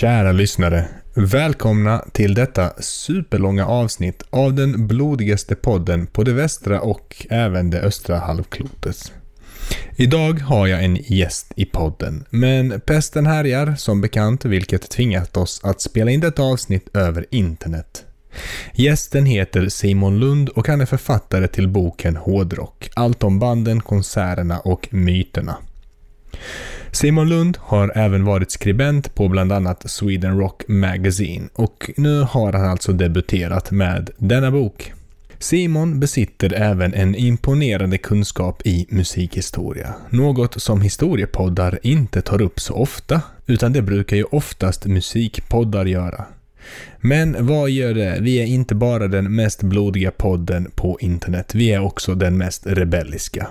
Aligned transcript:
Kära 0.00 0.32
lyssnare. 0.32 0.88
Välkomna 1.14 2.04
till 2.12 2.34
detta 2.34 2.72
superlånga 2.78 3.66
avsnitt 3.66 4.22
av 4.30 4.54
den 4.54 4.86
blodigaste 4.86 5.54
podden 5.54 6.06
på 6.06 6.22
det 6.22 6.32
västra 6.32 6.80
och 6.80 7.26
även 7.30 7.70
det 7.70 7.80
östra 7.80 8.18
halvklotet. 8.18 9.12
Idag 9.96 10.40
har 10.40 10.66
jag 10.66 10.84
en 10.84 10.96
gäst 10.96 11.52
i 11.56 11.64
podden, 11.64 12.24
men 12.30 12.80
pesten 12.80 13.26
härjar 13.26 13.74
som 13.74 14.00
bekant 14.00 14.44
vilket 14.44 14.90
tvingat 14.90 15.36
oss 15.36 15.60
att 15.64 15.80
spela 15.80 16.10
in 16.10 16.20
detta 16.20 16.42
avsnitt 16.42 16.96
över 16.96 17.26
internet. 17.30 18.04
Gästen 18.74 19.26
heter 19.26 19.68
Simon 19.68 20.18
Lund 20.18 20.48
och 20.48 20.68
han 20.68 20.80
är 20.80 20.86
författare 20.86 21.48
till 21.48 21.68
boken 21.68 22.16
Hårdrock, 22.16 22.90
allt 22.94 23.22
om 23.22 23.38
banden, 23.38 23.80
konserterna 23.80 24.58
och 24.58 24.88
myterna. 24.90 25.56
Simon 26.92 27.28
Lund 27.28 27.58
har 27.60 27.92
även 27.94 28.24
varit 28.24 28.50
skribent 28.50 29.14
på 29.14 29.28
bland 29.28 29.52
annat 29.52 29.90
Sweden 29.90 30.38
Rock 30.38 30.62
Magazine 30.68 31.48
och 31.54 31.90
nu 31.96 32.20
har 32.20 32.52
han 32.52 32.70
alltså 32.70 32.92
debuterat 32.92 33.70
med 33.70 34.10
denna 34.18 34.50
bok. 34.50 34.92
Simon 35.38 36.00
besitter 36.00 36.52
även 36.52 36.94
en 36.94 37.14
imponerande 37.14 37.98
kunskap 37.98 38.62
i 38.64 38.86
musikhistoria. 38.88 39.94
Något 40.10 40.62
som 40.62 40.80
historiepoddar 40.80 41.78
inte 41.82 42.22
tar 42.22 42.42
upp 42.42 42.60
så 42.60 42.74
ofta, 42.74 43.20
utan 43.46 43.72
det 43.72 43.82
brukar 43.82 44.16
ju 44.16 44.24
oftast 44.24 44.86
musikpoddar 44.86 45.86
göra. 45.86 46.24
Men 47.00 47.46
vad 47.46 47.70
gör 47.70 47.94
det? 47.94 48.18
Vi 48.20 48.36
är 48.36 48.46
inte 48.46 48.74
bara 48.74 49.08
den 49.08 49.34
mest 49.34 49.62
blodiga 49.62 50.10
podden 50.10 50.70
på 50.74 50.98
internet, 51.00 51.54
vi 51.54 51.72
är 51.72 51.80
också 51.80 52.14
den 52.14 52.38
mest 52.38 52.66
rebelliska. 52.66 53.46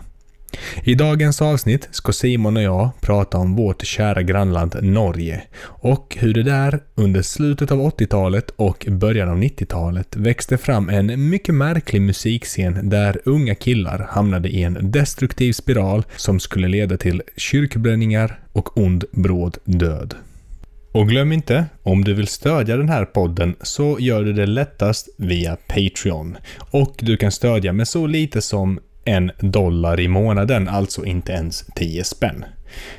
I 0.84 0.96
dagens 0.96 1.42
avsnitt 1.42 1.88
ska 1.92 2.12
Simon 2.12 2.58
och 2.58 2.64
jag 2.64 2.90
prata 3.02 3.38
om 3.38 3.56
vårt 3.56 3.86
kära 3.86 4.24
grannland 4.24 4.76
Norge 4.82 5.44
och 5.64 6.18
hur 6.20 6.34
det 6.34 6.44
där 6.44 6.80
under 6.96 7.22
slutet 7.22 7.72
av 7.72 7.80
80-talet 7.80 8.50
och 8.56 8.86
början 8.90 9.30
av 9.30 9.38
90-talet 9.38 10.16
växte 10.16 10.58
fram 10.58 10.90
en 10.90 11.30
mycket 11.30 11.56
märklig 11.56 12.02
musikscen 12.02 12.90
där 12.90 13.22
unga 13.26 13.56
killar 13.56 14.08
hamnade 14.10 14.50
i 14.50 14.64
en 14.64 14.92
destruktiv 14.92 15.54
spiral 15.54 16.04
som 16.16 16.40
skulle 16.40 16.68
leda 16.68 16.98
till 16.98 17.22
kyrkbränningar 17.38 18.40
och 18.54 18.78
ond 18.78 19.04
bråd 19.12 19.58
död. 19.64 20.16
Och 20.96 21.10
glöm 21.10 21.32
inte, 21.32 21.66
om 21.84 22.04
du 22.04 22.14
vill 22.14 22.28
stödja 22.28 22.78
den 22.78 22.90
här 22.90 23.06
podden 23.06 23.56
så 23.62 23.98
gör 24.00 24.24
du 24.24 24.34
det 24.34 24.46
lättast 24.46 25.10
via 25.18 25.58
Patreon. 25.68 26.38
Och 26.58 26.96
du 27.00 27.18
kan 27.18 27.32
stödja 27.32 27.74
med 27.74 27.88
så 27.88 28.08
lite 28.08 28.42
som 28.42 28.80
en 29.06 29.32
dollar 29.40 30.00
i 30.00 30.08
månaden, 30.08 30.68
alltså 30.68 31.06
inte 31.06 31.32
ens 31.32 31.66
10 31.76 32.04
spänn. 32.04 32.46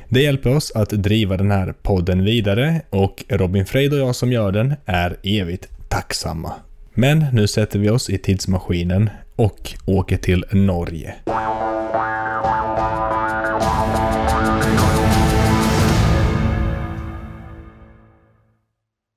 Det 0.09 0.21
hjälper 0.21 0.55
oss 0.55 0.71
att 0.75 0.89
driva 0.89 1.37
den 1.37 1.51
här 1.51 1.73
podden 1.81 2.23
vidare 2.23 2.81
och 2.89 3.23
Robin 3.29 3.65
Freid 3.65 3.93
och 3.93 3.99
jag 3.99 4.15
som 4.15 4.31
gör 4.31 4.51
den 4.51 4.73
är 4.85 5.17
evigt 5.23 5.67
tacksamma. 5.89 6.53
Men 6.93 7.25
nu 7.33 7.47
sätter 7.47 7.79
vi 7.79 7.89
oss 7.89 8.09
i 8.09 8.17
tidsmaskinen 8.17 9.09
och 9.35 9.73
åker 9.85 10.17
till 10.17 10.45
Norge. 10.51 11.15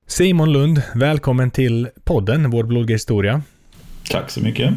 Simon 0.07 0.53
Lund, 0.53 0.81
välkommen 0.95 1.51
till 1.51 1.89
podden 2.03 2.49
Vår 2.49 2.63
blodiga 2.63 2.95
historia. 2.95 3.41
Tack 4.09 4.29
så 4.29 4.41
mycket. 4.41 4.73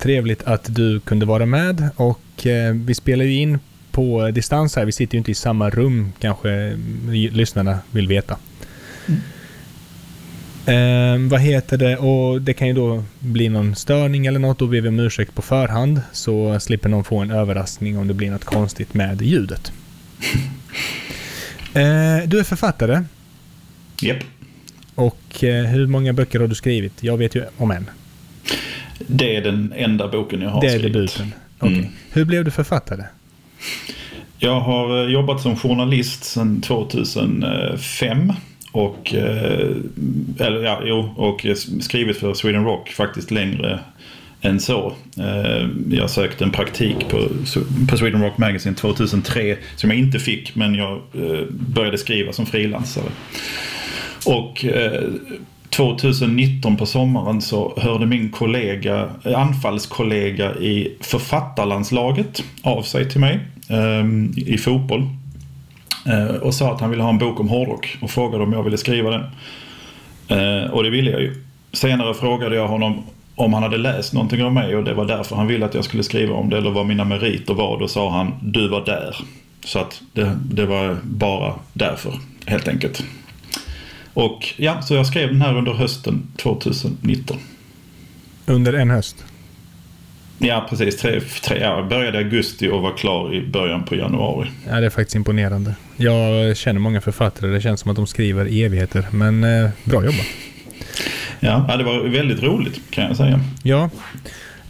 Trevligt 0.00 0.42
att 0.42 0.74
du 0.74 1.00
kunde 1.00 1.26
vara 1.26 1.46
med 1.46 1.88
och 1.96 2.46
eh, 2.46 2.74
vi 2.74 2.94
spelar 2.94 3.24
ju 3.24 3.34
in 3.34 3.58
på 3.90 4.30
distans 4.30 4.76
här. 4.76 4.84
Vi 4.84 4.92
sitter 4.92 5.14
ju 5.14 5.18
inte 5.18 5.30
i 5.30 5.34
samma 5.34 5.70
rum 5.70 6.12
kanske 6.18 6.76
lyssnarna 7.10 7.78
vill 7.90 8.08
veta. 8.08 8.36
Mm. 9.06 9.20
Eh, 10.66 11.30
vad 11.30 11.40
heter 11.40 11.78
det? 11.78 11.96
Och 11.96 12.42
det 12.42 12.54
kan 12.54 12.68
ju 12.68 12.74
då 12.74 13.04
bli 13.18 13.48
någon 13.48 13.74
störning 13.74 14.26
eller 14.26 14.38
något. 14.38 14.58
Då 14.58 14.66
ber 14.66 14.80
vi 14.80 14.88
om 14.88 15.00
ursäkt 15.00 15.34
på 15.34 15.42
förhand. 15.42 16.02
Så 16.12 16.60
slipper 16.60 16.88
någon 16.88 17.04
få 17.04 17.18
en 17.18 17.30
överraskning 17.30 17.98
om 17.98 18.08
det 18.08 18.14
blir 18.14 18.30
något 18.30 18.44
konstigt 18.44 18.94
med 18.94 19.22
ljudet. 19.22 19.72
eh, 21.74 22.18
du 22.26 22.38
är 22.38 22.44
författare. 22.44 22.94
Japp. 24.00 24.16
Yep. 24.16 24.24
Och 24.94 25.44
eh, 25.44 25.64
hur 25.64 25.86
många 25.86 26.12
böcker 26.12 26.40
har 26.40 26.48
du 26.48 26.54
skrivit? 26.54 26.92
Jag 27.00 27.16
vet 27.16 27.34
ju 27.34 27.44
om 27.56 27.70
en. 27.70 27.90
Det 29.06 29.36
är 29.36 29.42
den 29.42 29.72
enda 29.76 30.08
boken 30.08 30.42
jag 30.42 30.50
har 30.50 30.60
skrivit. 30.60 30.82
Det 30.82 30.88
är 30.88 30.92
debuten. 30.92 31.32
Okay. 31.60 31.78
Mm. 31.78 31.86
Hur 32.12 32.24
blev 32.24 32.44
du 32.44 32.50
författare? 32.50 33.04
Jag 34.38 34.60
har 34.60 35.04
eh, 35.04 35.12
jobbat 35.12 35.40
som 35.40 35.56
journalist 35.56 36.24
sedan 36.24 36.60
2005. 36.60 38.32
Och, 38.72 39.14
eh, 39.14 39.76
eller, 40.38 40.62
ja, 40.62 40.80
jo, 40.84 41.14
och 41.16 41.46
skrivit 41.80 42.16
för 42.16 42.34
Sweden 42.34 42.64
Rock 42.64 42.88
faktiskt 42.88 43.30
längre 43.30 43.80
än 44.40 44.60
så. 44.60 44.92
Eh, 45.18 45.68
jag 45.90 46.10
sökte 46.10 46.44
en 46.44 46.50
praktik 46.50 47.08
på, 47.08 47.28
på 47.90 47.96
Sweden 47.96 48.22
Rock 48.22 48.38
Magazine 48.38 48.76
2003 48.76 49.56
som 49.76 49.90
jag 49.90 49.98
inte 49.98 50.18
fick 50.18 50.54
men 50.54 50.74
jag 50.74 51.00
började 51.50 51.98
skriva 51.98 52.32
som 52.32 52.46
frilansare. 52.46 53.10
Och 54.26 54.64
2019 55.70 56.76
på 56.76 56.86
sommaren 56.86 57.40
så 57.40 57.74
hörde 57.76 58.06
min 58.06 58.30
kollega, 58.30 59.08
eh, 59.24 59.38
anfallskollega 59.40 60.54
i 60.54 60.96
författarlandslaget 61.00 62.42
av 62.62 62.82
sig 62.82 63.10
till 63.10 63.20
mig 63.20 63.40
ehm, 63.68 64.32
i 64.36 64.58
fotboll. 64.58 65.06
Eh, 66.06 66.34
och 66.36 66.54
sa 66.54 66.72
att 66.72 66.80
han 66.80 66.90
ville 66.90 67.02
ha 67.02 67.10
en 67.10 67.18
bok 67.18 67.40
om 67.40 67.48
hårdrock 67.48 67.96
och 68.00 68.10
frågade 68.10 68.44
om 68.44 68.52
jag 68.52 68.62
ville 68.62 68.78
skriva 68.78 69.10
den. 69.10 69.24
Eh, 70.28 70.70
och 70.70 70.82
det 70.82 70.90
ville 70.90 71.10
jag 71.10 71.20
ju. 71.20 71.34
Senare 71.72 72.14
frågade 72.14 72.56
jag 72.56 72.68
honom 72.68 73.02
om 73.34 73.54
han 73.54 73.62
hade 73.62 73.78
läst 73.78 74.12
någonting 74.12 74.42
av 74.42 74.52
mig 74.52 74.76
och 74.76 74.84
det 74.84 74.94
var 74.94 75.04
därför 75.04 75.36
han 75.36 75.46
ville 75.46 75.66
att 75.66 75.74
jag 75.74 75.84
skulle 75.84 76.02
skriva 76.02 76.34
om 76.34 76.50
det 76.50 76.58
eller 76.58 76.70
vad 76.70 76.86
mina 76.86 77.04
meriter 77.04 77.54
var. 77.54 77.78
Då 77.78 77.88
sa 77.88 78.10
han 78.10 78.32
du 78.42 78.68
var 78.68 78.84
där. 78.84 79.16
Så 79.64 79.78
att 79.78 80.02
det, 80.12 80.38
det 80.50 80.66
var 80.66 80.96
bara 81.02 81.54
därför 81.72 82.12
helt 82.46 82.68
enkelt. 82.68 83.04
Och 84.20 84.54
ja, 84.56 84.82
så 84.82 84.94
jag 84.94 85.06
skrev 85.06 85.28
den 85.28 85.42
här 85.42 85.58
under 85.58 85.72
hösten 85.72 86.22
2019. 86.36 87.36
Under 88.46 88.72
en 88.72 88.90
höst? 88.90 89.24
Ja, 90.38 90.66
precis. 90.70 90.96
Tre, 90.96 91.20
tre, 91.20 91.60
jag 91.60 91.88
började 91.88 92.20
i 92.20 92.24
augusti 92.24 92.68
och 92.68 92.82
var 92.82 92.96
klar 92.96 93.34
i 93.34 93.46
början 93.46 93.84
på 93.84 93.94
januari. 93.94 94.50
Ja, 94.68 94.80
det 94.80 94.86
är 94.86 94.90
faktiskt 94.90 95.14
imponerande. 95.14 95.74
Jag 95.96 96.56
känner 96.56 96.80
många 96.80 97.00
författare. 97.00 97.50
Det 97.50 97.60
känns 97.60 97.80
som 97.80 97.90
att 97.90 97.96
de 97.96 98.06
skriver 98.06 98.64
evigheter. 98.64 99.06
Men 99.10 99.44
eh, 99.44 99.70
bra 99.84 100.04
jobbat. 100.04 100.26
Ja, 101.40 101.66
ja, 101.68 101.76
det 101.76 101.84
var 101.84 102.08
väldigt 102.08 102.42
roligt 102.42 102.80
kan 102.90 103.04
jag 103.04 103.16
säga. 103.16 103.40
Ja, 103.62 103.90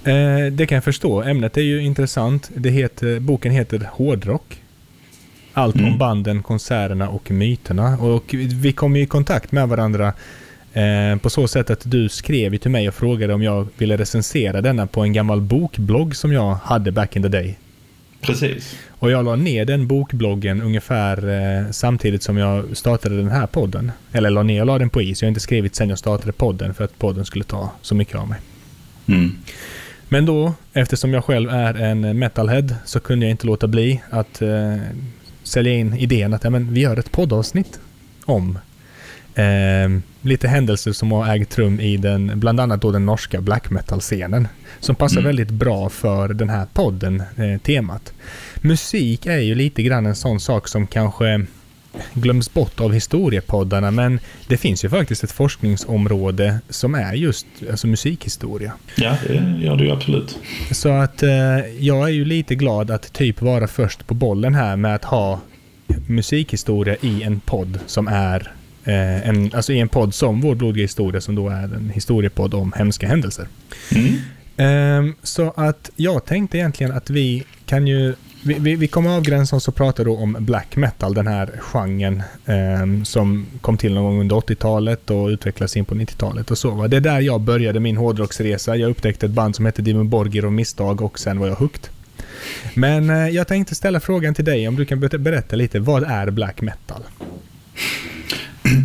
eh, 0.05 0.53
det 0.53 0.66
kan 0.66 0.77
jag 0.77 0.84
förstå. 0.84 1.22
Ämnet 1.22 1.56
är 1.56 1.62
ju 1.62 1.83
intressant. 1.83 2.50
Det 2.55 2.71
heter, 2.71 3.21
boken 3.21 3.53
heter 3.53 3.89
Hårdrock. 3.93 4.59
Allt 5.53 5.77
mm. 5.77 5.93
om 5.93 5.99
banden, 5.99 6.43
konserterna 6.43 7.09
och 7.09 7.31
myterna. 7.31 7.99
Och 7.99 8.34
vi 8.34 8.72
kom 8.72 8.97
i 8.97 9.06
kontakt 9.06 9.53
med 9.53 9.69
varandra 9.69 10.12
eh, 10.72 11.16
på 11.22 11.31
så 11.31 11.49
sätt 11.49 11.71
att 11.71 11.91
du 11.91 12.09
skrev 12.09 12.56
till 12.56 12.71
mig 12.71 12.88
och 12.88 12.94
frågade 12.94 13.34
om 13.34 13.43
jag 13.43 13.66
ville 13.78 13.97
recensera 13.97 14.60
denna 14.60 14.87
på 14.87 15.00
en 15.00 15.12
gammal 15.12 15.41
bokblogg 15.41 16.16
som 16.16 16.33
jag 16.33 16.55
hade 16.55 16.93
back 16.93 17.16
in 17.16 17.22
the 17.22 17.28
day. 17.28 17.59
Precis. 18.21 18.77
Och 18.89 19.10
jag 19.10 19.25
la 19.25 19.37
ner 19.37 19.65
den 19.65 19.87
bokbloggen 19.87 20.62
ungefär 20.62 21.28
eh, 21.28 21.71
samtidigt 21.71 22.22
som 22.22 22.37
jag 22.37 22.77
startade 22.77 23.16
den 23.16 23.31
här 23.31 23.47
podden. 23.47 23.93
Eller 24.12 24.31
la 24.31 24.43
ner 24.43 24.60
och 24.60 24.66
la 24.66 24.78
den 24.78 24.91
på 24.91 25.03
is. 25.03 25.22
Jag 25.22 25.27
har 25.27 25.28
inte 25.28 25.41
skrivit 25.41 25.75
sen 25.75 25.89
jag 25.89 25.99
startade 25.99 26.33
podden 26.33 26.75
för 26.75 26.84
att 26.84 26.99
podden 26.99 27.25
skulle 27.25 27.44
ta 27.44 27.72
så 27.83 27.94
mycket 27.94 28.15
av 28.15 28.28
mig. 28.28 28.41
Mm. 29.06 29.37
Men 30.09 30.27
då, 30.27 30.53
eftersom 30.72 31.15
jag 31.15 31.25
själv 31.25 31.50
är 31.50 31.75
en 31.75 32.19
metalhead, 32.19 32.69
så 32.84 33.00
kunde 33.00 33.27
jag 33.27 33.31
inte 33.31 33.47
låta 33.47 33.66
bli 33.66 34.00
att 34.10 34.43
eh, 34.43 34.77
sälja 35.50 35.72
in 35.72 35.94
idén 35.94 36.34
att 36.34 36.44
ja, 36.44 36.50
men 36.50 36.75
vi 36.75 36.81
gör 36.81 36.97
ett 36.97 37.12
poddavsnitt 37.12 37.81
om 38.25 38.59
eh, 39.34 40.01
lite 40.22 40.48
händelser 40.48 40.92
som 40.92 41.13
har 41.13 41.36
ägt 41.36 41.59
rum 41.59 41.80
i 41.80 41.97
den, 41.97 42.41
bland 42.41 42.60
annat 42.60 42.83
då 42.83 42.91
den 42.91 43.07
norska 43.07 43.41
black 43.41 43.71
metal-scenen. 43.71 44.48
Som 44.80 44.95
passar 44.97 45.16
mm. 45.16 45.27
väldigt 45.27 45.51
bra 45.51 45.89
för 45.89 46.28
den 46.28 46.48
här 46.48 46.66
podden, 46.72 47.22
eh, 47.36 47.60
temat. 47.60 48.13
Musik 48.60 49.27
är 49.27 49.39
ju 49.39 49.54
lite 49.54 49.83
grann 49.83 50.07
en 50.07 50.16
sån 50.16 50.41
sak 50.41 50.69
som 50.69 50.86
kanske 50.86 51.47
glöms 52.15 52.54
bort 52.54 52.81
av 52.81 52.92
historiepoddarna 52.92 53.91
men 53.91 54.21
det 54.48 54.57
finns 54.57 54.84
ju 54.84 54.89
faktiskt 54.89 55.25
ett 55.25 55.33
forskningsområde 55.33 56.59
som 56.69 56.95
är 56.95 57.15
just 57.15 57.47
alltså 57.71 57.87
musikhistoria. 57.87 58.72
Ja, 58.97 59.16
det 59.27 59.34
gör 59.65 59.77
det 59.77 59.84
ju 59.84 59.91
absolut. 59.91 60.39
Så 60.71 60.89
att 60.89 61.22
eh, 61.22 61.31
jag 61.78 62.09
är 62.09 62.13
ju 62.13 62.25
lite 62.25 62.54
glad 62.54 62.91
att 62.91 63.13
typ 63.13 63.42
vara 63.42 63.66
först 63.66 64.07
på 64.07 64.15
bollen 64.15 64.54
här 64.54 64.77
med 64.77 64.95
att 64.95 65.04
ha 65.04 65.41
musikhistoria 66.07 66.97
i 67.01 67.22
en 67.22 67.41
podd 67.41 67.78
som 67.87 68.09
är 68.09 68.53
eh, 68.84 69.28
en, 69.28 69.51
alltså 69.54 69.72
i 69.72 69.78
en 69.78 69.89
podd 69.89 70.15
som 70.15 70.41
Vår 70.41 70.54
blodiga 70.54 70.84
historia 70.84 71.21
som 71.21 71.34
då 71.34 71.48
är 71.48 71.63
en 71.63 71.91
historiepodd 71.95 72.54
om 72.54 72.72
hemska 72.77 73.09
händelser. 73.09 73.47
Mm. 73.95 74.15
Eh, 74.57 75.15
så 75.22 75.53
att 75.57 75.91
jag 75.97 76.25
tänkte 76.25 76.59
egentligen 76.59 76.92
att 76.92 77.10
vi 77.10 77.45
kan 77.66 77.87
ju 77.87 78.15
vi, 78.42 78.54
vi, 78.54 78.77
vi 78.77 78.89
kommer 78.89 79.16
avgränsa 79.16 79.57
oss 79.57 79.69
och 79.69 79.75
prata 79.75 80.04
då 80.04 80.16
om 80.16 80.37
black 80.41 80.77
metal, 80.77 81.15
den 81.15 81.27
här 81.27 81.51
genren 81.59 82.22
eh, 82.47 83.03
som 83.04 83.47
kom 83.60 83.77
till 83.77 83.95
någon 83.95 84.04
gång 84.04 84.21
under 84.21 84.37
80-talet 84.37 85.10
och 85.10 85.28
utvecklades 85.28 85.77
in 85.77 85.84
på 85.84 85.95
90-talet 85.95 86.51
och 86.51 86.59
så. 86.59 86.71
Va? 86.71 86.89
Det 86.89 86.97
är 86.97 87.01
där 87.01 87.21
jag 87.21 87.41
började 87.41 87.81
min 87.81 87.97
hårdrocksresa. 87.97 88.77
Jag 88.77 88.91
upptäckte 88.91 89.27
ett 89.27 89.33
band 89.33 89.57
som 89.57 89.66
hette 89.66 89.83
Dimon 89.83 90.09
Borgir 90.09 90.45
och 90.45 90.53
Misstag 90.53 91.03
och 91.03 91.19
sen 91.19 91.39
var 91.39 91.47
jag 91.47 91.54
hooked. 91.54 91.89
Men 92.75 93.10
eh, 93.10 93.28
jag 93.28 93.48
tänkte 93.48 93.75
ställa 93.75 94.01
frågan 94.01 94.34
till 94.34 94.45
dig 94.45 94.69
om 94.69 94.77
du 94.77 94.84
kan 94.84 95.01
berätta 95.01 95.57
lite, 95.57 95.81
vad 95.81 96.03
är 96.03 96.31
black 96.31 96.60
metal? 96.60 97.03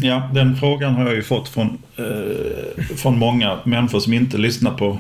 Ja, 0.02 0.30
den 0.34 0.56
frågan 0.56 0.94
har 0.94 1.06
jag 1.06 1.16
ju 1.16 1.24
fått 1.24 1.50
från, 1.50 1.78
eh, 1.96 2.84
från 2.96 3.20
många 3.20 3.60
människor 3.64 4.00
som 4.00 4.14
inte 4.14 4.38
lyssnar 4.38 4.72
på 4.72 5.00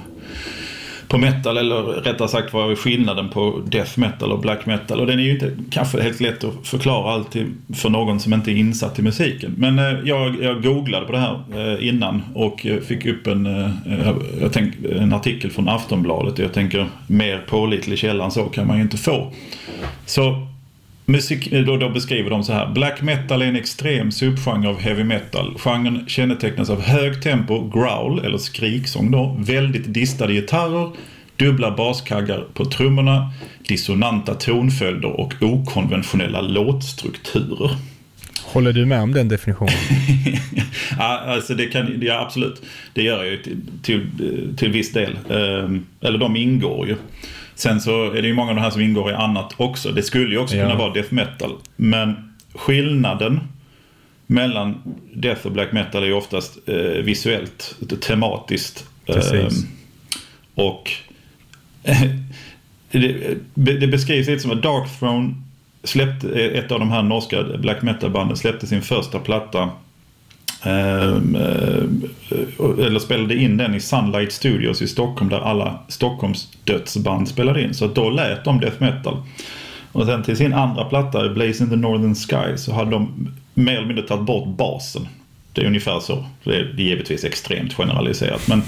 på 1.16 1.20
metal 1.20 1.58
eller 1.58 1.82
rättare 1.82 2.28
sagt 2.28 2.54
vad 2.54 2.72
är 2.72 2.76
skillnaden 2.76 3.30
på 3.30 3.62
death 3.66 4.00
metal 4.00 4.32
och 4.32 4.40
black 4.40 4.66
metal. 4.66 5.00
Och 5.00 5.08
den 5.08 5.20
är 5.20 5.24
ju 5.24 5.32
inte 5.32 5.52
kanske 5.70 6.02
helt 6.02 6.20
lätt 6.20 6.44
att 6.44 6.68
förklara 6.68 7.14
alltid 7.14 7.46
för 7.74 7.90
någon 7.90 8.20
som 8.20 8.34
inte 8.34 8.52
är 8.52 8.56
insatt 8.56 9.00
i 9.00 9.02
musiken. 9.02 9.56
Men 9.58 9.80
eh, 9.80 10.00
jag, 10.04 10.44
jag 10.44 10.64
googlade 10.64 11.06
på 11.06 11.12
det 11.12 11.18
här 11.18 11.44
eh, 11.56 11.88
innan 11.88 12.22
och 12.34 12.66
eh, 12.66 12.80
fick 12.80 13.06
upp 13.06 13.28
en, 13.28 13.46
jag 14.42 14.54
tänk, 14.54 14.74
en 14.92 15.14
artikel 15.14 15.52
från 15.52 15.70
Aftonbladet. 15.70 16.40
Jag 16.40 16.54
tänker 16.54 16.88
mer 17.08 17.38
pålitlig 17.48 18.00
källa 18.00 18.26
än 18.26 18.32
så 18.32 18.44
kan 18.44 18.68
man 18.68 18.78
ju 18.78 18.84
inte 18.84 18.98
få. 18.98 19.32
Så 20.06 20.48
Musik, 21.08 21.52
då, 21.52 21.78
då 21.78 21.90
beskriver 21.90 22.30
de 22.30 22.44
så 22.44 22.54
här. 22.54 22.74
Black 22.74 23.02
metal 23.02 23.42
är 23.42 23.46
en 23.46 23.56
extrem 23.56 24.12
subgenre 24.12 24.70
av 24.70 24.80
heavy 24.80 25.04
metal. 25.04 25.58
Genren 25.58 26.04
kännetecknas 26.08 26.70
av 26.70 26.82
hög 26.82 27.22
tempo, 27.22 27.70
growl 27.70 28.26
eller 28.26 28.38
skriksång 28.38 29.12
då, 29.12 29.36
väldigt 29.40 29.94
distade 29.94 30.34
gitarrer, 30.34 30.92
dubbla 31.36 31.72
baskaggar 31.72 32.46
på 32.54 32.66
trummorna, 32.66 33.32
dissonanta 33.68 34.34
tonföljder 34.34 35.10
och 35.10 35.34
okonventionella 35.42 36.42
låtstrukturer. 36.42 37.72
Håller 38.44 38.74
du 38.74 38.86
med 38.86 39.02
om 39.02 39.14
den 39.14 39.28
definitionen? 39.28 39.74
ja, 40.98 41.20
alltså 41.20 41.54
det 41.54 41.66
kan, 41.66 42.00
ja, 42.02 42.22
absolut. 42.22 42.62
Det 42.94 43.04
gör 43.04 43.24
jag 43.24 43.32
ju 43.32 43.38
till, 43.38 43.58
till, 43.82 44.10
till 44.58 44.72
viss 44.72 44.94
del. 44.94 45.18
Ehm, 45.30 45.86
eller 46.02 46.18
de 46.18 46.36
ingår 46.36 46.88
ju. 46.88 46.96
Sen 47.56 47.82
så 47.82 48.12
är 48.12 48.22
det 48.22 48.28
ju 48.28 48.34
många 48.34 48.50
av 48.50 48.56
de 48.56 48.62
här 48.62 48.70
som 48.70 48.82
ingår 48.82 49.12
i 49.12 49.14
annat 49.14 49.54
också. 49.58 49.92
Det 49.92 50.04
skulle 50.04 50.32
ju 50.32 50.38
också 50.38 50.56
ja. 50.56 50.64
kunna 50.64 50.80
vara 50.80 50.94
death 50.94 51.14
metal. 51.14 51.58
Men 51.76 52.34
skillnaden 52.54 53.40
mellan 54.28 54.82
death 55.14 55.46
och 55.46 55.52
black 55.52 55.72
metal 55.72 56.04
är 56.04 56.08
ju 56.08 56.14
oftast 56.14 56.58
eh, 56.66 56.76
visuellt, 56.76 57.76
tematiskt. 58.02 58.86
Eh, 59.06 59.48
och 60.56 60.92
det, 62.92 63.38
det, 63.54 63.88
beskrivs 63.88 64.28
lite 64.28 64.40
som 64.40 64.52
att 64.52 64.64
Dark 64.64 65.00
Throne 65.00 65.34
släppte, 65.84 66.46
ett 66.46 66.72
av 66.72 66.80
de 66.80 66.92
här 66.92 67.04
norska 67.04 67.44
black 67.44 67.82
metal-banden 67.82 68.38
släppte 68.38 68.68
sin 68.68 68.82
första 68.82 69.20
platta 69.20 69.70
eller 72.80 73.00
spelade 73.00 73.36
in 73.36 73.58
den 73.58 73.76
i 73.76 73.80
Sunlight 73.80 74.32
Studios 74.32 74.82
i 74.82 74.88
Stockholm 74.88 75.30
där 75.30 75.40
alla 75.40 75.80
Stockholms 75.88 76.48
dödsband 76.64 77.28
spelade 77.28 77.62
in. 77.62 77.74
Så 77.74 77.88
då 77.88 78.10
lät 78.10 78.44
de 78.44 78.60
death 78.60 78.82
metal. 78.82 79.18
Och 79.92 80.06
sen 80.06 80.24
till 80.24 80.38
sin 80.38 80.54
andra 80.54 80.86
platta, 80.86 81.30
Blaze 81.30 81.64
in 81.64 81.70
the 81.70 81.76
Northern 81.76 82.16
Sky, 82.16 82.58
så 82.58 82.74
hade 82.74 82.92
de 82.92 83.32
mer 83.54 83.78
eller 83.78 83.88
mindre 83.88 84.08
tagit 84.08 84.26
bort 84.26 84.48
basen. 84.48 85.08
Det 85.54 85.62
är 85.62 85.66
ungefär 85.66 86.00
så. 86.00 86.26
Det 86.44 86.56
är 86.56 86.76
givetvis 86.78 87.24
extremt 87.24 87.74
generaliserat. 87.74 88.48
Men 88.48 88.64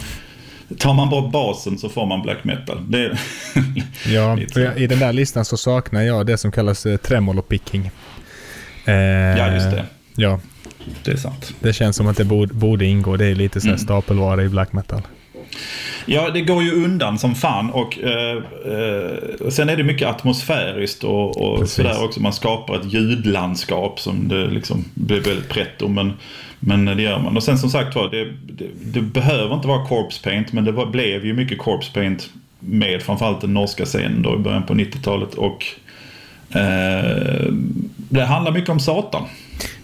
tar 0.78 0.94
man 0.94 1.10
bort 1.10 1.32
basen 1.32 1.78
så 1.78 1.90
får 1.90 2.06
man 2.06 2.22
black 2.22 2.44
metal. 2.44 2.78
Det 2.90 3.18
ja, 4.08 4.38
i 4.76 4.88
den 4.88 5.00
där 5.00 5.14
listan 5.14 5.46
så 5.46 5.58
saknar 5.58 6.02
jag 6.02 6.26
det 6.26 6.38
som 6.38 6.52
kallas 6.52 6.86
eh, 6.86 6.98
tremolo 6.98 7.42
picking. 7.42 7.92
Eh, 8.86 8.94
ja, 8.94 9.54
just 9.54 9.72
det. 9.72 9.86
Ja, 10.16 10.40
det 11.04 11.12
är 11.12 11.18
sant. 11.18 11.54
Det 11.60 11.74
känns 11.74 11.96
som 11.96 12.08
att 12.08 12.18
det 12.18 12.26
borde, 12.26 12.54
borde 12.54 12.86
ingå. 12.86 13.18
Det 13.18 13.26
är 13.26 13.36
lite 13.36 13.62
så 13.62 13.68
mm. 13.68 13.80
stapelvara 13.80 14.44
i 14.44 14.50
black 14.50 14.74
metal. 14.74 15.02
Ja, 16.06 16.30
det 16.30 16.42
går 16.42 16.64
ju 16.64 16.72
undan 16.72 17.20
som 17.20 17.36
fan 17.36 17.70
och 17.70 18.00
eh, 18.00 18.38
eh, 18.66 19.50
sen 19.50 19.70
är 19.70 19.76
det 19.76 19.84
mycket 19.84 20.08
atmosfäriskt 20.08 21.04
och, 21.04 21.42
och 21.42 21.70
sådär 21.70 22.04
också. 22.04 22.22
Man 22.22 22.34
skapar 22.34 22.76
ett 22.76 22.94
ljudlandskap 22.94 24.00
som 24.00 24.28
det 24.28 24.48
liksom 24.48 24.86
blir 24.94 25.22
väldigt 25.22 25.50
pretto 25.50 25.88
men, 25.88 26.14
men 26.60 26.86
det 26.86 27.02
gör 27.02 27.20
man. 27.20 27.38
Och 27.38 27.44
sen 27.44 27.58
som 27.58 27.70
sagt 27.70 27.96
var, 27.96 28.10
det, 28.10 28.26
det, 28.26 28.68
det, 28.94 29.02
behöver 29.02 29.56
inte 29.56 29.68
vara 29.68 29.86
corpse 29.86 30.24
paint 30.24 30.54
men 30.54 30.66
det 30.66 30.72
var, 30.72 30.86
blev 30.86 31.26
ju 31.26 31.34
mycket 31.34 31.58
corpse 31.58 31.94
paint 31.94 32.30
med 32.60 33.02
framförallt 33.02 33.42
den 33.42 33.54
norska 33.54 33.86
scenen 33.86 34.22
då 34.22 34.36
i 34.36 34.38
början 34.38 34.64
på 34.64 34.74
90-talet 34.74 35.34
och 35.34 35.66
eh, 36.58 37.52
det 37.96 38.26
handlar 38.26 38.52
mycket 38.52 38.70
om 38.70 38.80
Satan. 38.80 39.24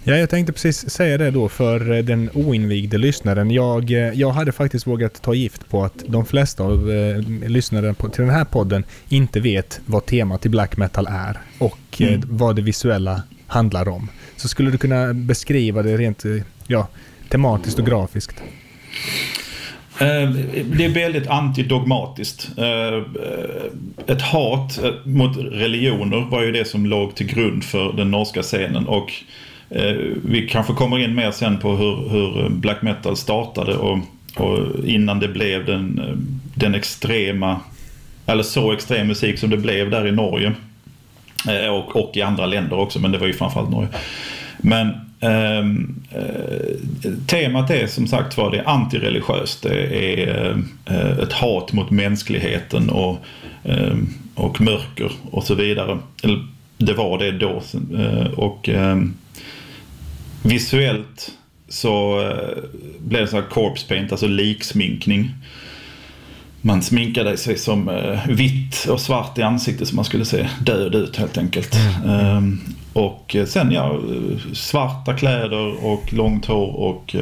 Ja, 0.06 0.18
jag 0.18 0.30
tänkte 0.30 0.54
precis 0.54 0.90
säga 0.90 1.18
det 1.18 1.32
då 1.32 1.50
för 1.50 1.92
eh, 1.92 2.04
den 2.04 2.30
oinvigde 2.34 2.98
lyssnaren. 2.98 3.52
Jag, 3.52 3.92
eh, 3.92 3.98
jag 3.98 4.30
hade 4.32 4.52
faktiskt 4.52 4.88
vågat 4.88 5.22
ta 5.22 5.34
gift 5.34 5.70
på 5.70 5.84
att 5.84 6.04
de 6.08 6.26
flesta 6.26 6.64
av 6.64 6.92
eh, 6.92 7.20
lyssnare 7.50 7.94
på, 7.94 8.10
till 8.10 8.22
den 8.22 8.34
här 8.34 8.46
podden 8.46 8.84
inte 9.10 9.40
vet 9.40 9.82
vad 9.86 10.06
temat 10.06 10.46
i 10.46 10.50
black 10.50 10.78
metal 10.78 11.08
är 11.10 11.38
och 11.58 11.80
mm. 11.98 12.14
eh, 12.14 12.20
vad 12.24 12.56
det 12.56 12.62
visuella 12.62 13.22
handlar 13.48 13.88
om. 13.88 14.10
Så 14.36 14.48
skulle 14.48 14.72
du 14.72 14.78
kunna 14.78 15.14
beskriva 15.14 15.82
det 15.82 15.98
rent 15.98 16.26
eh, 16.26 16.32
ja, 16.68 16.88
tematiskt 17.30 17.80
och 17.80 17.86
grafiskt? 17.86 18.44
Det 20.00 20.86
är 20.86 20.94
väldigt 20.94 21.28
antidogmatiskt. 21.28 22.50
Ett 24.08 24.22
hat 24.22 24.80
mot 25.06 25.38
religioner 25.38 26.30
var 26.30 26.44
ju 26.44 26.52
det 26.52 26.66
som 26.66 26.86
låg 26.86 27.16
till 27.16 27.28
grund 27.28 27.64
för 27.64 27.94
den 27.94 28.12
norska 28.12 28.42
scenen 28.42 28.88
och 28.88 29.12
Eh, 29.12 29.43
Eh, 29.70 29.96
vi 30.26 30.48
kanske 30.48 30.74
kommer 30.74 31.00
in 31.00 31.16
mer 31.16 31.32
sen 31.32 31.58
på 31.58 31.76
hur, 31.76 32.10
hur 32.10 32.50
black 32.50 32.82
metal 32.82 33.18
startade 33.18 33.76
och, 33.76 34.00
och, 34.36 34.86
innan 34.86 35.20
det 35.20 35.28
blev 35.28 35.66
den, 35.66 36.00
eh, 36.00 36.16
den 36.56 36.76
extrema, 36.76 37.60
eller 38.26 38.44
så 38.44 38.72
extrem 38.72 39.08
musik 39.08 39.40
som 39.40 39.50
det 39.50 39.58
blev 39.58 39.90
där 39.90 40.08
i 40.08 40.12
Norge. 40.12 40.54
Eh, 41.48 41.68
och, 41.68 41.96
och 41.96 42.18
i 42.18 42.22
andra 42.22 42.46
länder 42.46 42.80
också, 42.80 43.00
men 43.00 43.12
det 43.12 43.18
var 43.18 43.28
ju 43.28 43.34
framförallt 43.34 43.72
Norge. 43.72 43.90
Men 44.58 44.92
ehm, 45.20 45.96
eh, 46.12 47.12
temat 47.28 47.70
är 47.70 47.88
som 47.88 48.08
sagt 48.08 48.38
var 48.38 48.52
det 48.52 48.60
är 48.60 48.70
antireligiöst. 48.70 49.64
Det 49.64 50.22
är 50.22 50.58
eh, 50.86 51.20
ett 51.20 51.34
hat 51.34 51.74
mot 51.74 51.92
mänskligheten 51.92 52.90
och, 52.90 53.26
eh, 53.64 53.96
och 54.36 54.62
mörker 54.62 55.12
och 55.32 55.44
så 55.44 55.56
vidare. 55.56 56.00
Eller, 56.24 56.48
det 56.78 56.94
var 56.94 57.18
det 57.18 57.32
då. 57.32 57.62
och 58.36 58.70
ehm, 58.70 59.14
Visuellt 60.44 61.32
så 61.68 62.22
eh, 62.22 62.64
blev 63.00 63.22
det 63.22 63.28
så 63.28 63.36
här 63.36 63.50
corpse 63.50 63.88
paint, 63.88 64.12
alltså 64.12 64.28
liksminkning. 64.28 65.32
Man 66.62 66.82
sminkade 66.82 67.38
sig 67.38 67.58
som 67.58 67.90
eh, 67.90 68.28
vitt 68.28 68.86
och 68.90 69.00
svart 69.00 69.38
i 69.38 69.42
ansiktet 69.42 69.88
så 69.88 69.96
man 69.96 70.06
skulle 70.06 70.26
se 70.26 70.50
död 70.66 70.96
ut 70.96 71.16
helt 71.16 71.38
enkelt. 71.38 71.76
Mm. 71.76 72.20
Ehm, 72.20 72.60
och 72.94 73.36
sen 73.46 73.72
ja, 73.72 74.00
svarta 74.54 75.14
kläder 75.14 75.86
och 75.86 76.14
långt 76.14 76.46
hår 76.46 76.76
och 76.76 77.16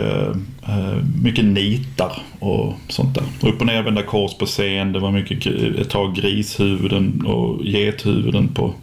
mycket 1.23 1.45
nitar 1.45 2.11
och 2.39 2.73
sånt 2.87 3.15
där. 3.15 3.49
Upp 3.49 3.59
och 3.59 3.65
nervända 3.65 4.03
kors 4.03 4.33
på 4.33 4.45
scen. 4.45 4.93
Det 4.93 4.99
var 4.99 5.11
mycket, 5.11 5.45
ett 5.79 5.89
tag 5.89 6.15
grishuvuden 6.15 7.25
och 7.25 7.65
gethuvuden 7.65 8.47
på 8.47 8.73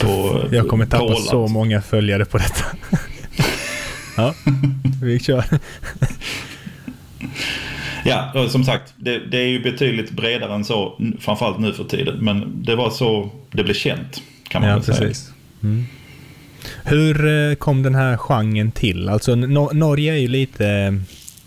på, 0.00 0.44
jag 0.52 0.68
kommer 0.68 0.86
tappa 0.86 1.04
pålat. 1.04 1.24
så 1.24 1.46
många 1.48 1.82
följare 1.82 2.24
på 2.24 2.38
detta. 2.38 2.64
ja, 4.16 4.34
vi 5.02 5.18
kör. 5.20 5.44
ja, 8.04 8.48
som 8.48 8.64
sagt, 8.64 8.94
det, 8.96 9.18
det, 9.18 9.38
är 9.38 9.46
ju 9.46 9.62
betydligt 9.62 10.10
bredare 10.10 10.54
än 10.54 10.64
så, 10.64 11.00
framförallt 11.20 11.58
nu 11.58 11.72
för 11.72 11.84
tiden. 11.84 12.24
Men 12.24 12.62
det 12.64 12.76
var 12.76 12.90
så 12.90 13.30
det 13.50 13.64
blev 13.64 13.74
känt, 13.74 14.22
kan 14.48 14.62
man 14.62 14.70
ja, 14.70 14.76
väl 14.76 14.84
precis. 14.84 15.18
säga. 15.18 15.34
Mm. 15.62 15.84
Hur 16.84 17.26
eh, 17.26 17.54
kom 17.54 17.82
den 17.82 17.94
här 17.94 18.16
genren 18.16 18.70
till? 18.70 19.08
Alltså 19.08 19.34
Norge 19.34 20.12
är 20.12 20.18
ju 20.18 20.28
lite 20.28 20.98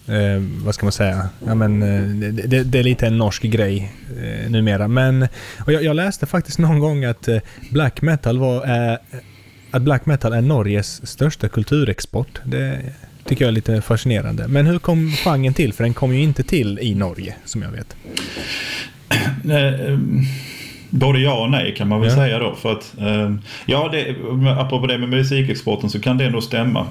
eh, 0.07 0.41
vad 0.65 0.75
ska 0.75 0.85
man 0.85 0.91
säga? 0.91 1.29
Ja, 1.45 1.55
men, 1.55 1.83
eh, 1.83 2.31
det, 2.47 2.63
det, 2.63 2.79
är 2.79 2.83
lite 2.83 3.07
en 3.07 3.17
norsk 3.17 3.43
grej 3.43 3.93
eh, 4.23 4.51
numera. 4.51 4.87
Men, 4.87 5.27
och 5.65 5.73
jag, 5.73 5.83
jag, 5.83 5.95
läste 5.95 6.25
faktiskt 6.25 6.59
någon 6.59 6.79
gång 6.79 7.05
att 7.05 7.27
eh, 7.27 7.37
black 7.69 8.01
metal 8.01 8.37
var 8.37 8.89
eh, 8.91 8.97
att 9.71 9.81
black 9.81 10.05
metal 10.05 10.33
är 10.33 10.41
Norges 10.41 11.07
största 11.07 11.49
kulturexport. 11.49 12.41
Det 12.43 12.79
tycker 13.25 13.45
jag 13.45 13.47
är 13.47 13.55
lite 13.55 13.81
fascinerande. 13.81 14.47
Men 14.47 14.65
hur 14.65 14.79
kom 14.79 15.11
genren 15.11 15.53
till? 15.53 15.73
För 15.73 15.83
den 15.83 15.93
kom 15.93 16.13
ju 16.13 16.21
inte 16.21 16.43
till 16.43 16.79
i 16.79 16.95
Norge, 16.95 17.35
som 17.45 17.61
jag 17.61 17.71
vet. 17.71 17.95
Eh, 19.49 19.99
både 20.89 21.19
ja 21.19 21.43
och 21.43 21.51
nej 21.51 21.75
kan 21.75 21.87
man 21.87 22.01
väl 22.01 22.09
ja. 22.09 22.15
säga 22.15 22.39
då. 22.39 22.55
För 22.55 22.71
att, 22.71 22.93
ja, 23.65 23.89
det, 23.91 24.15
apropå 24.59 24.87
det 24.87 24.97
med 24.97 25.09
musikexporten 25.09 25.89
så 25.89 25.99
kan 25.99 26.17
det 26.17 26.29
nog 26.29 26.43
stämma. 26.43 26.87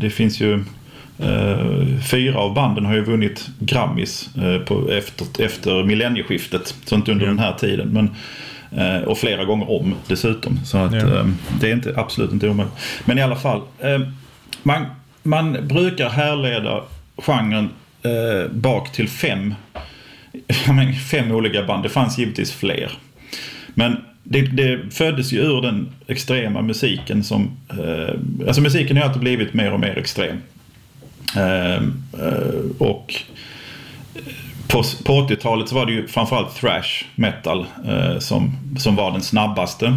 det 0.00 0.10
finns 0.10 0.40
ju 0.40 0.64
Uh, 1.20 2.00
fyra 2.10 2.38
av 2.38 2.54
banden 2.54 2.84
har 2.84 2.94
ju 2.94 3.04
vunnit 3.04 3.48
Grammis 3.58 4.30
uh, 4.38 4.58
på, 4.58 4.90
efter, 4.90 5.44
efter 5.44 5.84
millennieskiftet. 5.84 6.74
Så 6.84 6.94
inte 6.94 7.12
under 7.12 7.24
mm. 7.24 7.36
den 7.36 7.44
här 7.44 7.58
tiden. 7.58 7.88
Men 7.88 8.10
Eh, 8.76 9.02
och 9.02 9.18
flera 9.18 9.44
gånger 9.44 9.70
om 9.70 9.94
dessutom. 10.08 10.60
Så 10.64 10.78
att, 10.78 10.92
eh, 10.92 11.26
det 11.60 11.68
är 11.68 11.72
inte, 11.72 11.94
absolut 11.96 12.32
inte 12.32 12.48
omöjligt. 12.48 12.76
Men 13.04 13.18
i 13.18 13.22
alla 13.22 13.36
fall. 13.36 13.62
Eh, 13.80 14.00
man, 14.62 14.86
man 15.22 15.68
brukar 15.68 16.08
härleda 16.08 16.82
genren 17.16 17.68
eh, 18.02 18.50
bak 18.52 18.92
till 18.92 19.08
fem, 19.08 19.54
menar, 20.66 20.92
fem 20.92 21.32
olika 21.32 21.62
band. 21.62 21.82
Det 21.82 21.88
fanns 21.88 22.18
givetvis 22.18 22.52
fler. 22.52 22.92
Men 23.74 23.96
det, 24.22 24.40
det 24.40 24.94
föddes 24.94 25.32
ju 25.32 25.38
ur 25.38 25.62
den 25.62 25.88
extrema 26.06 26.62
musiken 26.62 27.24
som... 27.24 27.50
Eh, 27.70 28.46
alltså 28.46 28.60
musiken 28.60 28.96
har 28.96 29.04
alltid 29.04 29.20
blivit 29.20 29.54
mer 29.54 29.72
och 29.72 29.80
mer 29.80 29.98
extrem. 29.98 30.36
Ehm, 31.36 32.02
eh, 32.12 32.86
och 32.86 33.14
på, 34.68 34.82
på 35.04 35.12
80-talet 35.12 35.68
så 35.68 35.74
var 35.74 35.86
det 35.86 35.92
ju 35.92 36.08
framförallt 36.08 36.56
thrash 36.56 37.04
metal 37.14 37.66
eh, 37.88 38.18
som, 38.18 38.52
som 38.78 38.96
var 38.96 39.10
den 39.10 39.22
snabbaste. 39.22 39.94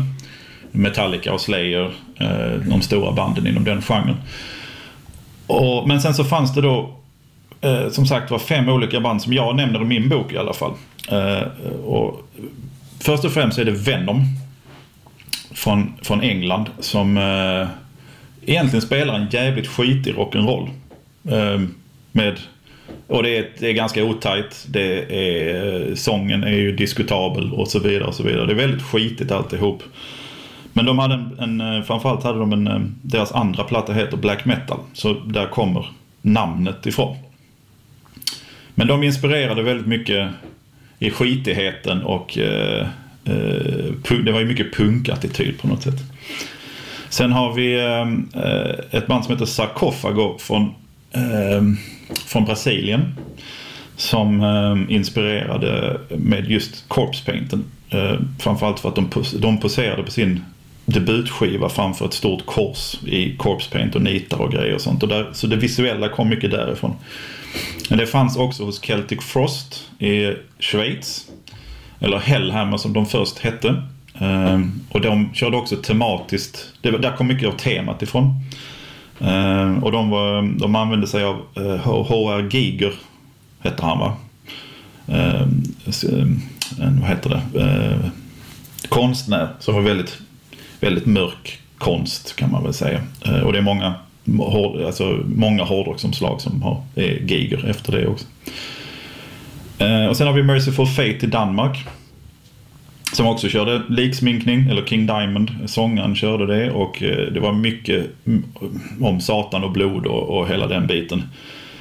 Metallica 0.71 1.33
och 1.33 1.41
Slayer, 1.41 1.91
eh, 2.19 2.61
de 2.69 2.81
stora 2.81 3.11
banden 3.11 3.47
inom 3.47 3.63
den 3.63 3.81
genren. 3.81 4.15
Och, 5.47 5.87
men 5.87 6.01
sen 6.01 6.13
så 6.13 6.23
fanns 6.23 6.53
det 6.53 6.61
då 6.61 6.93
eh, 7.61 7.89
som 7.89 8.05
sagt 8.05 8.31
var 8.31 8.39
fem 8.39 8.69
olika 8.69 8.99
band 8.99 9.21
som 9.21 9.33
jag 9.33 9.55
nämner 9.55 9.81
i 9.81 9.85
min 9.85 10.09
bok 10.09 10.33
i 10.33 10.37
alla 10.37 10.53
fall. 10.53 10.73
Eh, 11.11 11.41
och 11.85 12.29
först 12.99 13.25
och 13.25 13.31
främst 13.31 13.57
är 13.59 13.65
det 13.65 13.71
Venom 13.71 14.23
från, 15.51 15.93
från 16.01 16.21
England 16.21 16.69
som 16.79 17.17
eh, 17.17 17.67
egentligen 18.45 18.81
spelar 18.81 19.13
en 19.13 19.29
jävligt 19.29 19.67
skitig 19.67 20.15
rock'n'roll. 20.15 20.69
Ehm, 21.31 21.75
med 22.11 22.39
och 23.07 23.23
det 23.23 23.37
är, 23.37 23.49
det 23.59 23.69
är 23.69 23.73
ganska 23.73 24.03
otajt. 24.03 24.65
Det 24.67 25.15
är, 25.15 25.89
eh, 25.89 25.95
sången 25.95 26.43
är 26.43 26.51
ju 26.51 26.75
diskutabel 26.75 27.53
och 27.53 27.67
så 27.67 27.79
vidare. 27.79 28.03
och 28.03 28.13
så 28.13 28.23
vidare. 28.23 28.45
Det 28.45 28.53
är 28.53 28.67
väldigt 28.67 28.81
skitigt 28.81 29.31
alltihop. 29.31 29.83
Men 30.73 30.85
de 30.85 30.99
hade 30.99 31.13
en, 31.13 31.39
en 31.39 31.61
eh, 31.61 31.83
framförallt 31.83 32.23
hade 32.23 32.39
de 32.39 32.53
en, 32.53 32.67
eh, 32.67 32.79
deras 33.01 33.31
andra 33.31 33.63
platta 33.63 33.93
heter 33.93 34.17
Black 34.17 34.45
Metal. 34.45 34.79
Så 34.93 35.13
där 35.13 35.47
kommer 35.47 35.89
namnet 36.21 36.85
ifrån. 36.85 37.17
Men 38.75 38.87
de 38.87 39.03
inspirerade 39.03 39.63
väldigt 39.63 39.87
mycket 39.87 40.29
i 40.99 41.09
skitigheten 41.09 42.03
och 42.03 42.37
eh, 42.37 42.87
eh, 43.25 44.21
det 44.23 44.31
var 44.31 44.39
ju 44.39 44.45
mycket 44.45 44.73
punkattityd 44.73 45.59
på 45.61 45.67
något 45.67 45.83
sätt. 45.83 45.99
Sen 47.09 47.31
har 47.31 47.53
vi 47.53 47.79
eh, 47.79 48.97
ett 48.99 49.07
band 49.07 49.25
som 49.25 49.33
heter 49.33 49.45
Sarkofago 49.45 50.37
från, 50.39 50.73
Ehm, 51.17 51.77
från 52.25 52.45
Brasilien. 52.45 53.15
Som 53.95 54.41
eh, 54.41 54.95
inspirerade 54.95 55.99
med 56.09 56.51
just 56.51 56.87
corpse 56.87 57.25
painten. 57.25 57.63
Eh, 57.89 58.15
framförallt 58.39 58.79
för 58.79 58.89
att 58.89 58.95
de, 58.95 59.09
de 59.39 59.59
poserade 59.59 60.03
på 60.03 60.11
sin 60.11 60.41
debutskiva 60.85 61.69
framför 61.69 62.05
ett 62.05 62.13
stort 62.13 62.45
kors 62.45 62.97
i 63.05 63.35
corpse 63.37 63.71
paint 63.71 63.95
och 63.95 64.01
nitar 64.01 64.37
och 64.37 64.51
grejer 64.51 64.75
och 64.75 64.81
sånt. 64.81 65.03
Och 65.03 65.09
där, 65.09 65.29
så 65.33 65.47
det 65.47 65.55
visuella 65.55 66.09
kom 66.09 66.29
mycket 66.29 66.51
därifrån. 66.51 66.95
Men 67.89 67.99
det 67.99 68.07
fanns 68.07 68.37
också 68.37 68.63
hos 68.63 68.81
Celtic 68.81 69.19
Frost 69.21 69.89
i 69.99 70.33
Schweiz. 70.59 71.27
Eller 71.99 72.17
Hellhammer 72.17 72.77
som 72.77 72.93
de 72.93 73.05
först 73.05 73.39
hette. 73.39 73.83
Ehm, 74.19 74.81
och 74.89 75.01
de 75.01 75.33
körde 75.33 75.57
också 75.57 75.75
tematiskt. 75.75 76.73
Det, 76.81 76.97
där 76.97 77.15
kom 77.17 77.27
mycket 77.27 77.47
av 77.47 77.57
temat 77.57 78.01
ifrån. 78.01 78.33
Eh, 79.19 79.83
och 79.83 79.91
de, 79.91 80.09
var, 80.09 80.59
de 80.59 80.75
använde 80.75 81.07
sig 81.07 81.23
av 81.23 81.41
eh, 81.55 81.75
H.R. 81.77 82.49
Giger. 82.51 82.93
Hette 83.59 83.85
han 83.85 83.99
va? 83.99 84.13
Eh, 85.07 85.41
eh, 85.41 86.27
en, 86.81 86.99
vad 86.99 87.09
heter 87.09 87.29
det? 87.29 87.61
Eh, 87.61 88.09
konstnär 88.89 89.49
som 89.59 89.75
var 89.75 89.81
väldigt, 89.81 90.17
väldigt 90.79 91.05
mörk 91.05 91.59
konst 91.77 92.35
kan 92.35 92.51
man 92.51 92.63
väl 92.63 92.73
säga. 92.73 93.01
Eh, 93.25 93.39
och 93.39 93.53
det 93.53 93.57
är 93.57 93.63
många, 93.63 93.93
hård, 94.37 94.81
alltså, 94.81 95.19
många 95.25 95.63
hårdrocksomslag 95.63 96.41
som 96.41 96.61
har, 96.61 96.83
är 96.95 97.19
Giger 97.19 97.69
efter 97.69 97.91
det 97.91 98.07
också. 98.07 98.25
Eh, 99.77 100.05
och 100.05 100.17
sen 100.17 100.27
har 100.27 100.33
vi 100.33 100.43
Merciful 100.43 100.87
Fate 100.87 101.25
i 101.25 101.27
Danmark. 101.27 101.85
Som 103.13 103.27
också 103.27 103.49
körde 103.49 103.81
liksminkning, 103.89 104.67
eller 104.69 104.85
King 104.85 105.05
Diamond, 105.07 105.51
sångaren 105.65 106.15
körde 106.15 106.45
det 106.45 106.71
och 106.71 107.03
eh, 107.03 107.31
det 107.33 107.39
var 107.39 107.53
mycket 107.53 108.05
om 109.01 109.21
Satan 109.21 109.63
och 109.63 109.71
blod 109.71 110.05
och, 110.05 110.37
och 110.39 110.47
hela 110.49 110.67
den 110.67 110.87
biten. 110.87 111.23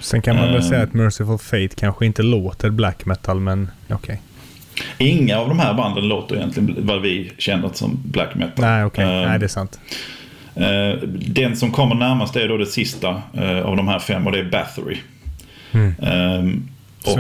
Sen 0.01 0.23
kan 0.23 0.37
man 0.37 0.45
väl 0.49 0.57
Eh. 0.57 0.63
säga 0.69 0.83
att 0.83 0.95
Merciful 0.95 1.39
Fate 1.39 1.69
kanske 1.77 2.07
inte 2.07 2.23
låter 2.23 2.71
black 2.71 3.07
metal, 3.07 3.41
men 3.41 3.71
okej. 3.89 4.21
Inga 4.99 5.39
av 5.39 5.49
de 5.49 5.59
här 5.59 5.75
banden 5.75 6.09
låter 6.09 6.37
egentligen 6.37 6.77
vad 6.79 7.03
vi 7.03 7.33
känner 7.39 7.71
som 7.73 7.99
black 8.05 8.35
metal. 8.35 8.65
Nej, 8.65 8.85
okej. 8.85 9.05
Eh, 9.05 9.29
Nej, 9.29 9.39
det 9.39 9.47
är 9.47 9.49
sant. 9.49 9.79
eh, 10.55 11.09
den 11.29 11.57
som 11.57 11.71
kommer 11.73 11.95
närmast 11.95 12.37
är 12.37 12.49
då 12.49 12.57
det 12.57 12.67
sista 12.67 13.23
eh, 13.35 13.61
av 13.61 13.77
de 13.77 13.89
här 13.89 13.99
fem 13.99 14.27
och 14.27 14.33
det 14.33 14.39
är 14.39 14.45
Bathory. 14.51 14.97
Mm. 15.73 15.95
Eh, 16.03 16.59
och 17.13 17.19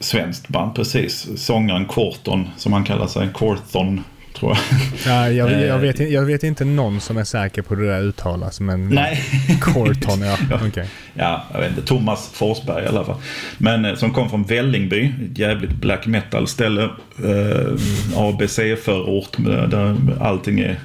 Svenskt. 0.00 0.48
band, 0.48 0.74
precis. 0.74 1.28
Sångaren 1.36 1.86
Corton, 1.86 2.48
som 2.56 2.72
han 2.72 2.84
kallar 2.84 3.06
sig. 3.06 3.28
Corton, 3.32 4.04
tror 4.34 4.52
jag. 4.52 4.80
Ja, 5.06 5.30
jag, 5.30 5.62
jag, 5.62 5.68
eh, 5.68 5.78
vet, 5.78 6.10
jag 6.10 6.22
vet 6.22 6.42
inte 6.42 6.64
någon 6.64 7.00
som 7.00 7.16
är 7.16 7.24
säker 7.24 7.62
på 7.62 7.74
hur 7.74 7.82
det 7.82 7.92
där 7.92 8.02
uttalas, 8.02 8.60
men... 8.60 8.88
Nej. 8.88 9.22
Corton, 9.60 10.20
ja. 10.50 10.58
Okej. 10.68 10.88
ja, 11.14 11.44
jag 11.52 11.60
vet 11.60 11.70
inte. 11.70 11.82
Thomas 11.82 12.30
Forsberg 12.32 12.84
i 12.84 12.88
alla 12.88 13.04
fall. 13.04 13.16
Men 13.58 13.84
eh, 13.84 13.94
som 13.94 14.10
kom 14.10 14.30
från 14.30 14.42
Vällingby, 14.42 15.12
ett 15.30 15.38
jävligt 15.38 15.74
black 15.74 16.06
metal 16.06 16.48
ställe. 16.48 16.82
Eh, 17.24 17.72
ABC-förort 18.16 19.36
där 19.70 19.96
allting 20.20 20.60
är 20.60 20.78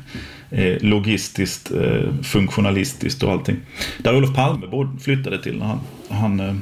logistiskt, 0.81 1.71
eh, 1.71 2.23
funktionalistiskt 2.23 3.23
och 3.23 3.31
allting. 3.31 3.57
Där 3.97 4.15
Olof 4.15 4.35
Palme 4.35 4.65
flyttade 5.01 5.43
till 5.43 5.57
när 5.57 5.65
han, 5.65 5.79
han 6.09 6.61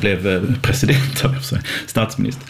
blev 0.00 0.26
eh, 0.28 0.42
president, 0.62 1.24
statsminister. 1.86 2.44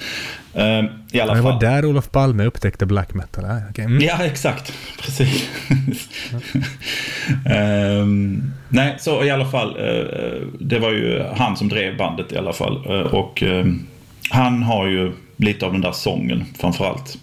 Eh, 0.55 0.85
I 1.12 1.21
alla 1.21 1.35
Det 1.35 1.43
fall. 1.43 1.53
var 1.53 1.61
där 1.61 1.85
Olof 1.85 2.11
Palme 2.11 2.45
upptäckte 2.45 2.87
black 2.87 3.15
metal. 3.15 3.45
Ja, 3.49 3.61
okej. 3.71 3.85
Mm. 3.85 4.01
Ja, 4.03 4.25
exakt. 4.25 4.73
Precis. 5.03 5.49
Ehm, 7.47 8.53
nej, 8.69 8.97
så 8.99 9.25
i 9.25 9.31
alla 9.31 9.47
fall. 9.47 9.77
eh, 9.79 10.47
det 10.61 10.79
var 10.79 10.91
ju 10.91 11.23
han 11.37 11.57
som 11.57 11.69
drev 11.69 11.97
bandet 11.97 12.33
i 12.33 12.37
alla 12.37 12.53
fall. 12.53 12.85
Eh, 12.87 13.01
och 13.15 13.43
ehm, 13.43 13.87
han 14.31 14.62
har 14.62 14.87
ju 14.87 15.12
lite 15.37 15.67
av 15.67 15.73
den 15.73 15.81
där 15.81 15.93
sången 15.93 16.45
framförallt. 16.61 17.19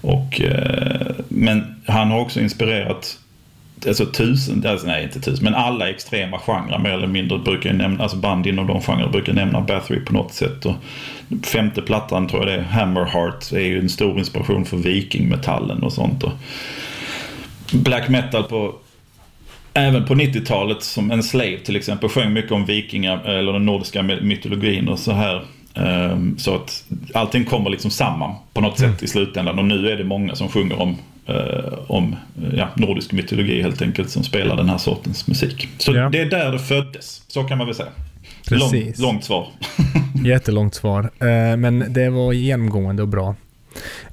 Och, 0.00 0.40
eh, 0.40 1.06
men 1.28 1.82
han 1.86 2.10
har 2.10 2.20
också 2.20 2.40
inspirerat 2.40 3.18
alltså 3.86 4.06
tusen, 4.06 4.66
alltså 4.66 4.86
nej 4.86 5.02
inte 5.02 5.20
tusen, 5.20 5.44
men 5.44 5.54
alla 5.54 5.90
extrema 5.90 6.38
genrer 6.38 6.78
mer 6.78 6.90
eller 6.90 7.06
mindre 7.06 7.38
brukar 7.38 7.70
ju 7.70 7.76
nämna, 7.76 8.02
alltså 8.02 8.16
band 8.16 8.46
inom 8.46 8.66
de 8.66 8.80
genrer 8.80 9.08
brukar 9.08 9.32
nämna 9.32 9.60
Bathory 9.60 10.00
på 10.00 10.12
något 10.12 10.32
sätt. 10.32 10.66
Och 10.66 10.74
femte 11.46 11.82
plattan 11.82 12.28
tror 12.28 12.42
jag 12.42 12.58
det 12.58 12.60
är, 12.60 12.64
Hammerheart, 12.64 13.52
är 13.52 13.60
ju 13.60 13.78
en 13.78 13.88
stor 13.88 14.18
inspiration 14.18 14.64
för 14.64 14.76
vikingmetallen 14.76 15.82
och 15.82 15.92
sånt. 15.92 16.22
Och 16.22 16.32
black 17.72 18.08
metal 18.08 18.42
på 18.42 18.74
Även 19.78 20.04
på 20.04 20.14
90-talet 20.14 20.82
som 20.82 21.10
en 21.10 21.22
slave 21.22 21.58
till 21.58 21.76
exempel 21.76 22.08
sjöng 22.08 22.32
mycket 22.32 22.52
om 22.52 22.64
vikingar 22.64 23.24
eller 23.24 23.52
den 23.52 23.66
nordiska 23.66 24.02
mytologin 24.02 24.88
och 24.88 24.98
så 24.98 25.12
här. 25.12 25.44
Ehm, 25.74 26.38
Så 26.38 26.54
att 26.54 26.84
allting 27.14 27.44
kommer 27.44 27.70
liksom 27.70 27.90
samman 27.90 28.34
på 28.52 28.60
något 28.60 28.78
sätt 28.78 29.02
i 29.02 29.08
slutändan 29.08 29.58
och 29.58 29.64
nu 29.64 29.90
är 29.90 29.96
det 29.96 30.04
många 30.04 30.34
som 30.34 30.48
sjunger 30.48 30.80
om, 30.80 30.90
eh, 30.90 30.96
om 31.86 32.16
eh, 32.42 32.54
ja, 32.58 32.68
nordisk 32.76 33.12
mytologi 33.12 33.62
helt 33.62 33.82
enkelt 33.82 34.10
som 34.10 34.22
spelar 34.24 34.56
den 34.56 34.68
här 34.68 34.78
sortens 34.78 35.28
musik. 35.28 35.68
Så 35.78 35.92
Ja. 35.94 36.08
det 36.08 36.20
är 36.20 36.30
där 36.30 36.52
det 36.52 36.58
föddes, 36.58 37.22
så 37.28 37.44
kan 37.44 37.58
man 37.58 37.66
väl 37.66 37.76
säga. 37.76 37.88
Precis. 38.48 38.98
Lång, 38.98 39.12
långt 39.12 39.24
svar. 39.24 39.48
Jättelångt 40.24 40.74
svar. 40.74 41.10
Eh, 41.20 41.56
men 41.56 41.84
det 41.92 42.10
var 42.10 42.32
genomgående 42.32 43.02
och 43.02 43.08
bra. 43.08 43.34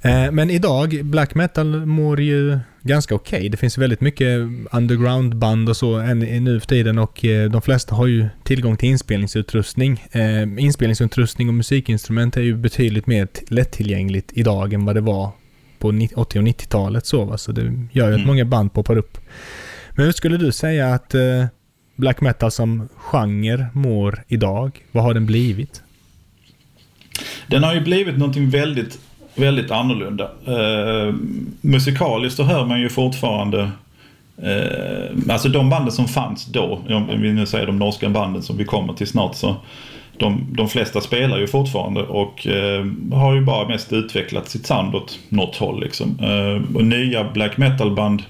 Eh, 0.01 0.31
men 0.31 0.49
idag, 0.49 0.99
black 1.03 1.35
metal 1.35 1.85
mår 1.85 2.21
ju 2.21 2.59
ganska 2.81 3.15
okej. 3.15 3.49
Det 3.49 3.57
finns 3.57 3.77
väldigt 3.77 4.01
mycket 4.01 4.39
underground-band 4.71 5.69
och 5.69 5.77
så 5.77 5.95
än 5.95 6.19
nu 6.19 6.59
för 6.59 6.67
tiden 6.67 6.99
och 6.99 7.19
de 7.51 7.61
flesta 7.61 7.95
har 7.95 8.07
ju 8.07 8.25
tillgång 8.43 8.77
till 8.77 8.89
inspelningsutrustning. 8.89 10.03
Inspelningsutrustning 10.59 11.47
och 11.47 11.53
musikinstrument 11.53 12.37
är 12.37 12.41
ju 12.41 12.55
betydligt 12.55 13.07
mer 13.07 13.27
lättillgängligt 13.47 14.31
idag 14.33 14.73
än 14.73 14.85
vad 14.85 14.95
det 14.95 15.01
var 15.01 15.31
på 15.83 15.91
ni- 15.91 16.09
80 16.15 16.39
och 16.39 16.43
90-talet. 16.45 17.05
Så, 17.05 17.25
va? 17.25 17.37
så 17.37 17.51
det 17.51 17.61
gör 17.91 18.07
ju 18.07 18.13
att 18.13 18.19
Mm. 18.19 18.27
många 18.27 18.45
band 18.45 18.73
poppar 18.73 18.97
upp. 18.97 19.17
Men 19.95 20.05
hur 20.05 20.11
skulle 20.11 20.37
du 20.37 20.51
säga 20.51 20.93
att 20.93 21.13
eh, 21.15 21.45
black 21.95 22.21
metal 22.21 22.51
som 22.51 22.89
genre 22.95 23.65
mår 23.73 24.23
idag? 24.27 24.71
Vad 24.91 25.03
har 25.03 25.13
den 25.13 25.25
blivit? 25.25 25.81
Den 27.47 27.63
har 27.63 27.73
ju 27.73 27.81
blivit 27.81 28.17
någonting 28.17 28.49
väldigt, 28.49 28.99
väldigt 29.35 29.71
annorlunda. 29.71 30.23
Eh, 30.45 31.13
musikaliskt 31.61 32.37
så 32.37 32.43
hör 32.43 32.65
man 32.65 32.81
ju 32.81 32.89
fortfarande 32.89 33.71
Eh, 34.37 35.09
alltså 35.29 35.49
de 35.49 35.69
banden 35.69 35.91
som 35.91 36.07
fanns 36.07 36.45
då, 36.45 36.81
om 36.89 37.21
vi 37.21 37.33
nu 37.33 37.45
säger 37.45 37.65
de 37.65 37.79
norska 37.79 38.09
banden 38.09 38.41
som 38.41 38.57
vi 38.57 38.65
kommer 38.65 38.93
till 38.93 39.07
snart 39.07 39.35
så 39.35 39.55
de, 40.17 40.47
de 40.57 40.69
flesta 40.69 41.01
spelar 41.01 41.39
ju 41.39 41.47
fortfarande 41.47 42.01
och 42.01 42.47
eh, 42.47 42.85
har 43.11 43.35
ju 43.35 43.41
bara 43.41 43.67
mest 43.67 43.93
utvecklat 43.93 44.49
sitt 44.49 44.65
sound 44.65 44.95
åt 44.95 45.19
något 45.29 45.55
håll. 45.55 45.81
Liksom. 45.81 46.19
Eh, 46.21 46.75
och 46.75 46.85
nya 46.85 47.23
black 47.23 47.57
metal-band 47.57 48.23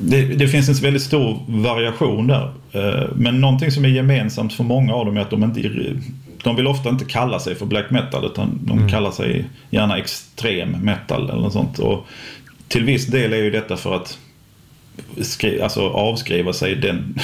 det, 0.00 0.22
det, 0.22 0.48
finns 0.48 0.68
en 0.68 0.74
väldigt 0.74 1.02
stor 1.02 1.40
variation 1.46 2.26
där. 2.26 2.50
Eh, 2.72 3.08
men 3.16 3.40
någonting 3.40 3.70
som 3.70 3.84
är 3.84 3.88
gemensamt 3.88 4.52
för 4.52 4.64
många 4.64 4.94
av 4.94 5.06
dem 5.06 5.16
är 5.16 5.20
att 5.20 5.30
de 5.30 5.44
inte 5.44 5.60
de 6.42 6.56
vill 6.56 6.66
ofta 6.66 6.88
inte 6.88 7.04
kalla 7.04 7.38
sig 7.38 7.54
för 7.54 7.66
black 7.66 7.90
metal 7.90 8.24
utan 8.24 8.58
de 8.62 8.78
mm. 8.78 8.88
kallar 8.88 9.10
sig 9.10 9.44
gärna 9.70 9.98
extrem 9.98 10.70
metal 10.70 11.30
eller 11.30 11.42
något 11.42 11.52
sånt. 11.52 11.78
Och 11.78 12.06
till 12.68 12.84
viss 12.84 13.06
del 13.06 13.32
är 13.32 13.36
ju 13.36 13.50
detta 13.50 13.76
för 13.76 13.96
att 13.96 14.18
skri, 15.20 15.60
alltså 15.60 15.88
avskriva 15.88 16.52
sig 16.52 16.74
den, 16.74 17.14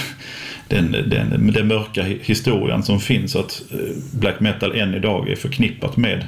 den, 0.68 0.92
den, 0.92 1.52
den 1.52 1.66
mörka 1.66 2.02
historien 2.02 2.82
som 2.82 3.00
finns. 3.00 3.36
Att 3.36 3.62
eh, 3.70 3.78
black 4.12 4.40
metal 4.40 4.72
än 4.74 4.94
idag 4.94 5.28
är 5.28 5.36
förknippat 5.36 5.96
med 5.96 6.24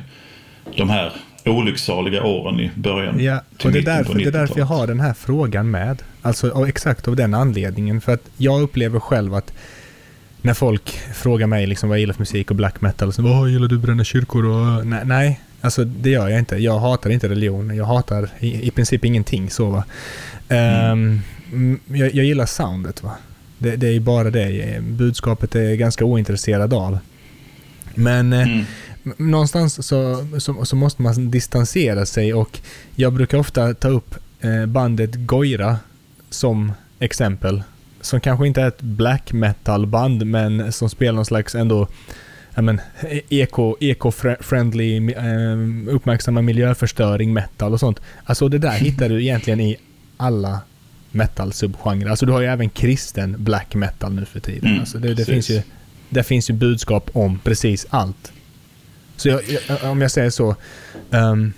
de 0.76 0.90
här 0.90 1.12
olycksaliga 1.44 2.22
åren 2.22 2.60
i 2.60 2.70
början 2.74 3.20
ja, 3.20 3.40
och 3.64 3.72
det 3.72 3.78
är, 3.78 3.82
därför, 3.82 4.14
det 4.14 4.24
är 4.24 4.30
därför 4.30 4.58
jag 4.58 4.66
har 4.66 4.86
den 4.86 5.00
här 5.00 5.14
frågan 5.14 5.70
med. 5.70 6.02
Alltså 6.22 6.66
exakt 6.68 7.08
av 7.08 7.16
den 7.16 7.34
anledningen. 7.34 8.00
För 8.00 8.14
att 8.14 8.24
jag 8.36 8.62
upplever 8.62 9.00
själv 9.00 9.34
att 9.34 9.52
när 10.42 10.54
folk 10.54 10.90
frågar 11.14 11.46
mig 11.46 11.66
liksom 11.66 11.88
vad 11.88 11.98
jag 11.98 12.00
gillar 12.00 12.14
för 12.14 12.20
musik 12.20 12.50
och 12.50 12.56
black 12.56 12.80
metal. 12.80 13.12
Så, 13.12 13.22
vad 13.22 13.50
gillar 13.50 13.68
du 13.68 13.78
bränna 13.78 14.04
kyrkor? 14.04 14.46
Och, 14.46 14.86
nej, 14.86 15.02
nej, 15.04 15.40
alltså 15.60 15.84
det 15.84 16.10
gör 16.10 16.28
jag 16.28 16.38
inte. 16.38 16.56
Jag 16.56 16.78
hatar 16.78 17.10
inte 17.10 17.28
religion. 17.28 17.76
Jag 17.76 17.84
hatar 17.84 18.28
i, 18.38 18.66
i 18.66 18.70
princip 18.70 19.04
ingenting 19.04 19.50
så 19.50 19.70
va. 19.70 19.84
Mm. 20.48 21.22
Um, 21.52 21.80
jag, 21.86 22.14
jag, 22.14 22.24
gillar 22.24 22.46
soundet 22.46 23.02
va. 23.02 23.12
Det, 23.60 23.76
det 23.76 23.88
är 23.88 24.00
bara 24.00 24.30
det. 24.30 24.82
Budskapet 24.82 25.54
är 25.54 25.74
ganska 25.74 26.04
ointresserad 26.04 26.74
av. 26.74 26.98
Men 27.94 28.32
eh, 28.32 28.48
mm. 28.48 28.64
någonstans 29.16 29.86
så, 29.86 30.26
så, 30.38 30.64
så, 30.64 30.76
måste 30.76 31.02
man 31.02 31.30
distansera 31.30 32.06
sig 32.06 32.34
och 32.34 32.60
jag 32.94 33.12
brukar 33.12 33.38
ofta 33.38 33.74
ta 33.74 33.88
upp 33.88 34.14
eh, 34.40 34.66
bandet 34.66 35.14
Goira 35.14 35.76
som 36.30 36.72
exempel 36.98 37.62
som 38.00 38.20
kanske 38.20 38.46
inte 38.46 38.62
är 38.62 38.68
ett 38.68 38.82
black 38.82 39.32
metal-band, 39.32 40.26
men 40.26 40.72
som 40.72 40.90
spelar 40.90 41.12
någon 41.12 41.24
slags 41.24 41.54
ändå 41.54 41.88
men, 42.54 42.80
eko, 43.28 43.76
eco-friendly, 43.80 45.14
eh, 45.16 45.94
uppmärksamma 45.94 46.42
miljöförstöring, 46.42 47.32
metal 47.32 47.72
och 47.72 47.80
sånt. 47.80 48.00
Alltså 48.24 48.48
det 48.48 48.58
där 48.58 48.70
hittar 48.78 49.08
du 49.08 49.22
egentligen 49.22 49.60
i 49.60 49.76
alla 50.16 50.60
metal-subgenrer. 51.10 52.10
Alltså 52.10 52.26
du 52.26 52.32
har 52.32 52.40
ju 52.40 52.46
även 52.46 52.70
kristen 52.70 53.36
black 53.38 53.74
metal 53.74 54.12
nu 54.12 54.24
för 54.24 54.40
tiden. 54.40 54.68
Mm, 54.68 54.80
alltså 54.80 54.98
det, 54.98 55.14
det 55.14 55.24
finns 55.24 55.50
ju, 55.50 55.62
det 56.08 56.22
finns 56.22 56.50
ju 56.50 56.54
budskap 56.54 57.10
om 57.12 57.38
precis 57.38 57.86
allt. 57.90 58.32
Så 59.16 59.28
jag, 59.28 59.40
jag, 59.48 59.90
om 59.90 60.00
jag 60.00 60.10
säger 60.10 60.30
så. 60.30 60.56
Um, 61.10 61.52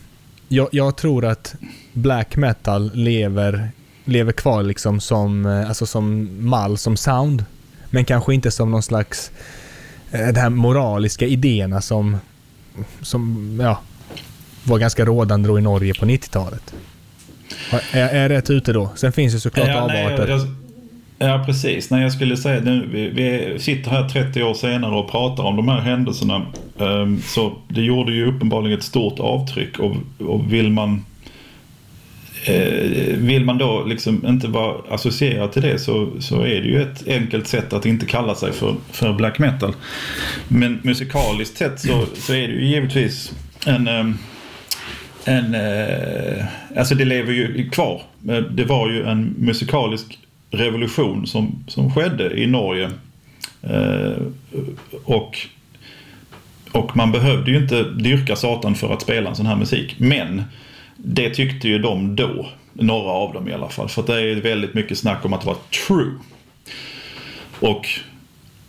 jag, 0.48 0.68
jag, 0.72 0.96
tror 0.96 1.24
att 1.24 1.54
black 1.92 2.36
metal 2.36 2.90
lever 2.94 3.70
lever 4.04 4.32
kvar 4.32 4.62
liksom 4.62 5.00
som, 5.00 5.46
eh, 5.46 5.68
alltså 5.68 5.86
som 5.86 6.28
mall, 6.48 6.78
som 6.78 6.96
sound. 6.96 7.44
Men 7.90 8.04
kanske 8.04 8.34
inte 8.34 8.50
som 8.50 8.70
någon 8.70 8.82
slags 8.82 9.30
eh, 10.10 10.28
de 10.28 10.40
här 10.40 10.50
moraliska 10.50 11.26
idéerna 11.26 11.80
som, 11.80 12.16
som 13.02 13.58
ja, 13.62 13.80
var 14.64 14.78
ganska 14.78 15.04
rådande 15.04 15.48
då 15.48 15.58
i 15.58 15.62
Norge 15.62 15.94
på 15.94 16.06
90-talet. 16.06 16.74
Är, 17.92 18.08
är 18.08 18.28
rätt 18.28 18.50
ute 18.50 18.72
då? 18.72 18.90
Sen 18.94 19.12
finns 19.12 19.34
det 19.34 19.40
såklart 19.40 19.68
ja, 19.68 19.80
avarter. 19.80 20.36
Nej, 21.18 21.28
ja, 21.28 21.42
precis. 21.46 21.90
Nej, 21.90 22.02
jag 22.02 22.12
skulle 22.12 22.36
säga 22.36 22.60
nu, 22.60 22.88
vi, 22.92 23.08
vi, 23.08 23.58
sitter 23.58 23.90
här 23.90 24.08
30 24.08 24.42
år 24.42 24.54
senare 24.54 24.94
och 24.94 25.10
pratar 25.10 25.44
om 25.44 25.56
de 25.56 25.68
här 25.68 25.80
händelserna. 25.80 26.46
Um, 26.76 27.22
så 27.22 27.52
det 27.68 27.82
gjorde 27.82 28.12
ju 28.12 28.26
uppenbarligen 28.26 28.78
ett 28.78 28.84
stort 28.84 29.20
avtryck 29.20 29.78
och, 29.78 29.96
och 30.18 30.52
vill 30.52 30.70
man 30.70 31.04
Eh, 32.44 33.16
vill 33.16 33.44
man 33.44 33.58
då 33.58 33.84
liksom 33.84 34.26
inte 34.26 34.48
vara 34.48 34.94
associerad 34.94 35.52
till 35.52 35.62
det 35.62 35.78
så, 35.78 36.08
så 36.20 36.40
är 36.40 36.60
det 36.60 36.68
ju 36.68 36.82
ett 36.82 37.08
enkelt 37.08 37.46
sätt 37.46 37.72
att 37.72 37.86
inte 37.86 38.06
kalla 38.06 38.34
sig 38.34 38.52
för, 38.52 38.74
för 38.90 39.12
black 39.12 39.38
metal. 39.38 39.74
Men 40.48 40.80
musikaliskt 40.82 41.58
sett 41.58 41.80
så, 41.80 42.04
så 42.14 42.32
är 42.32 42.48
det 42.48 42.54
ju 42.54 42.66
givetvis 42.66 43.32
en, 43.66 43.88
eh, 43.88 44.04
en 45.24 45.54
eh, 45.54 46.44
alltså 46.76 46.94
det 46.94 47.04
lever 47.04 47.32
ju 47.32 47.70
kvar. 47.70 48.02
Det 48.50 48.64
var 48.64 48.90
ju 48.90 49.04
en 49.04 49.34
musikalisk 49.38 50.18
revolution 50.50 51.26
som, 51.26 51.64
som 51.68 51.94
skedde 51.94 52.40
i 52.40 52.46
Norge. 52.46 52.90
Eh, 53.62 54.22
och, 55.04 55.38
och 56.72 56.96
man 56.96 57.12
behövde 57.12 57.50
ju 57.50 57.58
inte 57.58 57.82
dyrka 57.82 58.36
Satan 58.36 58.74
för 58.74 58.92
att 58.92 59.02
spela 59.02 59.30
en 59.30 59.36
sån 59.36 59.46
här 59.46 59.56
musik. 59.56 59.94
Men 59.98 60.42
det 60.96 61.30
tyckte 61.30 61.68
ju 61.68 61.78
de 61.78 62.16
då. 62.16 62.48
Några 62.72 63.10
av 63.10 63.32
dem 63.32 63.48
i 63.48 63.52
alla 63.52 63.68
fall. 63.68 63.88
För 63.88 64.02
det 64.02 64.20
är 64.20 64.34
väldigt 64.34 64.74
mycket 64.74 64.98
snack 64.98 65.24
om 65.24 65.32
att 65.32 65.44
vara 65.44 65.56
true. 65.86 66.12
Och 67.60 67.88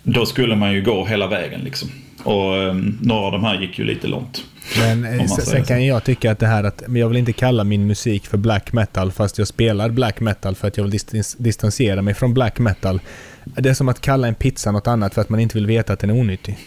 då 0.03 0.25
skulle 0.25 0.55
man 0.55 0.73
ju 0.73 0.81
gå 0.81 1.05
hela 1.05 1.27
vägen 1.27 1.61
liksom. 1.61 1.89
Och 2.23 2.53
um, 2.53 2.97
några 3.01 3.25
av 3.25 3.31
de 3.31 3.43
här 3.43 3.61
gick 3.61 3.79
ju 3.79 3.85
lite 3.85 4.07
långt. 4.07 4.43
Men 4.79 5.19
eh, 5.19 5.27
sen 5.27 5.65
kan 5.65 5.85
jag 5.85 6.03
tycka 6.03 6.31
att 6.31 6.39
det 6.39 6.47
här 6.47 6.63
att 6.63 6.83
jag 6.87 7.07
vill 7.09 7.17
inte 7.17 7.33
kalla 7.33 7.63
min 7.63 7.87
musik 7.87 8.27
för 8.27 8.37
black 8.37 8.73
metal 8.73 9.11
fast 9.11 9.37
jag 9.37 9.47
spelar 9.47 9.89
black 9.89 10.19
metal 10.19 10.55
för 10.55 10.67
att 10.67 10.77
jag 10.77 10.83
vill 10.83 10.91
distans 10.91 11.35
distansera 11.35 12.01
mig 12.01 12.13
från 12.13 12.33
black 12.33 12.59
metal. 12.59 12.99
Det 13.43 13.69
är 13.69 13.73
som 13.73 13.89
att 13.89 14.01
kalla 14.01 14.27
en 14.27 14.35
pizza 14.35 14.71
något 14.71 14.87
annat 14.87 15.13
för 15.13 15.21
att 15.21 15.29
man 15.29 15.39
inte 15.39 15.57
vill 15.57 15.65
veta 15.65 15.93
att 15.93 15.99
den 15.99 16.09
är 16.09 16.19
onyttig. 16.19 16.57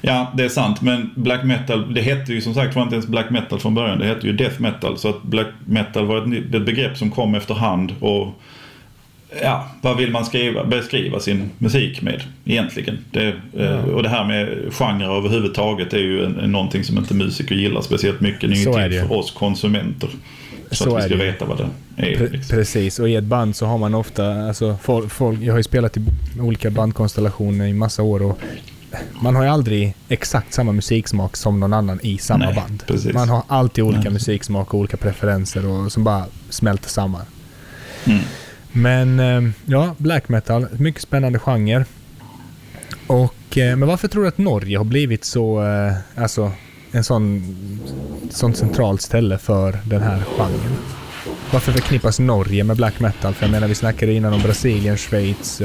Ja, 0.00 0.32
det 0.36 0.44
är 0.44 0.48
sant. 0.48 0.82
Men 0.82 1.10
black 1.16 1.44
metal, 1.44 1.94
det 1.94 2.00
hette 2.00 2.32
ju 2.32 2.40
som 2.40 2.54
sagt 2.54 2.76
var 2.76 2.82
inte 2.82 2.94
ens 2.94 3.06
black 3.06 3.30
metal 3.30 3.60
från 3.60 3.74
början. 3.74 3.98
Det 3.98 4.06
hette 4.06 4.26
ju 4.26 4.32
death 4.32 4.60
metal. 4.60 4.98
Så 4.98 5.08
att 5.08 5.22
black 5.22 5.46
metal 5.64 6.06
var 6.06 6.18
ett, 6.18 6.54
ett 6.54 6.66
begrepp 6.66 6.96
som 6.96 7.10
kom 7.10 7.34
efterhand. 7.34 7.94
Och 8.00 8.40
ja, 9.42 9.68
vad 9.80 9.96
vill 9.96 10.10
man 10.10 10.24
skriva, 10.24 10.64
beskriva 10.64 11.20
sin 11.20 11.50
musik 11.58 12.02
med 12.02 12.22
egentligen? 12.44 12.98
Det, 13.10 13.34
mm. 13.58 13.94
Och 13.94 14.02
det 14.02 14.08
här 14.08 14.24
med 14.24 14.72
genre 14.72 15.18
överhuvudtaget 15.18 15.92
är 15.92 15.98
ju 15.98 16.28
någonting 16.28 16.84
som 16.84 16.98
inte 16.98 17.14
musiker 17.14 17.54
gillar 17.54 17.80
speciellt 17.80 18.20
mycket. 18.20 18.40
Det 18.40 18.46
är 18.46 18.82
ju 18.82 18.90
till 18.90 19.00
för 19.00 19.12
oss 19.12 19.30
konsumenter. 19.30 20.08
Så, 20.70 20.84
så 20.84 20.96
att 20.96 21.04
vi 21.04 21.08
ska 21.08 21.16
veta 21.16 21.44
vad 21.44 21.58
det 21.58 21.64
är. 21.96 22.16
Pre 22.16 22.28
liksom. 22.28 22.56
Precis, 22.56 22.98
och 22.98 23.08
i 23.08 23.14
ett 23.14 23.24
band 23.24 23.56
så 23.56 23.66
har 23.66 23.78
man 23.78 23.94
ofta, 23.94 24.46
alltså 24.48 24.78
folk, 24.82 25.10
folk, 25.10 25.40
jag 25.42 25.52
har 25.52 25.58
ju 25.58 25.62
spelat 25.62 25.96
i 25.96 26.00
olika 26.40 26.70
bandkonstellationer 26.70 27.66
i 27.66 27.72
massa 27.72 28.02
år 28.02 28.22
och 28.22 28.40
man 29.20 29.36
har 29.36 29.42
ju 29.42 29.48
aldrig 29.48 29.94
exakt 30.08 30.54
samma 30.54 30.72
musiksmak 30.72 31.36
som 31.36 31.60
någon 31.60 31.72
annan 31.72 32.00
i 32.02 32.18
samma 32.18 32.44
Nej, 32.44 32.54
band. 32.54 32.82
Precis. 32.86 33.14
Man 33.14 33.28
har 33.28 33.42
alltid 33.48 33.84
olika 33.84 34.02
Nej. 34.02 34.12
musiksmak 34.12 34.74
och 34.74 34.80
olika 34.80 34.96
preferenser 34.96 35.66
och, 35.66 35.92
som 35.92 36.04
bara 36.04 36.24
smälter 36.50 36.88
samman. 36.88 37.24
Mm. 38.04 38.20
Men 38.76 39.20
eh, 39.20 39.50
ja, 39.66 39.94
black 39.98 40.28
metal, 40.28 40.66
mycket 40.78 41.02
spännande 41.02 41.38
genre. 41.38 41.84
Och, 43.06 43.58
eh, 43.58 43.76
men 43.76 43.88
varför 43.88 44.08
tror 44.08 44.22
du 44.22 44.28
att 44.28 44.38
Norge 44.38 44.78
har 44.78 44.84
blivit 44.84 45.24
så, 45.24 45.64
eh, 45.64 46.22
alltså 46.22 46.52
en 46.92 47.04
sån, 47.04 47.42
sånt 48.30 48.56
centralt 48.56 49.02
ställe 49.02 49.38
för 49.38 49.78
den 49.84 50.02
här 50.02 50.22
genren? 50.36 50.76
Varför 51.52 51.72
förknippas 51.72 52.18
Norge 52.18 52.64
med 52.64 52.76
black 52.76 53.00
metal? 53.00 53.34
För 53.34 53.44
jag 53.44 53.50
menar, 53.50 53.68
vi 53.68 53.74
snackade 53.74 54.12
innan 54.12 54.32
om 54.32 54.42
Brasilien, 54.42 54.96
Schweiz, 54.96 55.62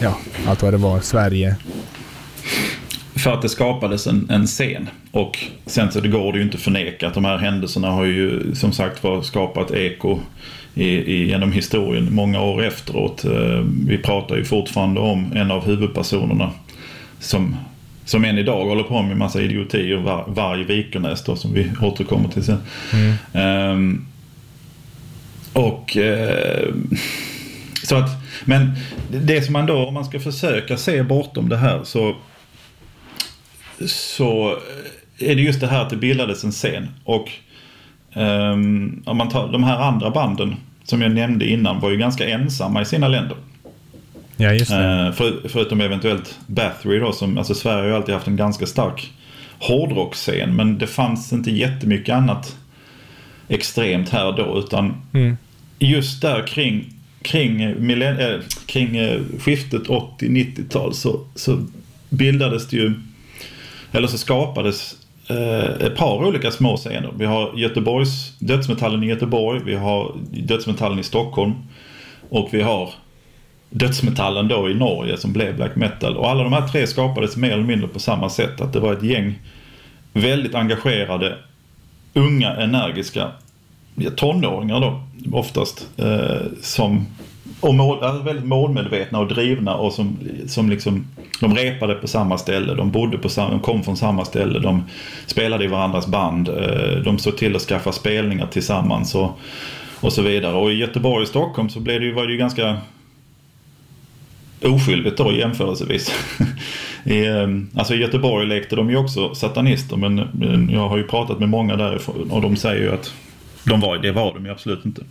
ja, 0.00 0.18
allt 0.46 0.62
vad 0.62 0.72
det 0.72 0.78
var, 0.78 1.00
Sverige. 1.00 1.56
För 3.26 3.34
att 3.34 3.42
det 3.42 3.48
skapades 3.48 4.06
en, 4.06 4.26
en 4.30 4.46
scen. 4.46 4.88
Och 5.10 5.38
sen 5.66 5.92
så 5.92 6.00
det 6.00 6.08
går 6.08 6.32
det 6.32 6.38
ju 6.38 6.44
inte 6.44 6.56
att 6.56 6.62
förneka 6.62 7.08
att 7.08 7.14
de 7.14 7.24
här 7.24 7.38
händelserna 7.38 7.90
har 7.90 8.04
ju 8.04 8.54
som 8.54 8.72
sagt 8.72 9.02
var 9.04 9.22
skapat 9.22 9.70
eko 9.70 10.18
i, 10.74 10.88
i, 10.88 11.28
genom 11.28 11.52
historien 11.52 12.14
många 12.14 12.40
år 12.40 12.64
efteråt. 12.64 13.24
Eh, 13.24 13.64
vi 13.86 13.98
pratar 13.98 14.36
ju 14.36 14.44
fortfarande 14.44 15.00
om 15.00 15.32
en 15.32 15.50
av 15.50 15.66
huvudpersonerna 15.66 16.50
som, 17.18 17.56
som 18.04 18.24
än 18.24 18.38
idag 18.38 18.64
håller 18.64 18.82
på 18.82 19.02
med 19.02 19.16
massa 19.16 19.40
idiotier, 19.40 19.96
var, 19.96 20.24
Varg 20.28 20.64
Vikernäs 20.64 21.24
då, 21.24 21.36
som 21.36 21.52
vi 21.54 21.70
återkommer 21.82 22.28
till 22.28 22.44
sen. 22.44 22.58
Mm. 22.92 23.70
Um, 23.70 24.06
och 25.52 25.96
uh, 25.96 26.74
så 27.82 27.96
att, 27.96 28.10
men 28.44 28.72
det 29.10 29.42
som 29.42 29.52
man 29.52 29.66
då, 29.66 29.86
om 29.86 29.94
man 29.94 30.04
ska 30.04 30.20
försöka 30.20 30.76
se 30.76 31.02
bortom 31.02 31.48
det 31.48 31.56
här 31.56 31.80
så 31.84 32.16
så 33.86 34.58
är 35.18 35.34
det 35.34 35.42
just 35.42 35.60
det 35.60 35.66
här 35.66 35.82
att 35.82 35.90
det 35.90 35.96
bildades 35.96 36.44
en 36.44 36.52
scen. 36.52 36.88
Och 37.04 37.30
um, 38.14 39.02
om 39.06 39.16
man 39.16 39.28
tar 39.28 39.52
de 39.52 39.64
här 39.64 39.78
andra 39.78 40.10
banden 40.10 40.56
som 40.84 41.02
jag 41.02 41.12
nämnde 41.12 41.46
innan 41.48 41.80
var 41.80 41.90
ju 41.90 41.96
ganska 41.96 42.28
ensamma 42.28 42.82
i 42.82 42.84
sina 42.84 43.08
länder. 43.08 43.36
Ja, 44.36 44.52
just 44.52 44.70
det. 44.70 45.06
Uh, 45.06 45.12
för, 45.12 45.48
förutom 45.48 45.80
eventuellt 45.80 46.38
Bathory 46.46 46.98
då, 46.98 47.12
som, 47.12 47.38
alltså 47.38 47.54
Sverige 47.54 47.80
har 47.80 47.88
ju 47.88 47.94
alltid 47.94 48.14
haft 48.14 48.26
en 48.26 48.36
ganska 48.36 48.66
stark 48.66 49.12
hårdrocksscen. 49.58 50.56
Men 50.56 50.78
det 50.78 50.86
fanns 50.86 51.32
inte 51.32 51.50
jättemycket 51.50 52.14
annat 52.14 52.56
extremt 53.48 54.08
här 54.08 54.32
då. 54.32 54.58
Utan 54.58 54.94
mm. 55.12 55.36
just 55.78 56.22
där 56.22 56.46
kring, 56.46 56.92
kring, 57.22 57.62
äh, 57.62 58.40
kring 58.66 58.98
skiftet 59.38 59.82
80-90-tal 59.82 60.94
så, 60.94 61.20
så 61.34 61.66
bildades 62.08 62.68
det 62.68 62.76
ju, 62.76 62.94
eller 63.92 64.08
så 64.08 64.18
skapades 64.18 64.96
eh, 65.28 65.86
ett 65.86 65.96
par 65.96 66.26
olika 66.26 66.50
små 66.50 66.76
scener. 66.76 67.10
Vi 67.18 67.24
har 67.24 67.52
Göteborgs, 67.56 68.38
dödsmetallen 68.38 69.02
i 69.02 69.06
Göteborg, 69.06 69.60
vi 69.64 69.74
har 69.74 70.16
dödsmetallen 70.30 70.98
i 70.98 71.02
Stockholm 71.02 71.54
och 72.28 72.48
vi 72.52 72.62
har 72.62 72.90
dödsmetallen 73.70 74.48
då 74.48 74.70
i 74.70 74.74
Norge 74.74 75.16
som 75.16 75.32
blev 75.32 75.56
black 75.56 75.76
metal. 75.76 76.16
Och 76.16 76.30
alla 76.30 76.42
de 76.42 76.52
här 76.52 76.68
tre 76.68 76.86
skapades 76.86 77.36
mer 77.36 77.50
eller 77.50 77.64
mindre 77.64 77.88
på 77.88 77.98
samma 77.98 78.30
sätt. 78.30 78.60
Att 78.60 78.72
det 78.72 78.80
var 78.80 78.92
ett 78.92 79.02
gäng 79.02 79.38
väldigt 80.12 80.54
engagerade, 80.54 81.38
unga, 82.14 82.54
energiska 82.56 83.30
tonåringar 84.16 84.80
då 84.80 85.02
oftast. 85.32 85.88
Eh, 85.96 86.40
som 86.62 87.06
och 87.60 87.74
mål, 87.74 88.02
alltså 88.02 88.22
väldigt 88.22 88.44
målmedvetna 88.44 89.18
och 89.18 89.28
drivna 89.28 89.74
och 89.74 89.92
som, 89.92 90.18
som 90.46 90.70
liksom, 90.70 91.06
de 91.40 91.54
repade 91.54 91.94
på 91.94 92.08
samma 92.08 92.38
ställe, 92.38 92.74
de 92.74 92.90
bodde 92.90 93.18
på 93.18 93.28
samma, 93.28 93.50
de 93.50 93.60
kom 93.60 93.82
från 93.82 93.96
samma 93.96 94.24
ställe, 94.24 94.58
de 94.58 94.84
spelade 95.26 95.64
i 95.64 95.66
varandras 95.66 96.06
band, 96.06 96.48
eh, 96.48 97.02
de 97.04 97.18
såg 97.18 97.36
till 97.36 97.56
att 97.56 97.62
skaffa 97.62 97.92
spelningar 97.92 98.46
tillsammans 98.46 99.14
och, 99.14 99.38
och 100.00 100.12
så 100.12 100.22
vidare. 100.22 100.54
Och 100.54 100.72
i 100.72 100.74
Göteborg 100.74 101.22
och 101.22 101.28
Stockholm 101.28 101.68
så 101.68 101.80
blev 101.80 102.00
det, 102.00 102.12
var 102.12 102.26
det 102.26 102.32
ju 102.32 102.38
ganska 102.38 102.76
oskyldigt 104.64 105.18
då 105.18 105.32
jämförelsevis. 105.32 106.12
I, 107.04 107.26
eh, 107.26 107.48
alltså 107.74 107.94
i 107.94 107.98
Göteborg 107.98 108.46
lekte 108.46 108.76
de 108.76 108.90
ju 108.90 108.96
också 108.96 109.34
satanister 109.34 109.96
men 109.96 110.68
jag 110.72 110.88
har 110.88 110.96
ju 110.96 111.04
pratat 111.04 111.38
med 111.38 111.48
många 111.48 111.76
därifrån 111.76 112.30
och 112.30 112.42
de 112.42 112.56
säger 112.56 112.82
ju 112.82 112.94
att 112.94 113.14
de 113.64 113.80
var, 113.80 113.98
det 113.98 114.12
var 114.12 114.34
de 114.34 114.44
ju 114.44 114.50
absolut 114.50 114.84
inte. 114.84 115.02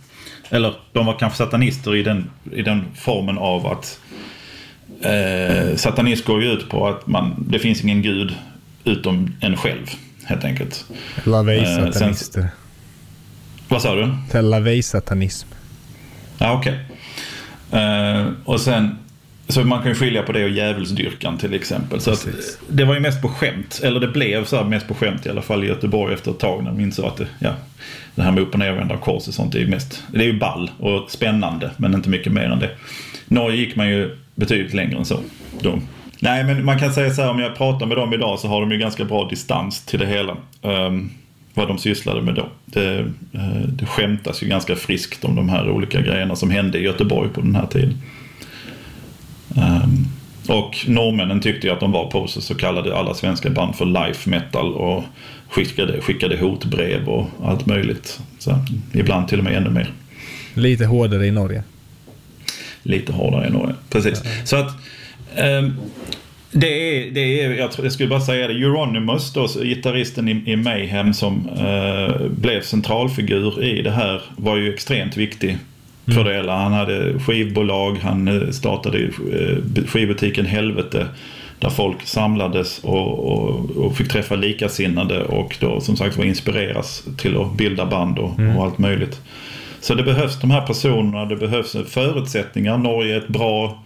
Eller 0.50 0.74
de 0.92 1.06
var 1.06 1.18
kanske 1.18 1.36
satanister 1.36 1.96
i 1.96 2.02
den, 2.02 2.30
i 2.52 2.62
den 2.62 2.84
formen 2.94 3.38
av 3.38 3.66
att 3.66 4.00
eh, 5.00 5.76
satanism 5.76 6.26
går 6.26 6.42
ju 6.42 6.52
ut 6.52 6.68
på 6.68 6.88
att 6.88 7.06
man, 7.06 7.44
det 7.48 7.58
finns 7.58 7.82
ingen 7.82 8.02
gud 8.02 8.34
utom 8.84 9.36
en 9.40 9.56
själv 9.56 9.90
helt 10.24 10.44
enkelt. 10.44 10.84
Lavej-satanister. 11.24 12.40
Eh, 12.40 12.46
vad 13.68 13.82
sa 13.82 13.94
du? 13.94 14.42
Lavej-satanism. 14.42 15.48
Ja, 16.38 16.52
okej. 16.52 16.80
Okay. 17.70 17.80
Eh, 17.80 18.26
och 18.44 18.60
sen 18.60 18.98
så 19.48 19.64
man 19.64 19.78
kan 19.82 19.88
ju 19.88 19.94
skilja 19.94 20.22
på 20.22 20.32
det 20.32 20.44
och 20.44 20.50
djävulsdyrkan 20.50 21.38
till 21.38 21.54
exempel. 21.54 22.00
Så 22.00 22.10
att, 22.10 22.28
det 22.68 22.84
var 22.84 22.94
ju 22.94 23.00
mest 23.00 23.22
på 23.22 23.28
skämt, 23.28 23.80
eller 23.84 24.00
det 24.00 24.08
blev 24.08 24.44
så 24.44 24.56
här 24.56 24.64
mest 24.64 24.88
på 24.88 24.94
skämt 24.94 25.26
i 25.26 25.28
alla 25.28 25.42
fall 25.42 25.64
i 25.64 25.66
Göteborg 25.66 26.14
efter 26.14 26.30
ett 26.30 26.38
tag 26.38 26.64
när 26.64 26.70
jag 26.70 26.80
insåg 26.80 27.06
att 27.06 27.16
det, 27.16 27.26
ja, 27.38 27.52
det 28.14 28.22
här 28.22 28.32
med 28.32 28.42
upp 28.42 28.52
och 28.52 28.58
nervända 28.58 28.96
kors 28.96 29.28
och 29.28 29.34
sånt 29.34 29.54
är 29.54 29.58
ju 29.58 29.68
mest, 29.68 30.02
det 30.12 30.18
är 30.18 30.24
ju 30.24 30.38
ball 30.38 30.70
och 30.78 31.10
spännande 31.10 31.70
men 31.76 31.94
inte 31.94 32.08
mycket 32.08 32.32
mer 32.32 32.44
än 32.44 32.58
det. 32.58 32.70
Norge 33.28 33.56
gick 33.56 33.76
man 33.76 33.88
ju 33.88 34.16
betydligt 34.34 34.74
längre 34.74 34.98
än 34.98 35.04
så. 35.04 35.20
Då. 35.60 35.78
Nej 36.20 36.44
men 36.44 36.64
man 36.64 36.78
kan 36.78 36.92
säga 36.92 37.10
så 37.10 37.22
här 37.22 37.30
om 37.30 37.38
jag 37.38 37.56
pratar 37.56 37.86
med 37.86 37.96
dem 37.96 38.14
idag 38.14 38.38
så 38.38 38.48
har 38.48 38.60
de 38.60 38.70
ju 38.70 38.78
ganska 38.78 39.04
bra 39.04 39.28
distans 39.28 39.84
till 39.84 39.98
det 39.98 40.06
hela. 40.06 40.36
Um, 40.62 41.10
vad 41.54 41.68
de 41.68 41.78
sysslade 41.78 42.22
med 42.22 42.34
då. 42.34 42.48
Det, 42.64 42.98
uh, 43.34 43.66
det 43.66 43.86
skämtas 43.86 44.42
ju 44.42 44.46
ganska 44.46 44.76
friskt 44.76 45.24
om 45.24 45.36
de 45.36 45.48
här 45.48 45.70
olika 45.70 46.00
grejerna 46.00 46.36
som 46.36 46.50
hände 46.50 46.78
i 46.78 46.82
Göteborg 46.82 47.28
på 47.28 47.40
den 47.40 47.54
här 47.54 47.66
tiden. 47.66 48.02
Um, 49.56 50.06
och 50.48 50.76
norrmännen 50.86 51.40
tyckte 51.40 51.66
ju 51.66 51.72
att 51.72 51.80
de 51.80 51.92
var 51.92 52.10
på 52.10 52.26
så, 52.26 52.40
så 52.40 52.54
kallade 52.54 52.96
alla 52.96 53.14
svenska 53.14 53.50
band 53.50 53.74
för 53.74 53.86
life 53.86 54.30
metal 54.30 54.74
och 54.74 55.04
skickade, 55.48 56.00
skickade 56.00 56.36
hotbrev 56.36 57.08
och 57.08 57.30
allt 57.44 57.66
möjligt. 57.66 58.20
Så, 58.38 58.58
ibland 58.92 59.28
till 59.28 59.38
och 59.38 59.44
med 59.44 59.56
ännu 59.56 59.70
mer. 59.70 59.90
Lite 60.54 60.86
hårdare 60.86 61.26
i 61.26 61.30
Norge. 61.30 61.62
Lite 62.82 63.12
hårdare 63.12 63.46
i 63.46 63.50
Norge, 63.50 63.74
precis. 63.90 64.22
Ja. 64.24 64.30
Så 64.44 64.56
att 64.56 64.72
um, 65.38 65.76
det 66.52 66.66
är, 66.66 67.10
det 67.10 67.20
är 67.20 67.50
jag, 67.50 67.70
jag 67.82 67.92
skulle 67.92 68.08
bara 68.08 68.20
säga 68.20 68.48
det, 68.48 68.54
Euronymous, 68.54 69.32
då, 69.32 69.46
gitarristen 69.46 70.28
i, 70.28 70.52
i 70.52 70.56
Mayhem 70.56 71.14
som 71.14 71.48
uh, 71.48 72.28
blev 72.28 72.62
centralfigur 72.62 73.62
i 73.62 73.82
det 73.82 73.90
här, 73.90 74.22
var 74.36 74.56
ju 74.56 74.74
extremt 74.74 75.16
viktig. 75.16 75.58
Fördelar. 76.14 76.56
Han 76.56 76.72
hade 76.72 77.18
skivbolag, 77.18 77.98
han 78.02 78.28
eh, 78.28 78.50
startade 78.50 78.98
eh, 78.98 79.84
skivbutiken 79.86 80.46
Helvete 80.46 81.06
där 81.58 81.70
folk 81.70 82.02
samlades 82.06 82.78
och, 82.78 83.32
och, 83.32 83.70
och, 83.70 83.96
fick 83.96 84.08
träffa 84.08 84.36
likasinnade 84.36 85.24
och 85.24 85.56
då 85.60 85.80
som 85.80 85.96
sagt 85.96 86.16
var 86.16 86.24
inspireras 86.24 87.04
till 87.16 87.36
att 87.36 87.56
bilda 87.56 87.86
band 87.86 88.18
och, 88.18 88.38
mm. 88.38 88.56
och, 88.56 88.64
allt 88.64 88.78
möjligt. 88.78 89.20
Så 89.80 89.94
det 89.94 90.02
behövs 90.02 90.40
de 90.40 90.50
här 90.50 90.66
personerna, 90.66 91.24
det 91.24 91.36
behövs 91.36 91.76
förutsättningar. 91.86 92.78
Norge 92.78 93.14
är 93.14 93.18
ett 93.18 93.28
bra, 93.28 93.84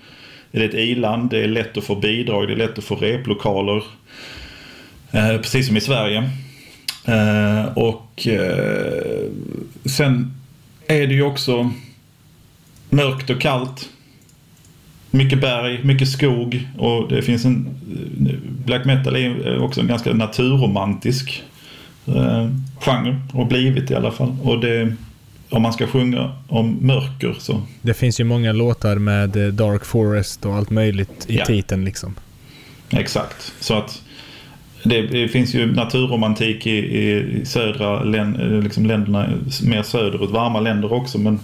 det 0.51 0.59
är 0.61 0.69
ett 0.69 0.75
i-land, 0.75 1.31
det 1.31 1.45
är 1.45 1.49
lätt 1.49 1.77
att 1.77 1.85
få 1.85 1.95
bidrag, 1.95 2.49
det 2.49 2.53
är 2.53 2.57
lätt 2.57 2.79
att 2.79 2.85
få 2.85 2.95
replokaler. 2.95 3.83
Eh, 5.11 5.37
precis 5.37 5.67
som 5.67 5.77
i 5.77 5.81
Sverige. 5.81 6.31
Eh, 7.05 7.65
och 7.79 8.27
eh, 8.27 9.25
sen 9.85 10.35
är 10.87 11.07
det 11.07 11.15
ju 11.15 11.23
också 11.23 11.71
mörkt 12.91 13.31
och 13.31 13.41
kallt. 13.41 13.89
Mycket 15.11 15.41
berg, 15.41 15.85
mycket 15.85 16.09
skog 16.09 16.69
och 16.79 17.09
det 17.09 17.23
finns 17.23 17.45
en... 17.45 17.69
Black 18.65 18.85
metal 18.85 19.17
är 19.17 19.63
också 19.63 19.81
en 19.81 19.87
ganska 19.87 20.13
naturromantisk 20.15 21.43
eh, 22.07 22.49
genre 22.81 23.21
och 23.33 23.47
blivit 23.47 23.91
i 23.91 23.95
alla 23.95 24.11
fall. 24.13 24.37
Och 24.43 24.61
det, 24.61 24.95
om 25.51 25.63
man 25.63 25.73
ska 25.73 25.87
sjunga 25.87 26.33
om 26.49 26.79
mörker 26.81 27.37
så... 27.39 27.63
Det 27.83 27.95
finns 27.95 28.21
ju 28.21 28.25
många 28.25 28.53
låtar 28.53 28.97
med 28.97 29.37
eh, 29.37 29.53
Dark 29.53 29.85
Forest 29.85 30.47
och 30.47 30.55
allt 30.55 30.71
möjligt 30.71 31.27
i 31.29 31.37
ja. 31.37 31.45
titeln 31.45 31.85
liksom. 31.85 32.15
Exakt. 32.91 33.53
Så 33.61 33.75
att 33.75 34.03
det, 34.83 35.03
det, 35.03 35.29
finns 35.29 35.55
ju 35.55 35.73
naturromantik 35.73 36.67
i, 36.67 36.77
i 36.77 37.41
södra 37.45 38.03
län, 38.03 38.61
liksom 38.65 38.87
länderna, 38.87 39.29
mer 39.63 39.83
söderut, 39.83 40.31
varma 40.31 40.61
länder 40.61 40.93
också. 40.93 41.19
Men 41.19 41.41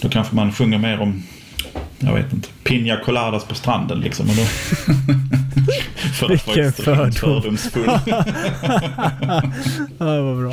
då 0.00 0.08
kanske 0.08 0.34
man 0.34 0.52
sjunger 0.52 0.78
mer 0.78 1.00
om, 1.00 1.22
jag 1.98 2.14
vet 2.14 2.32
inte, 2.32 2.48
Pina 2.64 2.96
coladas 2.96 3.44
på 3.44 3.54
stranden 3.54 4.00
liksom. 4.00 4.30
Och 4.30 4.36
då, 4.36 4.42
för 6.12 6.28
Vilken 6.28 6.72
fördom. 6.72 7.12
fördomsfull. 7.12 7.84
ja, 9.98 10.22
vad 10.22 10.38
bra. 10.38 10.52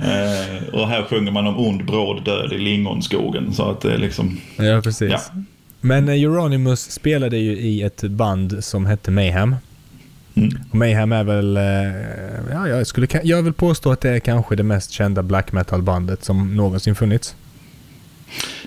eh, 0.00 0.68
och 0.72 0.88
här 0.88 1.02
sjunger 1.10 1.32
man 1.32 1.46
om 1.46 1.58
ond 1.58 1.84
bråd 1.84 2.24
död 2.24 2.52
i 2.52 2.58
lingonskogen. 2.58 3.52
Så 3.52 3.70
att 3.70 3.80
det 3.80 3.92
är 3.92 3.98
liksom... 3.98 4.40
Ja, 4.56 4.80
precis. 4.84 5.10
Ja. 5.10 5.20
Men 5.80 6.08
eh, 6.08 6.14
Euronymous 6.14 6.90
spelade 6.90 7.36
ju 7.36 7.52
i 7.52 7.82
ett 7.82 8.02
band 8.02 8.64
som 8.64 8.86
hette 8.86 9.10
Mayhem. 9.10 9.56
Mm. 10.36 10.58
Och 10.70 10.74
Mayhem 10.74 11.12
är 11.12 11.24
väl, 11.24 11.56
eh, 11.56 11.62
ja, 12.52 12.68
jag, 12.68 12.86
skulle, 12.86 13.06
jag 13.22 13.42
vill 13.42 13.52
påstå 13.52 13.92
att 13.92 14.00
det 14.00 14.10
är 14.10 14.18
kanske 14.18 14.56
det 14.56 14.62
mest 14.62 14.90
kända 14.90 15.22
black 15.22 15.52
metal-bandet 15.52 16.24
som 16.24 16.56
någonsin 16.56 16.94
funnits. 16.94 17.36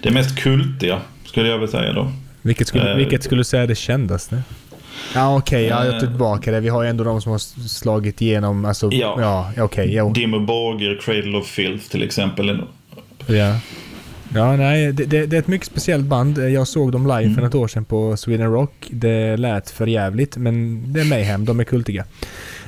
Det 0.04 0.12
mest 0.12 0.40
kultiga, 0.40 1.02
skulle 1.26 1.50
jag 1.50 1.60
väl 1.60 1.70
säga 1.70 1.94
då. 1.94 2.12
Vilket 2.42 2.68
skulle, 2.68 2.92
uh, 2.92 2.98
vilket 2.98 3.24
skulle 3.24 3.40
du 3.40 3.44
säga 3.44 3.64
är 3.64 3.68
det 3.68 3.76
kändaste? 3.76 4.42
Ja 5.16 5.38
okej, 5.38 5.66
okay, 5.66 5.86
jag 5.86 5.92
tar 5.92 5.94
eh. 5.94 6.00
tillbaka 6.00 6.52
det. 6.52 6.60
Vi 6.60 6.70
har 6.70 6.84
ju 6.84 6.90
ändå 6.90 7.04
de 7.04 7.22
som 7.22 7.32
har 7.32 7.40
slagit 7.68 8.22
igenom, 8.22 8.66
alltså, 8.66 8.90
ja, 8.92 9.18
ja 9.22 9.52
okej. 9.52 9.64
Okay, 9.64 9.94
ja. 9.94 10.12
Dimmu 10.16 10.40
Borgir, 10.40 11.00
Cradle 11.02 11.38
of 11.38 11.48
Filth 11.48 11.90
till 11.90 12.04
exempel. 12.04 12.64
Ja. 13.28 13.60
Ja, 14.34 14.56
nej, 14.56 14.94
det, 14.94 15.06
det, 15.06 15.26
det, 15.26 15.36
är 15.36 15.40
ett 15.40 15.48
mycket 15.48 15.68
speciellt 15.68 16.06
band. 16.06 16.38
Jag 16.38 16.68
såg 16.68 16.92
dem 16.92 17.04
live 17.04 17.24
mm. 17.24 17.36
för 17.36 17.42
något 17.42 17.56
år 17.56 17.68
sedan 17.68 17.86
på 17.86 18.18
Sweden 18.18 18.52
Rock. 18.52 18.88
Det 18.90 19.38
lät 19.38 19.70
för 19.70 19.88
jävligt 19.88 20.38
men 20.38 20.84
det 20.94 21.00
är 21.00 21.06
Mayhem, 21.06 21.46
de 21.46 21.60
är 21.60 21.64
kultiga. 21.64 22.06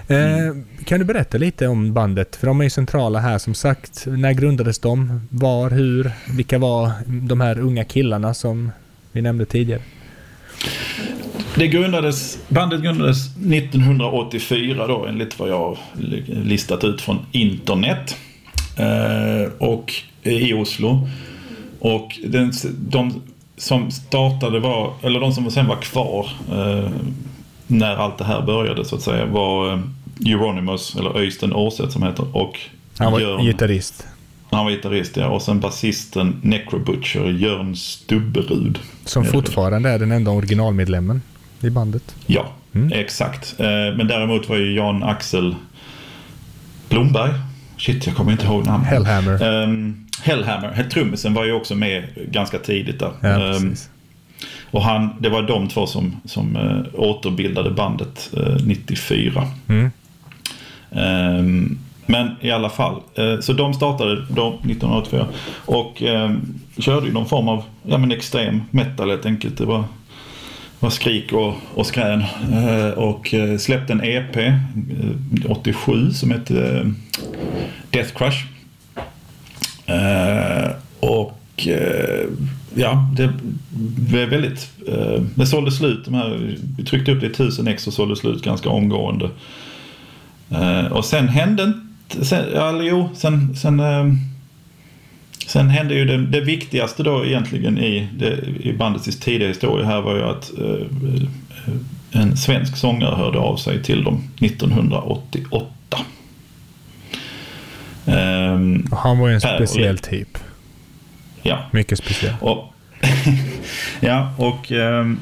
Eh, 0.07 0.37
mm. 0.37 0.65
kan 0.85 0.99
du 0.99 1.05
berätta 1.05 1.37
lite 1.37 1.67
om 1.67 1.93
bandet? 1.93 2.35
För 2.35 2.47
de 2.47 2.59
är 2.59 2.63
ju 2.63 2.69
centrala 2.69 3.19
här 3.19 3.37
som 3.37 3.53
sagt. 3.53 4.05
När 4.07 4.33
grundades 4.33 4.79
de? 4.79 5.27
Var? 5.29 5.69
Hur? 5.69 6.11
Vilka 6.29 6.57
var 6.57 6.91
de 7.05 7.41
här 7.41 7.59
unga 7.59 7.83
killarna 7.83 8.33
som 8.33 8.71
vi 9.11 9.21
nämnde 9.21 9.45
tidigare? 9.45 9.81
Det 11.55 11.67
grundades, 11.67 12.37
bandet 12.47 12.81
grundades 12.81 13.27
1984 13.37 14.87
då 14.87 15.05
enligt 15.05 15.39
vad 15.39 15.49
jag 15.49 15.77
listat 16.27 16.83
ut 16.83 17.01
från 17.01 17.17
internet. 17.31 18.17
Eh, 18.77 19.51
och 19.57 19.93
i 20.23 20.53
Oslo. 20.53 21.07
Och 21.79 22.19
den, 22.23 22.53
de 22.79 23.21
som 23.57 23.91
startade 23.91 24.59
var, 24.59 24.93
eller 25.01 25.19
de 25.19 25.33
som 25.33 25.51
sen 25.51 25.67
var 25.67 25.75
kvar 25.75 26.29
eh, 26.51 26.89
när 27.67 27.95
allt 27.95 28.17
det 28.17 28.23
här 28.23 28.41
började 28.41 28.85
så 28.85 28.95
att 28.95 29.01
säga 29.01 29.25
var 29.25 29.73
eh, 29.73 29.79
Euronymous, 30.25 30.95
eller 30.95 31.17
Öystein 31.17 31.53
Årseth 31.53 31.89
som 31.89 32.03
heter. 32.03 32.37
Och 32.37 32.59
han 32.97 33.11
var 33.11 33.19
Jörn, 33.19 33.45
gitarrist. 33.45 34.07
Han 34.51 34.65
var 34.65 34.71
gitarrist 34.71 35.17
ja. 35.17 35.27
Och 35.27 35.41
sen 35.41 35.59
basisten 35.59 36.39
Necrobutcher, 36.41 37.25
Jörn 37.25 37.75
Stubberud. 37.75 38.79
Som 39.05 39.25
fortfarande 39.25 39.89
är 39.89 39.99
den 39.99 40.11
enda 40.11 40.31
originalmedlemmen 40.31 41.21
i 41.61 41.69
bandet. 41.69 42.15
Ja, 42.25 42.49
mm. 42.73 42.91
exakt. 42.93 43.55
Eh, 43.59 43.65
men 43.67 44.07
däremot 44.07 44.49
var 44.49 44.55
ju 44.55 44.75
Jan 44.75 45.03
Axel 45.03 45.55
Blomberg 46.89 47.31
Shit, 47.79 48.07
jag 48.07 48.15
kommer 48.15 48.31
inte 48.31 48.45
ihåg 48.45 48.65
namnet. 48.65 48.89
Hellhammer. 48.89 49.63
Um, 49.63 50.05
Hellhammer, 50.23 50.87
trummisen 50.91 51.33
var 51.33 51.45
ju 51.45 51.53
också 51.53 51.75
med 51.75 52.03
ganska 52.31 52.59
tidigt 52.59 52.99
där. 52.99 53.11
Ja, 53.21 53.55
um, 53.55 53.75
och 54.71 54.83
han, 54.83 55.09
det 55.19 55.29
var 55.29 55.41
de 55.41 55.67
två 55.67 55.87
som, 55.87 56.21
som 56.25 56.55
uh, 56.55 56.81
återbildade 56.93 57.71
bandet 57.71 58.29
uh, 58.37 58.57
94. 58.65 59.47
Mm. 59.67 59.91
Um, 60.91 61.79
men 62.05 62.35
i 62.41 62.51
alla 62.51 62.69
fall, 62.69 63.01
uh, 63.19 63.39
så 63.39 63.53
de 63.53 63.73
startade 63.73 64.15
då 64.15 64.47
1984 64.47 65.27
och 65.65 66.01
um, 66.01 66.59
körde 66.77 67.07
ju 67.07 67.13
någon 67.13 67.25
form 67.25 67.47
av 67.47 67.63
ja, 67.83 67.97
men 67.97 68.11
extrem 68.11 68.61
metal 68.71 69.09
helt 69.09 69.25
enkelt. 69.25 69.57
Det 69.57 69.65
var, 69.65 69.83
var 70.79 70.89
skrik 70.89 71.33
och, 71.33 71.47
eh, 71.47 71.53
och 71.73 71.85
skrän. 71.85 72.23
Och 72.95 73.33
släppte 73.59 73.93
en 73.93 74.03
EP 74.03 74.53
87 75.49 76.07
eh, 76.07 76.11
som 76.11 76.31
hette 76.31 76.91
Death 77.89 78.13
Crush. 78.13 78.45
och 80.99 81.67
ja, 82.75 83.09
det 83.15 83.33
blev 84.09 84.29
väldigt... 84.29 84.69
det 85.35 85.45
sålde 85.45 85.71
slut. 85.71 86.05
De 86.05 86.13
här, 86.13 86.55
vi 86.77 86.83
tryckte 86.83 87.11
upp 87.11 87.21
det 87.21 87.27
i 87.27 87.29
1000 87.29 87.67
ex 87.67 87.87
och 87.87 87.93
sålde 87.93 88.15
slut 88.15 88.43
ganska 88.43 88.69
omgående. 88.69 89.29
och 90.91 91.05
sen 91.05 91.27
hände 91.27 91.63
inte... 91.63 92.25
Sen, 92.25 92.45
ja, 92.53 92.81
jo, 92.81 93.09
sen... 93.15 93.55
sen 93.55 93.81
Sen 95.49 95.69
hände 95.69 95.93
ju 95.93 96.05
det, 96.05 96.17
det, 96.17 96.41
viktigaste 96.41 97.03
då 97.03 97.25
egentligen 97.25 97.77
i, 97.77 98.07
det, 98.13 98.37
i 98.59 98.73
bandets 98.73 99.19
tidiga 99.19 99.47
historia 99.47 99.85
här 99.85 100.01
var 100.01 100.15
ju 100.15 100.23
att 100.23 100.51
eh, 100.57 102.21
en 102.21 102.37
svensk 102.37 102.77
sångare 102.77 103.15
hörde 103.15 103.39
av 103.39 103.57
sig 103.57 103.83
till 103.83 104.03
dem 104.03 104.23
1988. 104.41 105.67
Um, 108.05 108.87
han 108.91 109.19
var 109.19 109.27
ju 109.27 109.33
en 109.33 109.41
speciell 109.41 109.97
typ. 109.97 110.37
Ja. 111.41 111.59
Mycket 111.71 111.97
speciell. 111.97 112.35
Och, 112.41 112.73
ja, 113.99 114.33
och 114.37 114.71
um, 114.71 115.19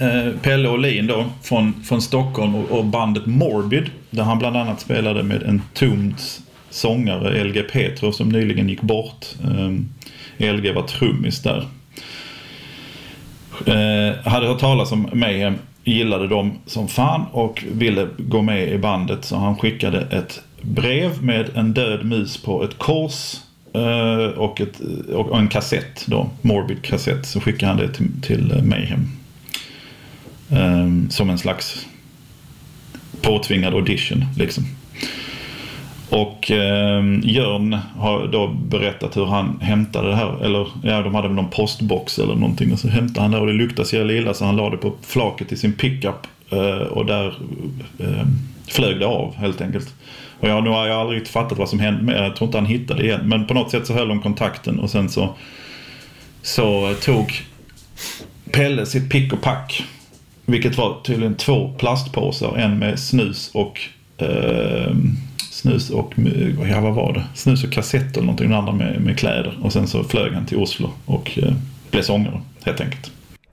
uh, 0.00 0.36
Pelle 0.42 0.68
Olin 0.68 1.06
då 1.06 1.24
från, 1.42 1.84
från 1.84 2.02
Stockholm 2.02 2.54
och, 2.54 2.70
och, 2.70 2.84
bandet 2.84 3.26
Morbid 3.26 3.90
där 4.10 4.22
han 4.22 4.38
bland 4.38 4.56
annat 4.56 4.80
spelade 4.80 5.22
med 5.22 5.42
en 5.42 5.62
Tombs 5.74 6.42
sångare 6.70 7.44
LG 7.44 7.62
Petro 7.62 8.12
som 8.12 8.28
nyligen 8.28 8.68
gick 8.68 8.80
bort. 8.80 9.26
Ehm, 9.44 9.88
LG 10.38 10.72
var 10.72 10.82
trummis 10.82 11.42
där. 11.42 11.66
Eh, 13.66 14.16
hade 14.24 14.46
hört 14.46 14.60
talas 14.60 14.92
om 14.92 15.08
Mayhem, 15.12 15.54
gillade 15.84 16.28
dem 16.28 16.52
som 16.66 16.88
fan 16.88 17.24
och 17.32 17.64
ville 17.72 18.08
gå 18.18 18.42
med 18.42 18.68
i 18.72 18.78
bandet 18.78 19.24
så 19.24 19.36
han 19.36 19.56
skickade 19.56 20.00
ett 20.00 20.40
brev 20.62 21.22
med 21.22 21.50
en 21.54 21.74
död 21.74 22.04
mus 22.04 22.36
på 22.36 22.64
ett 22.64 22.78
kors 22.78 23.36
eh, 23.74 24.38
och, 24.38 24.60
ett, 24.60 24.80
och 25.14 25.38
en 25.38 25.48
kassett 25.48 26.06
då, 26.06 26.30
Morbid 26.42 26.82
kassett, 26.82 27.26
så 27.26 27.40
skickade 27.40 27.66
han 27.66 27.76
det 27.76 27.92
till, 27.92 28.22
till 28.22 28.62
Mayhem. 28.64 29.08
Ehm, 30.50 31.10
som 31.10 31.30
en 31.30 31.38
slags 31.38 31.86
påtvingad 33.20 33.74
audition 33.74 34.24
liksom. 34.36 34.64
Och 36.10 36.50
eh, 36.50 37.04
Jörn 37.22 37.78
har 37.98 38.26
då 38.26 38.46
berättat 38.48 39.16
hur 39.16 39.26
han 39.26 39.60
hämtade 39.60 40.08
det 40.08 40.16
här. 40.16 40.44
Eller 40.44 40.68
ja, 40.82 41.02
de 41.02 41.14
hade 41.14 41.28
väl 41.28 41.36
någon 41.36 41.50
postbox 41.50 42.18
eller 42.18 42.34
någonting. 42.34 42.72
Och 42.72 42.78
så 42.78 42.88
hämtade 42.88 43.20
han 43.20 43.30
det 43.30 43.38
och 43.38 43.46
det 43.46 43.52
luktade 43.52 43.88
så 43.88 43.96
jävla 43.96 44.12
illa 44.12 44.34
så 44.34 44.44
han 44.44 44.56
la 44.56 44.70
det 44.70 44.76
på 44.76 44.92
flaket 45.02 45.52
i 45.52 45.56
sin 45.56 45.72
pickup. 45.72 46.26
Eh, 46.50 46.86
och 46.86 47.06
där 47.06 47.26
eh, 47.98 48.26
flög 48.68 49.00
det 49.00 49.06
av 49.06 49.36
helt 49.36 49.60
enkelt. 49.60 49.94
Och 50.40 50.48
jag, 50.48 50.64
nu 50.64 50.70
har 50.70 50.86
jag 50.86 51.00
aldrig 51.00 51.28
fattat 51.28 51.58
vad 51.58 51.68
som 51.68 51.80
hände. 51.80 52.02
med 52.02 52.24
jag 52.24 52.36
tror 52.36 52.48
inte 52.48 52.58
han 52.58 52.66
hittade 52.66 53.02
det 53.02 53.06
igen. 53.06 53.20
Men 53.28 53.46
på 53.46 53.54
något 53.54 53.70
sätt 53.70 53.86
så 53.86 53.92
höll 53.92 54.08
de 54.08 54.20
kontakten 54.20 54.78
och 54.78 54.90
sen 54.90 55.08
så, 55.08 55.34
så 56.42 56.94
tog 57.02 57.42
Pelle 58.52 58.86
sitt 58.86 59.10
pick 59.10 59.32
och 59.32 59.42
pack. 59.42 59.84
Vilket 60.46 60.78
var 60.78 61.00
tydligen 61.04 61.34
två 61.34 61.72
plastpåsar. 61.78 62.56
En 62.56 62.78
med 62.78 62.98
snus 62.98 63.50
och 63.54 63.80
eh, 64.18 64.96
snus 65.66 65.90
och, 65.90 66.14
ja 66.70 66.80
vad 66.80 66.94
var 66.94 67.12
det? 67.12 67.24
Snus 67.34 67.64
och 67.64 67.72
kassetter 67.72 68.10
eller 68.10 68.20
någonting, 68.20 68.48
den 68.48 68.58
andra 68.58 68.72
med, 68.72 69.00
med 69.00 69.18
kläder. 69.18 69.58
Och 69.62 69.72
sen 69.72 69.86
så 69.86 70.04
flög 70.04 70.32
han 70.32 70.46
till 70.46 70.56
Oslo 70.56 70.92
och 71.04 71.38
eh, 71.38 71.52
blev 71.90 72.02
sångare 72.02 72.40
helt 72.64 72.80
enkelt. 72.80 73.10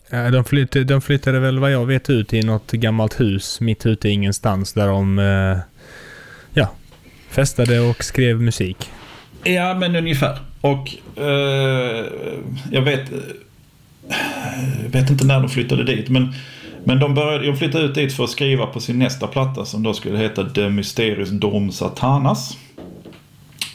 De, 0.09 0.43
flyttade, 0.43 0.85
de 0.85 1.01
flyttade 1.01 1.39
väl 1.39 1.59
vad 1.59 1.71
jag 1.71 1.85
vet 1.85 2.09
ut 2.09 2.33
i 2.33 2.43
något 2.43 2.71
gammalt 2.71 3.19
hus 3.19 3.61
mitt 3.61 3.85
ute 3.85 4.09
i 4.09 4.11
ingenstans 4.11 4.73
där 4.73 4.87
de 4.87 5.19
eh, 5.19 5.57
ja, 6.53 6.71
festade 7.29 7.79
och 7.79 8.03
skrev 8.03 8.41
musik. 8.41 8.89
Ja, 9.43 9.73
men 9.73 9.95
ungefär. 9.95 10.39
Och 10.61 10.95
eh, 11.17 12.05
jag 12.71 12.81
vet, 12.81 13.11
vet 14.87 15.09
inte 15.09 15.25
när 15.25 15.39
de 15.39 15.49
flyttade 15.49 15.83
dit, 15.83 16.09
men 16.09 16.33
men 16.83 16.99
de, 16.99 17.13
började, 17.13 17.45
de 17.45 17.57
flyttade 17.57 17.83
ut 17.83 17.95
dit 17.95 18.13
för 18.13 18.23
att 18.23 18.29
skriva 18.29 18.65
på 18.65 18.79
sin 18.79 18.99
nästa 18.99 19.27
platta 19.27 19.65
som 19.65 19.83
då 19.83 19.93
skulle 19.93 20.17
heta 20.17 20.43
De 20.43 20.69
Mysterious 20.69 21.29
Dom 21.29 21.71
Satanas. 21.71 22.57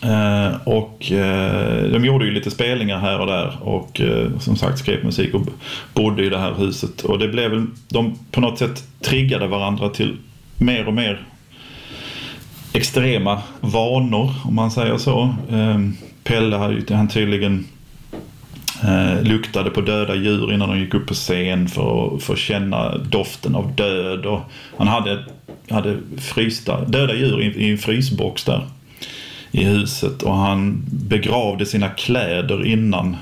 Eh, 0.03 0.57
och 0.65 1.13
eh, 1.13 1.83
de 1.83 2.05
gjorde 2.05 2.25
ju 2.25 2.31
lite 2.31 2.51
spelningar 2.51 2.99
här 2.99 3.21
och 3.21 3.27
där 3.27 3.59
och 3.63 4.01
eh, 4.01 4.39
som 4.39 4.57
sagt 4.57 4.79
skrev 4.79 5.05
musik 5.05 5.35
och 5.35 5.43
bodde 5.95 6.25
i 6.25 6.29
det 6.29 6.39
här 6.39 6.55
huset. 6.55 7.01
Och 7.01 7.19
det 7.19 7.29
blev 7.29 7.51
väl, 7.51 7.67
de 7.89 8.19
på 8.31 8.41
något 8.41 8.59
sätt 8.59 8.85
triggade 9.01 9.47
varandra 9.47 9.89
till 9.89 10.17
mer 10.57 10.87
och 10.87 10.95
mer 10.95 11.27
extrema 12.73 13.43
vanor 13.61 14.31
om 14.45 14.55
man 14.55 14.71
säger 14.71 14.99
så. 14.99 15.35
Eh, 15.51 15.79
Pelle 16.25 16.57
hade 16.57 16.75
ju 16.75 16.95
han 16.95 17.09
tydligen 17.09 17.67
Eh, 18.85 19.23
luktade 19.23 19.71
på 19.71 19.81
döda 19.81 20.15
djur 20.15 20.53
innan 20.53 20.69
de 20.69 20.79
gick 20.79 20.95
upp 20.95 21.07
på 21.07 21.15
scen 21.15 21.69
för 21.69 22.17
att, 22.17 22.23
för 22.23 22.33
att 22.33 22.39
känna 22.39 22.99
doften 22.99 23.55
av 23.55 23.75
död. 23.75 24.27
Och 24.27 24.41
han 24.79 24.89
hade, 24.89 25.25
hade 25.71 25.97
frysta, 26.19 26.85
döda 26.85 27.15
djur 27.15 27.43
i, 27.43 27.47
i 27.47 27.71
en 27.71 27.79
frysbox 27.79 28.45
där 28.45 28.67
i 29.51 29.65
huset. 29.65 30.23
Och 30.23 30.35
han 30.35 30.85
begravde 30.87 31.67
sina 31.67 31.89
kläder 31.89 32.67
innan 32.67 33.17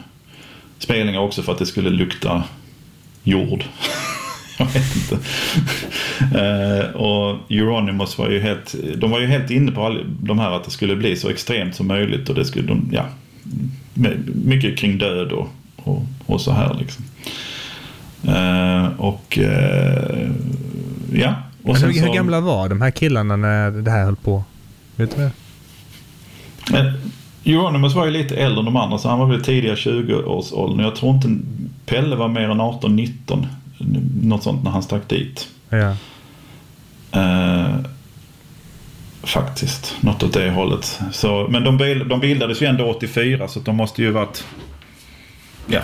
spelningar 0.79 1.21
också 1.21 1.43
för 1.43 1.53
att 1.53 1.59
det 1.59 1.67
skulle 1.67 1.91
lukta 1.91 2.43
jord. 3.23 3.65
Jag 4.59 4.67
vet 4.67 4.97
inte. 4.97 5.19
eh, 6.39 6.95
och 6.95 7.51
Euronymous 7.51 8.19
var 8.19 8.31
ju 8.31 8.41
helt, 8.41 8.75
de 8.97 9.11
var 9.11 9.21
ju 9.21 9.27
helt 9.27 9.51
inne 9.51 9.73
på 9.73 9.87
all, 9.87 10.05
de 10.21 10.39
här 10.39 10.51
att 10.51 10.65
det 10.65 10.71
skulle 10.71 10.97
bli 10.97 11.17
så 11.17 11.29
extremt 11.29 11.75
som 11.75 11.87
möjligt 11.87 12.29
och 12.29 12.35
det 12.35 12.45
skulle 12.45 12.67
de, 12.67 12.91
ja, 12.93 13.05
mycket 14.35 14.79
kring 14.79 14.99
död 14.99 15.33
och, 15.33 15.49
och, 15.77 16.03
och 16.27 16.41
så 16.41 16.53
här 16.53 16.77
liksom. 16.81 17.05
Uh, 18.29 19.01
och 19.01 19.39
uh, 19.41 20.31
ja. 21.13 21.35
Och 21.63 21.73
Men 21.73 21.83
hur, 21.83 21.93
så, 21.93 22.07
hur 22.07 22.15
gamla 22.15 22.41
var 22.41 22.69
de 22.69 22.81
här 22.81 22.91
killarna 22.91 23.37
när 23.37 23.71
det 23.71 23.91
här 23.91 24.05
höll 24.05 24.17
på? 24.17 24.45
Vet 24.97 25.17
du 25.17 25.23
det? 25.23 25.31
Men, 26.71 26.93
Euronymous 27.45 27.95
var 27.95 28.05
ju 28.05 28.11
lite 28.11 28.37
äldre 28.37 28.59
än 28.59 28.65
de 28.65 28.77
andra 28.77 28.99
så 28.99 29.09
han 29.09 29.19
var 29.19 29.27
väl 29.27 29.45
tidiga 29.45 29.75
20-årsåldern. 29.75 30.85
Jag 30.85 30.97
tror 30.97 31.15
inte 31.15 31.29
Pelle 31.87 32.17
var 32.17 32.29
mer 32.29 32.51
än 32.51 32.61
18-19. 32.61 33.47
Något 34.23 34.43
sånt 34.43 34.65
när 34.65 34.71
han 34.71 34.83
stack 34.83 35.09
dit. 35.09 35.49
Ja. 35.69 35.97
Faktiskt, 39.27 39.97
något 40.01 40.23
åt 40.23 40.33
det 40.33 40.51
hållet. 40.51 41.01
Så, 41.13 41.49
men 41.51 41.65
de, 41.65 41.77
bild, 41.77 42.07
de 42.07 42.21
bildades 42.21 42.63
ju 42.63 42.67
ändå 42.67 42.91
84 42.91 43.49
så 43.49 43.61
de 43.61 43.77
måste 43.77 44.03
ju 44.03 44.11
varit... 44.11 44.45
Ja. 45.67 45.81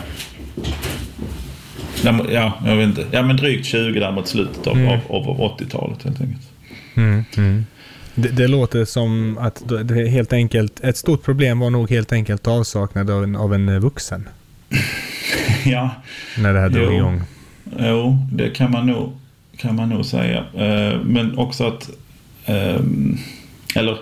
Ja, 2.28 2.52
jag 2.66 2.76
vet 2.76 2.88
inte. 2.88 3.06
Ja, 3.10 3.22
men 3.22 3.36
drygt 3.36 3.66
20 3.66 4.00
där 4.00 4.12
mot 4.12 4.28
slutet 4.28 4.66
av, 4.66 4.76
mm. 4.76 5.00
av, 5.08 5.30
av 5.30 5.58
80-talet 5.58 6.02
helt 6.02 6.20
enkelt. 6.20 6.42
Mm, 6.94 7.24
mm. 7.36 7.66
Det, 8.14 8.28
det, 8.28 8.48
låter 8.48 8.84
som 8.84 9.38
att 9.38 9.62
det 9.84 10.08
helt 10.08 10.32
enkelt, 10.32 10.80
ett 10.80 10.96
stort 10.96 11.22
problem 11.22 11.58
var 11.58 11.70
nog 11.70 11.90
helt 11.90 12.12
enkelt 12.12 12.46
avsaknad 12.46 13.10
av 13.10 13.24
en, 13.24 13.36
av 13.36 13.54
en 13.54 13.80
vuxen. 13.80 14.28
ja. 15.64 15.90
När 16.38 16.52
det 16.52 16.60
här 16.60 16.68
drog 16.68 16.92
jo. 16.92 16.98
igång. 16.98 17.22
Jo, 17.78 18.18
det 18.32 18.50
kan 18.50 18.70
man 18.70 18.86
nog, 18.86 19.12
kan 19.56 19.76
man 19.76 19.88
nog 19.88 20.04
säga. 20.06 20.44
Eh, 20.54 21.00
men 21.04 21.38
också 21.38 21.66
att 21.66 21.90
Ehm, 22.46 23.18
eller 23.74 23.98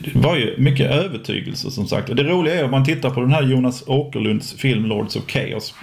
det 0.00 0.14
var 0.14 0.36
ju 0.36 0.54
mycket 0.58 0.90
övertygelse 0.90 1.70
som 1.70 1.88
sagt. 1.88 2.08
Och 2.08 2.16
det 2.16 2.22
roliga 2.22 2.54
är 2.54 2.64
om 2.64 2.70
man 2.70 2.84
tittar 2.84 3.10
på 3.10 3.20
den 3.20 3.32
här 3.32 3.42
Jonas 3.42 3.84
Åkerlunds 3.86 4.52
film 4.52 4.86
Lords 4.86 5.16
of 5.16 5.22
Chaos. 5.26 5.74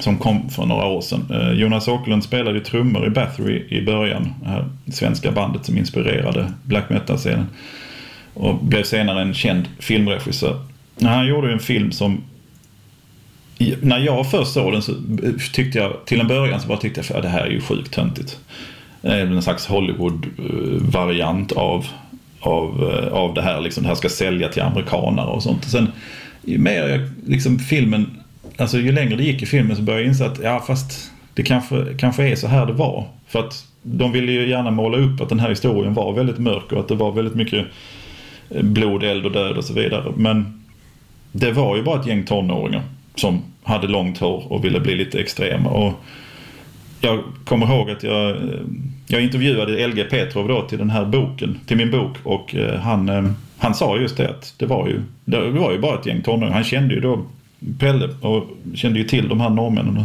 Som 0.00 0.18
kom 0.18 0.50
för 0.50 0.66
några 0.66 0.86
år 0.86 1.00
sedan. 1.00 1.26
Ehm, 1.32 1.58
Jonas 1.58 1.88
Åkerlund 1.88 2.24
spelade 2.24 2.60
trummor 2.60 3.06
i 3.06 3.10
Bathory 3.10 3.64
i 3.68 3.82
början. 3.82 4.34
Det 4.42 4.48
här 4.48 4.68
svenska 4.92 5.32
bandet 5.32 5.66
som 5.66 5.78
inspirerade 5.78 6.52
black 6.62 6.90
metal-scenen. 6.90 7.46
Och 8.34 8.64
blev 8.64 8.82
senare 8.82 9.22
en 9.22 9.34
känd 9.34 9.68
filmregissör. 9.78 10.60
Han 11.02 11.26
gjorde 11.26 11.52
en 11.52 11.58
film 11.58 11.92
som 11.92 12.22
när 13.80 13.98
jag 13.98 14.30
först 14.30 14.52
såg 14.52 14.72
den 14.72 14.82
så 14.82 14.92
eh, 14.92 15.32
tyckte 15.52 15.78
jag, 15.78 16.04
till 16.06 16.20
en 16.20 16.28
början 16.28 16.60
så 16.60 16.68
bara 16.68 16.78
tyckte 16.78 17.02
jag 17.08 17.16
att 17.16 17.22
det 17.22 17.28
här 17.28 17.46
är 17.46 17.50
ju 17.50 17.60
sjukt 17.60 17.92
töntigt 17.92 18.38
Eh, 19.02 19.10
det 19.10 19.16
är 19.16 19.26
en 19.26 19.42
slags 19.42 19.66
Hollywood-variant 19.66 21.52
eh, 21.52 21.58
av 21.58 21.86
av, 22.40 22.92
eh, 22.92 23.12
av 23.12 23.34
det 23.34 23.42
här. 23.42 23.60
Liksom, 23.60 23.82
det 23.82 23.88
här 23.88 23.96
ska 23.96 24.08
sälja 24.08 24.48
till 24.48 24.62
amerikanare 24.62 25.26
och 25.26 25.42
sånt. 25.42 25.64
Och 25.64 25.70
sen 25.70 25.92
ju 26.44 26.58
mer 26.58 26.88
jag, 26.88 27.00
liksom 27.26 27.58
filmen, 27.58 28.06
alltså 28.56 28.78
ju 28.78 28.92
längre 28.92 29.16
det 29.16 29.24
gick 29.24 29.42
i 29.42 29.46
filmen 29.46 29.76
så 29.76 29.82
började 29.82 30.02
jag 30.02 30.08
inse 30.08 30.26
att 30.26 30.40
ja 30.42 30.64
fast 30.66 31.10
det 31.34 31.42
kanske, 31.42 31.84
kanske 31.98 32.28
är 32.28 32.36
så 32.36 32.46
här 32.46 32.66
det 32.66 32.72
var. 32.72 33.04
För 33.26 33.38
att 33.38 33.64
de 33.82 34.12
ville 34.12 34.32
ju 34.32 34.48
gärna 34.48 34.70
måla 34.70 34.98
upp 34.98 35.20
att 35.20 35.28
den 35.28 35.40
här 35.40 35.48
historien 35.48 35.94
var 35.94 36.12
väldigt 36.12 36.38
mörk 36.38 36.72
och 36.72 36.80
att 36.80 36.88
det 36.88 36.94
var 36.94 37.12
väldigt 37.12 37.34
mycket 37.34 37.66
blod, 38.48 39.04
eld 39.04 39.26
och 39.26 39.32
död 39.32 39.56
och 39.56 39.64
så 39.64 39.72
vidare. 39.72 40.12
Men 40.16 40.64
det 41.32 41.52
var 41.52 41.76
ju 41.76 41.82
bara 41.82 42.00
ett 42.00 42.06
gäng 42.06 42.24
tonåringar 42.24 42.82
som 43.14 43.42
hade 43.62 43.86
långt 43.86 44.18
hår 44.18 44.52
och 44.52 44.64
ville 44.64 44.80
bli 44.80 44.94
lite 44.94 45.20
extrema. 45.20 45.70
Och 45.70 45.92
jag 47.00 47.22
kommer 47.44 47.66
ihåg 47.66 47.90
att 47.90 48.02
jag, 48.02 48.30
eh, 48.30 48.36
jag 49.06 49.22
intervjuade 49.22 49.86
LG 49.88 50.04
Petrov 50.04 50.48
då 50.48 50.62
till 50.62 50.78
den 50.78 50.90
här 50.90 51.04
boken, 51.04 51.58
till 51.66 51.76
min 51.76 51.90
bok 51.90 52.16
och 52.22 52.54
eh, 52.54 52.80
han, 52.80 53.08
eh, 53.08 53.30
han 53.58 53.74
sa 53.74 53.96
just 53.96 54.16
det 54.16 54.30
att 54.30 54.54
det 54.56 54.66
var 54.66 54.88
ju, 54.88 55.02
det 55.24 55.50
var 55.50 55.72
ju 55.72 55.78
bara 55.78 55.98
ett 56.00 56.06
gäng 56.06 56.22
tonåringar. 56.22 56.54
Han 56.54 56.64
kände 56.64 56.94
ju 56.94 57.00
då 57.00 57.24
Pelle 57.78 58.08
och 58.20 58.44
kände 58.74 58.98
ju 58.98 59.04
till 59.04 59.28
de 59.28 59.40
här 59.40 59.50
norrmännen. 59.50 60.04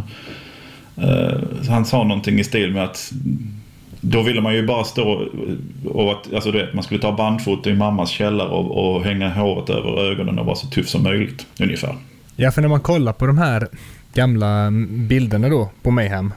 Han 1.68 1.84
sa 1.84 2.04
någonting 2.04 2.38
i 2.38 2.44
stil 2.44 2.72
med 2.72 2.84
att 2.84 3.12
då 4.00 4.22
ville 4.22 4.40
man 4.40 4.54
ju 4.54 4.66
bara 4.66 4.84
stå 4.84 5.28
och 5.84 6.12
att, 6.12 6.32
alltså 6.34 6.50
det, 6.50 6.68
man 6.74 6.82
skulle 6.82 7.00
ta 7.00 7.12
bandfoto 7.12 7.70
i 7.70 7.74
mammas 7.74 8.10
källare 8.10 8.48
och, 8.48 8.96
och 8.96 9.04
hänga 9.04 9.28
håret 9.28 9.70
över 9.70 10.10
ögonen 10.10 10.38
och 10.38 10.46
vara 10.46 10.56
så 10.56 10.66
tuff 10.66 10.88
som 10.88 11.02
möjligt 11.02 11.46
ungefär. 11.60 11.94
Ja, 12.36 12.50
för 12.50 12.62
när 12.62 12.68
man 12.68 12.80
kollar 12.80 13.12
på 13.12 13.26
de 13.26 13.38
här 13.38 13.68
gamla 14.14 14.70
bilderna 15.08 15.48
då 15.48 15.70
på 15.82 15.90
Mayhem. 15.90 16.32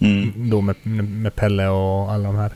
Mm. 0.00 0.50
Då 0.50 0.60
med, 0.60 0.76
med 0.84 1.36
Pelle 1.36 1.68
och 1.68 2.12
alla 2.12 2.24
de 2.24 2.36
här. 2.36 2.50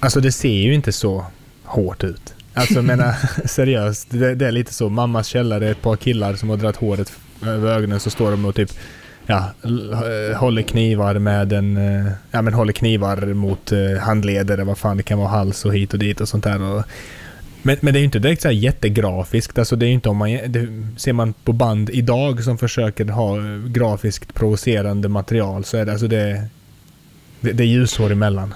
Alltså 0.00 0.20
det 0.20 0.32
ser 0.32 0.62
ju 0.62 0.74
inte 0.74 0.92
så 0.92 1.26
hårt 1.64 2.04
ut. 2.04 2.34
Alltså 2.54 2.74
jag 2.74 2.84
menar 2.84 3.14
seriöst, 3.46 4.10
det, 4.10 4.34
det, 4.34 4.46
är 4.46 4.52
lite 4.52 4.74
så. 4.74 4.88
Mammas 4.88 5.26
källare, 5.26 5.70
ett 5.70 5.82
par 5.82 5.96
killar 5.96 6.34
som 6.34 6.50
har 6.50 6.56
dragit 6.56 6.76
håret 6.76 7.12
över 7.46 7.72
ögonen 7.72 8.00
så 8.00 8.10
står 8.10 8.30
de 8.30 8.44
och 8.44 8.54
typ 8.54 8.70
ja, 9.26 9.52
håller 10.36 10.62
knivar 10.62 11.18
med 11.18 11.52
en, 11.52 11.76
eh, 11.76 12.12
ja 12.30 12.42
men 12.42 12.54
håller 12.54 12.72
knivar 12.72 13.34
mot 13.34 13.72
eh, 13.72 13.98
handleder, 14.00 14.58
vad 14.58 14.78
fan 14.78 14.96
det 14.96 15.02
kan 15.02 15.18
vara, 15.18 15.28
hals 15.28 15.64
och 15.64 15.74
hit 15.74 15.92
och 15.92 15.98
dit 15.98 16.20
och 16.20 16.28
sånt 16.28 16.44
där. 16.44 16.62
Och, 16.62 16.84
men, 17.66 17.76
men 17.80 17.92
det 17.92 17.98
är 17.98 18.00
ju 18.00 18.04
inte 18.04 18.18
direkt 18.18 18.42
så 18.42 18.48
här 18.48 18.54
jättegrafiskt. 18.54 19.58
Alltså 19.58 19.76
det 19.76 19.86
är 19.86 19.90
inte 19.90 20.08
om 20.08 20.16
man... 20.16 20.30
Det, 20.46 20.68
ser 20.96 21.12
man 21.12 21.32
på 21.32 21.52
band 21.52 21.90
idag 21.90 22.44
som 22.44 22.58
försöker 22.58 23.04
ha 23.04 23.36
eh, 23.36 23.58
grafiskt 23.66 24.34
provocerande 24.34 25.08
material 25.08 25.64
så 25.64 25.76
är 25.76 25.84
det 25.84 25.92
alltså 25.92 26.08
det... 26.08 26.48
Det, 27.40 27.52
det 27.52 27.62
är 27.62 27.66
ljusår 27.66 28.12
emellan. 28.12 28.54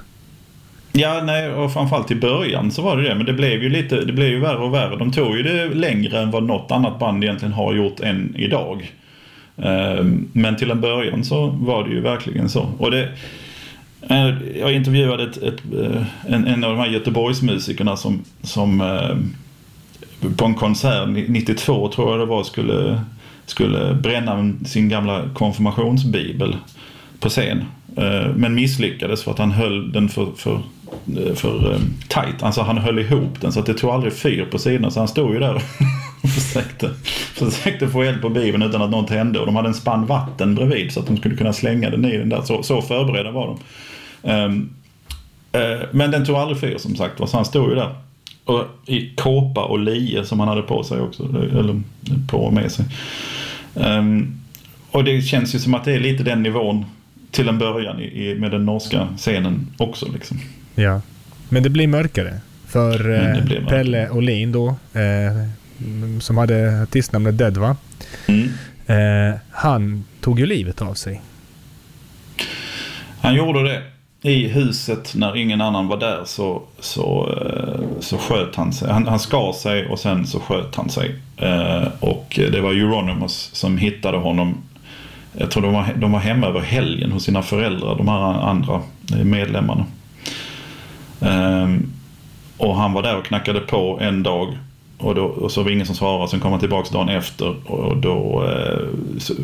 Ja, 0.93 1.23
nej, 1.25 1.51
och 1.51 1.73
framförallt 1.73 2.11
i 2.11 2.15
början 2.15 2.71
så 2.71 2.83
var 2.83 2.97
det 2.97 3.09
det. 3.09 3.15
Men 3.15 3.27
det 3.27 3.33
blev 3.33 3.63
ju 3.63 3.69
lite, 3.69 4.05
det 4.05 4.13
blev 4.13 4.29
ju 4.29 4.41
värre 4.41 4.59
och 4.59 4.75
värre. 4.75 4.97
De 4.97 5.13
tog 5.13 5.37
ju 5.37 5.43
det 5.43 5.75
längre 5.75 6.19
än 6.19 6.31
vad 6.31 6.43
något 6.43 6.71
annat 6.71 6.99
band 6.99 7.25
egentligen 7.25 7.53
har 7.53 7.75
gjort 7.75 8.01
än 8.01 8.35
idag. 8.37 8.93
Ehm, 9.63 10.29
men 10.33 10.57
till 10.57 10.71
en 10.71 10.81
början 10.81 11.25
så 11.25 11.47
var 11.47 11.85
det 11.85 11.91
ju 11.91 12.01
verkligen 12.01 12.49
så. 12.49 12.73
Och 12.79 12.91
det, 12.91 13.09
Eh, 14.03 14.59
jag 14.59 14.73
intervjuade 14.73 15.23
ett, 15.23 15.37
ett, 15.37 15.61
eh, 15.81 16.03
en, 16.27 16.47
en 16.47 16.65
av 16.65 16.71
de 16.71 16.79
här 16.79 16.87
Göteborgsmusikerna 16.87 17.97
som, 17.97 18.25
som 18.43 18.81
eh, 18.81 19.17
på 20.37 20.45
en 20.45 20.55
konsert 20.55 21.09
92 21.29 21.89
tror 21.89 22.11
jag 22.11 22.21
det 22.21 22.27
var 22.27 22.45
skulle, 22.45 23.01
skulle 23.47 23.95
bränna 23.95 24.53
sin 24.67 24.89
gamla 24.89 25.23
konfirmationsbibel 25.35 26.57
på 27.21 27.29
scen. 27.29 27.65
Men 28.35 28.55
misslyckades 28.55 29.23
för 29.23 29.31
att 29.31 29.39
han 29.39 29.51
höll 29.51 29.93
den 29.93 30.09
för, 30.09 30.27
för, 30.37 30.61
för 31.35 31.81
tight. 32.09 32.43
Alltså 32.43 32.63
han 32.63 32.79
höll 32.79 32.99
ihop 32.99 33.41
den 33.41 33.53
så 33.53 33.61
att 33.61 33.67
det 33.67 33.75
tog 33.75 33.91
aldrig 33.91 34.13
fyr 34.13 34.45
på 34.51 34.59
sidorna. 34.59 34.91
Så 34.91 35.01
han 35.01 35.09
stod 35.09 35.35
ju 35.35 35.41
där 35.41 35.63
försökte, 36.35 36.91
försökte 37.35 37.89
få 37.89 38.03
eld 38.03 38.23
på 38.23 38.29
bibeln 38.29 38.63
utan 38.63 38.83
att 38.83 38.91
något 38.91 39.11
hände. 39.11 39.39
Och 39.39 39.47
de 39.47 39.57
hade 39.57 39.69
en 39.69 39.75
spann 39.75 40.07
vatten 40.07 40.55
bredvid 40.55 40.93
så 40.93 41.01
att 41.01 41.07
de 41.07 41.17
skulle 41.17 41.37
kunna 41.37 41.53
slänga 41.53 41.91
den 41.91 42.05
i 42.05 42.17
den 42.17 42.29
där. 42.29 42.43
Så, 42.43 42.63
så 42.63 42.83
förberedda 42.83 43.31
var 43.31 43.47
de. 43.47 43.59
Um, 44.33 44.71
uh, 45.57 45.83
men 45.93 46.11
den 46.11 46.27
tog 46.27 46.37
aldrig 46.37 46.61
fyr 46.61 46.79
som 46.79 46.97
sagt 46.97 47.19
så 47.19 47.37
han 47.37 47.45
stod 47.45 47.69
ju 47.69 47.75
där. 47.75 47.95
Och 48.45 48.65
i 48.87 49.15
kåpa 49.17 49.65
och 49.65 49.79
lie 49.79 50.25
som 50.25 50.41
han 50.41 50.49
hade 50.49 50.63
på 50.63 50.85
sig 50.85 51.01
också. 51.01 51.23
Eller 51.59 51.83
på 52.29 52.39
och 52.39 52.53
med 52.53 52.73
sig. 52.73 52.85
Um, 53.75 54.41
och 54.91 55.05
det 55.05 55.23
känns 55.23 55.55
ju 55.55 55.59
som 55.59 55.75
att 55.75 55.85
det 55.85 55.93
är 55.93 56.01
lite 56.01 56.23
den 56.23 56.43
nivån 56.43 56.85
till 57.31 57.49
en 57.49 57.59
början 57.59 58.01
i, 58.01 58.35
med 58.35 58.51
den 58.51 58.65
norska 58.65 59.09
scenen 59.17 59.67
också. 59.77 60.13
Liksom. 60.13 60.39
Ja, 60.75 61.01
men 61.49 61.63
det 61.63 61.71
blir 61.71 61.87
mörkare. 61.87 62.41
För 62.67 63.11
eh, 63.15 63.67
Pelle 63.69 64.11
Olin 64.11 64.53
då, 64.53 64.69
eh, 64.69 65.49
som 66.21 66.37
hade 66.37 66.83
artistnamnet 66.83 67.39
Dead 67.39 67.57
va? 67.57 67.77
Mm. 68.27 68.49
Eh, 68.87 69.39
han 69.51 70.05
tog 70.21 70.41
ju 70.41 70.47
livet 70.47 70.83
av 70.83 70.95
sig. 70.95 71.21
Han 73.21 73.35
gjorde 73.35 73.63
det. 73.63 73.83
I 74.23 74.49
huset 74.49 75.15
när 75.15 75.37
ingen 75.37 75.61
annan 75.61 75.89
var 75.89 75.97
där 75.97 76.23
så, 76.25 76.63
så, 76.81 77.37
eh, 77.43 78.01
så 78.01 78.19
sköt 78.19 78.57
han 78.57 78.73
sig. 78.73 78.93
Han, 78.93 79.07
han 79.07 79.19
skar 79.19 79.53
sig 79.53 79.87
och 79.87 79.99
sen 79.99 80.27
så 80.27 80.41
sköt 80.41 80.75
han 80.75 80.91
sig. 80.91 81.15
Eh, 81.37 81.89
och 82.01 82.41
det 82.53 82.61
var 82.61 82.71
Euronymous 82.73 83.51
som 83.53 83.79
hittade 83.79 84.19
honom. 84.19 84.55
Jag 85.33 85.51
tror 85.51 85.63
de 85.63 85.73
var, 85.73 85.87
de 85.97 86.13
var 86.13 86.21
hemma 86.21 86.47
över 86.47 86.61
helgen 86.61 87.13
hos 87.13 87.25
sina 87.25 87.43
föräldrar, 87.43 87.97
de 87.97 88.09
här 88.09 88.21
andra 88.49 88.83
medlemmarna. 89.25 89.87
Eh, 91.21 91.69
och 92.57 92.77
han 92.77 92.93
var 92.93 93.03
där 93.03 93.17
och 93.17 93.25
knackade 93.25 93.61
på 93.61 93.99
en 94.01 94.23
dag 94.23 94.59
och, 94.99 95.15
då, 95.15 95.25
och 95.25 95.53
så 95.53 95.63
var 95.63 95.69
det 95.69 95.75
ingen 95.75 95.87
som 95.87 95.95
svarade. 95.95 96.31
Sen 96.31 96.41
kom 96.41 96.51
han 96.51 96.61
tillbaka 96.61 96.93
dagen 96.93 97.09
efter 97.09 97.71
och 97.71 97.97
då... 97.97 98.45
Eh, 98.45 99.19
så, 99.19 99.35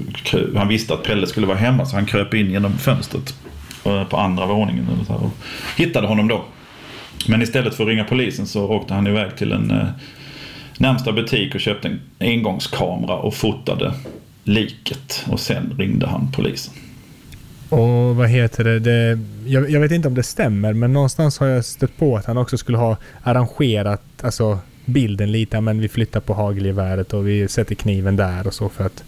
han 0.56 0.68
visste 0.68 0.94
att 0.94 1.02
Pelle 1.02 1.26
skulle 1.26 1.46
vara 1.46 1.58
hemma 1.58 1.86
så 1.86 1.96
han 1.96 2.06
kröp 2.06 2.34
in 2.34 2.50
genom 2.50 2.78
fönstret 2.78 3.34
eh, 3.84 4.04
på 4.04 4.16
andra 4.16 4.46
våningen. 4.46 4.88
Eller 4.94 5.04
så 5.04 5.12
här, 5.12 5.24
och 5.24 5.30
hittade 5.76 6.06
honom 6.06 6.28
då. 6.28 6.44
Men 7.28 7.42
istället 7.42 7.74
för 7.74 7.84
att 7.84 7.88
ringa 7.88 8.04
polisen 8.04 8.46
så 8.46 8.68
åkte 8.68 8.94
han 8.94 9.06
iväg 9.06 9.36
till 9.36 9.52
en 9.52 9.70
eh, 9.70 9.86
närmsta 10.78 11.12
butik 11.12 11.54
och 11.54 11.60
köpte 11.60 11.88
en 11.88 12.00
engångskamera 12.20 13.16
och 13.16 13.34
fotade 13.34 13.94
liket. 14.44 15.24
Och 15.30 15.40
sen 15.40 15.74
ringde 15.78 16.06
han 16.06 16.32
polisen. 16.32 16.74
Och 17.68 18.16
vad 18.16 18.28
heter 18.28 18.64
det? 18.64 18.78
det 18.78 19.18
jag, 19.46 19.70
jag, 19.70 19.80
vet 19.80 19.92
inte 19.92 20.08
om 20.08 20.14
det 20.14 20.22
stämmer 20.22 20.72
men 20.72 20.92
någonstans 20.92 21.38
har 21.38 21.46
jag 21.46 21.64
stött 21.64 21.96
på 21.96 22.16
att 22.16 22.26
han 22.26 22.36
också 22.36 22.58
skulle 22.58 22.78
ha 22.78 22.96
arrangerat 23.22 24.02
alltså 24.22 24.58
bilden 24.84 25.32
lite. 25.32 25.60
Men 25.60 25.80
vi 25.80 25.88
flyttar 25.88 26.20
på 26.20 26.34
hagelgeväret 26.34 27.14
och 27.14 27.28
vi 27.28 27.48
sätter 27.48 27.74
kniven 27.74 28.16
där 28.16 28.46
och 28.46 28.54
så 28.54 28.68
för 28.68 28.86
att, 28.86 29.04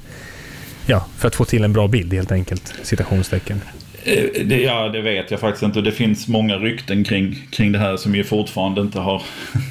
ja, 0.86 1.06
för 1.16 1.28
att 1.28 1.34
få 1.34 1.44
till 1.44 1.64
en 1.64 1.72
bra 1.72 1.88
bild 1.88 2.12
helt 2.12 2.32
enkelt. 2.32 2.74
Citationstecken. 2.82 3.60
Eh, 4.04 4.44
det, 4.44 4.62
ja, 4.62 4.88
det 4.88 5.00
vet 5.00 5.30
jag 5.30 5.40
faktiskt 5.40 5.62
inte. 5.62 5.80
Det 5.80 5.92
finns 5.92 6.28
många 6.28 6.56
rykten 6.56 7.04
kring, 7.04 7.48
kring 7.50 7.72
det 7.72 7.78
här 7.78 7.96
som 7.96 8.14
ju 8.14 8.24
fortfarande 8.24 8.80
inte 8.80 8.98
har... 8.98 9.22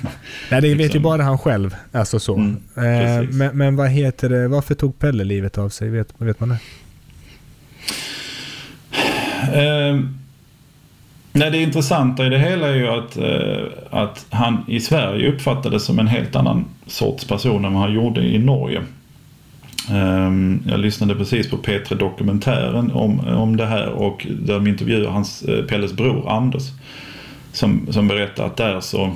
Nej, 0.52 0.62
det 0.62 0.68
vet 0.68 0.80
ju 0.80 0.84
liksom- 0.84 1.02
bara 1.02 1.24
han 1.24 1.38
själv. 1.38 1.76
Alltså 1.92 2.20
så. 2.20 2.36
Mm, 2.36 2.56
eh, 2.76 3.30
men, 3.30 3.58
men 3.58 3.76
vad 3.76 3.90
heter 3.90 4.30
det? 4.30 4.48
Varför 4.48 4.76
tog 4.76 5.00
Pelle 5.00 5.24
livet 5.24 5.58
av 5.58 5.70
sig? 5.70 5.90
Vet, 5.90 6.14
vet 6.18 6.40
man 6.40 6.50
det? 6.50 6.58
Eh, 9.54 10.00
Nej, 11.38 11.52
det 11.52 11.62
intressanta 11.62 12.26
i 12.26 12.30
det 12.30 12.40
hela 12.40 12.68
är 12.68 12.76
ju 12.76 12.88
att, 12.88 13.18
eh, 13.18 13.66
att 13.90 14.26
han 14.30 14.64
i 14.68 14.80
Sverige 14.80 15.32
uppfattades 15.32 15.86
som 15.86 16.00
en 16.00 16.08
helt 16.08 16.36
annan 16.36 16.66
sorts 16.88 17.26
person 17.28 17.66
än 17.66 17.74
vad 17.74 17.82
han 17.82 17.94
gjorde 17.94 18.22
i 18.22 18.38
Norge. 18.38 18.82
Ehm, 19.92 20.64
jag 20.68 20.80
lyssnade 20.80 21.16
precis 21.16 21.50
på 21.50 21.58
P3 21.58 21.96
Dokumentären 21.96 22.92
om, 22.92 23.20
om 23.20 23.58
det 23.58 23.66
här 23.66 23.90
och 23.90 24.28
där 24.30 24.54
de 24.54 24.68
intervjuar 24.68 25.12
hans, 25.12 25.42
eh, 25.44 25.66
Pelles 25.66 25.94
bror 25.94 26.30
Anders. 26.30 26.64
Som, 27.52 27.88
som 27.90 28.08
berättar 28.08 28.46
att 28.46 28.58
där 28.58 28.80
så 28.80 29.12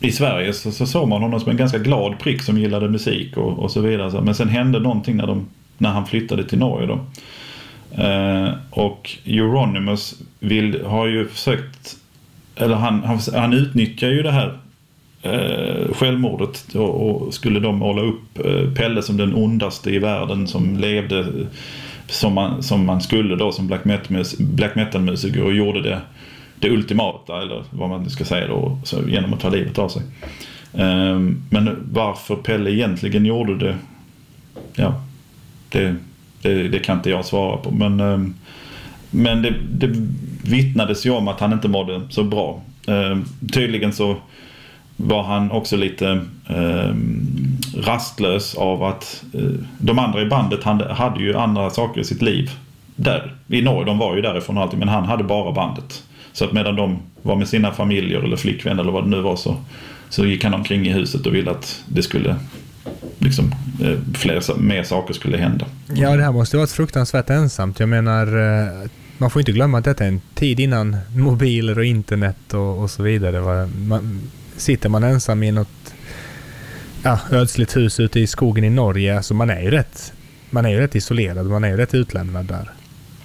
i 0.00 0.12
Sverige 0.12 0.52
så, 0.52 0.72
så 0.72 0.86
såg 0.86 1.08
man 1.08 1.22
honom 1.22 1.40
som 1.40 1.50
en 1.50 1.56
ganska 1.56 1.78
glad 1.78 2.18
prick 2.18 2.42
som 2.42 2.58
gillade 2.58 2.88
musik 2.88 3.36
och, 3.36 3.58
och 3.58 3.70
så 3.70 3.80
vidare. 3.80 4.20
Men 4.20 4.34
sen 4.34 4.48
hände 4.48 4.80
någonting 4.80 5.16
när, 5.16 5.26
de, 5.26 5.46
när 5.78 5.90
han 5.90 6.06
flyttade 6.06 6.44
till 6.44 6.58
Norge 6.58 6.86
då. 6.86 7.00
Eh, 7.98 8.50
och 8.70 9.10
Euronymous 9.24 10.22
vill, 10.38 10.84
har 10.84 11.06
ju 11.06 11.28
försökt, 11.28 11.96
eller 12.56 12.74
han, 12.74 13.02
han, 13.04 13.18
han 13.34 13.52
utnyttjar 13.52 14.08
ju 14.08 14.22
det 14.22 14.32
här 14.32 14.58
eh, 15.22 15.92
självmordet 15.94 16.74
och, 16.74 17.10
och, 17.10 17.34
skulle 17.34 17.60
då 17.60 17.72
måla 17.72 18.02
upp 18.02 18.38
eh, 18.44 18.74
Pelle 18.76 19.02
som 19.02 19.16
den 19.16 19.34
ondaste 19.34 19.90
i 19.90 19.98
världen 19.98 20.46
som 20.46 20.76
levde 20.76 21.26
som 22.06 22.34
man, 22.34 22.62
som 22.62 22.86
man 22.86 23.00
skulle 23.00 23.36
då 23.36 23.52
som 23.52 23.66
black 23.66 23.84
metal-musiker 23.84 24.76
metal 24.76 25.42
och 25.42 25.54
gjorde 25.54 25.82
det, 25.82 26.00
det 26.58 26.70
ultimata 26.70 27.42
eller 27.42 27.64
vad 27.70 27.88
man 27.88 28.10
ska 28.10 28.24
säga 28.24 28.48
då 28.48 28.78
så, 28.84 29.08
genom 29.08 29.34
att 29.34 29.40
ta 29.40 29.48
livet 29.48 29.78
av 29.78 29.88
sig. 29.88 30.02
Eh, 30.74 31.18
men 31.50 31.88
varför 31.92 32.36
Pelle 32.36 32.70
egentligen 32.70 33.26
gjorde 33.26 33.58
det, 33.58 33.76
ja, 34.74 35.02
det 35.68 35.96
det, 36.42 36.68
det, 36.68 36.78
kan 36.78 36.96
inte 36.96 37.10
jag 37.10 37.24
svara 37.24 37.56
på. 37.56 37.70
Men, 37.70 38.00
ehm, 38.00 38.34
men 39.10 39.42
det, 39.42 39.54
det 39.70 39.90
vittnades 40.50 41.06
ju 41.06 41.10
om 41.10 41.28
att 41.28 41.40
han 41.40 41.52
inte 41.52 41.68
mådde 41.68 42.00
så 42.10 42.24
bra. 42.24 42.62
Ehm, 42.86 43.24
tydligen 43.52 43.92
så 43.92 44.16
var 44.96 45.22
han 45.22 45.50
också 45.50 45.76
lite 45.76 46.20
eh, 46.48 46.94
rastlös 47.76 48.54
av 48.54 48.82
att 48.82 49.24
eh, 49.34 49.60
de 49.78 49.98
andra 49.98 50.22
i 50.22 50.26
bandet 50.26 50.64
hade, 50.64 50.92
hade 50.92 51.20
ju 51.20 51.36
andra 51.36 51.70
saker 51.70 52.00
i 52.00 52.04
sitt 52.04 52.22
liv 52.22 52.50
där. 52.96 53.34
I 53.48 53.62
Norge, 53.62 53.84
de 53.84 53.98
var 53.98 54.16
ju 54.16 54.22
därifrån 54.22 54.56
och 54.56 54.62
allting, 54.62 54.78
men 54.78 54.88
han 54.88 55.04
hade 55.04 55.24
bara 55.24 55.52
bandet. 55.52 56.02
Så 56.32 56.44
att 56.44 56.52
medan 56.52 56.76
de 56.76 56.98
var 57.22 57.36
med 57.36 57.48
sina 57.48 57.72
familjer 57.72 58.20
eller 58.20 58.36
flickvänner 58.36 58.82
eller 58.82 58.92
vad 58.92 59.04
det 59.04 59.10
nu 59.10 59.20
var 59.20 59.36
så, 59.36 59.56
så 60.08 60.26
gick 60.26 60.44
han 60.44 60.54
omkring 60.54 60.86
i 60.86 60.92
huset 60.92 61.26
och 61.26 61.34
ville 61.34 61.50
att 61.50 61.84
det 61.88 62.02
skulle 62.02 62.36
liksom 63.18 63.54
eh, 63.82 63.98
fler, 64.14 64.58
mer 64.58 64.82
saker 64.82 65.14
skulle 65.14 65.36
hända. 65.36 65.66
Ja, 65.94 66.16
det 66.16 66.22
här 66.22 66.32
måste 66.32 66.56
varit 66.56 66.70
fruktansvärt 66.70 67.30
ensamt. 67.30 67.80
Jag 67.80 67.88
menar, 67.88 68.26
eh, 68.26 68.88
man 69.18 69.30
får 69.30 69.40
inte 69.40 69.52
glömma 69.52 69.78
att 69.78 69.84
detta 69.84 70.04
är 70.04 70.08
en 70.08 70.20
tid 70.34 70.60
innan 70.60 70.96
mobiler 71.14 71.78
och 71.78 71.84
internet 71.84 72.54
och, 72.54 72.82
och 72.82 72.90
så 72.90 73.02
vidare. 73.02 73.66
Man, 73.66 74.20
sitter 74.56 74.88
man 74.88 75.04
ensam 75.04 75.42
i 75.42 75.52
något 75.52 75.94
ja, 77.02 77.20
ödsligt 77.30 77.76
hus 77.76 78.00
ute 78.00 78.20
i 78.20 78.26
skogen 78.26 78.64
i 78.64 78.70
Norge, 78.70 79.22
så 79.22 79.34
man 79.34 79.50
är 79.50 79.60
ju 79.60 79.70
rätt, 79.70 80.12
man 80.50 80.66
är 80.66 80.70
ju 80.70 80.80
rätt 80.80 80.94
isolerad, 80.94 81.46
man 81.46 81.64
är 81.64 81.68
ju 81.68 81.76
rätt 81.76 81.94
utlämnad 81.94 82.44
där. 82.44 82.70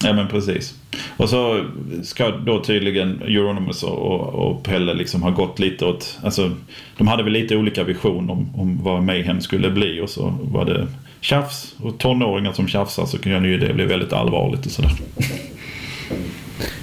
Ja 0.05 0.13
men 0.13 0.27
precis. 0.27 0.73
Och 1.17 1.29
så 1.29 1.65
ska 2.03 2.29
då 2.29 2.63
tydligen 2.63 3.21
Euronymous 3.21 3.83
och, 3.83 4.33
och 4.33 4.63
Pelle 4.63 4.93
liksom 4.93 5.23
ha 5.23 5.29
gått 5.29 5.59
lite 5.59 5.85
åt, 5.85 6.19
alltså 6.23 6.51
de 6.97 7.07
hade 7.07 7.23
väl 7.23 7.33
lite 7.33 7.55
olika 7.55 7.83
vision 7.83 8.29
om, 8.29 8.55
om 8.55 8.83
vad 8.83 9.03
Mayhem 9.03 9.41
skulle 9.41 9.69
bli 9.69 10.01
och 10.01 10.09
så 10.09 10.33
var 10.41 10.65
det 10.65 10.87
tjafs 11.21 11.75
och 11.77 11.97
tonåringar 11.97 12.53
som 12.53 12.67
tjafsar 12.67 13.05
så 13.05 13.17
kan 13.17 13.45
ju 13.45 13.57
det 13.57 13.73
bli 13.73 13.85
väldigt 13.85 14.13
allvarligt 14.13 14.65
och 14.65 14.71
sådär. 14.71 14.91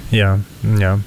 Ja, 0.09 0.39
ja. 0.79 0.99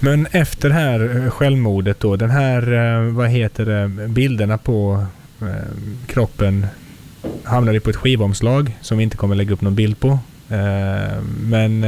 Men 0.00 0.26
efter 0.30 0.68
det 0.68 0.74
här 0.74 1.24
eh, 1.24 1.30
självmordet 1.30 2.00
då, 2.00 2.16
den 2.16 2.30
här, 2.30 2.72
eh, 2.72 3.12
vad 3.12 3.28
heter 3.28 3.64
det, 3.64 4.08
bilderna 4.08 4.58
på 4.58 5.06
eh, 5.40 5.46
kroppen 6.06 6.66
hamnade 7.44 7.80
på 7.80 7.90
ett 7.90 7.96
skivomslag 7.96 8.76
som 8.80 8.98
vi 8.98 9.04
inte 9.04 9.16
kommer 9.16 9.34
lägga 9.34 9.52
upp 9.52 9.60
någon 9.60 9.74
bild 9.74 10.00
på. 10.00 10.18
Men 11.40 11.80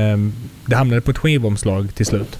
det 0.66 0.76
hamnade 0.76 1.00
på 1.00 1.10
ett 1.10 1.18
skivomslag 1.18 1.94
till 1.94 2.06
slut. 2.06 2.38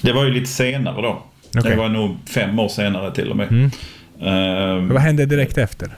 Det 0.00 0.12
var 0.12 0.24
ju 0.24 0.30
lite 0.30 0.50
senare 0.50 1.02
då. 1.02 1.22
Okay. 1.58 1.70
Det 1.70 1.76
var 1.76 1.88
nog 1.88 2.16
fem 2.34 2.58
år 2.58 2.68
senare 2.68 3.14
till 3.14 3.30
och 3.30 3.36
med. 3.36 3.48
Mm. 3.48 3.70
Uh, 4.22 4.92
vad 4.92 5.02
hände 5.02 5.26
direkt 5.26 5.58
efter? 5.58 5.88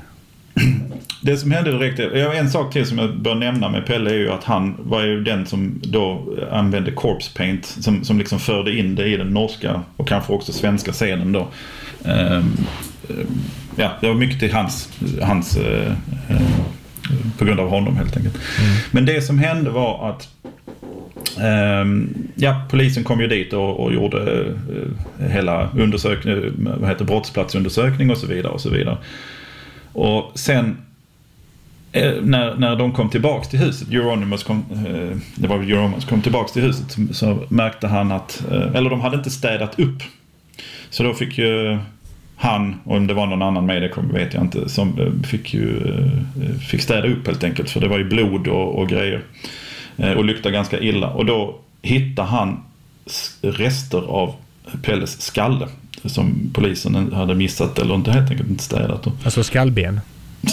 Det 1.23 1.37
som 1.37 1.51
hände 1.51 1.73
direkt, 1.73 2.01
en 2.15 2.51
sak 2.51 2.73
till 2.73 2.87
som 2.87 2.99
jag 2.99 3.17
bör 3.17 3.35
nämna 3.35 3.69
med 3.69 3.87
Pelle 3.87 4.11
är 4.11 4.15
ju 4.15 4.31
att 4.31 4.45
han 4.45 4.77
var 4.79 5.03
ju 5.03 5.25
den 5.25 5.47
som 5.47 5.81
då 5.83 6.35
använde 6.51 6.93
corpse 6.93 7.35
paint 7.35 7.67
som, 7.67 8.05
som 8.05 8.19
liksom 8.19 8.39
förde 8.39 8.79
in 8.79 8.95
det 8.95 9.07
i 9.07 9.17
den 9.17 9.27
norska 9.27 9.83
och 9.97 10.09
kanske 10.09 10.33
också 10.33 10.53
svenska 10.53 10.93
scenen 10.93 11.33
då. 11.33 11.49
Um, 12.05 12.57
ja, 13.77 13.91
det 14.01 14.09
var 14.09 14.15
mycket 14.15 14.41
till 14.41 14.53
hans, 14.53 14.89
hans 15.23 15.57
uh, 15.57 15.93
uh, 16.31 16.41
på 17.39 17.45
grund 17.45 17.61
av 17.61 17.69
honom 17.69 17.97
helt 17.97 18.17
enkelt. 18.17 18.35
Mm. 18.37 18.77
Men 18.91 19.05
det 19.05 19.23
som 19.23 19.39
hände 19.39 19.71
var 19.71 20.11
att 20.11 20.29
um, 21.83 22.15
ja, 22.35 22.63
polisen 22.71 23.05
kom 23.05 23.21
ju 23.21 23.27
dit 23.27 23.53
och, 23.53 23.81
och 23.81 23.95
gjorde 23.95 24.19
uh, 24.19 25.29
hela 25.29 25.71
undersökning, 25.71 26.37
vad 26.57 26.89
heter 26.89 27.05
brottsplatsundersökning 27.05 28.11
och 28.11 28.19
så 28.19 28.27
vidare 28.27 28.53
och 28.53 28.61
så 28.61 28.71
vidare. 28.71 28.99
Och 29.93 30.33
sen 30.35 30.77
eh, 31.93 32.13
när, 32.23 32.55
när 32.55 32.77
de 32.77 32.93
kom 32.93 33.11
tillbaks 33.11 33.49
till 33.49 33.59
huset, 33.59 33.93
Euronymous 33.93 34.43
kom, 34.43 34.65
eh, 34.73 35.19
det 35.35 35.49
var 35.49 35.57
Euronymous 35.57 36.05
kom 36.05 36.23
tillbaks 36.23 36.53
till 36.53 36.63
huset 36.63 36.97
så 37.13 37.45
märkte 37.49 37.87
han 37.87 38.13
att, 38.13 38.45
eh, 38.51 38.75
eller 38.75 38.91
de 38.91 39.01
hade 39.01 39.17
inte 39.17 39.31
städat 39.31 39.79
upp. 39.79 40.03
Så 40.91 41.03
då 41.03 41.15
fick 41.15 41.39
ju 41.39 41.79
han, 42.39 42.81
och 42.85 42.97
om 42.97 43.07
det 43.07 43.15
var 43.15 43.27
någon 43.27 43.43
annan 43.43 43.67
med 43.67 43.83
det 43.83 43.91
vet 44.13 44.35
jag 44.35 44.43
inte, 44.43 44.69
som 44.69 45.23
fick, 45.27 45.55
ju, 45.55 45.81
fick 46.71 46.81
städa 46.81 47.09
upp 47.09 47.27
helt 47.27 47.45
enkelt. 47.45 47.71
För 47.71 47.81
det 47.81 47.89
var 47.89 47.99
ju 47.99 48.05
blod 48.05 48.49
och, 48.49 48.79
och 48.79 48.89
grejer. 48.89 49.23
Och 50.17 50.25
luktade 50.25 50.55
ganska 50.55 50.81
illa. 50.81 51.11
Och 51.11 51.27
då 51.27 51.59
hittade 51.83 52.29
han 52.29 52.65
rester 53.41 53.99
av 53.99 54.35
Pelles 54.83 55.21
skalle 55.21 55.69
som 56.05 56.51
polisen 56.55 57.13
hade 57.13 57.35
missat 57.35 57.79
eller 57.79 57.95
inte 57.95 58.11
helt 58.11 58.31
enkelt 58.31 58.51
inte 58.51 58.65
städat. 58.65 59.07
Alltså 59.25 59.45
skallben? 59.45 60.01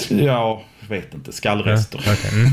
Ja, 0.09 0.63
vet 0.89 1.13
inte. 1.13 1.31
Skallrester. 1.31 2.01
Ja, 2.05 2.13
okay. 2.13 2.31
mm. 2.39 2.51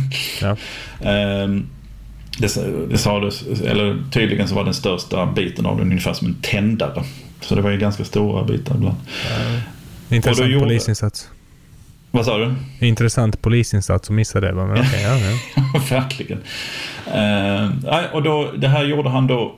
ja. 1.01 1.45
um, 1.45 1.67
det, 2.39 2.57
det 2.91 2.99
sades, 2.99 3.43
eller 3.43 4.03
tydligen 4.11 4.49
så 4.49 4.55
var 4.55 4.65
den 4.65 4.75
största 4.75 5.27
biten 5.27 5.67
av 5.67 5.79
den 5.79 5.87
ungefär 5.87 6.13
som 6.13 6.27
en 6.27 6.37
tändare. 6.43 7.05
Så 7.43 7.55
det 7.55 7.61
var 7.61 7.71
ju 7.71 7.79
ganska 7.79 8.05
stora 8.05 8.45
bitar 8.45 8.75
ibland. 8.75 8.97
Intressant 10.11 10.51
gjorde, 10.51 10.65
polisinsats. 10.65 11.29
Vad 12.11 12.25
sa 12.25 12.39
du? 12.39 12.55
Intressant 12.81 13.43
polisinsats 13.43 14.09
och 14.09 14.15
missade 14.15 14.47
det. 14.47 14.55
Men 14.55 14.71
okay, 14.71 15.03
ja, 15.03 15.17
ja. 15.17 15.81
Verkligen. 15.91 16.39
Uh, 17.07 18.15
och 18.15 18.23
då, 18.23 18.53
det 18.57 18.69
här 18.69 18.85
gjorde 18.85 19.09
han 19.09 19.27
då 19.27 19.55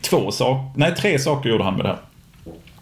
två 0.00 0.30
saker, 0.30 0.70
nej 0.78 0.94
tre 0.94 1.18
saker 1.18 1.50
gjorde 1.50 1.64
han 1.64 1.74
med 1.74 1.84
det 1.84 1.88
här 1.88 1.98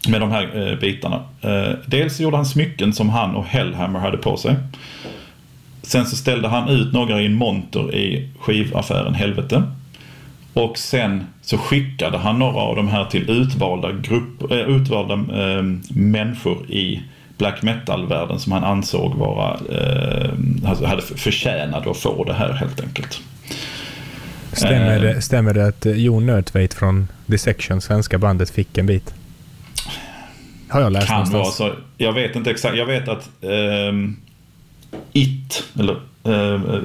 med 0.09 0.21
de 0.21 0.31
här 0.31 0.69
eh, 0.71 0.79
bitarna. 0.79 1.23
Eh, 1.41 1.73
dels 1.87 2.21
gjorde 2.21 2.37
han 2.37 2.47
smycken 2.47 2.93
som 2.93 3.09
han 3.09 3.37
och 3.37 3.45
Hellhammer 3.45 3.99
hade 3.99 4.17
på 4.17 4.37
sig. 4.37 4.57
Sen 5.83 6.07
så 6.07 6.17
ställde 6.17 6.49
han 6.49 6.69
ut 6.69 6.93
några 6.93 7.21
i 7.21 7.27
en 7.27 7.35
monter 7.35 7.95
i 7.95 8.29
skivaffären 8.41 9.15
Helvete. 9.15 9.63
Och 10.57 10.79
sen 10.79 11.27
så 11.43 11.59
skickade 11.59 12.19
han 12.19 12.39
några 12.39 12.61
av 12.61 12.77
de 12.77 12.89
här 12.89 13.05
till 13.05 13.31
utvalda, 13.31 13.93
grupp, 13.93 14.51
äh, 14.51 14.59
utvalda 14.59 15.15
äh, 15.15 15.63
människor 15.89 16.71
i 16.71 17.03
black 17.39 17.63
metal-världen 17.63 18.41
som 18.41 18.53
han 18.53 18.65
ansåg 18.65 19.15
vara, 19.15 19.59
äh, 19.71 20.89
hade 20.89 21.03
förtjänat 21.03 21.87
att 21.87 21.97
få 21.97 22.25
det 22.25 22.35
här 22.35 22.53
helt 22.53 22.81
enkelt. 22.81 23.21
Stämmer 24.53 25.01
det, 25.01 25.23
stämmer 25.23 25.55
det 25.55 25.67
att 25.67 25.87
Jon 25.87 26.27
Nötveit 26.27 26.75
från 26.75 27.09
Dissection, 27.27 27.81
svenska 27.81 28.19
bandet, 28.19 28.51
fick 28.51 28.79
en 28.79 28.87
bit? 28.87 29.15
Har 30.69 30.81
jag 30.81 30.93
läst 30.93 31.07
kan 31.07 31.17
någonstans. 31.17 31.61
Vara 31.61 31.71
så. 31.71 31.77
Jag 31.97 32.13
vet 32.13 32.37
inte 32.37 32.51
exakt. 32.51 32.77
Jag 32.77 32.87
vet 32.87 33.09
att 33.09 33.31
um, 33.41 34.17
It, 35.13 35.65
eller 35.79 35.97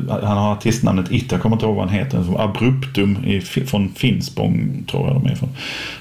han 0.10 0.38
har 0.38 0.52
artistnamnet 0.52 1.12
It, 1.12 1.32
jag 1.32 1.42
kommer 1.42 1.56
inte 1.56 1.66
ihåg 1.66 1.76
vad 1.76 1.90
han 1.90 1.98
heter. 1.98 2.42
Abruptum 2.42 3.26
i, 3.26 3.42
från 3.42 3.90
Finspång 3.90 4.84
tror 4.92 5.08
jag 5.08 5.22
de 5.22 5.32
är 5.32 5.36
från. 5.36 5.50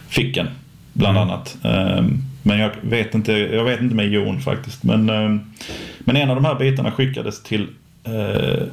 Fick 0.09 0.37
en, 0.37 0.49
bland 0.93 1.17
mm. 1.17 1.29
annat. 1.29 1.57
Um, 1.63 2.23
men 2.43 2.59
jag 2.59 2.71
vet, 2.83 3.15
inte, 3.15 3.33
jag 3.33 3.65
vet 3.65 3.81
inte 3.81 3.95
med 3.95 4.09
Jon 4.09 4.41
faktiskt. 4.41 4.85
Men, 4.85 5.11
um, 5.11 5.41
men 6.01 6.17
en 6.17 6.31
av 6.31 6.37
de 6.37 6.45
här 6.45 6.55
bitarna 6.55 6.93
skickades 6.93 7.43
till 7.43 7.67
uh, 8.09 8.67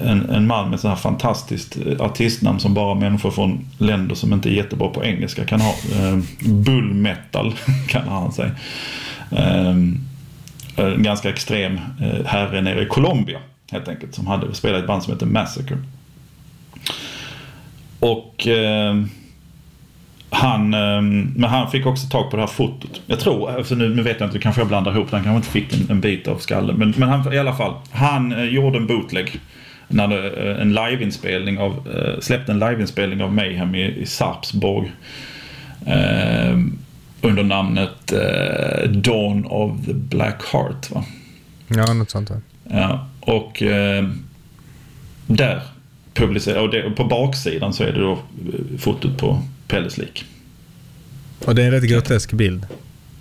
en, 0.00 0.30
en 0.30 0.46
man 0.46 0.70
med 0.70 0.80
så 0.80 0.88
här 0.88 0.96
fantastiskt 0.96 1.76
artistnamn 1.98 2.60
som 2.60 2.74
bara 2.74 2.94
människor 2.94 3.30
från 3.30 3.66
länder 3.78 4.14
som 4.14 4.32
inte 4.32 4.48
är 4.48 4.52
jättebra 4.52 4.88
på 4.88 5.04
engelska 5.04 5.44
kan 5.44 5.60
ha. 5.60 5.70
Eh, 5.70 6.18
bull 6.40 6.94
metal 6.94 7.54
kallar 7.88 8.12
han 8.12 8.32
sig. 8.32 8.50
Eh, 9.30 9.76
en 10.76 11.02
ganska 11.02 11.28
extrem 11.30 11.80
eh, 12.00 12.26
herre 12.26 12.60
nere 12.60 12.82
i 12.82 12.86
Colombia 12.86 13.38
helt 13.72 13.88
enkelt 13.88 14.14
som 14.14 14.26
hade 14.26 14.54
spelat 14.54 14.80
ett 14.80 14.86
band 14.86 15.02
som 15.02 15.12
heter 15.12 15.26
Massacre. 15.26 15.78
Och 18.00 18.46
eh, 18.46 18.94
han, 20.30 20.74
eh, 20.74 21.02
men 21.36 21.44
han 21.44 21.70
fick 21.70 21.86
också 21.86 22.08
tag 22.08 22.30
på 22.30 22.36
det 22.36 22.42
här 22.42 22.46
fotot. 22.46 23.00
Jag 23.06 23.20
tror, 23.20 23.50
alltså 23.50 23.74
nu, 23.74 23.94
nu 23.94 24.02
vet 24.02 24.20
jag 24.20 24.26
inte, 24.26 24.38
kanske 24.38 24.60
jag 24.60 24.68
blandar 24.68 24.92
ihop 24.92 25.10
Han 25.10 25.22
kanske 25.22 25.36
inte 25.36 25.48
fick 25.48 25.80
en, 25.80 25.90
en 25.90 26.00
bit 26.00 26.28
av 26.28 26.38
skallen. 26.38 26.76
Men, 26.76 26.94
men 26.96 27.08
han, 27.08 27.32
i 27.32 27.38
alla 27.38 27.54
fall, 27.54 27.74
han 27.90 28.32
eh, 28.32 28.44
gjorde 28.44 28.78
en 28.78 28.86
bootleg 28.86 29.40
när 29.88 30.08
det, 30.08 30.30
eh, 30.30 30.62
en 30.62 30.72
liveinspelning 30.72 31.58
av, 31.58 31.88
eh, 31.94 32.20
släppte 32.20 32.52
en 32.52 32.58
liveinspelning 32.58 33.22
av 33.22 33.32
Mayhem 33.34 33.74
i, 33.74 33.84
i 33.84 34.06
Sarpsborg. 34.06 34.92
Eh, 35.86 36.58
under 37.20 37.42
namnet 37.42 38.12
eh, 38.12 38.90
Dawn 38.90 39.44
of 39.44 39.86
the 39.86 39.94
Black 39.94 40.42
Heart 40.52 40.90
va? 40.90 41.04
Ja, 41.68 41.92
något 41.92 42.10
sånt 42.10 42.28
där. 42.28 42.40
Ja, 42.70 43.06
och 43.22 43.62
eh, 43.62 44.08
där 45.26 45.62
publicerar, 46.14 46.60
och, 46.60 46.70
det, 46.70 46.84
och 46.84 46.96
på 46.96 47.04
baksidan 47.04 47.72
så 47.72 47.84
är 47.84 47.92
det 47.92 48.00
då 48.00 48.12
eh, 48.12 48.78
fotot 48.78 49.18
på 49.18 49.42
Pelles 49.68 49.98
lik. 49.98 50.24
Och 51.44 51.54
det 51.54 51.62
är 51.62 51.66
en 51.66 51.72
rätt 51.72 51.84
grotesk 51.90 52.32
bild. 52.32 52.66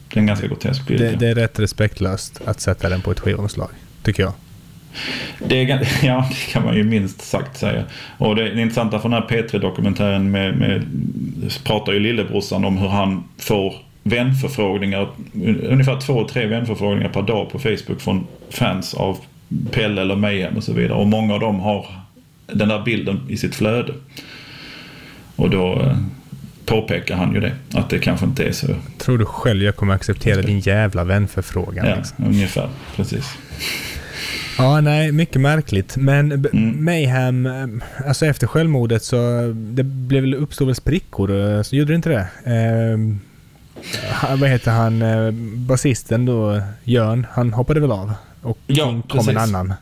Det 0.09 0.17
är 0.17 0.21
en 0.21 0.27
ganska 0.27 0.47
grotesk 0.47 0.87
bild. 0.87 1.01
Det, 1.01 1.11
ja. 1.11 1.17
det 1.19 1.27
är 1.27 1.35
rätt 1.35 1.59
respektlöst 1.59 2.41
att 2.45 2.61
sätta 2.61 2.89
den 2.89 3.01
på 3.01 3.11
ett 3.11 3.19
skivomslag, 3.19 3.69
tycker 4.03 4.23
jag. 4.23 4.33
Det, 5.39 5.61
är, 5.61 5.87
ja, 6.05 6.27
det 6.29 6.51
kan 6.51 6.63
man 6.63 6.75
ju 6.75 6.83
minst 6.83 7.21
sagt 7.21 7.57
säga. 7.57 7.83
Och 8.17 8.35
det, 8.35 8.49
det 8.49 8.61
intressanta 8.61 8.99
för 8.99 9.09
den 9.09 9.21
här 9.21 9.29
P3-dokumentären 9.29 10.31
med, 10.31 10.57
med, 10.57 10.83
pratar 11.63 11.93
ju 11.93 11.99
lillebrorsan 11.99 12.65
om 12.65 12.77
hur 12.77 12.87
han 12.87 13.23
får 13.37 13.75
vänförfrågningar, 14.03 15.09
ungefär 15.69 15.99
två, 15.99 16.27
tre 16.27 16.45
vänförfrågningar 16.45 17.09
per 17.09 17.21
dag 17.21 17.51
på 17.51 17.59
Facebook 17.59 18.01
från 18.01 18.27
fans 18.49 18.93
av 18.93 19.17
Pelle 19.71 20.01
eller 20.01 20.15
Mayhem 20.15 20.57
och 20.57 20.63
så 20.63 20.73
vidare. 20.73 20.93
Och 20.97 21.07
många 21.07 21.33
av 21.33 21.39
dem 21.39 21.59
har 21.59 21.85
den 22.47 22.69
där 22.69 22.81
bilden 22.83 23.19
i 23.29 23.37
sitt 23.37 23.55
flöde. 23.55 23.93
Och 25.35 25.49
då 25.49 25.95
påpekar 26.65 27.15
han 27.15 27.33
ju 27.33 27.39
det. 27.39 27.51
Att 27.73 27.89
det 27.89 27.99
kanske 27.99 28.25
inte 28.25 28.43
är 28.43 28.51
så... 28.51 28.67
Tror 28.97 29.17
du 29.17 29.25
själv 29.25 29.63
jag 29.63 29.75
kommer 29.75 29.93
acceptera 29.93 30.41
din 30.41 30.59
jävla 30.59 31.03
vänförfrågan? 31.03 31.85
Ja, 31.87 31.95
liksom? 31.95 32.25
ungefär. 32.25 32.69
Precis. 32.95 33.25
Ja, 34.57 34.81
nej, 34.81 35.11
mycket 35.11 35.41
märkligt. 35.41 35.97
Men 35.97 36.31
Mm. 36.31 36.85
Mayhem, 36.85 37.45
eh, 37.45 38.07
alltså 38.07 38.25
efter 38.25 38.47
självmordet 38.47 39.03
så 39.03 39.17
det 39.55 39.83
blev 39.83 40.33
uppstod 40.33 40.67
väl 40.67 40.75
sprickor? 40.75 41.55
eh, 41.55 41.61
Så 41.61 41.75
gjorde 41.75 41.91
det 41.91 41.95
inte 41.95 42.09
det? 42.09 42.27
Eh, 42.55 42.97
vad 44.37 44.49
heter 44.49 44.71
han, 44.71 45.01
eh, 45.01 45.31
basisten 45.55 46.25
då, 46.25 46.61
Jörn, 46.83 47.27
han 47.31 47.53
hoppade 47.53 47.79
väl 47.79 47.91
av? 47.91 48.13
Och 48.41 48.57
Ja, 48.67 48.89
in 48.89 49.01
kom 49.01 49.19
en 49.19 49.25
precis. 49.25 49.37
annan. 49.37 49.73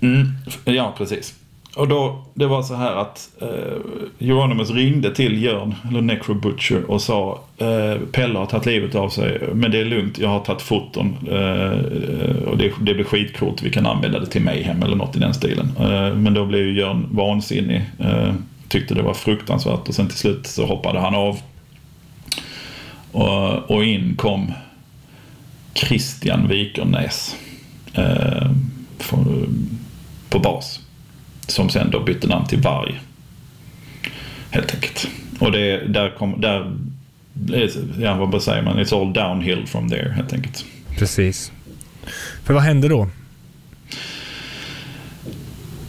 Mm, 0.00 0.28
ja, 0.64 0.94
precis. 0.98 1.34
Och 1.76 1.88
då, 1.88 2.24
det 2.34 2.46
var 2.46 2.62
så 2.62 2.74
här 2.74 2.96
att 2.96 3.28
eh, 3.40 4.28
Euronymous 4.28 4.70
ringde 4.70 5.14
till 5.14 5.42
Jörn, 5.42 5.74
eller 5.88 6.00
Necro 6.00 6.34
Butcher, 6.34 6.90
och 6.90 7.02
sa 7.02 7.40
eh, 7.58 8.00
Pelle 8.12 8.38
har 8.38 8.46
tagit 8.46 8.66
livet 8.66 8.94
av 8.94 9.08
sig, 9.08 9.40
men 9.54 9.70
det 9.70 9.78
är 9.80 9.84
lugnt, 9.84 10.18
jag 10.18 10.28
har 10.28 10.40
tagit 10.40 10.62
foton 10.62 11.16
eh, 11.30 12.42
och 12.48 12.56
det, 12.58 12.72
det 12.80 12.94
blir 12.94 13.04
skitcoolt, 13.04 13.62
vi 13.62 13.70
kan 13.70 13.86
använda 13.86 14.18
det 14.18 14.26
till 14.26 14.42
Mayhem 14.42 14.82
eller 14.82 14.96
något 14.96 15.16
i 15.16 15.18
den 15.18 15.34
stilen. 15.34 15.72
Eh, 15.80 16.14
men 16.14 16.34
då 16.34 16.46
blev 16.46 16.60
ju 16.60 16.78
Jörn 16.80 17.08
vansinnig, 17.10 17.82
eh, 17.98 18.34
tyckte 18.68 18.94
det 18.94 19.02
var 19.02 19.14
fruktansvärt 19.14 19.88
och 19.88 19.94
sen 19.94 20.08
till 20.08 20.18
slut 20.18 20.46
så 20.46 20.66
hoppade 20.66 21.00
han 21.00 21.14
av. 21.14 21.38
Och, 23.12 23.70
och 23.70 23.84
in 23.84 24.14
kom 24.16 24.52
Christian 25.74 26.48
Wikernäs 26.48 27.36
på 30.28 30.38
bas. 30.38 30.80
Som 31.46 31.68
sen 31.68 31.90
då 31.90 32.00
bytte 32.00 32.26
namn 32.26 32.46
till 32.46 32.60
Varg. 32.60 33.00
Helt 34.50 34.74
enkelt. 34.74 35.08
Och 35.38 35.52
det, 35.52 35.86
där 35.88 36.10
kom, 36.18 36.40
där, 36.40 36.76
ja 38.00 38.14
vad 38.24 38.42
säger 38.42 38.62
man, 38.62 38.78
it's 38.78 39.00
all 39.00 39.12
downhill 39.12 39.66
from 39.66 39.88
there 39.88 40.12
helt 40.12 40.32
enkelt. 40.32 40.64
Precis. 40.98 41.52
För 42.44 42.54
vad 42.54 42.62
hände 42.62 42.88
då? 42.88 43.08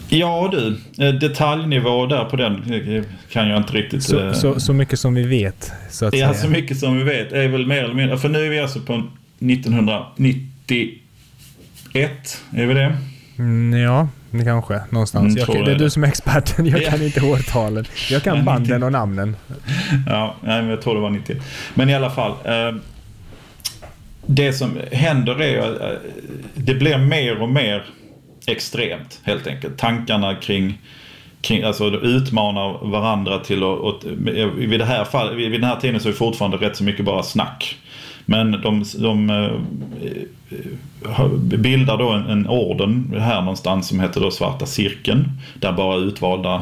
Ja 0.10 0.50
du, 0.52 0.80
eh, 1.06 1.14
detaljnivå 1.14 2.06
där 2.06 2.26
på 2.26 2.36
den 2.36 2.74
eh, 2.74 3.04
kan 3.32 3.48
jag 3.50 3.58
inte 3.58 3.74
riktigt... 3.74 4.04
Så, 4.04 4.20
eh, 4.28 4.34
så, 4.34 4.60
så 4.60 4.74
mycket 4.74 5.00
som 5.00 5.14
vi 5.14 5.24
vet, 5.24 5.72
så 5.90 6.06
att 6.06 6.14
Ja, 6.14 6.28
säga. 6.34 6.42
så 6.42 6.50
mycket 6.50 6.80
som 6.80 6.98
vi 6.98 7.04
vet 7.04 7.32
är 7.32 7.48
väl 7.48 7.68
mer 7.68 7.84
eller 7.84 7.94
mindre, 7.94 8.18
för 8.18 8.30
nu 8.30 8.46
är 8.46 8.50
vi 8.50 8.60
alltså 8.60 8.80
på 8.80 9.04
1991, 11.94 12.42
är 12.52 12.66
vi 12.66 12.74
det? 12.74 12.98
Mm, 13.38 13.82
ja, 13.82 14.08
kanske. 14.46 14.82
Någonstans. 14.90 15.38
Mm, 15.38 15.56
jag, 15.58 15.66
det 15.66 15.72
är 15.72 15.76
du 15.76 15.90
som 15.90 16.04
är 16.04 16.08
experten. 16.08 16.66
Jag 16.66 16.82
Ja. 16.82 16.90
kan 16.90 17.02
inte 17.02 17.22
årtalen. 17.22 17.86
Jag 18.10 18.24
kan 18.24 18.46
banden 18.46 18.84
och 18.84 18.92
namnen. 18.92 19.36
Ja, 20.08 20.36
nej, 20.42 20.62
men 20.62 20.70
jag 20.70 20.82
tror 20.82 20.96
det 20.96 21.02
var 21.02 21.10
90. 21.10 21.36
Men 21.74 21.90
i 21.90 21.96
alla 21.96 22.10
fall. 22.10 22.32
Eh, 22.46 22.76
det 24.26 24.54
som 24.54 24.78
händer 24.92 25.42
är 25.42 25.60
att 25.60 25.82
eh, 25.82 25.98
det 26.56 26.74
blir 26.74 26.98
mer 26.98 27.42
och 27.42 27.50
mer 27.50 27.84
extremt 28.48 29.20
helt 29.24 29.48
enkelt. 29.48 29.78
Tankarna 29.78 30.36
kring, 30.36 30.82
kring 31.42 31.64
alltså 31.64 31.88
utmanar 31.90 32.88
varandra 32.92 33.40
till 33.40 33.64
att 33.64 34.04
vid, 34.58 34.80
det 34.80 34.86
här 34.86 35.06
fall, 35.06 35.36
vid 35.36 35.52
den 35.52 35.64
här 35.64 35.76
tiden 35.76 36.00
så 36.00 36.08
är 36.08 36.12
det 36.12 36.18
fortfarande 36.18 36.58
rätt 36.58 36.76
så 36.76 36.84
mycket 36.84 37.06
bara 37.06 37.24
snack. 37.24 37.78
Men 38.32 38.52
de, 38.52 38.86
de 38.98 39.30
eh, 39.30 39.36
eh, 39.36 41.20
eh, 41.20 41.28
bildar 41.38 41.98
då 41.98 42.10
en, 42.10 42.26
en 42.26 42.48
orden 42.48 43.16
här 43.20 43.42
någonstans 43.42 43.88
som 43.88 44.00
heter 44.00 44.22
då 44.22 44.32
Svarta 44.32 44.66
Cirkeln. 44.66 45.32
Där 45.60 45.72
bara 45.72 45.98
utvalda 45.98 46.62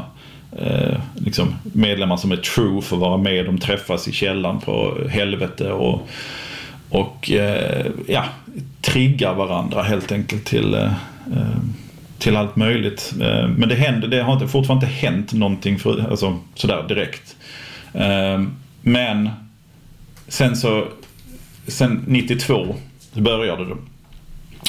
eh, 0.57 0.99
liksom 1.15 1.55
medlemmar 1.63 2.17
som 2.17 2.31
är 2.31 2.37
true 2.37 2.81
får 2.81 2.97
vara 2.97 3.17
med. 3.17 3.45
De 3.45 3.57
träffas 3.57 4.07
i 4.07 4.11
källan 4.11 4.59
på 4.59 4.97
helvete 5.09 5.71
och, 5.71 6.07
och 6.89 7.31
eh, 7.31 7.85
ja, 8.07 8.25
triggar 8.81 9.33
varandra 9.33 9.83
helt 9.83 10.11
enkelt 10.11 10.45
till, 10.45 10.73
eh, 10.73 10.93
eh, 11.33 11.59
till 12.17 12.35
allt 12.35 12.55
möjligt. 12.55 13.13
Eh, 13.21 13.47
men 13.47 13.69
det, 13.69 13.75
händer, 13.75 14.07
det 14.07 14.21
har 14.21 14.33
inte, 14.33 14.47
fortfarande 14.47 14.85
inte 14.85 14.95
hänt 15.07 15.33
någonting 15.33 15.79
för, 15.79 16.11
alltså, 16.11 16.39
sådär 16.55 16.85
direkt. 16.87 17.35
Eh, 17.93 18.43
men 18.81 19.29
sen 20.27 20.55
så, 20.55 20.85
sen 21.67 22.03
92 22.07 22.75
så 23.13 23.21
började 23.21 23.65
det. 23.65 23.75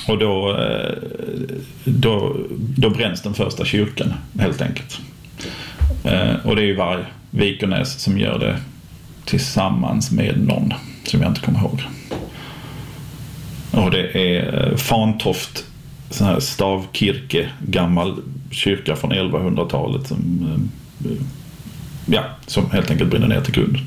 Och 0.08 0.18
då, 0.18 0.56
eh, 0.56 0.92
då, 1.84 2.36
då 2.76 2.90
bränns 2.90 3.22
den 3.22 3.34
första 3.34 3.64
kyrkan 3.64 4.14
helt 4.38 4.62
enkelt. 4.62 5.00
Eh, 6.04 6.46
och 6.46 6.56
det 6.56 6.62
är 6.62 6.66
ju 6.66 6.76
Varg 6.76 7.04
Vikernäs 7.30 8.00
som 8.00 8.18
gör 8.18 8.38
det 8.38 8.56
tillsammans 9.24 10.10
med 10.10 10.46
någon 10.46 10.74
som 11.04 11.22
jag 11.22 11.30
inte 11.30 11.40
kommer 11.40 11.58
ihåg. 11.58 11.82
Och 13.70 13.90
det 13.90 14.18
är 14.18 14.68
eh, 14.68 14.76
Fantoft 14.76 15.64
sån 16.10 16.26
här 16.26 16.40
stavkirke, 16.40 17.48
gammal 17.66 18.22
kyrka 18.50 18.96
från 18.96 19.12
1100-talet 19.12 20.06
som, 20.06 20.48
ja, 22.06 22.24
som 22.46 22.70
helt 22.70 22.90
enkelt 22.90 23.10
brinner 23.10 23.28
ner 23.28 23.40
till 23.40 23.54
grunden. 23.54 23.80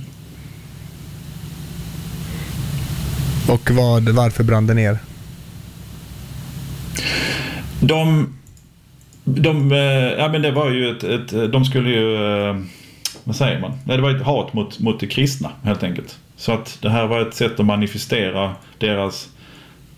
Och 3.48 3.72
vad, 3.72 4.10
varför 4.10 4.44
brann 4.44 4.68
det 4.68 4.74
ner? 4.74 4.98
De, 7.80 8.34
de, 9.24 9.72
eh, 9.72 9.78
ja 10.18 10.30
men 10.32 10.42
det 10.42 10.52
var 10.52 10.70
ju 10.70 10.90
ett, 10.90 11.04
ett 11.04 11.52
de 11.52 11.66
skulle 11.66 11.90
ju, 11.90 12.16
eh, 12.16 12.56
vad 13.24 13.36
säger 13.36 13.60
man? 13.60 13.72
Det 13.86 14.02
var 14.02 14.16
ett 14.16 14.22
hat 14.22 14.54
mot, 14.54 14.80
mot 14.80 15.00
de 15.00 15.08
kristna 15.08 15.50
helt 15.64 15.84
enkelt. 15.84 16.18
Så 16.38 16.52
att 16.52 16.78
det 16.82 16.90
här 16.90 17.08
var 17.08 17.22
ett 17.22 17.36
sätt 17.36 17.60
att 17.60 17.66
manifestera 17.66 18.56
deras 18.78 19.30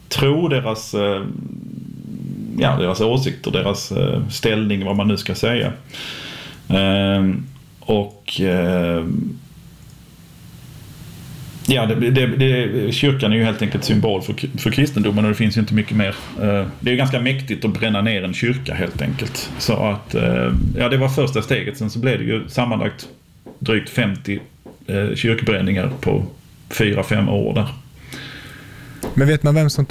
tro, 0.10 0.48
deras, 0.48 0.94
eh, 0.94 1.24
ja, 2.58 2.78
deras 2.78 3.02
åsikter, 3.02 3.52
deras 3.52 3.94
ställning, 4.30 4.86
vad 4.86 4.96
man 4.96 5.08
nu 5.08 5.18
ska 5.18 5.36
säga. 5.36 5.74
Ehm, 6.68 7.48
och 7.80 8.42
Ja, 11.68 11.86
det, 11.86 12.10
det, 12.10 12.26
det, 12.28 12.92
kyrkan 12.92 13.32
är 13.32 13.36
ju 13.38 13.44
helt 13.44 13.62
enkelt 13.62 13.84
symbol 13.84 14.22
för, 14.22 14.36
för 14.58 14.72
kristendomen 14.72 15.26
och 15.26 15.32
det 15.32 15.36
finns 15.36 15.58
ju 15.58 15.62
inte 15.62 15.74
mycket 15.74 15.98
mer. 15.98 16.16
Eh, 16.42 16.68
Det 16.80 16.90
är 16.90 16.92
ju 16.92 16.96
ganska 16.96 17.20
mäktigt 17.22 17.66
att 17.66 17.74
bränna 17.74 18.02
ner 18.02 18.24
en 18.24 18.34
kyrka 18.34 18.74
helt 18.74 19.02
enkelt. 19.02 19.50
Så 19.60 19.74
att, 19.74 20.16
eh, 20.16 20.52
ja 20.78 20.90
det 20.90 20.98
var 20.98 21.10
första 21.10 21.42
steget. 21.42 21.78
Sen 21.78 21.90
så 21.90 22.00
blev 22.00 22.18
det 22.20 22.24
ju 22.26 22.50
sammanlagt 22.50 23.08
drygt 23.60 23.90
50 23.90 24.40
eh, 24.88 25.16
kyrkbränningar 25.16 25.92
på 26.02 26.26
4-5 26.70 27.30
år 27.30 27.54
där. 27.54 27.68
Men 29.14 29.28
vet 29.28 29.44
man 29.44 29.56
vem 29.56 29.70
som 29.70 29.86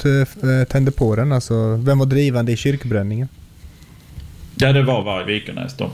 tände 0.69 0.91
på 0.91 1.15
den? 1.15 1.31
Alltså, 1.31 1.75
vem 1.75 1.99
var 1.99 2.05
drivande 2.05 2.51
i 2.51 2.57
kyrkbränningen? 2.57 3.27
Ja, 4.55 4.73
det 4.73 4.83
var 4.83 5.03
Varg 5.03 5.25
Vikernäs 5.25 5.77
då. 5.77 5.89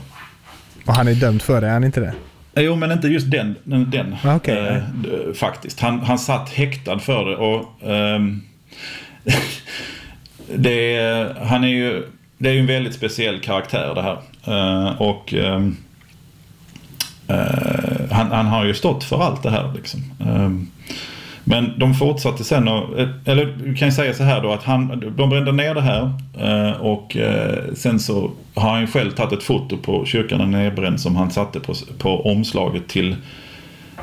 Och 0.86 0.94
han 0.94 1.08
är 1.08 1.14
dömd 1.14 1.42
för 1.42 1.60
det, 1.60 1.66
är 1.66 1.72
han 1.72 1.84
inte 1.84 2.00
det? 2.00 2.14
Jo, 2.54 2.76
men 2.76 2.92
inte 2.92 3.08
just 3.08 3.30
den. 3.30 3.56
den, 3.64 4.16
Ah, 4.24 4.36
okej, 4.36 4.56
eh, 4.56 5.34
faktiskt. 5.34 5.80
Han, 5.80 6.00
han 6.00 6.18
satt 6.18 6.50
häktad 6.50 6.98
för 6.98 7.24
det. 7.24 7.36
Och, 7.36 7.90
ehm, 7.90 8.42
det, 10.54 10.96
är, 10.96 11.34
han 11.44 11.64
är 11.64 11.68
ju, 11.68 12.06
det 12.38 12.48
är 12.48 12.52
ju 12.52 12.60
en 12.60 12.66
väldigt 12.66 12.94
speciell 12.94 13.40
karaktär 13.40 13.94
det 13.94 14.02
här. 14.02 14.18
Eh, 14.46 15.02
och 15.02 15.34
ehm, 15.34 15.76
eh, 17.28 18.10
han, 18.10 18.30
han 18.30 18.46
har 18.46 18.64
ju 18.64 18.74
stått 18.74 19.04
för 19.04 19.22
allt 19.22 19.42
det 19.42 19.50
här. 19.50 19.72
Liksom. 19.74 20.00
Men 21.44 21.72
de 21.78 21.94
fortsatte 21.94 22.44
sen 22.44 22.68
och, 22.68 22.98
eh, 22.98 23.08
eller 23.24 23.46
du 23.64 23.74
kan 23.74 23.88
ju 23.88 23.92
säga 23.92 24.14
så 24.14 24.22
här 24.22 24.42
då 24.42 24.52
att 24.52 24.62
han, 24.62 25.12
de 25.16 25.30
brände 25.30 25.52
ner 25.52 25.74
det 25.74 25.80
här 25.80 26.12
eh, 26.38 26.80
och 26.80 27.16
eh, 27.16 27.74
sen 27.74 28.00
så 28.00 28.30
har 28.54 28.70
han 28.70 28.80
ju 28.80 28.86
själv 28.86 29.10
tagit 29.10 29.32
ett 29.32 29.44
foto 29.44 29.76
på 29.76 30.04
kyrkan 30.06 30.38
den 30.38 30.50
nedbränd 30.50 31.00
som 31.00 31.16
han 31.16 31.30
satte 31.30 31.60
på, 31.60 31.74
på 31.98 32.30
omslaget 32.30 32.88
till 32.88 33.16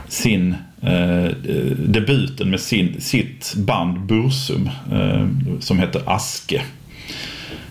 sin 0.07 0.55
eh, 0.81 1.31
debuten 1.77 2.49
med 2.49 2.59
sin, 2.59 3.01
sitt 3.01 3.53
band 3.55 3.99
Bursum 3.99 4.69
eh, 4.91 5.27
som 5.59 5.79
heter 5.79 6.01
Aske. 6.05 6.61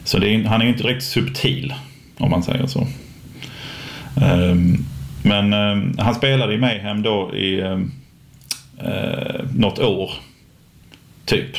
Så 0.04 0.18
det 0.18 0.34
är, 0.34 0.44
han 0.44 0.60
är 0.60 0.64
ju 0.64 0.70
inte 0.70 0.82
direkt 0.82 1.04
subtil 1.04 1.74
om 2.18 2.30
man 2.30 2.42
säger 2.42 2.66
så. 2.66 2.86
Ehm, 4.22 4.74
eh, 4.74 4.80
men 5.22 5.52
han 5.98 6.14
spelade 6.14 6.54
i 6.54 6.58
Mayhem 6.58 7.02
då 7.02 7.34
i 7.34 7.60
ehm, 7.60 7.92
eh, 8.78 9.44
något 9.54 9.78
år. 9.78 10.10
Typ. 11.24 11.56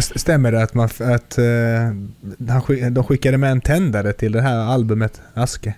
Stämmer 0.00 0.52
det 0.52 0.62
att, 0.62 0.74
man, 0.74 0.88
att 0.98 1.38
eh, 1.38 2.90
de 2.90 3.04
skickade 3.04 3.38
med 3.38 3.50
en 3.50 3.60
tändare 3.60 4.12
till 4.12 4.32
det 4.32 4.42
här 4.42 4.56
albumet 4.56 5.20
Aske? 5.34 5.74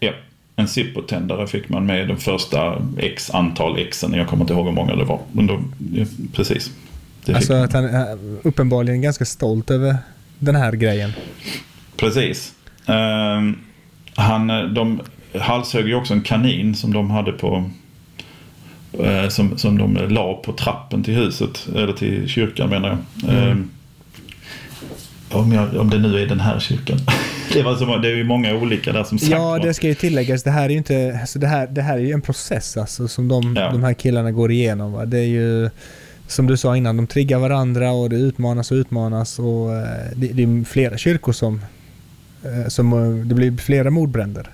Ja. 0.00 0.12
En 0.56 0.68
Zippo-tändare 0.68 1.46
fick 1.46 1.68
man 1.68 1.86
med 1.86 2.08
de 2.08 2.16
första 2.16 2.82
x 2.98 3.30
antal 3.30 3.78
exen. 3.78 4.12
Jag 4.14 4.28
kommer 4.28 4.42
inte 4.42 4.52
ihåg 4.52 4.66
hur 4.66 4.72
många 4.72 4.96
det 4.96 5.04
var. 5.04 5.20
Men 5.32 5.46
då, 5.46 5.62
precis. 6.32 6.70
Alltså 7.34 7.54
att 7.54 7.72
han 7.72 7.84
är 7.84 8.18
uppenbarligen 8.42 9.02
ganska 9.02 9.24
stolt 9.24 9.70
över 9.70 9.96
den 10.38 10.54
här 10.54 10.72
grejen. 10.72 11.12
Precis. 11.96 12.54
Ehm, 12.86 13.58
han, 14.14 14.46
de 14.74 15.00
halshögg 15.38 15.88
ju 15.88 15.94
också 15.94 16.14
en 16.14 16.22
kanin 16.22 16.74
som 16.74 16.92
de 16.92 17.10
hade 17.10 17.32
på 17.32 17.56
Eh, 17.56 17.85
som, 19.28 19.58
som 19.58 19.78
de 19.78 19.94
la 20.08 20.34
på 20.34 20.52
trappen 20.52 21.02
till 21.04 21.14
huset, 21.14 21.66
eller 21.76 21.92
till 21.92 22.28
kyrkan 22.28 22.70
menar 22.70 22.88
jag. 22.88 23.30
Mm. 23.34 23.48
Eh, 23.48 23.56
om, 25.38 25.52
jag, 25.52 25.74
om 25.76 25.90
det 25.90 25.98
nu 25.98 26.22
är 26.22 26.26
den 26.26 26.40
här 26.40 26.58
kyrkan. 26.60 26.98
Det, 27.52 27.62
var 27.62 27.76
så, 27.76 27.96
det 27.96 28.08
är 28.08 28.14
ju 28.16 28.24
många 28.24 28.54
olika 28.54 28.92
där 28.92 29.04
som 29.04 29.18
sagt 29.18 29.30
Ja, 29.32 29.58
det 29.58 29.74
ska 29.74 29.86
ju 29.88 29.94
tilläggas. 29.94 30.42
Det 30.42 30.50
här 30.50 30.64
är 30.64 30.68
ju 30.68 30.76
inte... 30.76 31.18
Alltså 31.20 31.38
det, 31.38 31.46
här, 31.46 31.66
det 31.66 31.82
här 31.82 31.94
är 31.94 32.02
ju 32.02 32.12
en 32.12 32.20
process 32.22 32.76
alltså, 32.76 33.08
som 33.08 33.28
de, 33.28 33.56
Ja. 33.56 33.70
de 33.72 33.82
här 33.84 33.94
killarna 33.94 34.30
går 34.32 34.52
igenom. 34.52 34.92
Va? 34.92 35.04
Det 35.04 35.18
är 35.18 35.26
ju... 35.26 35.70
Som 36.26 36.46
du 36.46 36.56
sa 36.56 36.76
innan, 36.76 36.96
de 36.96 37.06
triggar 37.06 37.38
varandra 37.38 37.92
och 37.92 38.10
det 38.10 38.16
utmanas 38.16 38.70
och 38.70 38.74
utmanas. 38.74 39.38
Och, 39.38 39.74
eh, 39.74 39.82
det, 40.16 40.26
det 40.26 40.42
är 40.42 40.64
flera 40.64 40.98
kyrkor 40.98 41.32
som... 41.32 41.60
eh, 42.44 42.68
som 42.68 42.92
eh, 42.92 43.26
det 43.26 43.34
blir 43.34 43.56
flera 43.56 43.90
mordbränder. 43.90 44.46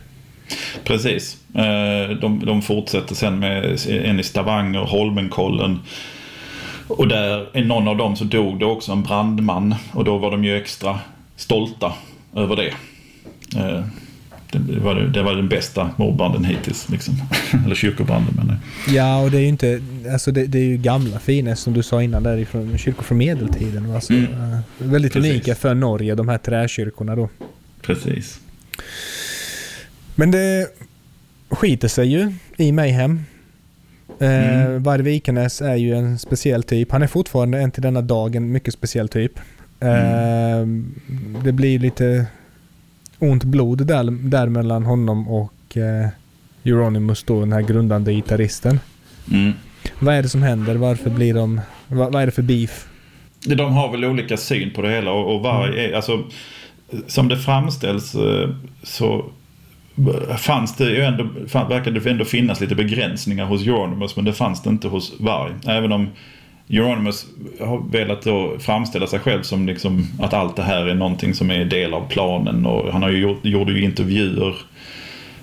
Precis. 0.85 1.37
Eh, 1.55 2.17
De, 2.21 2.43
de 2.47 2.63
fortsätter 2.63 3.15
sen 3.15 3.39
med 3.39 3.79
en 3.89 4.21
i 4.21 4.23
Stavanger, 4.23 4.81
Holmenkollen. 4.81 5.79
Och 6.89 7.09
där, 7.09 7.57
i 7.57 7.65
någon 7.65 7.89
av 7.89 7.97
dem 7.97 8.17
så 8.17 8.25
dog 8.25 8.59
det 8.59 8.65
också 8.67 8.93
en 8.93 9.03
brandman. 9.03 9.75
Och 9.93 10.05
då 10.05 10.19
var 10.19 10.31
de 10.31 10.45
ju 10.45 10.57
extra 10.57 10.99
stolta 11.37 11.93
över 12.37 12.57
det. 12.57 12.69
Eh, 13.61 13.85
Det 14.53 14.79
var, 14.81 14.95
det, 14.95 15.23
var 15.23 15.35
den 15.35 15.49
bästa 15.49 15.91
mordbranden 15.97 16.45
hittills. 16.45 16.89
Liksom. 16.89 17.15
Eller 17.65 17.75
kyrkobranden 17.75 18.35
menar 18.35 18.57
jag. 18.87 18.95
Ja, 18.95 19.23
och 19.23 19.31
det 19.31 19.37
är 19.39 19.41
ju 19.43 19.49
inte... 19.49 19.81
Alltså 20.13 20.33
det, 20.33 20.47
det 20.47 20.59
är 20.59 20.65
ju 20.65 20.77
gamla 20.77 21.19
fina 21.19 21.57
som 21.57 21.73
du 21.73 21.83
sa 21.83 22.03
innan 22.03 22.23
därifrån. 22.23 22.79
Kyrkor 22.79 23.03
från 23.03 23.19
medeltiden. 23.19 23.91
Alltså, 23.95 24.13
Mm. 24.13 24.33
eh, 24.53 24.59
väldigt 24.79 25.13
Precis. 25.13 25.31
unika 25.31 25.55
för 25.55 25.75
Norge, 25.75 26.15
de 26.15 26.29
här 26.29 26.39
träkyrkorna 26.39 27.17
då. 27.17 27.29
Precis. 27.83 28.41
Men 30.15 30.31
det 30.31 30.67
skiter 31.53 31.89
sig 31.89 32.07
ju 32.09 32.33
i 32.57 32.73
Mayhem. 32.73 33.21
Eh, 34.21 34.63
Mm. 34.63 34.83
Varg 34.83 35.03
Vikenäs 35.03 35.61
är 35.63 35.77
ju 35.77 35.95
en 35.95 36.19
speciell 36.19 36.63
typ. 36.63 36.93
Han 36.93 37.03
är 37.03 37.07
fortfarande 37.07 37.59
en 37.61 37.71
till 37.71 37.83
denna 37.83 38.01
dag 38.01 38.37
en 38.37 38.53
mycket 38.53 38.75
speciell 38.75 39.09
typ. 39.09 39.39
Eh, 39.81 40.67
Det 41.45 41.53
blir 41.53 41.79
lite 41.79 42.27
ont 43.19 43.45
blod 43.45 43.87
där, 43.87 44.29
där 44.31 44.49
mellan 44.49 44.85
honom 44.85 45.29
och 45.29 45.77
eh, 45.77 46.09
Euronymous 46.65 47.23
då, 47.23 47.41
den 47.41 47.53
här 47.53 47.61
grundande 47.63 48.13
gitarristen. 48.15 48.81
Mm. 49.33 49.53
Vad 49.99 50.15
är 50.15 50.23
det 50.23 50.29
som 50.29 50.43
händer? 50.43 50.75
Varför 50.75 51.11
blir 51.11 51.35
de... 51.35 51.61
Vad, 51.89 52.13
vad 52.13 52.23
är 52.23 52.27
det 52.27 52.33
för 52.33 52.43
beef? 52.43 52.87
De 53.47 53.73
har 53.73 53.93
väl 53.93 54.05
olika 54.05 54.37
syn 54.37 54.71
på 54.75 54.83
det 54.83 54.91
hela 54.91 55.11
och, 55.13 55.35
och 55.37 55.43
varje, 55.43 55.89
är, 55.91 55.93
alltså, 55.93 56.25
som 57.07 57.29
det 57.29 57.39
framställs 57.39 58.15
eh, 58.15 58.51
så 58.83 59.25
fanns 60.39 60.77
det 60.77 60.91
ju 60.91 61.03
ändå, 61.03 61.29
fann, 61.49 61.69
verkade 61.69 62.01
det 62.01 62.11
ändå 62.11 62.25
finnas 62.25 62.61
lite 62.61 62.75
begränsningar 62.75 63.45
hos 63.45 63.67
Euronymous 63.67 64.17
men 64.17 64.25
det 64.25 64.33
fanns 64.33 64.63
det 64.63 64.71
inte 64.71 64.89
hos 64.89 65.21
Varg. 65.21 65.53
Även 65.67 65.93
om 65.93 66.09
Euronymous 66.69 67.27
har 67.61 67.91
velat 67.91 68.23
då 68.23 68.57
framställa 68.59 69.07
sig 69.07 69.19
själv 69.19 69.43
som 69.43 69.67
liksom 69.67 70.07
att 70.21 70.35
allt 70.35 70.57
det 70.57 70.63
här 70.63 70.87
är 70.87 70.95
någonting 70.95 71.35
som 71.35 71.51
är 71.51 71.65
del 71.65 71.95
av 71.95 72.09
planen 72.09 72.67
och 72.67 72.93
han 72.93 73.03
har 73.03 73.11
ju 73.11 73.19
gjort, 73.19 73.45
gjorde 73.45 73.73
ju 73.73 73.85
intervjuer 73.85 74.55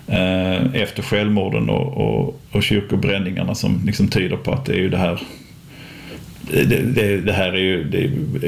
eh, 0.08 0.82
efter 0.82 1.04
självmorden 1.04 1.70
och, 1.70 1.98
och, 1.98 2.42
och 2.52 2.64
kyrkobränningarna 2.64 3.56
som 3.56 3.82
liksom 3.86 4.08
tyder 4.08 4.38
på 4.38 4.52
att 4.52 4.66
det 4.66 4.74
är 4.74 4.80
ju 4.80 4.90
det 4.90 4.98
här 4.98 5.20
det, 6.52 6.66
det, 6.66 7.22
det 7.22 7.34
här 7.34 7.54
är 7.54 7.58
ju, 7.58 7.84
det 7.84 7.98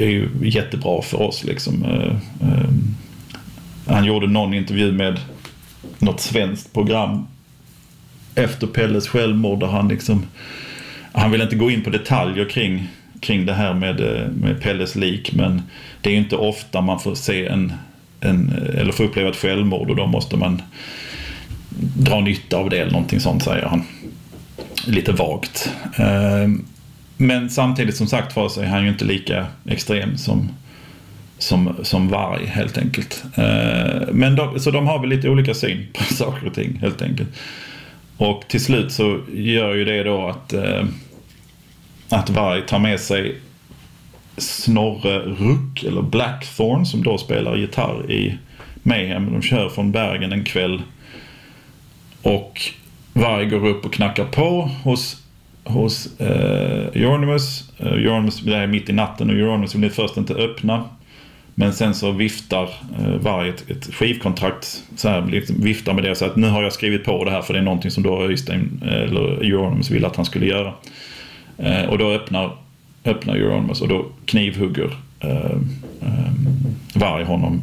är 0.04 0.10
ju 0.10 0.28
jättebra 0.42 1.02
för 1.02 1.22
oss 1.22 1.44
liksom. 1.44 1.84
Eh, 1.84 2.48
eh, 2.48 2.70
Han 3.86 4.04
gjorde 4.04 4.26
någon 4.26 4.54
intervju 4.54 4.92
med 4.92 5.20
något 5.98 6.20
svenskt 6.20 6.72
program 6.72 7.26
efter 8.34 8.66
Pelles 8.66 9.08
självmord 9.08 9.60
där 9.60 9.66
han 9.66 9.88
liksom 9.88 10.26
han 11.12 11.30
vill 11.30 11.42
inte 11.42 11.56
gå 11.56 11.70
in 11.70 11.82
på 11.82 11.90
detaljer 11.90 12.48
kring, 12.48 12.88
kring 13.20 13.46
det 13.46 13.54
här 13.54 13.74
med, 13.74 14.00
eh, 14.00 14.28
med 14.28 14.62
Pelles 14.62 14.96
lik 14.96 15.32
men 15.32 15.62
det 16.00 16.10
är 16.10 16.12
ju 16.12 16.18
inte 16.18 16.36
ofta 16.36 16.80
man 16.80 17.00
får 17.00 17.14
se 17.14 17.46
en, 17.46 17.72
en 18.20 18.52
eller 18.74 18.92
får 18.92 19.04
uppleva 19.04 19.30
ett 19.30 19.36
självmord 19.36 19.90
och 19.90 19.96
då 19.96 20.06
måste 20.06 20.36
man 20.36 20.62
dra 21.96 22.20
nytta 22.20 22.56
av 22.56 22.70
det 22.70 22.78
eller 22.78 22.92
någonting 22.92 23.20
sånt 23.20 23.42
säger 23.42 23.66
han. 23.66 23.82
Lite 24.86 25.12
vagt. 25.12 25.72
Eh, 25.96 26.48
men 27.16 27.50
samtidigt 27.50 27.96
som 27.96 28.06
sagt 28.06 28.36
var 28.36 28.48
så 28.48 28.60
är 28.60 28.66
han 28.66 28.82
ju 28.82 28.88
inte 28.88 29.04
lika 29.04 29.46
extrem 29.64 30.16
som, 30.16 30.48
som, 31.42 31.74
som 31.82 32.08
varg 32.08 32.46
helt 32.46 32.78
enkelt. 32.78 33.24
Eh, 33.36 34.08
Men 34.12 34.36
de, 34.36 34.60
så 34.60 34.70
de 34.70 34.86
har 34.86 34.98
väl 34.98 35.08
lite 35.08 35.28
olika 35.28 35.54
syn 35.54 35.86
på 35.92 36.04
saker 36.14 36.46
och 36.46 36.54
ting 36.54 36.78
helt 36.80 37.02
enkelt. 37.02 37.28
Och 38.16 38.44
till 38.48 38.64
slut 38.64 38.92
så 38.92 39.20
gör 39.32 39.74
ju 39.74 39.84
det 39.84 40.02
då 40.02 40.28
att, 40.28 40.52
eh, 40.52 40.84
att 42.08 42.30
varg 42.30 42.66
tar 42.66 42.78
med 42.78 43.00
sig 43.00 43.36
Snorre 44.36 45.18
Ruck 45.18 45.84
eller 45.84 46.02
Blackthorn 46.02 46.86
som 46.86 47.02
då 47.02 47.18
spelar 47.18 47.56
gitarr 47.56 48.10
i 48.10 48.38
Mayhem. 48.82 49.32
De 49.32 49.42
kör 49.42 49.68
från 49.68 49.92
Bergen 49.92 50.32
en 50.32 50.44
kväll. 50.44 50.82
Och 52.22 52.60
Varg 53.12 53.46
går 53.46 53.68
upp 53.68 53.84
och 53.84 53.92
knackar 53.92 54.24
på 54.24 54.70
hos, 54.84 55.22
hos 55.64 56.20
eh, 56.20 57.02
Euronymous. 57.02 57.72
Eh, 57.78 57.86
Euronymous 57.86 58.40
det 58.40 58.56
är 58.56 58.66
mitt 58.66 58.88
i 58.88 58.92
natten 58.92 59.30
och 59.30 59.36
Euronymous 59.36 59.74
vill 59.74 59.90
först 59.90 60.16
inte 60.16 60.34
öppna. 60.34 60.84
Men 61.54 61.72
sen 61.72 61.94
så 61.94 62.10
viftar 62.10 62.68
eh, 62.98 63.14
Varg 63.14 63.48
ett, 63.48 63.70
ett 63.70 63.94
skivkontrakt, 63.94 64.84
så 64.96 65.08
här, 65.08 65.26
liksom 65.26 65.56
viftar 65.60 65.94
med 65.94 66.04
det 66.04 66.10
och 66.10 66.16
säger 66.16 66.30
att 66.32 66.36
nu 66.38 66.48
har 66.48 66.62
jag 66.62 66.72
skrivit 66.72 67.04
på 67.04 67.24
det 67.24 67.30
här 67.30 67.42
för 67.42 67.52
det 67.52 67.58
är 67.58 67.64
någonting 67.64 67.90
som 67.90 68.02
då 68.02 68.22
Öystein 68.22 68.82
eh, 68.84 69.02
eller 69.02 69.44
Euronymous 69.44 69.90
ville 69.90 70.06
att 70.06 70.16
han 70.16 70.24
skulle 70.24 70.46
göra. 70.46 70.72
Eh, 71.58 71.84
och 71.84 71.98
då 71.98 72.10
öppnar, 72.10 72.56
öppnar 73.04 73.36
Euronymous 73.36 73.80
och 73.80 73.88
då 73.88 74.06
knivhugger 74.24 74.96
eh, 75.20 75.56
eh, 76.00 76.32
Varg 76.94 77.24
honom, 77.24 77.62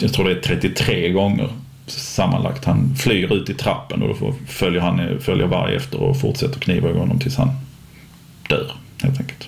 jag 0.00 0.12
tror 0.12 0.24
det 0.24 0.30
är 0.30 0.40
33 0.40 1.10
gånger 1.10 1.48
sammanlagt. 1.86 2.64
Han 2.64 2.94
flyr 2.94 3.32
ut 3.32 3.50
i 3.50 3.54
trappen 3.54 4.02
och 4.02 4.08
då 4.08 4.34
följer, 4.46 4.80
han, 4.80 5.20
följer 5.20 5.46
Varg 5.46 5.76
efter 5.76 6.00
och 6.00 6.20
fortsätter 6.20 6.60
kniva 6.60 6.92
honom 6.92 7.18
tills 7.18 7.36
han 7.36 7.50
dör 8.48 8.72
helt 9.02 9.20
enkelt. 9.20 9.47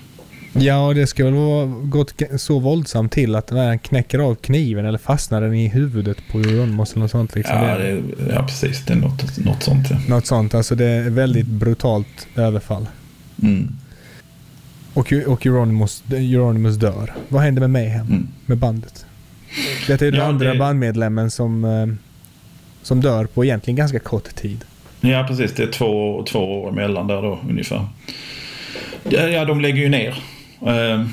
Ja, 0.53 0.93
det 0.95 1.07
ska 1.07 1.25
väl 1.25 1.35
vara 1.35 1.67
gått 1.67 2.23
så 2.37 2.59
våldsamt 2.59 3.13
till 3.13 3.35
att 3.35 3.51
när 3.51 3.67
han 3.69 3.79
knäcker 3.79 4.19
av 4.19 4.35
kniven 4.35 4.85
eller 4.87 4.99
fastnar 4.99 5.41
den 5.41 5.55
i 5.55 5.69
huvudet 5.69 6.17
på 6.31 6.39
Euronymous 6.39 6.93
eller 6.93 7.01
något 7.03 7.11
sånt. 7.11 7.35
Liksom. 7.35 7.57
Ja, 7.57 7.79
Det- 7.79 8.03
ja 8.35 8.43
precis. 8.47 8.85
Det 8.87 8.93
är 8.93 8.97
något, 8.97 9.39
något 9.39 9.63
sånt. 9.63 9.87
Ja. 9.91 9.97
Något 10.09 10.27
sånt. 10.27 10.55
Alltså 10.55 10.75
det 10.75 10.85
är 10.87 11.11
väldigt 11.11 11.47
brutalt 11.47 12.27
överfall. 12.37 12.87
Mm, 13.43 13.69
Och, 14.95 15.13
och 15.27 15.47
Euronymous, 15.47 16.03
Euronymous 16.11 16.77
dör. 16.77 17.13
Vad 17.29 17.43
händer 17.43 17.61
med 17.61 17.71
Mayhem? 17.71 18.07
mm. 18.07 18.29
Med 18.47 18.59
bandet? 18.59 19.07
Det 19.87 19.93
är 20.03 20.11
den 20.11 20.15
Ja, 20.21 20.27
andra 20.27 20.53
det- 20.53 20.59
bandmedlemmen 20.59 21.31
som, 21.31 21.65
eh, 21.65 21.87
som 22.83 23.01
dör 23.01 23.25
på 23.25 23.45
egentligen 23.45 23.77
ganska 23.77 23.99
kort 23.99 24.35
tid. 24.35 24.65
Ja, 25.01 25.25
precis. 25.29 25.53
Det 25.55 25.63
är 25.63 25.73
två, 25.73 26.25
två 26.29 26.39
år 26.63 26.69
emellan 26.71 27.07
där 27.07 27.23
då 27.23 27.39
ungefär. 27.49 27.87
Ja 29.11 29.45
de 29.45 29.61
lägger 29.61 29.83
ju 29.83 29.89
ner. 29.89 30.23
Eh, 30.67 31.07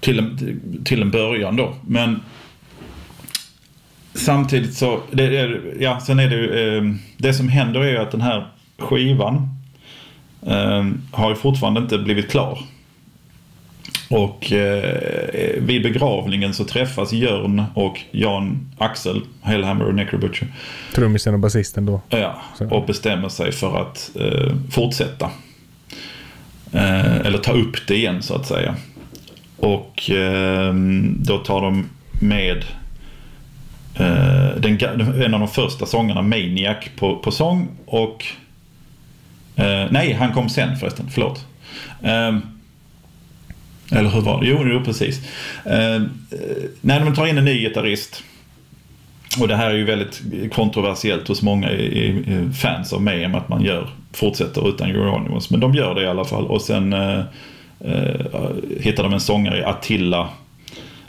till, 0.00 0.18
en, 0.18 0.58
till 0.84 1.02
en 1.02 1.10
början 1.10 1.56
då. 1.56 1.74
Men 1.86 2.20
samtidigt 4.14 4.74
så, 4.74 5.00
det 5.10 5.24
är, 5.24 5.74
ja, 5.80 6.00
sen 6.00 6.18
är 6.18 6.30
det 6.30 6.36
ju, 6.36 6.76
eh, 6.76 6.94
det 7.16 7.34
som 7.34 7.48
händer 7.48 7.80
är 7.80 7.90
ju 7.90 7.98
att 7.98 8.10
den 8.10 8.20
här 8.20 8.46
skivan 8.78 9.48
eh, 10.46 10.84
har 11.12 11.30
ju 11.30 11.36
fortfarande 11.36 11.80
inte 11.80 11.98
blivit 11.98 12.30
klar. 12.30 12.58
Och 14.10 14.52
eh, 14.52 15.62
vid 15.62 15.82
begravningen 15.82 16.54
så 16.54 16.64
träffas 16.64 17.12
Jörn 17.12 17.64
och 17.74 18.00
Jan 18.10 18.70
Axel, 18.78 19.20
Hellhammer 19.42 19.84
och 19.84 19.94
Necrobutcher. 19.94 20.46
Trummisen 20.94 21.34
och 21.34 21.40
basisten 21.40 21.86
då. 21.86 22.00
Ja, 22.08 22.42
och 22.70 22.86
bestämmer 22.86 23.28
sig 23.28 23.52
för 23.52 23.80
att 23.80 24.10
eh, 24.20 24.56
fortsätta. 24.70 25.30
Eh, 26.74 27.16
eller 27.16 27.38
ta 27.38 27.52
upp 27.52 27.86
det 27.86 27.96
igen 27.96 28.22
så 28.22 28.34
att 28.34 28.46
säga. 28.46 28.74
Och 29.56 30.10
eh, 30.10 30.74
då 31.16 31.38
tar 31.38 31.60
de 31.60 31.90
med 32.20 32.64
eh, 33.94 34.56
den, 34.56 34.80
en 35.22 35.34
av 35.34 35.40
de 35.40 35.48
första 35.48 35.86
sångarna, 35.86 36.22
Maniac, 36.22 36.76
på, 36.96 37.16
på 37.16 37.30
sång. 37.30 37.68
Och... 37.86 38.24
Eh, 39.56 39.86
nej, 39.90 40.12
han 40.12 40.32
kom 40.32 40.48
sen 40.48 40.76
förresten, 40.76 41.06
förlåt. 41.10 41.46
Eh, 42.02 42.38
eller 43.90 44.10
hur 44.10 44.20
var 44.20 44.40
det? 44.40 44.46
Jo, 44.46 44.64
jo 44.64 44.84
precis. 44.84 45.20
Ehm, 45.64 46.02
eh, 46.30 46.64
när 46.80 47.00
de 47.00 47.14
tar 47.14 47.26
in 47.26 47.38
en 47.38 47.44
ny 47.44 47.60
gitarrist 47.60 48.22
och 49.40 49.48
det 49.48 49.56
här 49.56 49.70
är 49.70 49.74
ju 49.74 49.84
väldigt 49.84 50.22
kontroversiellt 50.52 51.28
hos 51.28 51.42
många 51.42 51.70
i, 51.70 52.08
i 52.08 52.52
fans 52.52 52.92
av 52.92 53.02
Mayhem 53.02 53.34
att 53.34 53.48
man 53.48 53.62
gör, 53.62 53.90
fortsätter 54.16 54.68
utan 54.68 54.90
Euronymous. 54.90 55.50
Men 55.50 55.60
de 55.60 55.74
gör 55.74 55.94
det 55.94 56.02
i 56.02 56.06
alla 56.06 56.24
fall. 56.24 56.46
Och 56.46 56.62
sen 56.62 56.92
eh, 56.92 57.20
eh, 57.80 58.50
hittar 58.80 59.02
de 59.02 59.12
en 59.12 59.20
sångare, 59.20 59.66
Attila, 59.66 60.28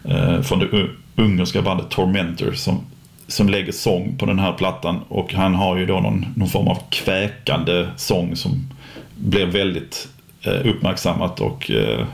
eh, 0.04 0.42
från 0.42 0.60
det 0.60 0.88
ungerska 1.16 1.62
bandet 1.62 1.90
Tormentor 1.90 2.52
som, 2.52 2.82
som 3.28 3.50
lägger 3.50 3.72
sång 3.72 4.16
på 4.18 4.26
den 4.26 4.40
här 4.40 4.54
plattan. 4.54 5.00
Och 5.08 5.34
han 5.34 5.56
har 5.56 5.78
ju 5.78 5.86
då 5.86 6.00
någon, 6.00 6.26
någon 6.36 6.50
form 6.50 6.68
av 6.68 6.78
kväkande 6.90 7.88
sång 7.96 8.36
som 8.36 8.70
blir 9.16 9.46
väldigt 9.46 10.08
eh, 10.42 10.68
uppmärksammat 10.68 11.42
och 11.42 11.72
eh, 11.72 12.06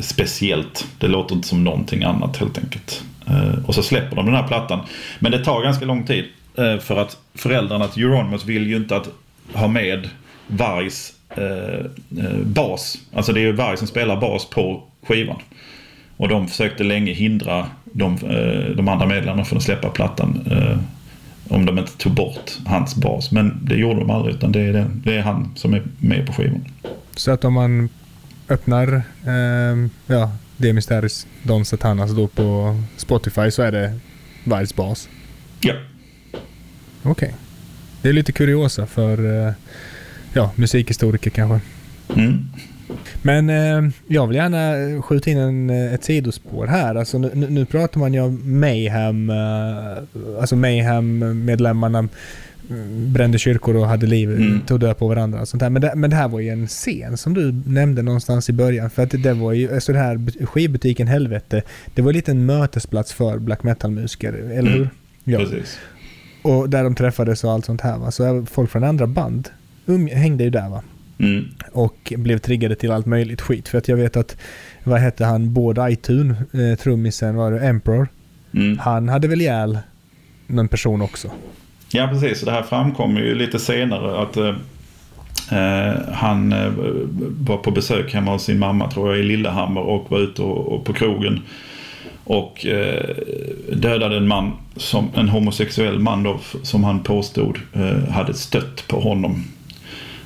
speciellt. 0.00 0.86
Det 0.98 1.08
låter 1.08 1.34
inte 1.34 1.48
som 1.48 1.64
någonting 1.64 2.02
annat 2.02 2.36
helt 2.36 2.58
enkelt. 2.58 3.04
Eh, 3.26 3.64
och 3.66 3.74
så 3.74 3.82
släpper 3.82 4.16
de 4.16 4.26
den 4.26 4.34
här 4.34 4.48
plattan. 4.48 4.80
Men 5.18 5.32
det 5.32 5.44
tar 5.44 5.62
ganska 5.62 5.84
lång 5.84 6.06
tid 6.06 6.24
eh, 6.58 6.78
för 6.78 6.96
att 6.96 7.16
föräldrarna 7.34 7.88
till 7.88 8.02
Euronymous 8.02 8.44
vill 8.44 8.66
ju 8.66 8.76
inte 8.76 8.96
att 8.96 9.08
ha 9.52 9.68
med 9.68 10.08
Vargs 10.46 11.12
eh, 11.28 12.24
eh, 12.24 12.38
bas. 12.44 12.98
Alltså 13.12 13.32
det 13.32 13.40
är 13.40 13.42
ju 13.42 13.52
Varg 13.52 13.76
som 13.76 13.86
spelar 13.86 14.20
bas 14.20 14.50
på 14.50 14.82
skivan. 15.02 15.40
Och 16.16 16.28
de 16.28 16.48
försökte 16.48 16.84
länge 16.84 17.12
hindra 17.12 17.66
de, 17.84 18.14
eh, 18.14 18.76
de 18.76 18.88
andra 18.88 19.06
medlemmarna 19.06 19.44
från 19.44 19.56
att 19.56 19.64
släppa 19.64 19.88
plattan. 19.88 20.46
Eh, 20.50 20.78
om 21.48 21.66
de 21.66 21.78
inte 21.78 21.96
tog 21.96 22.12
bort 22.12 22.58
hans 22.66 22.96
bas. 22.96 23.32
Men 23.32 23.58
det 23.62 23.74
gjorde 23.74 24.00
de 24.00 24.10
aldrig 24.10 24.34
utan 24.34 24.52
det 24.52 24.60
är, 24.60 24.72
det, 24.72 24.90
det 24.94 25.16
är 25.16 25.22
han 25.22 25.52
som 25.56 25.74
är 25.74 25.82
med 25.98 26.26
på 26.26 26.32
skivan. 26.32 26.64
Så 27.16 27.30
att 27.30 27.44
om 27.44 27.52
man 27.52 27.88
öppnar 28.48 29.02
eh, 29.26 29.88
ja, 30.06 30.32
det 30.56 30.72
Mysteris 30.72 31.26
Don 31.42 31.64
Satanas 31.64 32.10
då 32.10 32.26
på 32.28 32.80
Spotify 32.96 33.50
så 33.50 33.62
är 33.62 33.72
det 33.72 33.98
Vargs 34.44 34.74
bas? 34.74 35.08
Ja. 35.60 35.74
Okej. 37.02 37.28
Okay. 37.28 37.43
Det 38.04 38.08
är 38.10 38.12
lite 38.12 38.32
kuriosa 38.32 38.86
för 38.86 39.46
eh, 39.46 39.52
ja, 40.32 40.50
musikhistoriker 40.56 41.30
kanske. 41.30 41.60
Mm. 42.16 42.44
Men 43.22 43.50
eh, 43.50 43.92
jag 44.06 44.26
vill 44.26 44.36
gärna 44.36 45.02
skjuta 45.02 45.30
in 45.30 45.38
en, 45.38 45.70
ett 45.70 46.04
sidospår 46.04 46.66
här. 46.66 46.94
Alltså, 46.94 47.18
nu, 47.18 47.46
nu 47.50 47.64
pratar 47.64 48.00
man 48.00 48.14
ju 48.14 48.20
om 48.20 48.60
Mayhem, 48.60 49.30
eh, 49.30 50.38
alltså 50.40 50.56
Mayhem-medlemmarna 50.56 52.08
brände 53.06 53.38
kyrkor 53.38 53.76
och 53.76 53.86
hade 53.86 54.06
liv, 54.06 54.30
mm. 54.30 54.60
tog 54.60 54.80
död 54.80 54.98
på 54.98 55.08
varandra. 55.08 55.40
Och 55.40 55.48
sånt 55.48 55.62
här. 55.62 55.70
Men, 55.70 55.82
det, 55.82 55.92
men 55.94 56.10
det 56.10 56.16
här 56.16 56.28
var 56.28 56.40
ju 56.40 56.48
en 56.48 56.66
scen 56.66 57.16
som 57.16 57.34
du 57.34 57.62
nämnde 57.66 58.02
någonstans 58.02 58.50
i 58.50 58.52
början. 58.52 58.90
För 58.90 59.02
att 59.02 59.22
det, 59.22 59.34
var 59.34 59.52
ju, 59.52 59.74
alltså 59.74 59.92
det 59.92 59.98
här 59.98 60.46
skivbutiken 60.46 61.06
Helvete, 61.06 61.62
det 61.94 62.02
var 62.02 62.12
lite 62.12 62.30
en 62.30 62.46
mötesplats 62.46 63.12
för 63.12 63.38
black 63.38 63.62
metal-musiker, 63.62 64.32
eller 64.32 64.58
mm. 64.58 64.72
hur? 64.72 64.88
Ja. 65.24 65.38
Precis. 65.38 65.78
Och 66.44 66.70
där 66.70 66.84
de 66.84 66.94
träffades 66.94 67.44
och 67.44 67.52
allt 67.52 67.64
sånt 67.64 67.80
här 67.80 67.98
va. 67.98 68.10
Så 68.10 68.46
folk 68.50 68.70
från 68.70 68.84
andra 68.84 69.06
band 69.06 69.48
um, 69.86 70.06
hängde 70.06 70.44
ju 70.44 70.50
där 70.50 70.68
va. 70.68 70.82
Mm. 71.18 71.44
Och 71.72 72.12
blev 72.16 72.38
triggade 72.38 72.74
till 72.74 72.90
allt 72.90 73.06
möjligt 73.06 73.40
skit. 73.40 73.68
För 73.68 73.78
att 73.78 73.88
jag 73.88 73.96
vet 73.96 74.16
att, 74.16 74.36
vad 74.84 75.00
hette 75.00 75.24
han, 75.24 75.52
Bård 75.52 75.78
Aitun, 75.78 76.30
eh, 76.30 76.78
trummisen, 76.78 77.36
var 77.36 77.52
det 77.52 77.60
Emperor? 77.60 78.08
Mm. 78.54 78.78
Han 78.78 79.08
hade 79.08 79.28
väl 79.28 79.40
ihjäl 79.40 79.78
någon 80.46 80.68
person 80.68 81.02
också. 81.02 81.30
Ja 81.92 82.08
precis, 82.12 82.40
det 82.40 82.50
här 82.50 82.62
framkommer 82.62 83.20
ju 83.20 83.34
lite 83.34 83.58
senare 83.58 84.22
att 84.22 84.36
eh, 84.36 84.54
eh, 85.58 85.94
han 86.12 86.52
eh, 86.52 86.72
var 87.38 87.56
på 87.56 87.70
besök 87.70 88.14
hemma 88.14 88.32
hos 88.32 88.44
sin 88.44 88.58
mamma 88.58 88.90
tror 88.90 89.10
jag 89.10 89.18
i 89.18 89.22
Lillehammer 89.22 89.80
och 89.80 90.10
var 90.10 90.18
ute 90.18 90.42
och, 90.42 90.72
och 90.72 90.84
på 90.84 90.92
krogen. 90.92 91.40
Och 92.24 92.66
eh, 92.66 93.16
dödade 93.72 94.16
en 94.16 94.28
man, 94.28 94.52
som, 94.76 95.10
en 95.14 95.28
homosexuell 95.28 95.98
man 95.98 96.22
då, 96.22 96.40
som 96.62 96.84
han 96.84 97.00
påstod 97.00 97.58
eh, 97.72 98.12
hade 98.12 98.34
stött 98.34 98.88
på 98.88 99.00
honom. 99.00 99.44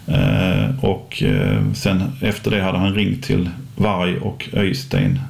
Eh, 0.06 0.84
och 0.84 1.22
eh, 1.22 1.72
sen 1.74 2.02
efter 2.22 2.50
det 2.50 2.62
hade 2.62 2.78
han 2.78 2.94
ringt 2.94 3.24
till 3.24 3.50
Varg 3.76 4.18
och 4.18 4.48
Öystein 4.52 5.20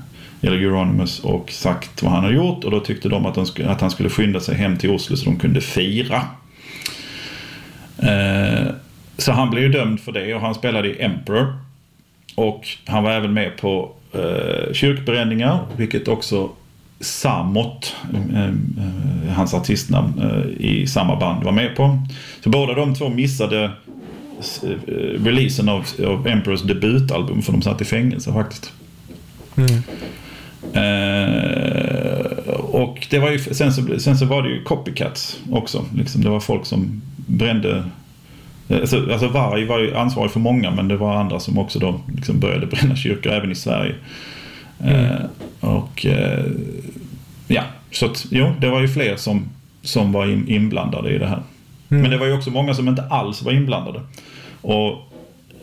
eller 0.40 0.56
Euronymous 0.56 1.20
och 1.20 1.50
sagt 1.50 2.02
vad 2.02 2.12
han 2.12 2.24
hade 2.24 2.36
gjort 2.36 2.64
och 2.64 2.70
då 2.70 2.80
tyckte 2.80 3.08
de 3.08 3.26
att 3.26 3.36
han, 3.36 3.46
skulle, 3.46 3.68
att 3.68 3.80
han 3.80 3.90
skulle 3.90 4.10
skynda 4.10 4.40
sig 4.40 4.54
hem 4.54 4.78
till 4.78 4.90
Oslo 4.90 5.16
så 5.16 5.24
de 5.24 5.38
kunde 5.38 5.60
fira. 5.60 6.22
Eh, 7.98 8.66
så 9.16 9.32
han 9.32 9.50
blev 9.50 9.64
ju 9.64 9.70
dömd 9.70 10.00
för 10.00 10.12
det 10.12 10.34
och 10.34 10.40
han 10.40 10.54
spelade 10.54 10.88
i 10.88 11.02
Emperor. 11.02 11.58
Och 12.34 12.68
han 12.84 13.04
var 13.04 13.10
även 13.10 13.34
med 13.34 13.56
på 13.56 13.92
eh, 14.12 14.72
kyrkbränningar, 14.72 15.66
vilket 15.76 16.08
också 16.08 16.50
Samot, 17.01 17.96
eh, 18.14 18.44
eh 18.44 18.55
hans 19.32 19.55
artistnamn, 19.55 20.22
eh, 20.22 20.66
i 20.66 20.86
samma 20.86 21.16
band 21.16 21.44
var 21.44 21.53
med 21.53 21.76
på. 21.76 21.99
Så 22.44 22.51
båda 22.51 22.74
de 22.74 22.94
två 22.94 23.09
missade 23.09 23.70
releasen 25.16 25.68
av, 25.68 25.86
av 26.07 26.26
Emperors 26.26 26.62
debutalbum 26.62 27.42
för 27.42 27.53
de 27.53 27.62
satt 27.62 27.80
i 27.80 27.84
fängelse 27.84 28.32
faktiskt. 28.32 28.72
Mm. 29.57 29.82
Eh, 30.72 32.51
och 32.55 33.07
det 33.11 33.18
var 33.18 33.30
ju, 33.30 33.38
sen, 33.38 33.72
så, 33.72 33.99
sen 33.99 34.18
så 34.18 34.26
var 34.26 34.42
det 34.42 34.49
ju 34.49 34.62
copycats 34.62 35.40
också. 35.51 35.84
Liksom, 35.96 36.22
det 36.22 36.28
var 36.28 36.40
folk 36.40 36.66
som 36.66 37.03
brände 37.26 37.84
Alltså, 38.70 39.12
alltså 39.12 39.28
Varg 39.28 39.64
var 39.64 39.78
ju 39.78 39.96
ansvarig 39.96 40.30
för 40.30 40.40
många 40.40 40.70
men 40.70 40.88
det 40.88 40.96
var 40.96 41.14
andra 41.14 41.40
som 41.40 41.59
också 41.59 41.78
då 41.78 42.01
liksom 42.16 42.40
började 42.40 42.66
bränna 42.66 42.96
kyrkor 42.96 43.32
även 43.32 43.53
i 43.53 43.55
Sverige. 43.55 43.94
Mm. 44.80 45.05
Eh, 45.05 45.20
och 45.61 46.07
eh, 46.07 46.44
ja, 47.49 47.62
så 47.90 48.07
att 48.07 48.26
jo, 48.30 48.53
det 48.61 48.68
var 48.68 48.80
ju 48.80 48.88
fler 48.88 49.16
som, 49.16 49.49
som 49.82 50.12
var 50.12 50.26
in, 50.26 50.49
inblandade 50.49 51.11
i 51.11 51.18
det 51.18 51.26
här. 51.26 51.42
Mm. 51.90 52.03
Men 52.03 52.11
det 52.11 52.18
var 52.18 52.26
ju 52.26 52.32
också 52.32 52.51
många 52.51 52.74
som 52.74 52.88
inte 52.88 53.03
alls 53.03 53.42
var 53.42 53.53
inblandade. 53.53 54.01
Och 54.61 54.90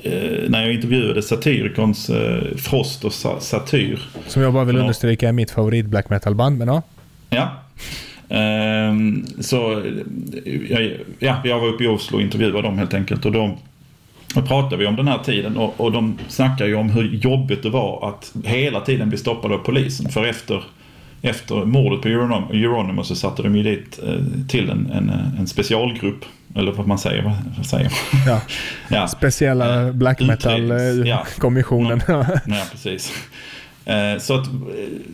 eh, 0.01 0.49
när 0.49 0.61
jag 0.61 0.73
intervjuade 0.73 1.21
Satyricons 1.21 2.09
eh, 2.09 2.57
Frost 2.57 3.05
och 3.05 3.13
Sa 3.13 3.39
Satyr. 3.39 3.99
Som 4.27 4.41
jag 4.41 4.53
bara 4.53 4.63
vill 4.63 4.77
understryka 4.77 5.29
är 5.29 5.31
mitt 5.31 5.51
favorit 5.51 5.85
black 5.85 6.09
metal-band, 6.09 6.57
men 6.57 6.67
ja. 6.67 6.81
Ja. 7.29 7.49
Um, 8.89 9.25
så 9.39 9.83
ja, 10.69 10.79
ja, 11.19 11.41
jag 11.43 11.59
var 11.59 11.67
uppe 11.67 11.83
i 11.83 11.87
Oslo 11.87 12.15
och 12.15 12.21
intervjuade 12.21 12.61
dem 12.61 12.77
helt 12.77 12.93
enkelt. 12.93 13.25
Och 13.25 13.31
då, 13.31 13.57
då 14.33 14.41
pratade 14.41 14.77
vi 14.77 14.85
om 14.85 14.95
den 14.95 15.07
här 15.07 15.17
tiden 15.17 15.57
och, 15.57 15.81
och 15.81 15.91
de 15.91 16.17
snackar 16.27 16.65
ju 16.65 16.75
om 16.75 16.89
hur 16.89 17.03
jobbigt 17.03 17.63
det 17.63 17.69
var 17.69 18.09
att 18.09 18.33
hela 18.43 18.79
tiden 18.79 19.09
bli 19.09 19.17
stoppad 19.17 19.51
av 19.51 19.57
polisen. 19.57 20.11
För 20.11 20.25
efter, 20.25 20.63
efter 21.21 21.65
mordet 21.65 22.01
på 22.01 22.07
Euronymous 22.07 23.07
så 23.07 23.15
satte 23.15 23.43
de 23.43 23.55
ju 23.55 23.63
dit 23.63 23.99
eh, 24.03 24.47
till 24.47 24.69
en, 24.69 24.91
en, 24.91 25.11
en 25.39 25.47
specialgrupp 25.47 26.25
eller 26.55 26.71
vad 26.71 26.87
man 26.87 26.97
säger. 26.97 27.33
Vad 27.57 27.65
säger 27.65 27.83
man? 27.83 28.21
Ja. 28.27 28.41
ja. 28.97 29.07
Speciella 29.07 29.91
black 29.91 30.21
metal-kommissionen. 30.21 32.01
Ja. 32.07 32.25
ja, 32.45 32.63
precis. 32.71 33.13
Eh, 33.85 34.19
så 34.19 34.33
att 34.33 34.47
eh, 34.47 34.53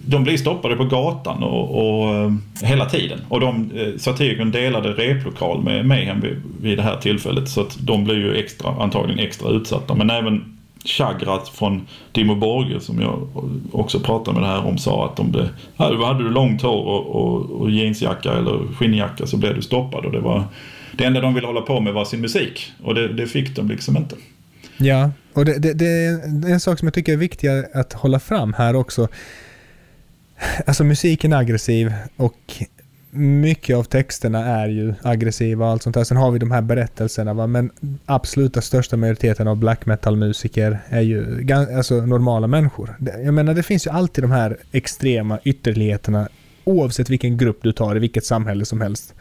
de 0.05 0.23
blir 0.23 0.37
stoppade 0.37 0.75
på 0.75 0.83
gatan 0.85 1.43
och, 1.43 1.77
och 1.77 2.15
eh, 2.15 2.31
hela 2.61 2.85
tiden. 2.85 3.19
Och 3.29 3.39
de, 3.39 3.71
Satyricon 3.97 4.51
delade 4.51 4.89
replokal 4.89 5.63
med 5.63 5.85
Mayhem 5.85 6.21
vid, 6.21 6.41
vid 6.61 6.77
det 6.77 6.81
här 6.81 6.97
tillfället. 6.97 7.49
Så 7.49 7.61
att 7.61 7.77
de 7.79 8.03
blir 8.03 8.15
ju 8.15 8.35
extra, 8.35 8.71
antagligen 8.71 9.19
extra 9.19 9.49
utsatta. 9.49 9.95
Men 9.95 10.09
även 10.09 10.57
Chagrat 10.85 11.49
från 11.49 11.87
Dimo 12.11 12.35
Borge 12.35 12.79
som 12.79 13.01
jag 13.01 13.27
också 13.71 13.99
pratade 13.99 14.39
med 14.39 14.49
det 14.49 14.53
här 14.53 14.67
om 14.67 14.77
sa 14.77 15.05
att 15.05 15.19
om 15.19 15.31
det, 15.31 15.49
hade 15.75 16.23
du 16.23 16.29
långt 16.29 16.61
hår 16.61 16.85
och, 16.85 17.15
och, 17.15 17.61
och 17.61 17.71
jeansjacka 17.71 18.33
eller 18.33 18.73
skinnjacka 18.75 19.27
så 19.27 19.37
blev 19.37 19.55
du 19.55 19.61
stoppad. 19.61 20.05
Och 20.05 20.11
det 20.11 20.19
var 20.19 20.43
det 20.91 21.05
enda 21.05 21.21
de 21.21 21.33
ville 21.33 21.47
hålla 21.47 21.61
på 21.61 21.79
med 21.79 21.93
var 21.93 22.05
sin 22.05 22.21
musik. 22.21 22.71
Och 22.83 22.95
det, 22.95 23.13
det 23.13 23.27
fick 23.27 23.55
de 23.55 23.67
liksom 23.67 23.97
inte. 23.97 24.15
Ja, 24.77 25.11
och 25.33 25.45
det, 25.45 25.59
det, 25.59 25.73
det, 25.73 25.85
är 25.85 26.53
en 26.53 26.59
sak 26.59 26.79
som 26.79 26.85
jag 26.85 26.93
tycker 26.93 27.13
är 27.13 27.17
viktig 27.17 27.47
att 27.73 27.93
hålla 27.93 28.19
fram 28.19 28.53
här 28.53 28.75
också. 28.75 29.07
Alltså 30.67 30.83
musiken 30.83 31.33
är 31.33 31.37
aggressiv 31.37 31.93
och 32.15 32.53
mycket 33.11 33.77
av 33.77 33.83
texterna 33.83 34.45
är 34.45 34.67
ju 34.67 34.93
aggressiva 35.01 35.65
och 35.65 35.71
allt 35.71 35.83
sånt 35.83 35.93
där. 35.93 36.03
Sen 36.03 36.17
har 36.17 36.31
vi 36.31 36.39
de 36.39 36.51
här 36.51 36.61
berättelserna 36.61 37.33
va? 37.33 37.47
men 37.47 37.71
absoluta 38.05 38.61
största 38.61 38.97
majoriteten 38.97 39.47
av 39.47 39.57
black 39.57 39.85
metal-musiker 39.85 40.79
är 40.89 41.01
ju 41.01 41.47
alltså, 41.51 42.05
normala 42.05 42.47
människor. 42.47 42.97
Jag 43.23 43.33
menar 43.33 43.53
det 43.53 43.63
finns 43.63 43.87
ju 43.87 43.91
alltid 43.91 44.23
de 44.23 44.31
här 44.31 44.57
extrema 44.71 45.39
ytterligheterna 45.43 46.27
oavsett 46.63 47.09
vilken 47.09 47.37
grupp 47.37 47.59
du 47.61 47.71
tar 47.71 47.95
i 47.95 47.99
vilket 47.99 48.25
samhälle 48.25 48.65
som 48.65 48.81
helst. 48.81 49.13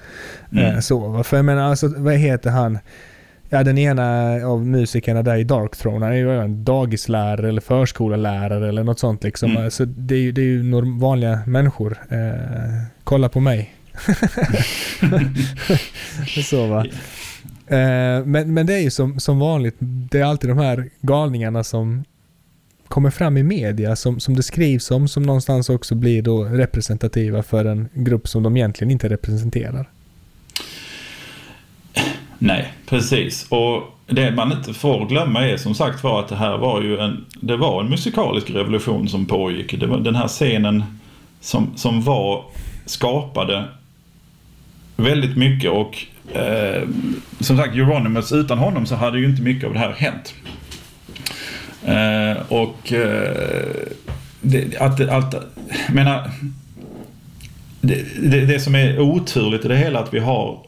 Mm. 0.53 0.65
Eh, 0.65 0.81
så, 0.81 1.23
för 1.23 1.37
jag 1.37 1.45
menar, 1.45 1.63
alltså, 1.63 1.89
vad 1.97 2.15
heter 2.15 2.51
han? 2.51 2.79
Ja, 3.53 3.63
den 3.63 3.79
ena 3.79 4.35
av 4.47 4.67
musikerna 4.67 5.23
där 5.23 5.37
i 5.37 5.45
Dark 5.45 5.77
Throne, 5.77 6.07
han 6.07 6.15
är 6.15 6.19
ju 6.19 6.41
en 6.41 6.65
dagislärare 6.65 7.49
eller 7.49 7.61
förskollärare 7.61 8.69
eller 8.69 8.85
något 8.85 8.99
sånt 8.99 9.25
liksom. 9.25 9.51
Mm. 9.51 9.65
Alltså, 9.65 9.85
det, 9.85 10.15
är 10.15 10.19
ju, 10.19 10.33
det 10.33 10.41
är 10.41 10.45
ju 10.45 10.73
vanliga 10.99 11.41
människor. 11.47 11.99
Eh, 12.09 12.19
kolla 13.05 13.29
på 13.29 13.41
mig. 13.41 13.75
så 16.45 16.67
va. 16.67 16.87
Eh, 17.67 18.25
men, 18.25 18.55
men 18.55 18.67
det 18.67 18.75
är 18.75 18.81
ju 18.81 18.91
som, 18.91 19.21
som 19.21 19.39
vanligt, 19.39 19.77
det 19.79 20.19
är 20.19 20.25
alltid 20.25 20.51
de 20.51 20.59
här 20.59 20.91
galningarna 21.01 21.65
som 21.65 22.05
kommer 22.89 23.11
fram 23.11 23.37
i 23.37 23.43
media 23.43 23.97
som, 23.97 24.21
som 24.21 24.37
det 24.37 24.43
skrivs 24.43 24.91
om 24.91 25.09
som 25.09 25.23
någonstans 25.23 25.71
också 25.71 25.95
blir 25.95 26.23
då 26.23 26.45
representativa 26.45 27.43
för 27.43 27.65
en 27.65 27.89
grupp 27.95 28.29
som 28.29 28.43
de 28.43 28.57
egentligen 28.57 28.91
inte 28.91 29.09
representerar. 29.09 29.89
Nej, 32.39 32.73
precis. 32.87 33.47
Och 33.49 33.83
det 34.07 34.31
man 34.31 34.53
inte 34.53 34.75
får 34.75 35.07
glömma 35.07 35.49
är 35.49 35.57
som 35.57 35.75
sagt 35.75 36.05
var 36.05 36.21
att 36.21 36.29
det 36.29 36.37
här 36.37 36.59
var 36.59 36.83
ju 36.83 36.99
en, 36.99 37.25
det 37.41 37.57
var 37.57 37.81
en 37.81 37.91
musikalisk 37.91 38.51
revolution 38.51 39.09
som 39.09 39.27
pågick. 39.27 39.81
Det 39.81 39.87
var 39.87 39.99
den 39.99 40.15
här 40.15 40.29
scenen 40.29 40.85
som, 41.41 41.73
som 41.77 42.03
var 42.03 42.45
skapade 42.87 43.65
väldigt 45.03 45.37
mycket 45.37 45.71
och 45.71 45.99
eh, 46.35 46.89
som 47.41 47.57
sagt, 47.57 47.77
Euronymous, 47.77 48.33
utan 48.33 48.59
honom 48.59 48.87
så 48.87 48.95
hade 48.95 49.19
ju 49.19 49.25
inte 49.25 49.43
mycket 49.43 49.65
av 49.65 49.73
det 49.73 49.79
här 49.79 49.93
hänt. 49.93 50.35
Eh, 51.85 52.43
och 52.49 52.93
eh, 52.93 53.87
det, 54.41 54.77
att, 54.77 55.01
att, 55.01 55.35
menar, 55.89 56.31
det, 57.81 58.05
det, 58.31 58.47
det, 58.47 58.61
som 58.61 58.75
är 58.75 59.01
oturligt 59.01 59.65
i 59.65 59.69
det 59.69 59.77
hela 59.77 59.99
är 59.99 60.03
att 60.03 60.15
vi 60.15 60.19
har 60.19 60.59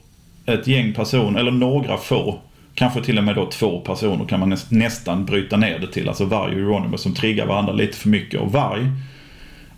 ett 0.47 0.67
gäng 0.67 0.95
personer, 0.95 1.41
eller 1.41 1.51
några 1.51 1.97
få, 1.97 2.39
kanske 2.75 3.03
till 3.03 3.19
och 3.19 3.25
med 3.25 3.35
då 3.35 3.47
två 3.47 3.81
personer 3.81 4.25
kan 4.25 4.41
man 4.41 4.57
nästan 4.69 5.25
bryta 5.25 5.57
ner 5.57 5.79
det 5.79 5.87
till. 5.87 6.09
Alltså 6.09 6.25
varg 6.25 6.55
och 6.55 6.61
Euronymous 6.61 7.03
som 7.03 7.15
triggar 7.15 7.47
varandra 7.47 7.73
lite 7.73 7.97
för 7.97 8.09
mycket. 8.09 8.41
Och 8.41 8.53
varg, 8.53 8.87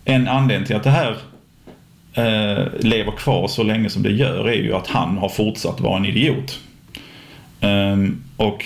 en 0.05 0.27
anledning 0.27 0.67
till 0.67 0.75
att 0.75 0.83
det 0.83 0.89
här 0.89 1.17
eh, 2.15 2.65
lever 2.79 3.11
kvar 3.17 3.47
så 3.47 3.63
länge 3.63 3.89
som 3.89 4.03
det 4.03 4.11
gör 4.11 4.49
är 4.49 4.55
ju 4.55 4.73
att 4.73 4.87
han 4.87 5.17
har 5.17 5.29
fortsatt 5.29 5.79
vara 5.79 5.97
en 5.97 6.05
idiot. 6.05 6.59
Um, 7.61 8.23
och 8.37 8.65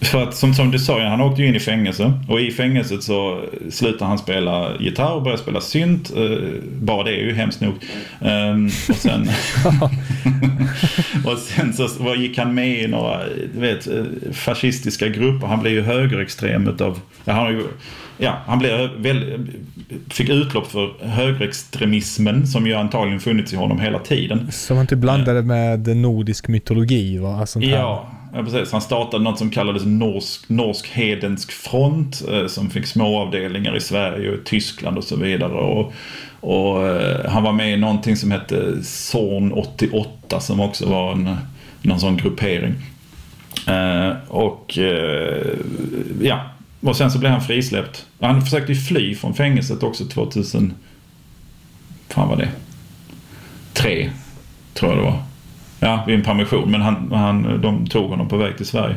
för 0.00 0.22
att 0.22 0.34
som, 0.34 0.54
som 0.54 0.70
du 0.70 0.78
sa, 0.78 1.00
han 1.00 1.20
åkte 1.20 1.42
ju 1.42 1.48
in 1.48 1.54
i 1.54 1.60
fängelse 1.60 2.12
och 2.28 2.40
i 2.40 2.50
fängelset 2.50 3.02
så 3.02 3.44
slutade 3.70 4.04
han 4.04 4.18
spela 4.18 4.78
gitarr 4.80 5.12
och 5.12 5.22
började 5.22 5.42
spela 5.42 5.60
synt. 5.60 6.12
Uh, 6.16 6.38
bara 6.80 7.04
det 7.04 7.10
är 7.10 7.24
ju 7.24 7.34
hemskt 7.34 7.60
nog. 7.60 7.74
Um, 8.20 8.66
och 8.66 8.96
sen, 8.96 9.28
och 11.26 11.38
sen 11.38 11.72
så 11.72 12.14
gick 12.14 12.38
han 12.38 12.54
med 12.54 12.82
i 12.82 12.86
några 12.86 13.20
vet, 13.54 13.86
eh, 13.86 14.04
fascistiska 14.32 15.08
grupper. 15.08 15.46
Han 15.46 15.60
blev 15.60 15.72
ju 15.72 15.82
högerextrem 15.82 16.68
utav, 16.68 17.00
han, 17.24 17.52
ju, 17.52 17.62
ja, 18.20 18.36
han 18.46 18.58
blev 18.58 18.90
väl, 18.96 19.48
fick 20.10 20.28
utlopp 20.28 20.66
för 20.66 21.06
högerextremismen 21.06 22.46
som 22.46 22.66
ju 22.66 22.74
antagligen 22.74 23.20
funnits 23.20 23.52
i 23.52 23.56
honom 23.56 23.80
hela 23.80 23.98
tiden. 23.98 24.52
Som 24.52 24.76
han 24.76 24.86
typ 24.86 24.98
blandade 24.98 25.42
med 25.42 25.96
nordisk 25.96 26.48
mytologi 26.48 27.18
va? 27.18 27.36
Alltså, 27.40 27.60
ja. 27.60 28.10
Ja, 28.32 28.42
precis. 28.42 28.72
Han 28.72 28.80
startade 28.80 29.24
något 29.24 29.38
som 29.38 29.50
kallades 29.50 29.84
Norsk, 29.84 30.48
Norsk 30.48 30.88
Hedensk 30.88 31.52
Front 31.52 32.22
eh, 32.32 32.46
som 32.46 32.70
fick 32.70 32.86
småavdelningar 32.86 33.76
i 33.76 33.80
Sverige 33.80 34.32
och 34.32 34.44
Tyskland 34.44 34.98
och 34.98 35.04
så 35.04 35.16
vidare. 35.16 35.52
Och, 35.52 35.92
och 36.40 36.88
eh, 36.88 37.30
han 37.30 37.42
var 37.42 37.52
med 37.52 37.72
i 37.72 37.76
någonting 37.76 38.16
som 38.16 38.30
hette 38.30 38.82
Zorn 38.82 39.52
88 39.52 40.40
som 40.40 40.60
också 40.60 40.88
var 40.88 41.12
en, 41.12 41.36
någon 41.82 42.00
sån 42.00 42.16
gruppering. 42.16 42.74
Eh, 43.66 44.12
och 44.28 44.78
eh, 44.78 45.58
ja, 46.22 46.40
och 46.80 46.96
sen 46.96 47.10
så 47.10 47.18
blev 47.18 47.32
han 47.32 47.40
frisläppt. 47.40 48.06
Han 48.20 48.42
försökte 48.42 48.74
fly 48.74 49.14
från 49.14 49.34
fängelset 49.34 49.82
också 49.82 50.04
2000... 50.04 50.72
Fan 52.08 52.28
var 52.28 52.36
det? 52.36 52.48
Tre, 53.72 54.10
tror 54.74 54.90
jag 54.90 54.98
det 54.98 55.04
var. 55.04 55.22
Ja, 55.80 56.04
vid 56.06 56.16
en 56.16 56.22
permission. 56.22 56.70
Men 56.70 56.80
han, 56.80 57.12
han, 57.12 57.60
de 57.62 57.86
tog 57.86 58.10
honom 58.10 58.28
på 58.28 58.36
väg 58.36 58.56
till 58.56 58.66
Sverige. 58.66 58.96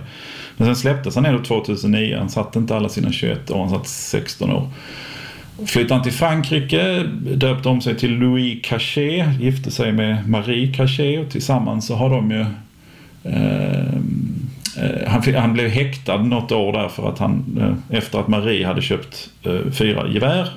Men 0.57 0.67
sen 0.67 0.75
släpptes 0.75 1.15
han 1.15 1.25
ändå 1.25 1.43
2009. 1.43 2.17
Han 2.17 2.29
satt 2.29 2.55
inte 2.55 2.75
alla 2.75 2.89
sina 2.89 3.11
21 3.11 3.51
år, 3.51 3.59
han 3.59 3.69
satt 3.69 3.87
16 3.87 4.51
år. 4.51 4.69
Flyttade 5.65 5.93
han 5.93 6.03
till 6.03 6.13
Frankrike, 6.13 7.03
döpte 7.35 7.69
om 7.69 7.81
sig 7.81 7.97
till 7.97 8.11
Louis 8.11 8.59
Cachet, 8.63 9.39
gifte 9.39 9.71
sig 9.71 9.91
med 9.91 10.29
Marie 10.29 10.73
Cachet 10.73 11.25
och 11.25 11.31
tillsammans 11.31 11.87
så 11.87 11.95
har 11.95 12.09
de 12.09 12.31
ju 12.31 12.45
eh 13.23 13.99
Eh, 14.77 15.07
han, 15.07 15.35
han, 15.35 15.53
blev 15.53 15.69
häktad 15.69 16.17
något 16.17 16.51
år 16.51 16.73
där 16.73 16.87
för 16.87 17.09
att 17.09 17.19
han, 17.19 17.57
eh, 17.89 17.97
efter 17.97 18.19
att 18.19 18.27
Marie 18.27 18.67
hade 18.67 18.81
köpt 18.81 19.29
eh, 19.43 19.71
fyra 19.71 20.07
gevär 20.07 20.49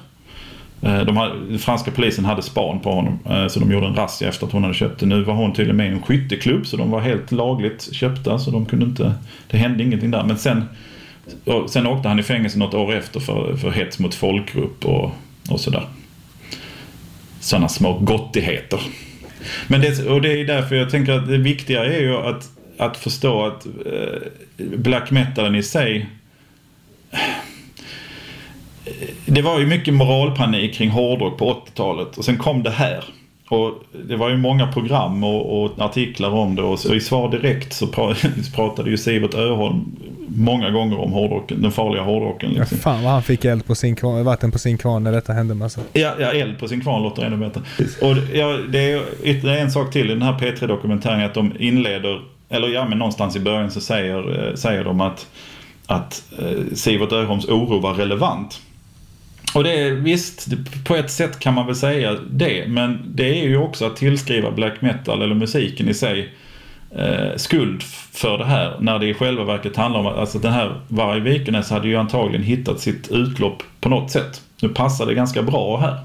de 0.81 1.17
hade, 1.17 1.59
franska 1.59 1.91
polisen 1.91 2.25
hade 2.25 2.43
span 2.43 2.81
på 2.81 2.93
honom 2.93 3.19
så 3.49 3.61
de 3.61 3.73
gjorde 3.73 3.87
en 3.87 3.95
razzia 3.95 4.29
efter 4.29 4.47
att 4.47 4.53
hon 4.53 4.63
hade 4.63 4.75
köpt 4.75 5.01
det. 5.01 5.07
Nu 5.07 5.23
var 5.23 5.35
hon 5.35 5.53
tydligen 5.53 5.77
med 5.77 5.87
i 5.87 5.91
en 5.91 6.03
skytteklubb 6.03 6.67
så 6.67 6.77
de 6.77 6.91
var 6.91 7.01
helt 7.01 7.33
lagligt 7.33 7.95
köpta 7.95 8.39
så 8.39 8.51
de 8.51 8.67
kunde 8.67 8.87
inte, 8.87 9.15
det 9.51 9.57
hände 9.57 9.85
ingenting 9.85 10.11
där. 10.11 10.25
Men 10.25 10.39
sen, 10.39 10.65
sen 11.69 11.87
åkte 11.87 12.09
han 12.09 12.19
i 12.19 12.23
fängelse 12.23 12.59
något 12.59 12.75
år 12.75 12.95
efter 12.95 13.21
för, 13.21 13.57
för 13.57 13.71
hets 13.71 13.99
mot 13.99 14.15
folkgrupp 14.15 14.85
och, 14.85 15.11
och 15.51 15.61
sådär. 15.61 15.87
Sådana 17.41 17.69
små 17.69 17.99
gottigheter. 17.99 18.81
Men 19.69 19.81
det, 19.81 20.07
och 20.07 20.23
det 20.23 20.41
är 20.41 20.45
därför 20.45 20.77
jag 20.77 20.91
tänker 20.91 21.13
att 21.13 21.29
det 21.29 21.39
viktiga 21.39 21.85
är 21.85 22.01
ju 22.01 22.17
att, 22.17 22.56
att 22.79 22.97
förstå 22.97 23.47
att 23.47 23.67
eh, 23.67 24.53
black 24.57 25.11
metalen 25.11 25.55
i 25.55 25.63
sig 25.63 26.07
det 29.27 29.43
var 29.43 29.61
ju 29.61 29.67
mycket 29.67 29.95
moralpanik 29.95 30.75
kring 30.75 30.91
hårdrock 30.91 31.39
på 31.39 31.53
80-talet 31.53 32.19
och 32.19 32.25
sen 32.25 32.39
kom 32.39 32.63
det 32.63 32.71
här. 32.71 33.05
Och 33.49 33.83
det 34.09 34.17
var 34.17 34.31
ju 34.31 34.37
många 34.37 34.67
program 34.67 35.25
och, 35.25 35.65
och 35.65 35.79
artiklar 35.79 36.31
om 36.31 36.55
det 36.55 36.63
och, 36.63 36.79
så, 36.79 36.95
i 36.95 37.01
Svar 37.01 37.31
Direkt 37.31 37.73
så 37.73 37.87
pratade 38.55 38.91
ju 38.91 38.99
Sivert 38.99 39.35
Öholm 39.35 39.97
många 40.29 40.71
gånger 40.71 40.99
om 41.01 41.13
hårdrocken, 41.13 41.63
den 41.63 41.73
farliga 41.73 42.03
hårdrocken. 42.03 42.51
Liksom. 42.51 42.67
Ja, 42.71 42.83
fan 42.83 43.03
vad 43.03 43.13
han 43.13 43.23
fick 43.23 43.45
eld 43.45 43.67
på 43.67 43.75
sin 43.75 43.97
kvarn, 43.97 44.25
vatten 44.25 44.53
på 44.53 44.59
sin 44.59 44.79
kvarn 44.79 45.05
när 45.05 45.13
detta 45.13 45.33
hände. 45.33 45.55
Massa. 45.55 45.81
Ja, 45.93 46.15
ja, 46.21 46.33
eld 46.33 46.59
på 46.59 46.69
sin 46.69 46.81
kvarn 46.81 47.03
låter 47.03 47.23
ännu 47.23 47.37
bättre. 47.37 47.61
Och 48.01 48.17
ja, 48.35 48.59
det 48.69 48.93
är 48.93 49.03
ytterligare 49.23 49.61
en 49.61 49.71
sak 49.71 49.93
till 49.93 50.07
i 50.07 50.15
den 50.15 50.23
här 50.23 50.33
P3-dokumentären 50.33 51.25
att 51.25 51.35
de 51.35 51.53
inleder, 51.59 52.23
eller 52.49 52.69
ja 52.69 52.89
men 52.89 52.99
någonstans 52.99 53.37
i 53.37 53.41
början 53.41 53.71
så 53.71 53.81
säger, 53.81 54.49
eh, 54.49 54.55
säger 54.55 54.85
de 54.85 55.01
att, 55.01 55.27
att 55.87 56.23
eh, 56.39 56.75
Sivert 56.75 57.13
Öholms 57.13 57.45
oro 57.45 57.81
var 57.81 57.95
relevant. 57.95 58.61
Och 59.55 59.65
det 59.65 59.81
är 59.81 59.91
visst, 59.91 60.49
på 60.85 60.97
ett 60.97 61.11
sätt 61.11 61.39
kan 61.39 61.55
man 61.55 61.67
väl 61.67 61.77
säga 61.77 62.17
det. 62.31 62.69
Men 62.69 63.13
det 63.15 63.41
är 63.41 63.49
ju 63.49 63.59
också 63.59 63.87
att 63.87 63.97
tillskriva 63.97 64.51
black 64.51 64.81
metal 64.81 65.23
eller 65.23 65.35
musiken 65.35 65.89
i 65.89 65.95
sig 65.95 66.35
eh, 66.97 67.37
skuld 67.37 67.83
för 68.13 68.39
det 68.39 68.45
här. 68.45 68.77
När 68.81 68.99
det 68.99 69.07
i 69.07 69.15
själva 69.15 69.45
verket 69.45 69.77
handlar 69.77 70.01
om 70.01 70.07
att 70.07 70.17
alltså 70.17 70.39
den 70.39 70.53
här 70.53 70.81
Varg 70.89 71.21
Vikenäs 71.21 71.71
hade 71.71 71.89
ju 71.89 71.97
antagligen 71.97 72.43
hittat 72.43 72.81
sitt 72.81 73.09
utlopp 73.09 73.63
på 73.81 73.89
något 73.89 74.11
sätt. 74.11 74.43
Nu 74.61 74.69
passar 74.69 75.07
det 75.07 75.15
ganska 75.15 75.43
bra 75.43 75.81
här. 75.81 75.99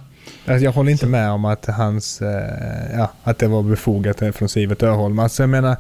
Alltså 0.46 0.66
jag 0.66 0.72
håller 0.72 0.92
inte 0.92 1.08
med 1.08 1.32
om 1.32 1.46
att 1.46 1.66
hans, 1.66 2.22
eh, 2.22 2.98
ja, 2.98 3.12
att 3.24 3.40
det 3.40 3.48
var 3.48 3.64
befogat 3.64 4.22
från 4.36 4.50
Sivert 4.50 4.84
Öholm. 4.84 5.20
Alltså 5.20 5.44
jag 5.44 5.50
menar 5.50 5.78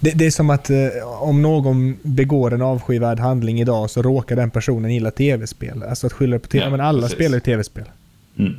det, 0.00 0.10
det, 0.10 0.26
är 0.26 0.30
som 0.30 0.50
att 0.50 0.70
eh, 0.70 0.78
om 1.20 1.42
någon 1.42 1.96
begår 2.02 2.54
en 2.54 2.62
avskyvärd 2.62 3.18
handling 3.20 3.60
idag 3.60 3.90
så 3.90 4.02
råkar 4.02 4.36
den 4.36 4.50
personen 4.50 4.94
gilla 4.94 5.10
tv-spel. 5.10 5.82
Alltså 5.82 6.06
att 6.06 6.12
skylla 6.12 6.38
på 6.38 6.48
tv. 6.48 6.64
Ja, 6.64 6.70
men 6.70 6.80
alla 6.80 7.02
precis. 7.02 7.14
spelar 7.14 7.34
ju 7.36 7.40
tv-spel. 7.40 7.84
Mm. 8.38 8.54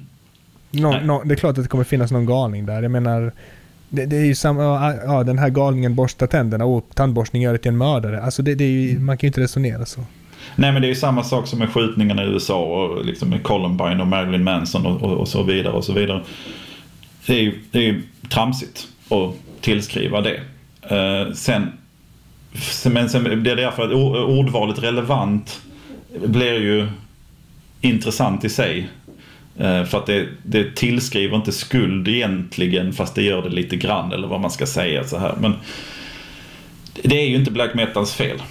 No, 0.71 1.05
no, 1.05 1.21
det 1.25 1.33
är 1.33 1.35
klart 1.35 1.57
att 1.57 1.63
det 1.63 1.69
kommer 1.69 1.83
finnas 1.83 2.11
någon 2.11 2.25
galning 2.25 2.65
där. 2.65 2.81
Jag 2.81 2.91
menar, 2.91 3.31
det, 3.89 4.05
det 4.05 4.17
är 4.17 4.25
ju 4.25 4.35
samma, 4.35 4.95
ja, 5.05 5.23
den 5.23 5.37
här 5.37 5.49
galningen 5.49 5.95
borstar 5.95 6.27
tänderna 6.27 6.65
och 6.65 6.85
tandborstning 6.93 7.41
gör 7.41 7.53
det 7.53 7.59
till 7.59 7.71
en 7.71 7.77
mördare. 7.77 8.21
Alltså 8.21 8.41
det, 8.41 8.55
det 8.55 8.63
är 8.63 8.69
ju, 8.69 8.99
man 8.99 9.17
kan 9.17 9.27
ju 9.27 9.29
inte 9.29 9.41
resonera 9.41 9.85
så. 9.85 10.01
Nej 10.55 10.71
men 10.71 10.81
det 10.81 10.87
är 10.87 10.89
ju 10.89 10.95
samma 10.95 11.23
sak 11.23 11.47
som 11.47 11.59
med 11.59 11.69
skjutningarna 11.69 12.23
i 12.23 12.27
USA 12.27 12.63
och 12.63 13.05
liksom 13.05 13.29
med 13.29 13.43
Columbine 13.43 14.01
och 14.01 14.07
Marilyn 14.07 14.43
Manson 14.43 14.85
och, 14.85 15.01
och, 15.01 15.13
och 15.13 15.27
så 15.27 15.43
vidare 15.43 15.73
och 15.73 15.83
så 15.83 15.93
vidare. 15.93 16.23
Det 17.25 17.33
är 17.33 17.41
ju, 17.41 17.59
det 17.71 17.77
är 17.77 17.83
ju 17.83 18.01
tramsigt 18.29 18.87
att 19.09 19.33
tillskriva 19.61 20.21
det. 20.21 20.41
Eh, 20.81 21.33
sen, 21.33 21.71
men 22.85 23.09
sen 23.09 23.23
blir 23.23 23.35
det 23.35 23.55
därför 23.55 23.83
att 23.83 23.91
ordvalet 24.27 24.83
relevant 24.83 25.61
blir 26.25 26.53
ju 26.53 26.87
intressant 27.81 28.43
i 28.43 28.49
sig. 28.49 28.89
Eh, 29.57 29.83
för 29.83 29.97
att 29.97 30.05
det, 30.05 30.27
det 30.43 30.75
tillskriver 30.75 31.35
inte 31.35 31.51
skuld 31.51 32.07
egentligen 32.07 32.93
fast 32.93 33.15
det 33.15 33.23
gör 33.23 33.41
det 33.41 33.49
lite 33.49 33.75
grann 33.75 34.11
eller 34.11 34.27
vad 34.27 34.41
man 34.41 34.51
ska 34.51 34.65
säga 34.65 35.03
så 35.03 35.17
här. 35.17 35.35
Men 35.39 35.53
det 37.03 37.19
är 37.19 37.27
ju 37.27 37.35
inte 37.35 37.51
black 37.51 37.73
metals 37.73 38.13
fel. 38.13 38.41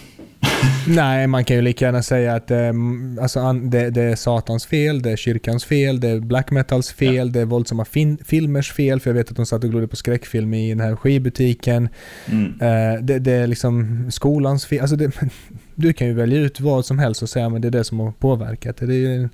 Nej, 0.88 1.26
man 1.26 1.44
kan 1.44 1.56
ju 1.56 1.62
lika 1.62 1.84
gärna 1.84 2.02
säga 2.02 2.34
att 2.34 2.50
eh, 2.50 2.72
alltså, 3.20 3.52
det, 3.52 3.90
det, 3.90 4.02
är 4.02 4.16
Satans 4.16 4.66
fel, 4.66 5.02
det 5.02 5.10
är 5.10 5.16
kyrkans 5.16 5.64
fel, 5.64 6.00
det 6.00 6.08
är 6.08 6.20
black 6.20 6.50
metals 6.50 6.92
fel, 6.92 7.14
ja. 7.14 7.24
det 7.24 7.40
är 7.40 7.44
våldsamma 7.44 7.84
fin 7.84 8.18
filmers 8.24 8.72
fel, 8.72 9.00
för 9.00 9.10
jag 9.10 9.14
vet 9.14 9.30
att 9.30 9.36
de 9.36 9.46
satt 9.46 9.64
och 9.64 9.70
glodde 9.70 9.88
på 9.88 9.96
skräckfilm 9.96 10.54
i 10.54 10.68
den 10.68 10.80
här 10.80 10.96
skivbutiken. 10.96 11.88
Mm. 12.26 12.60
Eh, 12.60 13.02
det, 13.02 13.18
det, 13.18 13.32
är 13.32 13.46
liksom 13.46 14.06
skolans 14.10 14.66
fel. 14.66 14.80
Alltså 14.80 14.96
det, 14.96 15.10
du 15.74 15.92
kan 15.92 16.06
ju 16.06 16.12
välja 16.12 16.38
ut 16.38 16.60
vad 16.60 16.86
som 16.86 16.98
helst 16.98 17.22
och 17.22 17.28
säga 17.28 17.46
att 17.46 17.62
det 17.62 17.68
är 17.68 17.72
det 17.72 17.84
som 17.84 18.00
har 18.00 18.12
påverkat. 18.12 18.76
Det 18.76 18.84
är 18.84 19.20
ju 19.20 19.28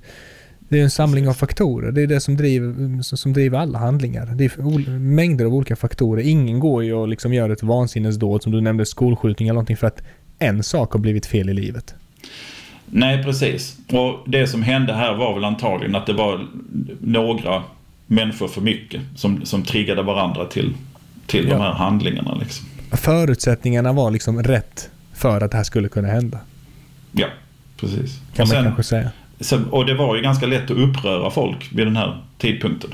det 0.69 0.79
är 0.79 0.83
en 0.83 0.91
samling 0.91 1.27
av 1.27 1.33
faktorer. 1.33 1.91
Det 1.91 2.01
är 2.01 2.07
det 2.07 2.19
som 2.19 2.37
driver, 2.37 3.01
som 3.01 3.33
driver 3.33 3.57
alla 3.57 3.79
handlingar. 3.79 4.25
Det 4.25 4.45
är 4.45 4.99
mängder 4.99 5.45
av 5.45 5.53
olika 5.53 5.75
faktorer. 5.75 6.23
Ingen 6.23 6.59
går 6.59 6.83
ju 6.83 6.93
och 6.93 7.07
liksom 7.07 7.33
gör 7.33 7.49
ett 7.49 7.63
vansinnesdåd 7.63 8.43
som 8.43 8.51
du 8.51 8.61
nämnde, 8.61 8.85
skolskjutning 8.85 9.47
eller 9.47 9.53
någonting 9.53 9.77
för 9.77 9.87
att 9.87 10.03
en 10.43 10.63
sak 10.63 10.91
har 10.91 10.99
blivit 10.99 11.25
fel 11.25 11.49
i 11.49 11.53
livet. 11.53 11.95
Nej, 12.85 13.23
precis. 13.23 13.77
Och 13.89 14.23
det 14.25 14.47
som 14.47 14.63
hände 14.63 14.93
här 14.93 15.13
var 15.13 15.33
väl 15.33 15.43
antagligen 15.43 15.95
att 15.95 16.05
det 16.05 16.13
var 16.13 16.47
några 17.01 17.63
människor 18.07 18.47
för 18.47 18.61
mycket 18.61 19.01
som, 19.15 19.45
som 19.45 19.63
triggade 19.63 20.01
varandra 20.01 20.45
till, 20.45 20.73
till 21.25 21.47
ja. 21.47 21.53
de 21.53 21.61
här 21.61 21.71
handlingarna. 21.71 22.35
Liksom. 22.35 22.65
Förutsättningarna 22.91 23.93
var 23.93 24.11
liksom 24.11 24.43
rätt 24.43 24.89
för 25.13 25.41
att 25.41 25.51
det 25.51 25.57
här 25.57 25.63
skulle 25.63 25.89
kunna 25.89 26.07
hända. 26.07 26.39
Ja, 27.11 27.27
precis. 27.77 28.19
Kan 28.35 28.43
och 28.43 28.53
man 28.53 28.63
kanske 28.63 28.83
säga. 28.83 29.11
och 29.71 29.85
det 29.85 29.93
var 29.93 30.15
ju 30.15 30.21
ganska 30.21 30.45
lätt 30.45 30.71
att 30.71 30.77
uppröra 30.77 31.31
folk 31.31 31.69
vid 31.71 31.87
den 31.87 31.97
här 31.97 32.21
tidpunkten. 32.37 32.89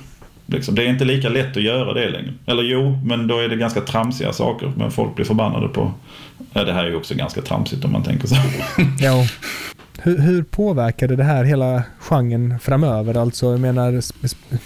Liksom. 0.45 0.76
Det 0.76 0.84
är 0.84 0.88
inte 0.88 1.06
lika 1.06 1.30
lätt 1.30 1.58
att 1.58 1.64
göra 1.64 1.93
det 1.93 2.10
längre. 2.10 2.34
Eller 2.45 2.64
jo, 2.64 3.00
men 3.06 3.28
då 3.28 3.39
är 3.39 3.50
det 3.50 3.56
ganska 3.56 3.82
tramsiga 3.82 4.34
saker. 4.34 4.72
Men 4.78 4.91
folk 4.91 5.16
blir 5.16 5.26
förbannade 5.26 5.68
på... 5.68 5.93
Ja, 6.54 6.64
det 6.64 6.74
här 6.74 6.84
är 6.84 6.89
ju 6.89 6.95
också 6.95 7.16
ganska 7.16 7.41
tramsigt 7.41 7.86
om 7.86 7.91
man 7.91 8.04
tänker 8.04 8.28
så. 8.28 8.36
ja. 9.00 9.26
Hur, 10.02 10.18
hur 10.18 10.43
påverkade 10.43 11.16
det 11.16 11.24
här 11.24 11.43
hela 11.43 11.84
genren 12.00 12.60
framöver? 12.60 13.18
Alltså, 13.18 13.52
jag 13.52 13.60
menar, 13.60 14.02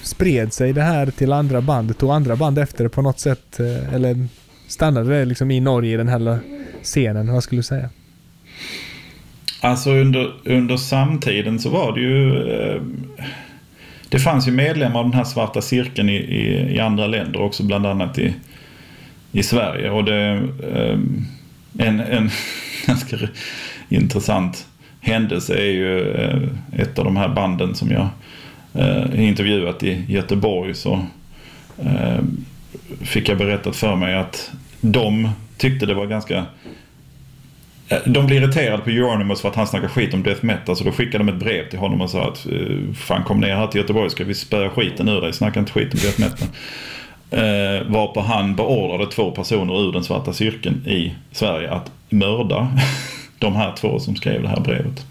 spred 0.03 0.53
sig 0.53 0.73
det 0.73 0.81
här 0.81 1.05
till 1.05 1.33
andra 1.33 1.61
band? 1.61 1.97
Tog 1.97 2.11
andra 2.11 2.35
band 2.35 2.59
efter 2.59 2.83
det 2.83 2.89
på 2.89 3.01
något 3.01 3.19
sätt? 3.19 3.59
Eh, 3.59 3.93
eller 3.93 4.27
stannade 4.67 5.19
det 5.19 5.25
liksom 5.25 5.51
i 5.51 5.59
Norge, 5.59 5.93
i 5.93 5.97
den 5.97 6.07
här 6.07 6.39
scenen? 6.83 7.33
Vad 7.33 7.43
skulle 7.43 7.59
du 7.59 7.63
säga? 7.63 7.89
Alltså 9.61 9.91
under, 9.91 10.33
under 10.45 10.77
samtiden 10.77 11.59
så 11.59 11.69
var 11.69 11.93
det 11.93 12.01
ju... 12.01 12.47
Eh, 12.51 12.81
det 14.09 14.19
fanns 14.19 14.47
ju 14.47 14.51
medlemmar 14.51 14.99
av 14.99 15.05
den 15.05 15.13
här 15.13 15.23
svarta 15.23 15.61
cirkeln 15.61 16.09
i, 16.09 16.15
i, 16.15 16.75
i 16.75 16.79
andra 16.79 17.07
länder 17.07 17.41
också, 17.41 17.63
bland 17.63 17.85
annat 17.85 18.19
i, 18.19 18.33
i 19.31 19.43
Sverige. 19.43 19.89
Och 19.89 20.03
det... 20.03 20.43
Eh, 20.73 20.99
en, 21.77 21.99
en 21.99 22.29
ganska 22.85 23.17
intressant 23.89 24.67
händelse 25.03 25.53
är 25.53 25.71
ju 25.71 26.11
eh, 26.11 26.41
ett 26.81 26.99
av 26.99 27.05
de 27.05 27.17
här 27.17 27.29
banden 27.29 27.75
som 27.75 27.91
jag 27.91 28.09
eh, 28.73 29.27
intervjuat 29.27 29.83
i 29.83 30.05
Göteborg. 30.07 30.73
Så 30.73 31.05
eh, 31.85 32.19
fick 33.01 33.29
jag 33.29 33.37
berättat 33.37 33.75
för 33.75 33.95
mig 33.95 34.15
att 34.15 34.51
de 34.81 35.29
tyckte 35.57 35.85
det 35.85 35.93
var 35.93 36.05
ganska 36.05 36.45
de 38.05 38.25
blir 38.25 38.41
irriterade 38.41 38.83
på 38.83 38.89
Euronymous 38.89 39.41
för 39.41 39.49
att 39.49 39.55
han 39.55 39.67
snackar 39.67 39.87
skit 39.87 40.13
om 40.13 40.23
death 40.23 40.45
metal 40.45 40.75
så 40.75 40.83
då 40.83 40.91
skickade 40.91 41.23
de 41.23 41.29
ett 41.29 41.39
brev 41.39 41.69
till 41.69 41.79
honom 41.79 42.01
och 42.01 42.09
sa 42.09 42.27
att 42.27 42.47
fan 42.95 43.23
kom 43.23 43.39
ner 43.39 43.55
här 43.55 43.67
till 43.67 43.81
Göteborg 43.81 44.09
ska 44.09 44.23
vi 44.23 44.33
spöa 44.33 44.69
skiten 44.69 45.09
ur 45.09 45.21
dig, 45.21 45.33
snacka 45.33 45.59
inte 45.59 45.71
skit 45.71 45.93
om 45.93 45.99
death 45.99 46.19
metal. 46.19 46.47
Eh, 47.33 47.83
varpå 47.87 48.21
han 48.21 48.55
beordrade 48.55 49.11
två 49.11 49.31
personer 49.31 49.87
ur 49.87 49.91
den 49.91 50.03
svarta 50.03 50.33
cirkeln 50.33 50.87
i 50.87 51.13
Sverige 51.31 51.71
att 51.71 51.91
mörda 52.09 52.67
de 53.39 53.55
här 53.55 53.73
två 53.75 53.99
som 53.99 54.15
skrev 54.15 54.41
det 54.41 54.47
här 54.47 54.59
brevet. 54.59 55.05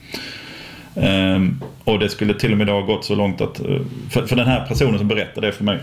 Eh, 0.94 1.68
och 1.84 1.98
det 1.98 2.08
skulle 2.08 2.34
till 2.34 2.52
och 2.52 2.58
med 2.58 2.68
ha 2.68 2.80
gått 2.80 3.04
så 3.04 3.14
långt 3.14 3.40
att, 3.40 3.60
eh, 3.60 3.80
för, 4.10 4.26
för 4.26 4.36
den 4.36 4.46
här 4.46 4.66
personen 4.66 4.98
som 4.98 5.08
berättade 5.08 5.46
det 5.46 5.52
för 5.52 5.64
mig 5.64 5.78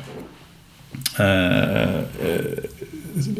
eh, 1.19 1.95
eh, 1.95 2.41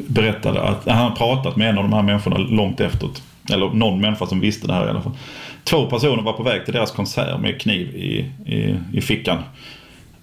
berättade 0.07 0.61
att 0.61 0.85
han 0.87 1.09
har 1.09 1.15
pratat 1.15 1.55
med 1.55 1.69
en 1.69 1.77
av 1.77 1.83
de 1.83 1.93
här 1.93 2.03
människorna 2.03 2.37
långt 2.37 2.79
efteråt. 2.79 3.23
Eller 3.51 3.69
någon 3.69 4.01
människa 4.01 4.25
som 4.25 4.39
visste 4.39 4.67
det 4.67 4.73
här 4.73 4.85
i 4.87 4.89
alla 4.89 5.01
fall. 5.01 5.17
Två 5.63 5.85
personer 5.85 6.23
var 6.23 6.33
på 6.33 6.43
väg 6.43 6.65
till 6.65 6.73
deras 6.73 6.91
konsert 6.91 7.39
med 7.41 7.61
kniv 7.61 7.95
i, 7.95 8.31
i, 8.45 8.75
i 8.93 9.01
fickan. 9.01 9.37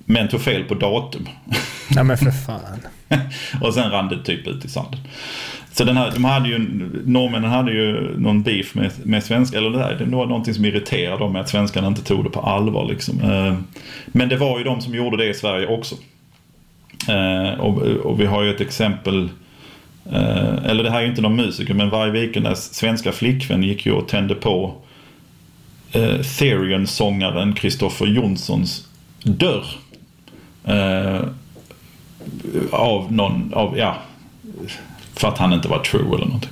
Men 0.07 0.29
tog 0.29 0.41
fel 0.41 0.65
på 0.65 0.75
datum. 0.75 1.29
Ja 1.91 2.03
men 2.03 2.19
för 2.19 2.31
fan. 2.31 2.81
och 3.61 3.75
sen 3.75 3.91
rann 3.91 4.09
det 4.09 4.25
typ 4.25 4.47
ut 4.47 4.65
i 4.65 4.69
sanden. 4.69 5.01
Så 5.73 5.85
den 5.85 5.97
här, 5.97 6.11
de 6.15 6.25
hade 6.25 6.49
ju, 6.49 6.59
norrmännen 7.05 7.51
hade 7.51 7.73
ju 7.73 8.19
någon 8.19 8.43
beef 8.43 8.75
med, 8.75 8.91
med 9.03 9.25
svenska, 9.25 9.59
eller 9.59 9.71
det, 9.71 9.79
där, 9.79 10.07
det 10.11 10.17
var 10.17 10.27
någonting 10.27 10.55
som 10.55 10.65
irriterade 10.65 11.19
dem 11.19 11.33
med 11.33 11.43
att 11.43 11.49
svenskarna 11.49 11.87
inte 11.89 12.03
tog 12.03 12.25
det 12.25 12.31
på 12.31 12.41
allvar 12.41 12.87
liksom. 12.89 13.21
Eh, 13.21 13.57
men 14.07 14.29
det 14.29 14.37
var 14.37 14.59
ju 14.59 14.65
de 14.65 14.81
som 14.81 14.95
gjorde 14.95 15.17
det 15.17 15.31
i 15.31 15.35
Sverige 15.35 15.67
också. 15.67 15.95
Eh, 17.09 17.61
och, 17.61 17.83
och 17.83 18.21
vi 18.21 18.27
har 18.27 18.43
ju 18.43 18.51
ett 18.51 18.61
exempel 18.61 19.29
Eh, 20.13 20.65
eller 20.65 20.85
det 20.85 20.91
här 20.91 21.03
är 21.03 21.07
inte 21.07 21.21
någon 21.21 21.37
musiker 21.37 21.75
men 21.75 21.91
Varg 21.91 22.11
Vikernes 22.11 22.75
svenska 22.75 23.13
flickvän 23.13 23.63
gick 23.63 23.87
ju 23.87 23.93
och 23.93 24.09
tände 24.09 24.35
på 24.35 24.75
Therion-sångaren 26.39 27.55
Kristoffer 27.55 28.07
Jonssons 28.07 28.89
dörr. 29.23 29.67
Eh, 30.67 31.21
av 32.71 33.12
någon, 33.12 33.55
av, 33.55 33.79
ja, 33.79 33.97
för 35.14 35.29
att 35.29 35.39
han 35.39 35.53
inte 35.53 35.69
var 35.69 35.79
true 35.79 36.14
eller 36.14 36.27
någonting. 36.27 36.51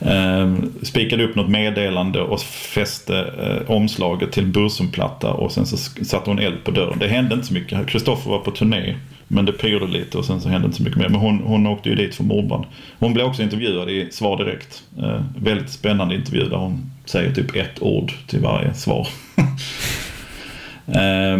Eh, 0.00 0.54
spikade 0.82 1.24
upp 1.24 1.34
något 1.36 1.50
meddelande 1.50 2.20
och 2.20 2.40
fäste 2.40 3.18
eh, 3.18 3.70
omslaget 3.70 4.32
till 4.32 4.46
Bursumplatta 4.46 5.32
och 5.32 5.52
sen 5.52 5.66
så 5.66 5.76
satte 6.04 6.30
hon 6.30 6.38
eld 6.38 6.64
på 6.64 6.70
dörren. 6.70 6.98
Det 6.98 7.08
hände 7.08 7.34
inte 7.34 7.46
så 7.46 7.54
mycket. 7.54 7.88
Kristoffer 7.88 8.30
var 8.30 8.38
på 8.38 8.50
turné 8.50 8.94
men 9.28 9.44
det 9.44 9.52
pyrde 9.52 9.86
lite 9.86 10.18
och 10.18 10.24
sen 10.24 10.40
så 10.40 10.48
hände 10.48 10.66
inte 10.66 10.76
så 10.76 10.82
mycket 10.82 10.98
mer. 10.98 11.08
Men 11.08 11.20
hon, 11.20 11.42
hon 11.44 11.66
åkte 11.66 11.88
ju 11.88 11.94
dit 11.94 12.14
för 12.14 12.24
mordbrand. 12.24 12.64
Hon 12.98 13.14
blev 13.14 13.26
också 13.26 13.42
intervjuad 13.42 13.90
i 13.90 14.08
Svar 14.10 14.36
Direkt. 14.36 14.82
Eh, 14.98 15.22
väldigt 15.36 15.70
spännande 15.70 16.14
intervju 16.14 16.48
där 16.48 16.56
hon 16.56 16.90
säger 17.04 17.34
typ 17.34 17.56
ett 17.56 17.82
ord 17.82 18.12
till 18.26 18.40
varje 18.40 18.74
svar. 18.74 19.08
eh, 20.86 21.38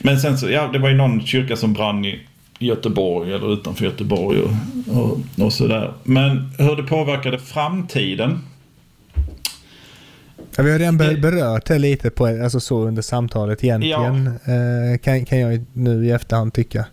men 0.00 0.20
sen 0.20 0.38
så, 0.38 0.50
ja 0.50 0.70
det 0.72 0.78
var 0.78 0.88
ju 0.88 0.96
någon 0.96 1.26
kyrka 1.26 1.56
som 1.56 1.72
brann 1.72 2.04
i 2.04 2.20
Göteborg 2.58 3.32
eller 3.32 3.52
utanför 3.52 3.84
Göteborg 3.84 4.40
och, 4.40 4.50
och, 4.96 5.18
och 5.44 5.52
sådär. 5.52 5.92
Men 6.02 6.52
hur 6.58 6.76
det 6.76 6.82
påverkade 6.82 7.38
framtiden 7.38 8.38
Ja, 10.56 10.62
vi 10.62 10.72
har 10.72 10.78
redan 10.78 10.96
berört 10.96 11.66
det 11.66 11.78
lite 11.78 12.10
på, 12.10 12.26
alltså 12.26 12.60
så 12.60 12.86
under 12.86 13.02
samtalet 13.02 13.64
egentligen. 13.64 14.38
Ja. 14.44 14.52
Eh, 14.52 14.98
kan, 14.98 15.24
kan 15.24 15.38
jag 15.38 15.64
nu 15.72 16.06
i 16.06 16.10
efterhand 16.10 16.54
tycka. 16.54 16.86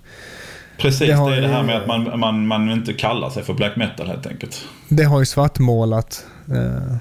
Precis, 0.77 1.07
det, 1.07 1.13
har, 1.13 1.31
det 1.31 1.37
är 1.37 1.41
det 1.41 1.47
här 1.47 1.63
med 1.63 1.77
att 1.77 1.87
man, 1.87 2.19
man, 2.19 2.47
man 2.47 2.69
inte 2.69 2.93
kallar 2.93 3.29
sig 3.29 3.43
för 3.43 3.53
black 3.53 3.75
metal 3.75 4.07
helt 4.07 4.27
enkelt. 4.27 4.65
Det 4.89 5.03
har 5.03 5.19
ju 5.19 5.25
svartmålat 5.25 6.25
eh, 6.51 6.95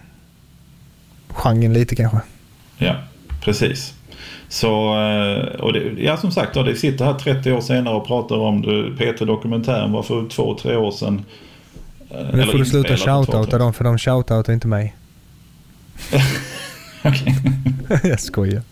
genren 1.29 1.73
lite 1.73 1.97
kanske. 1.97 2.19
Ja, 2.79 2.97
precis. 3.41 3.95
Så, 4.49 5.01
eh, 5.01 5.61
och 5.61 5.73
det, 5.73 6.03
ja 6.03 6.17
som 6.17 6.31
sagt, 6.33 6.55
det 6.55 6.75
sitter 6.75 7.05
här 7.05 7.15
30 7.15 7.53
år 7.53 7.61
senare 7.61 7.95
och 7.95 8.07
pratar 8.07 8.37
om 8.37 8.63
det. 8.63 8.69
P3-dokumentären 8.73 9.93
var 9.93 10.03
för 10.03 10.29
två, 10.29 10.59
tre 10.63 10.77
år 10.77 10.91
sedan. 10.91 11.25
Men 12.11 12.37
nu 12.37 12.47
får 12.47 12.59
du 12.59 12.65
sluta 12.65 12.97
shoutouta 12.97 13.59
dem 13.59 13.75
för 13.75 13.85
de 13.85 13.99
shoutoutar 13.99 14.53
inte 14.53 14.69
mig. 14.69 14.97
Okej. 17.05 17.35
jag 18.11 18.21
skojar. 18.21 18.63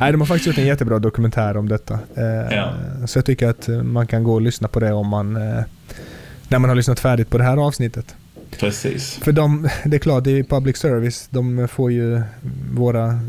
Nej, 0.00 0.12
de 0.12 0.20
har 0.20 0.26
faktiskt 0.26 0.46
gjort 0.46 0.58
en 0.58 0.66
jättebra 0.66 0.98
dokumentär 0.98 1.56
om 1.56 1.68
detta. 1.68 1.98
Eh, 2.16 2.56
ja. 2.56 2.72
Så 3.06 3.18
jag 3.18 3.26
tycker 3.26 3.48
att 3.48 3.68
man 3.68 4.06
kan 4.06 4.24
gå 4.24 4.34
och 4.34 4.42
lyssna 4.42 4.68
på 4.68 4.80
det 4.80 4.92
om 4.92 5.08
man... 5.08 5.36
Eh, 5.36 5.64
när 6.48 6.58
man 6.58 6.70
har 6.70 6.76
lyssnat 6.76 7.00
färdigt 7.00 7.30
på 7.30 7.38
det 7.38 7.44
här 7.44 7.56
avsnittet. 7.56 8.16
Precis. 8.58 9.14
För 9.14 9.32
de, 9.32 9.68
det 9.84 9.96
är 9.96 9.98
klart, 9.98 10.24
det 10.24 10.38
är 10.38 10.42
public 10.42 10.76
service. 10.76 11.28
De 11.30 11.68
får 11.68 11.92
ju 11.92 12.22
våra 12.72 13.20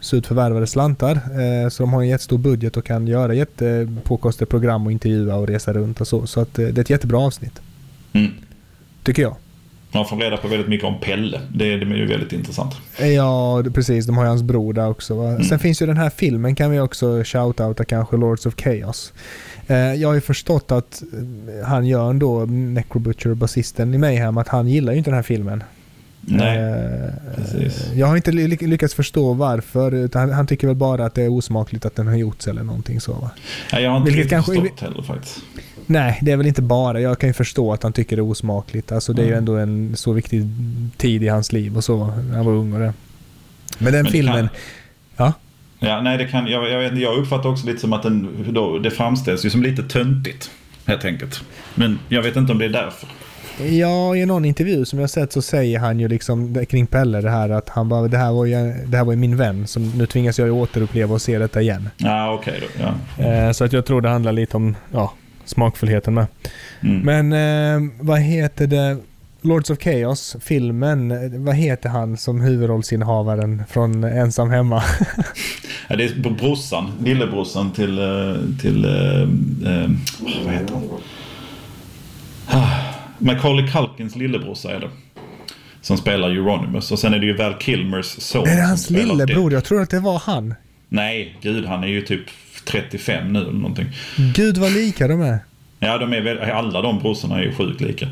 surt 0.00 0.26
förvärvade 0.26 0.66
slantar. 0.66 1.14
Eh, 1.14 1.68
så 1.68 1.82
de 1.82 1.92
har 1.92 2.02
en 2.02 2.08
jättestor 2.08 2.38
budget 2.38 2.76
och 2.76 2.84
kan 2.84 3.06
göra 3.06 3.34
jättepåkostade 3.34 4.46
program 4.46 4.86
och 4.86 4.92
intervjua 4.92 5.36
och 5.36 5.46
resa 5.46 5.72
runt 5.72 6.00
och 6.00 6.08
så. 6.08 6.26
Så 6.26 6.40
att 6.40 6.54
det 6.54 6.78
är 6.78 6.78
ett 6.78 6.90
jättebra 6.90 7.18
avsnitt. 7.18 7.60
Mm. 8.12 8.30
Tycker 9.02 9.22
jag. 9.22 9.36
Man 9.92 10.06
får 10.06 10.16
reda 10.16 10.36
på 10.36 10.48
väldigt 10.48 10.68
mycket 10.68 10.86
om 10.86 11.00
Pelle. 11.00 11.40
Det, 11.54 11.76
det 11.76 11.86
är 11.86 11.96
ju 11.96 12.06
väldigt 12.06 12.32
intressant. 12.32 12.74
Ja, 12.98 13.62
precis. 13.74 14.06
De 14.06 14.16
har 14.16 14.24
ju 14.24 14.28
hans 14.28 14.42
bror 14.42 14.72
där 14.72 14.88
också. 14.88 15.14
Mm. 15.14 15.44
Sen 15.44 15.58
finns 15.58 15.82
ju 15.82 15.86
den 15.86 15.96
här 15.96 16.10
filmen 16.10 16.54
kan 16.54 16.70
vi 16.70 16.80
också 16.80 17.22
shoutouta 17.24 17.84
kanske, 17.84 18.16
Lords 18.16 18.46
of 18.46 18.54
Chaos. 18.56 19.12
Eh, 19.70 19.94
jag 19.94 20.08
har 20.08 20.14
ju 20.14 20.20
förstått 20.20 20.72
att 20.72 21.02
eh, 21.12 21.66
han 21.66 21.86
gör 21.86 22.10
ändå, 22.10 22.44
Necrobutcher, 22.46 23.34
basisten 23.34 23.94
i 23.94 23.98
Mayhem, 23.98 24.38
att 24.38 24.48
han 24.48 24.68
gillar 24.68 24.92
ju 24.92 24.98
inte 24.98 25.10
den 25.10 25.16
här 25.16 25.22
filmen. 25.22 25.62
Nej, 26.20 26.58
eh, 26.58 27.34
precis. 27.36 27.92
Jag 27.94 28.06
har 28.06 28.16
inte 28.16 28.32
lyckats 28.32 28.94
förstå 28.94 29.32
varför. 29.32 30.32
Han 30.32 30.46
tycker 30.46 30.66
väl 30.66 30.76
bara 30.76 31.04
att 31.04 31.14
det 31.14 31.22
är 31.22 31.28
osmakligt 31.28 31.84
att 31.84 31.96
den 31.96 32.06
har 32.06 32.14
gjorts 32.14 32.48
eller 32.48 32.62
någonting 32.62 33.00
så. 33.00 33.12
Va? 33.12 33.30
Ja, 33.72 33.80
jag 33.80 33.90
har 33.90 33.96
inte 33.96 34.10
Vilket 34.10 34.30
kanske, 34.30 34.54
förstått 34.54 34.80
heller 34.80 35.02
faktiskt. 35.02 35.40
Nej, 35.86 36.18
det 36.22 36.32
är 36.32 36.36
väl 36.36 36.46
inte 36.46 36.62
bara. 36.62 37.00
Jag 37.00 37.18
kan 37.18 37.28
ju 37.28 37.32
förstå 37.32 37.72
att 37.72 37.82
han 37.82 37.92
tycker 37.92 38.16
det 38.16 38.20
är 38.20 38.30
osmakligt. 38.30 38.92
Alltså 38.92 39.12
det 39.12 39.22
är 39.22 39.24
mm. 39.24 39.32
ju 39.32 39.38
ändå 39.38 39.56
en 39.56 39.96
så 39.96 40.12
viktig 40.12 40.46
tid 40.96 41.22
i 41.22 41.28
hans 41.28 41.52
liv 41.52 41.76
och 41.76 41.84
så. 41.84 42.04
Han 42.04 42.44
var 42.44 42.52
ung 42.52 42.72
och 42.72 42.80
det. 42.80 42.92
Men 43.78 43.92
den 43.92 44.02
Men 44.02 44.12
filmen... 44.12 44.48
Kan... 44.48 44.48
Ja? 45.16 45.32
Ja, 45.80 46.00
nej 46.00 46.18
det 46.18 46.24
kan... 46.24 46.46
Jag, 46.46 46.70
jag, 46.70 46.78
vet, 46.78 46.98
jag 46.98 47.18
uppfattar 47.18 47.48
också 47.48 47.66
lite 47.66 47.78
som 47.78 47.92
att 47.92 48.02
den, 48.02 48.44
då, 48.48 48.78
det 48.78 48.90
framställs 48.90 49.44
ju 49.44 49.50
som 49.50 49.62
lite 49.62 49.82
töntigt. 49.82 50.50
Helt 50.86 51.04
enkelt. 51.04 51.44
Men 51.74 51.98
jag 52.08 52.22
vet 52.22 52.36
inte 52.36 52.52
om 52.52 52.58
det 52.58 52.64
är 52.64 52.68
därför. 52.68 53.08
Ja, 53.68 54.16
i 54.16 54.26
någon 54.26 54.44
intervju 54.44 54.84
som 54.84 54.98
jag 54.98 55.10
sett 55.10 55.32
så 55.32 55.42
säger 55.42 55.78
han 55.78 56.00
ju 56.00 56.08
liksom 56.08 56.64
kring 56.66 56.86
Pelle 56.86 57.20
det 57.20 57.30
här 57.30 57.48
att 57.48 57.68
han 57.68 57.88
bara 57.88 58.08
det 58.08 58.18
här 58.18 58.32
var 58.32 58.44
ju, 58.44 58.54
det 58.86 58.96
här 58.96 59.04
var 59.04 59.12
ju 59.12 59.18
min 59.18 59.36
vän 59.36 59.66
som 59.66 59.90
nu 59.90 60.06
tvingas 60.06 60.38
jag 60.38 60.46
ju 60.46 60.52
återuppleva 60.52 61.14
och 61.14 61.22
se 61.22 61.38
detta 61.38 61.62
igen. 61.62 61.88
Ja, 61.96 62.32
okej 62.32 62.52
okay 62.52 62.68
då. 62.78 62.92
Ja. 63.18 63.24
Eh, 63.24 63.52
så 63.52 63.64
att 63.64 63.72
jag 63.72 63.86
tror 63.86 64.00
det 64.00 64.08
handlar 64.08 64.32
lite 64.32 64.56
om 64.56 64.76
ja, 64.92 65.12
smakfullheten 65.44 66.14
med. 66.14 66.26
Mm. 66.80 67.28
Men 67.28 67.32
eh, 67.84 67.90
vad 68.00 68.20
heter 68.20 68.66
det? 68.66 68.96
Lords 69.42 69.70
of 69.70 69.78
Chaos, 69.78 70.36
filmen, 70.40 71.14
vad 71.44 71.54
heter 71.54 71.88
han 71.88 72.16
som 72.16 72.40
huvudrollsinnehavaren 72.40 73.62
från 73.68 74.04
Ensam 74.04 74.50
Hemma? 74.50 74.82
ja, 75.88 75.96
det 75.96 76.04
är 76.04 76.30
brorsan, 76.30 76.92
lillebrorsan 77.04 77.72
till, 77.72 77.98
eh, 77.98 78.04
till 78.60 78.84
äh, 78.84 78.90
vad 80.44 80.54
heter 80.54 80.74
han? 80.74 80.88
Ah, 82.46 82.66
Macaulay 83.18 83.68
Culkins 83.68 84.16
lillebrorsa 84.16 84.70
är 84.70 84.80
det. 84.80 84.90
Som 85.80 85.96
spelar 85.96 86.30
Euronymous. 86.30 86.92
Och 86.92 86.98
sen 86.98 87.14
är 87.14 87.18
det 87.18 87.26
ju 87.26 87.36
Val 87.36 87.54
Kilmers 87.60 88.06
son. 88.06 88.48
Är 88.48 88.56
det 88.56 88.62
hans 88.62 88.90
lillebror? 88.90 89.52
Jag 89.52 89.64
tror 89.64 89.82
att 89.82 89.90
det 89.90 90.00
var 90.00 90.18
han. 90.18 90.54
Nej, 90.88 91.36
gud 91.40 91.66
han 91.66 91.84
är 91.84 91.88
ju 91.88 92.02
typ 92.02 92.22
35 92.64 93.32
nu 93.32 93.40
eller 93.40 93.52
någonting. 93.52 93.86
Gud 94.34 94.58
vad 94.58 94.72
lika 94.72 95.08
de 95.08 95.20
är. 95.20 95.38
Ja, 95.78 95.98
de 95.98 96.12
är 96.12 96.20
väl, 96.20 96.38
alla 96.50 96.82
de 96.82 96.98
brorsorna 96.98 97.38
är 97.38 97.42
ju 97.42 97.54
sjukt 97.54 97.80
lika. 97.80 98.08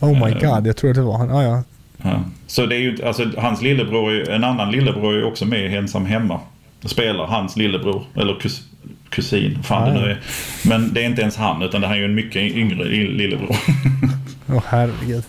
Oh 0.00 0.12
my 0.26 0.32
Eh. 0.32 0.54
god, 0.54 0.66
jag 0.66 0.76
tror 0.76 0.90
att 0.90 0.96
det 0.96 1.02
var 1.02 1.18
han. 1.18 1.30
Ah, 1.30 1.42
ja. 1.42 1.62
Ja. 2.02 2.20
Så 2.46 2.66
det 2.66 2.74
är 2.76 2.78
ju, 2.80 3.04
alltså 3.04 3.30
hans 3.36 3.62
lillebror, 3.62 4.30
en 4.30 4.44
annan 4.44 4.70
lillebror 4.70 5.14
är 5.14 5.24
också 5.24 5.44
med 5.44 5.72
i 5.72 5.76
Ensam 5.76 6.06
Hemma. 6.06 6.40
Spelar 6.84 7.26
hans 7.26 7.56
lillebror, 7.56 8.02
eller 8.14 8.40
kus, 8.40 8.62
kusin, 9.08 9.58
fan 9.62 9.82
Ah, 9.82 9.86
det 9.90 9.94
ja. 10.00 10.06
nu 10.06 10.10
är. 10.10 10.20
Men 10.68 10.94
det 10.94 11.02
är 11.02 11.06
inte 11.06 11.20
ens 11.22 11.36
han, 11.36 11.62
utan 11.62 11.80
det 11.80 11.86
här 11.86 11.94
är 11.94 11.98
ju 11.98 12.04
en 12.04 12.14
mycket 12.14 12.42
yngre 12.42 12.84
lillebror. 12.88 13.56
Åh 14.52 14.62
herregud. 14.66 15.24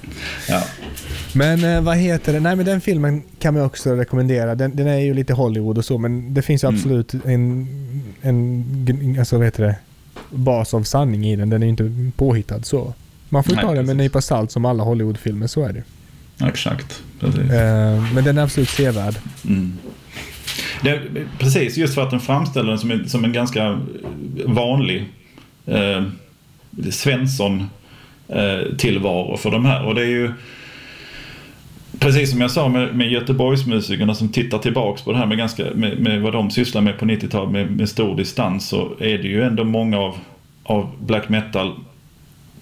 ja. 0.49 0.63
Men 1.33 1.63
eh, 1.63 1.81
vad 1.81 1.97
heter 1.97 2.33
det? 2.33 2.39
Nej 2.39 2.55
men 2.55 2.65
den 2.65 2.81
filmen 2.81 3.23
kan 3.39 3.53
man 3.53 3.63
också 3.63 3.95
rekommendera. 3.95 4.55
Den, 4.55 4.75
den 4.75 4.87
är 4.87 4.97
ju 4.99 5.13
lite 5.13 5.33
Hollywood 5.33 5.77
och 5.77 5.85
så 5.85 5.97
men 5.97 6.33
det 6.33 6.41
finns 6.41 6.63
ju 6.63 6.67
Mm. 6.67 6.77
absolut 6.79 7.13
en, 7.13 7.67
en 8.21 8.63
gn- 8.85 9.19
alltså, 9.19 9.37
vad 9.37 9.45
heter 9.47 9.63
det? 9.63 9.75
bas 10.29 10.73
av 10.73 10.83
sanning 10.83 11.25
i 11.25 11.35
den. 11.35 11.49
Den 11.49 11.61
är 11.63 11.65
ju 11.67 11.69
inte 11.69 12.11
påhittad 12.17 12.61
så. 12.63 12.93
Man 13.33 13.43
får 13.43 13.51
ju 13.51 13.55
Nej, 13.55 13.65
ta 13.65 13.73
den 13.73 13.85
med 13.85 13.91
en 13.91 13.97
nypa 13.97 14.21
salt 14.21 14.51
som 14.51 14.65
alla 14.65 14.83
Hollywoodfilmer, 14.83 15.47
så 15.47 15.63
är 15.63 15.73
det. 15.73 15.83
Exakt. 16.47 17.03
Precis. 17.19 17.51
eh, 17.51 18.13
Men 18.13 18.23
den 18.23 18.37
är 18.37 18.43
absolut 18.43 18.69
sevärd. 18.69 19.15
Mm. 19.47 19.77
Det, 20.81 21.01
precis, 21.39 21.77
just 21.77 21.95
för 21.95 22.03
att 22.03 22.11
den 22.11 22.19
framställer 22.19 22.69
den 22.69 22.79
som 22.79 22.91
en, 22.91 23.09
som 23.09 23.23
en 23.23 23.33
ganska 23.33 23.79
vanlig 24.45 25.09
eh, 25.65 26.03
Svensson 26.91 27.69
eh, 28.27 28.75
tillvaro 28.77 29.37
för 29.37 29.51
de 29.51 29.65
här. 29.65 29.85
Och 29.85 29.95
det 29.95 30.01
är 30.01 30.09
ju 30.09 30.31
Precis 31.99 32.31
som 32.31 32.41
jag 32.41 32.51
sa 32.51 32.67
med, 32.67 32.95
med 32.95 33.11
Göteborgsmusikerna 33.11 34.15
som 34.15 34.29
tittar 34.29 34.57
tillbaks 34.57 35.01
på 35.01 35.11
det 35.11 35.17
här 35.17 35.25
med, 35.25 35.37
ganska, 35.37 35.65
med, 35.75 35.99
med 35.99 36.21
vad 36.21 36.33
de 36.33 36.51
sysslar 36.51 36.81
med 36.81 36.99
på 36.99 37.05
90-talet 37.05 37.51
med, 37.51 37.71
med 37.71 37.89
stor 37.89 38.15
distans 38.15 38.67
så 38.67 38.91
är 38.99 39.17
det 39.17 39.27
ju 39.27 39.43
ändå 39.43 39.63
många 39.63 39.97
av, 39.99 40.17
av 40.63 40.89
black 40.99 41.29
metal 41.29 41.73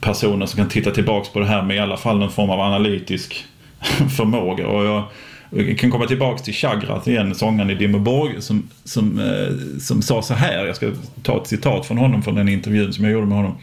personer 0.02 0.46
som 0.46 0.58
kan 0.58 0.70
titta 0.70 0.92
tillbaks 0.92 1.30
på 1.30 1.40
det 1.40 1.46
här 1.46 1.62
med 1.62 1.76
i 1.76 1.80
alla 1.80 1.98
fall 1.98 2.20
någon 2.20 2.32
form 2.32 2.50
av 2.50 2.60
analytisk 2.60 3.46
förmåga. 4.18 4.68
Och 4.68 4.86
jag, 4.86 5.04
jag 5.50 5.78
kan 5.78 5.92
komma 5.92 6.08
tillbaks 6.08 6.42
till 6.42 6.54
Chagrat 6.54 7.08
igen, 7.08 7.36
sångaren 7.36 7.70
i 7.70 7.76
Dimmerborg, 7.76 8.42
som, 8.42 8.70
som, 8.84 9.20
eh, 9.20 9.80
som 9.80 10.02
sa 10.02 10.22
så 10.22 10.34
här. 10.34 10.66
Jag 10.66 10.76
ska 10.76 10.92
ta 11.24 11.42
ett 11.42 11.48
citat 11.48 11.86
från 11.86 11.98
honom 11.98 12.24
från 12.24 12.36
den 12.36 12.50
intervjun 12.50 12.94
som 12.94 13.04
jag 13.04 13.14
gjorde 13.14 13.28
med 13.28 13.38
honom. 13.38 13.58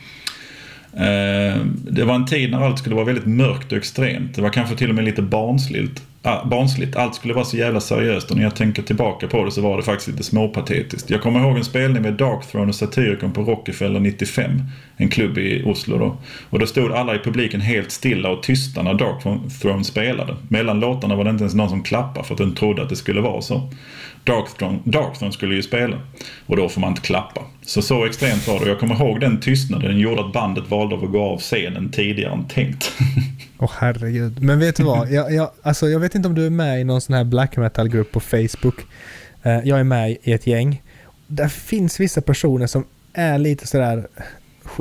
Eh, 0.93 1.61
det 1.91 2.05
var 2.05 2.15
en 2.15 2.27
tid 2.27 2.51
när 2.51 2.61
allt 2.61 2.79
skulle 2.79 2.95
vara 2.95 3.05
väldigt 3.05 3.27
mörkt 3.27 3.73
och 3.73 3.79
extremt. 3.79 4.35
Det 4.35 4.43
var 4.43 4.51
kanske 4.51 4.77
till 4.77 4.89
och 4.89 4.95
med 4.95 5.05
lite 5.05 5.23
barnsligt. 5.23 6.03
Ah, 6.29 6.45
barnsligt. 6.45 6.97
Allt 6.97 7.15
skulle 7.15 7.35
vara 7.35 7.45
så 7.45 7.57
jävla 7.57 7.81
seriöst 7.81 8.31
och 8.31 8.37
när 8.37 8.45
jag 8.45 8.57
tänker 8.57 8.83
tillbaka 8.83 9.29
på 9.29 9.45
det 9.45 9.51
så 9.51 9.61
var 9.61 9.77
det 9.77 9.83
faktiskt 9.83 10.09
lite 10.09 10.23
småpatetiskt. 10.23 11.11
Jag 11.11 11.23
kommer 11.23 11.41
ihåg 11.41 11.57
en 11.57 11.65
spelning 11.65 12.03
med 12.03 12.15
Darkthrone 12.15 12.69
och 12.69 12.75
Satyricon 12.75 13.33
på 13.33 13.43
Rockefeller 13.43 14.01
95. 14.01 14.63
En 14.97 15.09
klubb 15.09 15.39
i 15.39 15.63
Oslo 15.67 15.99
då. 15.99 16.17
Och 16.51 16.59
då 16.59 16.67
stod 16.67 16.93
alla 16.93 17.15
i 17.15 17.19
publiken 17.19 17.61
helt 17.61 17.91
stilla 17.91 18.31
och 18.31 18.43
tysta 18.43 18.83
när 18.83 18.95
Darkthrone 18.95 19.85
spelade. 19.85 20.37
Mellan 20.49 20.81
låtarna 20.81 21.17
var 21.17 21.25
det 21.25 21.31
inte 21.31 21.43
ens 21.43 21.55
någon 21.55 21.69
som 21.69 21.83
klappade 21.83 22.27
för 22.27 22.35
att 22.35 22.39
den 22.39 22.55
trodde 22.55 22.83
att 22.83 22.89
det 22.89 22.97
skulle 22.97 23.21
vara 23.21 23.43
så. 23.43 23.71
Darkthrone, 24.27 24.79
Darkthrone 24.85 25.33
skulle 25.33 25.55
ju 25.55 25.63
spela 25.63 26.01
och 26.47 26.57
då 26.57 26.69
får 26.69 26.81
man 26.81 26.91
inte 26.91 27.03
klappa. 27.03 27.41
Så 27.63 27.83
så 27.83 28.07
extremt 28.07 28.49
var 28.49 28.61
det. 28.61 28.69
Jag 28.69 28.81
kommer 28.81 28.95
ihåg 28.95 29.21
den 29.21 29.41
tystnaden. 29.41 29.89
Den 29.91 29.99
gjorde 29.99 30.25
att 30.25 30.33
bandet 30.33 30.71
valde 30.71 30.95
att 30.95 31.13
gå 31.13 31.23
av 31.23 31.39
scenen 31.39 31.91
tidigare 31.91 32.33
än 32.33 32.45
tänkt. 32.45 32.93
Åh 33.59 33.71
herregud. 33.79 34.43
Men 34.43 34.59
vet 34.59 34.77
du 34.77 34.83
vad? 34.85 35.11
Jag, 35.13 35.33
jag, 35.35 35.51
alltså, 35.63 35.89
jag 35.89 36.01
vet 36.01 36.15
inte 36.15 36.29
om 36.29 36.35
du 36.35 36.47
är 36.47 36.51
med 36.51 36.81
i 36.81 36.85
någon 36.85 37.01
sån 37.01 37.15
här 37.15 37.25
black 37.25 37.57
metal-grupp 37.57 38.13
på 38.13 38.21
Facebook. 38.21 38.75
Eh, 39.43 39.59
jag 39.65 39.81
är 39.81 39.85
med 39.85 40.17
i 40.23 40.33
ett 40.33 40.47
gäng. 40.47 40.83
Där 41.27 41.49
finns 41.49 42.01
vissa 42.01 42.21
personer 42.21 42.67
som 42.67 42.85
är 43.13 43.39
lite 43.39 43.67
sådär 43.67 44.07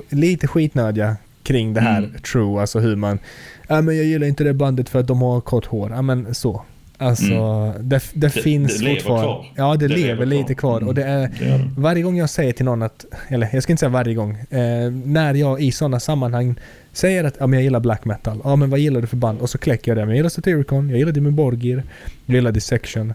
lite 0.09 0.47
skitnödiga 0.47 1.15
kring 1.43 1.73
det 1.73 1.81
här 1.81 1.97
Mm. 1.97 2.11
true, 2.31 2.61
alltså 2.61 2.79
hur 2.79 2.95
man 2.95 3.19
Ja 3.67 3.81
men 3.81 3.95
jag 3.97 4.05
gillar 4.05 4.27
inte 4.27 4.43
det 4.43 4.53
bandet 4.53 4.89
för 4.89 4.99
att 4.99 5.07
de 5.07 5.21
har 5.21 5.41
kort 5.41 5.65
hår. 5.65 5.91
Ja 5.91 6.01
men 6.01 6.35
så. 6.35 6.63
Alltså 6.97 7.73
det, 7.79 8.01
det, 8.13 8.29
finns 8.29 8.79
det 8.79 8.89
fortfarande. 8.95 9.23
kvar. 9.25 9.45
Ja 9.55 9.75
det, 9.75 9.87
Det 9.87 9.95
lever, 9.95 10.07
lever 10.13 10.25
lite 10.25 10.55
kvar. 10.55 10.79
kvar. 10.79 10.87
Och 10.87 10.95
det 10.95 11.03
är, 11.03 11.31
Det 11.39 11.45
är 11.45 11.57
det. 11.57 11.69
varje 11.77 12.03
gång 12.03 12.17
jag 12.17 12.29
säger 12.29 12.53
till 12.53 12.65
någon 12.65 12.81
att, 12.81 13.05
eller 13.27 13.49
jag 13.53 13.63
ska 13.63 13.73
inte 13.73 13.79
säga 13.79 13.89
varje 13.89 14.13
gång, 14.13 14.31
eh, 14.49 14.91
när 15.05 15.33
jag 15.33 15.61
i 15.61 15.71
sådana 15.71 15.99
sammanhang 15.99 16.55
säger 16.93 17.23
att 17.23 17.35
ja, 17.39 17.47
men 17.47 17.59
jag 17.59 17.63
gillar 17.63 17.79
black 17.79 18.05
metal, 18.05 18.41
ja 18.43 18.55
men 18.55 18.69
vad 18.69 18.79
gillar 18.79 19.01
du 19.01 19.07
för 19.07 19.17
band? 19.17 19.39
Och 19.41 19.49
så 19.49 19.57
kläcker 19.57 19.91
jag 19.91 19.97
det. 19.97 20.01
Men 20.01 20.09
jag 20.09 20.15
gillar 20.17 20.29
Satyricon, 20.29 20.89
jag 20.89 20.99
gillar 20.99 21.11
Dimmy 21.11 21.29
Borgir, 21.31 21.83
jag 22.25 22.35
gillar 22.35 22.51
Dissection. 22.51 23.13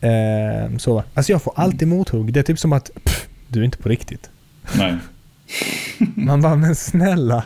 Eh, 0.00 0.76
så. 0.78 1.04
Alltså 1.14 1.32
jag 1.32 1.42
får 1.42 1.52
alltid 1.56 1.88
mothugg. 1.88 2.32
Det 2.32 2.40
är 2.40 2.44
typ 2.44 2.58
som 2.58 2.72
att, 2.72 2.90
pff, 3.04 3.28
du 3.48 3.60
är 3.60 3.64
inte 3.64 3.78
på 3.78 3.88
riktigt. 3.88 4.30
Nej. 4.78 4.94
Man 6.14 6.42
bara, 6.42 6.56
men 6.56 6.74
snälla. 6.74 7.44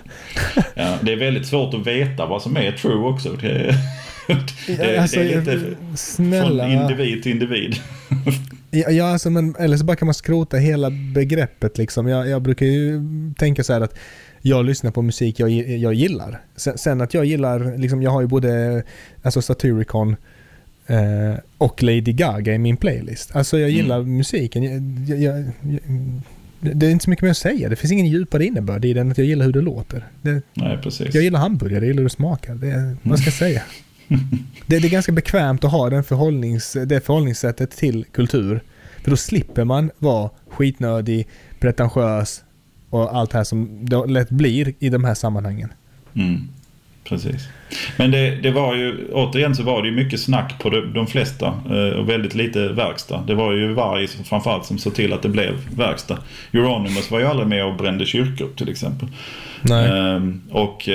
Ja, 0.74 0.94
det 1.02 1.12
är 1.12 1.16
väldigt 1.16 1.46
svårt 1.46 1.74
att 1.74 1.86
veta 1.86 2.26
vad 2.26 2.42
som 2.42 2.56
är 2.56 2.72
true 2.72 3.04
också. 3.08 3.36
Det, 4.66 4.98
alltså, 4.98 5.16
det 5.16 5.32
är 5.32 5.40
lite 5.40 5.76
snälla. 5.96 6.64
från 6.64 6.72
individ 6.72 7.22
till 7.22 7.32
individ. 7.32 7.76
Ja, 8.70 8.90
ja 8.90 9.12
alltså, 9.12 9.30
men, 9.30 9.54
eller 9.58 9.76
så 9.76 9.84
bara 9.84 9.96
kan 9.96 10.06
man 10.06 10.14
skrota 10.14 10.56
hela 10.56 10.90
begreppet 10.90 11.78
liksom. 11.78 12.08
Jag, 12.08 12.28
jag 12.28 12.42
brukar 12.42 12.66
ju 12.66 13.00
tänka 13.38 13.64
så 13.64 13.72
här 13.72 13.80
att 13.80 13.98
jag 14.42 14.64
lyssnar 14.64 14.90
på 14.90 15.02
musik 15.02 15.40
jag, 15.40 15.50
jag 15.50 15.94
gillar. 15.94 16.40
Sen, 16.56 16.78
sen 16.78 17.00
att 17.00 17.14
jag 17.14 17.24
gillar, 17.24 17.78
liksom, 17.78 18.02
jag 18.02 18.10
har 18.10 18.20
ju 18.20 18.26
både 18.26 18.82
alltså 19.22 19.42
Satyricon 19.42 20.16
eh, 20.86 21.34
och 21.58 21.82
Lady 21.82 22.12
Gaga 22.12 22.54
i 22.54 22.58
min 22.58 22.76
playlist. 22.76 23.36
Alltså 23.36 23.58
jag 23.58 23.70
gillar 23.70 24.02
musiken. 24.02 24.62
Jag, 25.06 25.18
jag, 25.18 25.38
jag, 25.38 25.52
det 26.60 26.86
är 26.86 26.90
inte 26.90 27.04
så 27.04 27.10
mycket 27.10 27.22
mer 27.22 27.30
att 27.30 27.36
säga. 27.36 27.68
Det 27.68 27.76
finns 27.76 27.92
ingen 27.92 28.06
djupare 28.06 28.44
innebörd 28.44 28.84
i 28.84 28.92
den 28.92 29.10
att 29.10 29.18
jag 29.18 29.26
gillar 29.26 29.46
hur 29.46 29.52
det 29.52 29.60
låter. 29.60 30.04
Det, 30.22 30.42
Nej, 30.54 30.78
precis. 30.82 31.14
jag 31.14 31.24
gillar 31.24 31.40
hamburgare, 31.40 31.80
jag 31.80 31.86
gillar 31.86 32.00
hur 32.00 32.08
det 32.08 32.14
smakar. 32.14 32.54
Det, 32.54 32.96
vad 33.02 33.18
ska 33.18 33.26
jag 33.26 33.34
säga? 33.34 33.62
Det, 34.66 34.78
det 34.78 34.88
är 34.88 34.90
ganska 34.90 35.12
bekvämt 35.12 35.64
att 35.64 35.72
ha 35.72 35.90
den 35.90 36.04
förhållnings, 36.04 36.76
det 36.86 37.06
förhållningssättet 37.06 37.70
till 37.70 38.04
kultur. 38.12 38.62
För 39.02 39.10
då 39.10 39.16
slipper 39.16 39.64
man 39.64 39.90
vara 39.98 40.30
skitnödig, 40.50 41.28
pretentiös 41.60 42.44
och 42.90 43.16
allt 43.16 43.30
det 43.30 43.38
här 43.38 43.44
som 43.44 43.86
det 43.86 44.06
lätt 44.06 44.30
blir 44.30 44.74
i 44.78 44.88
de 44.88 45.04
här 45.04 45.14
sammanhangen. 45.14 45.72
Mm, 46.14 46.48
precis. 47.04 47.48
Men 47.96 48.10
det, 48.10 48.36
det 48.36 48.50
var 48.50 48.74
ju, 48.74 49.08
återigen 49.12 49.54
så 49.54 49.62
var 49.62 49.82
det 49.82 49.88
ju 49.88 49.94
mycket 49.94 50.20
snack 50.20 50.54
på 50.62 50.70
de, 50.70 50.92
de 50.92 51.06
flesta 51.06 51.46
eh, 51.46 51.98
och 51.98 52.08
väldigt 52.08 52.34
lite 52.34 52.68
verkstad. 52.68 53.24
Det 53.26 53.34
var 53.34 53.52
ju 53.52 53.72
Varg 53.72 54.08
framförallt 54.08 54.64
som 54.64 54.78
såg 54.78 54.94
till 54.94 55.12
att 55.12 55.22
det 55.22 55.28
blev 55.28 55.76
verkstad. 55.76 56.18
Euronymous 56.52 57.10
var 57.10 57.18
ju 57.18 57.26
aldrig 57.26 57.48
med 57.48 57.64
och 57.64 57.76
brände 57.76 58.06
kyrkor 58.06 58.48
till 58.56 58.68
exempel. 58.68 59.08
Ehm, 59.70 60.40
och... 60.50 60.88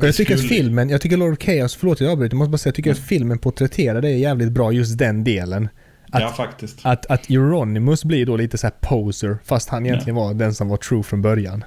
Och 0.00 0.06
jag 0.08 0.14
tycker 0.14 0.34
att 0.34 0.40
skulle- 0.40 0.54
filmen, 0.54 0.88
jag 0.88 1.00
tycker 1.00 1.16
Lord 1.16 1.32
of 1.32 1.38
Chaos, 1.38 1.74
förlåt 1.76 2.00
jag 2.00 2.12
avbryter, 2.12 2.34
jag 2.34 2.38
måste 2.38 2.50
bara 2.50 2.58
säga, 2.58 2.70
jag 2.70 2.74
tycker 2.74 2.90
att 2.90 2.98
filmen 2.98 3.38
porträtterar 3.38 4.00
det 4.02 4.10
jävligt 4.10 4.52
bra, 4.52 4.72
just 4.72 4.98
den 4.98 5.24
delen. 5.24 5.68
Att, 6.10 6.22
Ja, 6.22 6.28
faktiskt. 6.28 6.78
att, 6.82 7.06
att 7.06 7.30
Euronymous 7.30 8.04
blir 8.04 8.26
då 8.26 8.36
lite 8.36 8.58
så 8.58 8.66
här 8.66 8.74
poser, 8.80 9.38
fast 9.44 9.68
han 9.68 9.86
egentligen 9.86 10.14
var 10.14 10.34
den 10.34 10.54
som 10.54 10.68
var 10.68 10.76
true 10.76 11.02
från 11.02 11.22
början. 11.22 11.64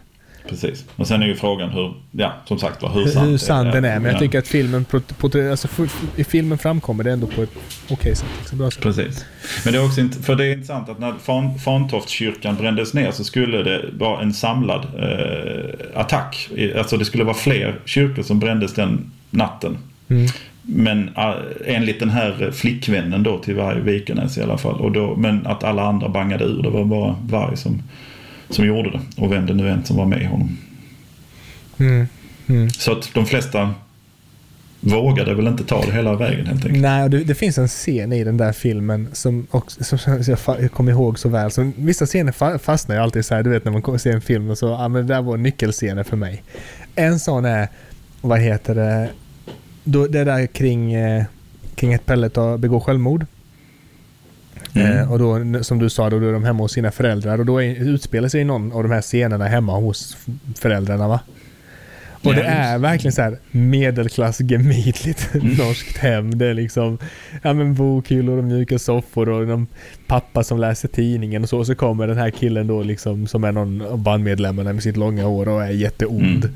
Precis. 0.49 0.85
Men 0.95 1.05
sen 1.05 1.23
är 1.23 1.27
ju 1.27 1.35
frågan 1.35 1.69
hur, 1.69 1.93
ja 2.11 2.33
som 2.45 2.59
sagt 2.59 2.81
var, 2.81 2.89
hur 2.89 3.01
Hur, 3.01 3.37
sant, 3.37 3.67
hur 3.67 3.71
den 3.71 3.86
är, 3.86 3.99
men 3.99 4.05
jag 4.05 4.13
Ja, 4.13 4.20
tycker 4.20 4.39
att 4.39 4.47
filmen, 4.47 4.86
alltså, 5.51 5.67
i 6.15 6.24
filmen 6.24 6.57
framkommer 6.57 7.03
det 7.03 7.11
ändå 7.11 7.28
på 7.28 7.43
ett 7.43 7.53
okej 7.89 8.15
sätt. 8.15 8.28
Liksom, 8.39 8.57
bra 8.57 8.71
sätt. 8.71 8.83
Precis. 8.83 9.25
Men 9.63 9.74
det 9.74 9.79
är 9.79 9.86
också 9.86 10.01
för 10.24 10.36
det 10.36 10.45
är 10.45 10.51
intressant 10.51 10.89
att 10.89 10.99
när 10.99 11.13
Fan, 11.24 11.59
Fantoftskyrkan 11.59 12.55
brändes 12.55 12.93
ner 12.93 13.11
så 13.11 13.24
skulle 13.24 13.63
det 13.63 13.86
vara 13.93 14.21
en 14.21 14.33
samlad 14.33 14.86
eh, 14.99 15.99
attack. 15.99 16.49
Alltså 16.78 16.97
det 16.97 17.05
skulle 17.05 17.24
vara 17.24 17.36
fler 17.36 17.79
kyrkor 17.86 18.24
som 18.24 18.39
brändes 18.39 18.74
den 18.74 19.11
natten. 19.29 19.78
Mm. 20.07 20.28
Men 20.61 21.09
uh, 21.09 21.36
enligt 21.65 21.99
den 21.99 22.09
här 22.09 22.51
flickvännen 22.51 23.24
då 23.24 23.37
till 23.37 23.55
Varg 23.55 23.82
Vikenäs 23.82 24.37
i 24.37 24.41
alla 24.41 24.57
fall. 24.57 24.75
Och 24.75 24.91
då, 24.91 25.15
men 25.15 25.47
att 25.47 25.63
alla 25.63 25.83
andra 25.83 26.09
bangade 26.09 26.45
ur. 26.45 26.61
Det 26.63 26.70
var 26.70 26.86
bara 26.86 27.15
Varg 27.21 27.57
som, 27.57 27.83
som 28.50 28.66
gjorde 28.66 28.92
det. 28.92 29.01
Och 29.17 29.32
vem 29.32 29.46
det 29.46 29.54
nu 29.54 29.70
än 29.70 29.86
som 29.86 29.97
var 29.97 30.05
med 30.05 30.28
honom. 30.28 30.58
Mm. 31.78 32.08
Mm. 32.47 32.70
Så 32.70 32.92
att 32.92 33.13
de 33.13 33.26
flesta 33.26 33.74
vågade 34.80 35.34
väl 35.34 35.47
inte 35.47 35.63
ta 35.63 35.86
det 35.86 35.92
hela 35.92 36.16
vägen 36.16 36.46
helt 36.46 36.66
enkelt. 36.66 36.82
Nej, 36.82 37.09
det, 37.09 37.24
det 37.24 37.36
finns 37.36 37.58
en 37.58 37.67
scen 37.67 38.13
i 38.13 38.24
den 38.24 38.38
där 38.38 38.51
filmen 38.51 39.08
som, 39.13 39.47
också, 39.51 39.97
som, 39.97 40.24
jag, 40.28 40.72
kommer 40.72 40.92
ihåg 40.92 41.20
så 41.20 41.30
väl. 41.30 41.51
Så 41.51 41.72
vissa 41.78 42.05
scener 42.05 42.32
fa, 42.32 42.59
fastnar 42.59 42.96
ju 42.96 43.01
alltid 43.01 43.26
så 43.26 43.36
här, 43.36 43.43
du 43.43 43.50
vet 43.50 43.66
när 43.66 43.72
man 43.72 44.00
ser 44.00 44.12
en 44.12 44.22
film 44.22 44.50
och 44.50 44.58
så, 44.58 44.66
ja 44.66 44.88
men 44.88 45.08
det 45.08 45.13
där 45.13 45.22
var 45.22 45.38
nyckelscener 45.38 46.04
för 46.04 46.17
mig. 46.17 46.43
En 46.96 47.20
sån 47.20 47.46
är, 47.46 47.67
vad 48.22 48.39
heter 48.39 48.76
det, 48.76 49.09
då, 49.84 50.08
det 50.08 50.24
där 50.24 50.47
kring, 50.47 50.93
eh, 50.93 51.24
kring 51.76 51.93
ett 51.93 52.05
pellet 52.05 52.38
och 52.38 52.59
begå 52.59 52.80
självmord. 52.80 53.26
Mm. 54.75 54.97
Eh, 54.97 55.11
och 55.11 55.19
då, 55.19 55.63
som 55.63 55.79
du 55.79 55.89
sa, 55.89 56.09
då, 56.09 56.17
är 56.17 56.33
de 56.33 56.43
hemma 56.43 56.63
hos 56.63 56.71
sina 56.71 56.91
föräldrar 56.91 57.39
och 57.39 57.45
då 57.45 57.61
är, 57.61 57.75
utspelar 57.75 58.29
sig 58.29 58.43
någon 58.43 58.71
av 58.71 58.83
de 58.83 58.91
här 58.91 59.01
scenerna 59.01 59.45
hemma 59.45 59.73
hos 59.73 60.17
föräldrarna 60.55 61.07
va? 61.07 61.19
Och 62.25 62.35
det 62.35 62.43
är 62.43 62.77
verkligen 62.77 63.11
så 63.11 63.21
här 63.21 63.37
medelklass 63.51 64.41
gemytligt 64.41 65.29
norskt 65.33 65.97
hem. 65.97 66.37
Det 66.37 66.45
är 66.45 66.53
liksom 66.53 66.97
ja, 67.43 67.53
men 67.53 67.73
bokhyllor 67.73 68.37
och 68.37 68.43
mjuka 68.43 68.79
soffor 68.79 69.29
och 69.29 69.47
någon 69.47 69.67
pappa 70.07 70.43
som 70.43 70.59
läser 70.59 70.87
tidningen 70.87 71.43
och 71.43 71.49
så. 71.49 71.59
Och 71.59 71.67
så 71.67 71.75
kommer 71.75 72.07
den 72.07 72.17
här 72.17 72.29
killen 72.29 72.67
då 72.67 72.83
liksom 72.83 73.27
som 73.27 73.43
är 73.43 73.51
någon 73.51 73.81
av 73.81 73.97
bandmedlemmarna 73.97 74.73
med 74.73 74.83
sitt 74.83 74.97
långa 74.97 75.23
hår 75.23 75.47
och 75.47 75.63
är 75.63 75.69
jätteond. 75.69 76.45
Mm. 76.45 76.55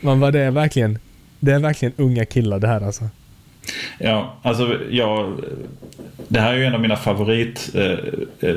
Man 0.00 0.20
var 0.20 0.32
det 0.32 0.40
är 0.40 0.50
verkligen, 0.50 0.98
det 1.40 1.52
är 1.52 1.58
verkligen 1.58 1.92
unga 1.96 2.24
killar 2.24 2.58
det 2.58 2.68
här 2.68 2.80
alltså. 2.80 3.08
Ja, 3.98 4.34
alltså 4.42 4.78
jag... 4.90 5.32
Det 6.28 6.40
här 6.40 6.52
är 6.52 6.56
ju 6.56 6.64
en 6.64 6.74
av 6.74 6.80
mina 6.80 6.96
favorit... 6.96 7.70
Eh, 7.74 7.90
eh 8.40 8.56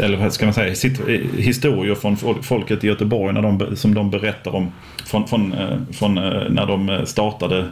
eller 0.00 0.16
vad 0.16 0.32
ska 0.32 0.46
man 0.46 0.54
säga? 0.54 0.92
Eh, 1.08 1.20
historier 1.38 1.94
från 1.94 2.42
folket 2.42 2.84
i 2.84 2.86
Göteborg 2.86 3.34
när 3.34 3.42
de, 3.42 3.76
som 3.76 3.94
de 3.94 4.10
berättar 4.10 4.54
om. 4.54 4.72
Från, 5.06 5.28
från, 5.28 5.52
eh, 5.52 5.78
från 5.92 6.18
eh, 6.18 6.50
när 6.50 6.66
de 6.66 7.06
startade 7.06 7.68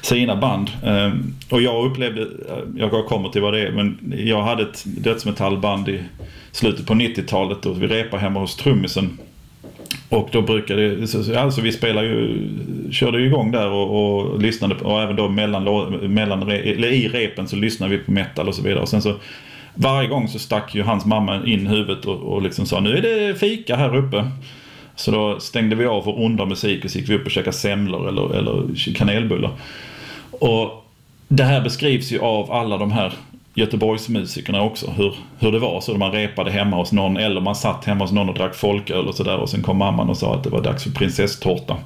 sina 0.00 0.36
band. 0.36 0.70
Och 1.50 1.62
jag 1.62 1.86
upplevde, 1.86 2.26
jag 2.76 3.06
kommer 3.06 3.28
till 3.28 3.42
vad 3.42 3.52
det 3.52 3.60
är, 3.60 3.72
men 3.72 4.14
jag 4.26 4.42
hade 4.42 4.62
ett 4.62 4.84
dödsmetallband 4.84 5.88
i 5.88 6.00
slutet 6.52 6.86
på 6.86 6.94
90-talet 6.94 7.66
och 7.66 7.82
vi 7.82 7.86
repade 7.86 8.22
hemma 8.22 8.40
hos 8.40 8.56
trummisen. 8.56 9.18
Och 10.08 10.28
då 10.32 10.42
brukade, 10.42 11.06
alltså 11.36 11.60
vi 11.60 11.72
spelade 11.72 12.06
ju, 12.06 12.48
körde 12.90 13.20
ju 13.20 13.26
igång 13.26 13.50
där 13.50 13.70
och, 13.70 14.18
och 14.18 14.42
lyssnade 14.42 14.74
på, 14.74 14.84
och 14.84 15.02
även 15.02 15.16
då 15.16 15.28
mellan, 15.28 15.64
mellan, 16.12 16.50
eller 16.50 16.92
i 16.92 17.08
repen 17.08 17.48
så 17.48 17.56
lyssnade 17.56 17.96
vi 17.96 18.04
på 18.04 18.10
metal 18.10 18.48
och 18.48 18.54
så 18.54 18.62
vidare. 18.62 18.80
Och 18.80 18.88
sen 18.88 19.02
så 19.02 19.14
varje 19.74 20.08
gång 20.08 20.28
så 20.28 20.38
stack 20.38 20.74
ju 20.74 20.82
hans 20.82 21.04
mamma 21.04 21.46
in 21.46 21.66
huvudet 21.66 22.04
och, 22.04 22.16
och 22.16 22.42
liksom 22.42 22.66
sa 22.66 22.80
nu 22.80 22.96
är 22.96 23.02
det 23.02 23.34
fika 23.34 23.76
här 23.76 23.96
uppe. 23.96 24.30
Så 24.96 25.10
då 25.10 25.40
stängde 25.40 25.76
vi 25.76 25.86
av 25.86 26.04
vår 26.04 26.24
onda 26.24 26.44
musik 26.44 26.84
och 26.84 26.90
så 26.90 26.98
gick 26.98 27.08
vi 27.08 27.14
upp 27.14 27.24
och 27.24 27.30
käkade 27.30 27.56
semlor 27.56 28.08
eller, 28.08 28.34
eller 28.34 28.94
kanelbullar. 28.94 29.50
Och 30.30 30.84
det 31.28 31.44
här 31.44 31.60
beskrivs 31.60 32.12
ju 32.12 32.20
av 32.20 32.52
alla 32.52 32.78
de 32.78 32.92
här 32.92 33.12
Göteborgsmusikerna 33.58 34.62
också. 34.62 34.90
Hur, 34.90 35.14
hur 35.38 35.52
det 35.52 35.58
var 35.58 35.80
så 35.80 35.94
man 35.94 36.12
repade 36.12 36.50
hemma 36.50 36.76
hos 36.76 36.92
någon 36.92 37.16
eller 37.16 37.40
man 37.40 37.54
satt 37.54 37.84
hemma 37.84 38.04
hos 38.04 38.12
någon 38.12 38.28
och 38.28 38.34
drack 38.34 38.54
folköl 38.54 39.08
och 39.08 39.14
sådär 39.14 39.36
och 39.36 39.50
sen 39.50 39.62
kom 39.62 39.78
mamman 39.78 40.10
och 40.10 40.16
sa 40.16 40.34
att 40.34 40.44
det 40.44 40.50
var 40.50 40.62
dags 40.62 40.84
för 40.84 40.90
prinsesstårta. 40.90 41.76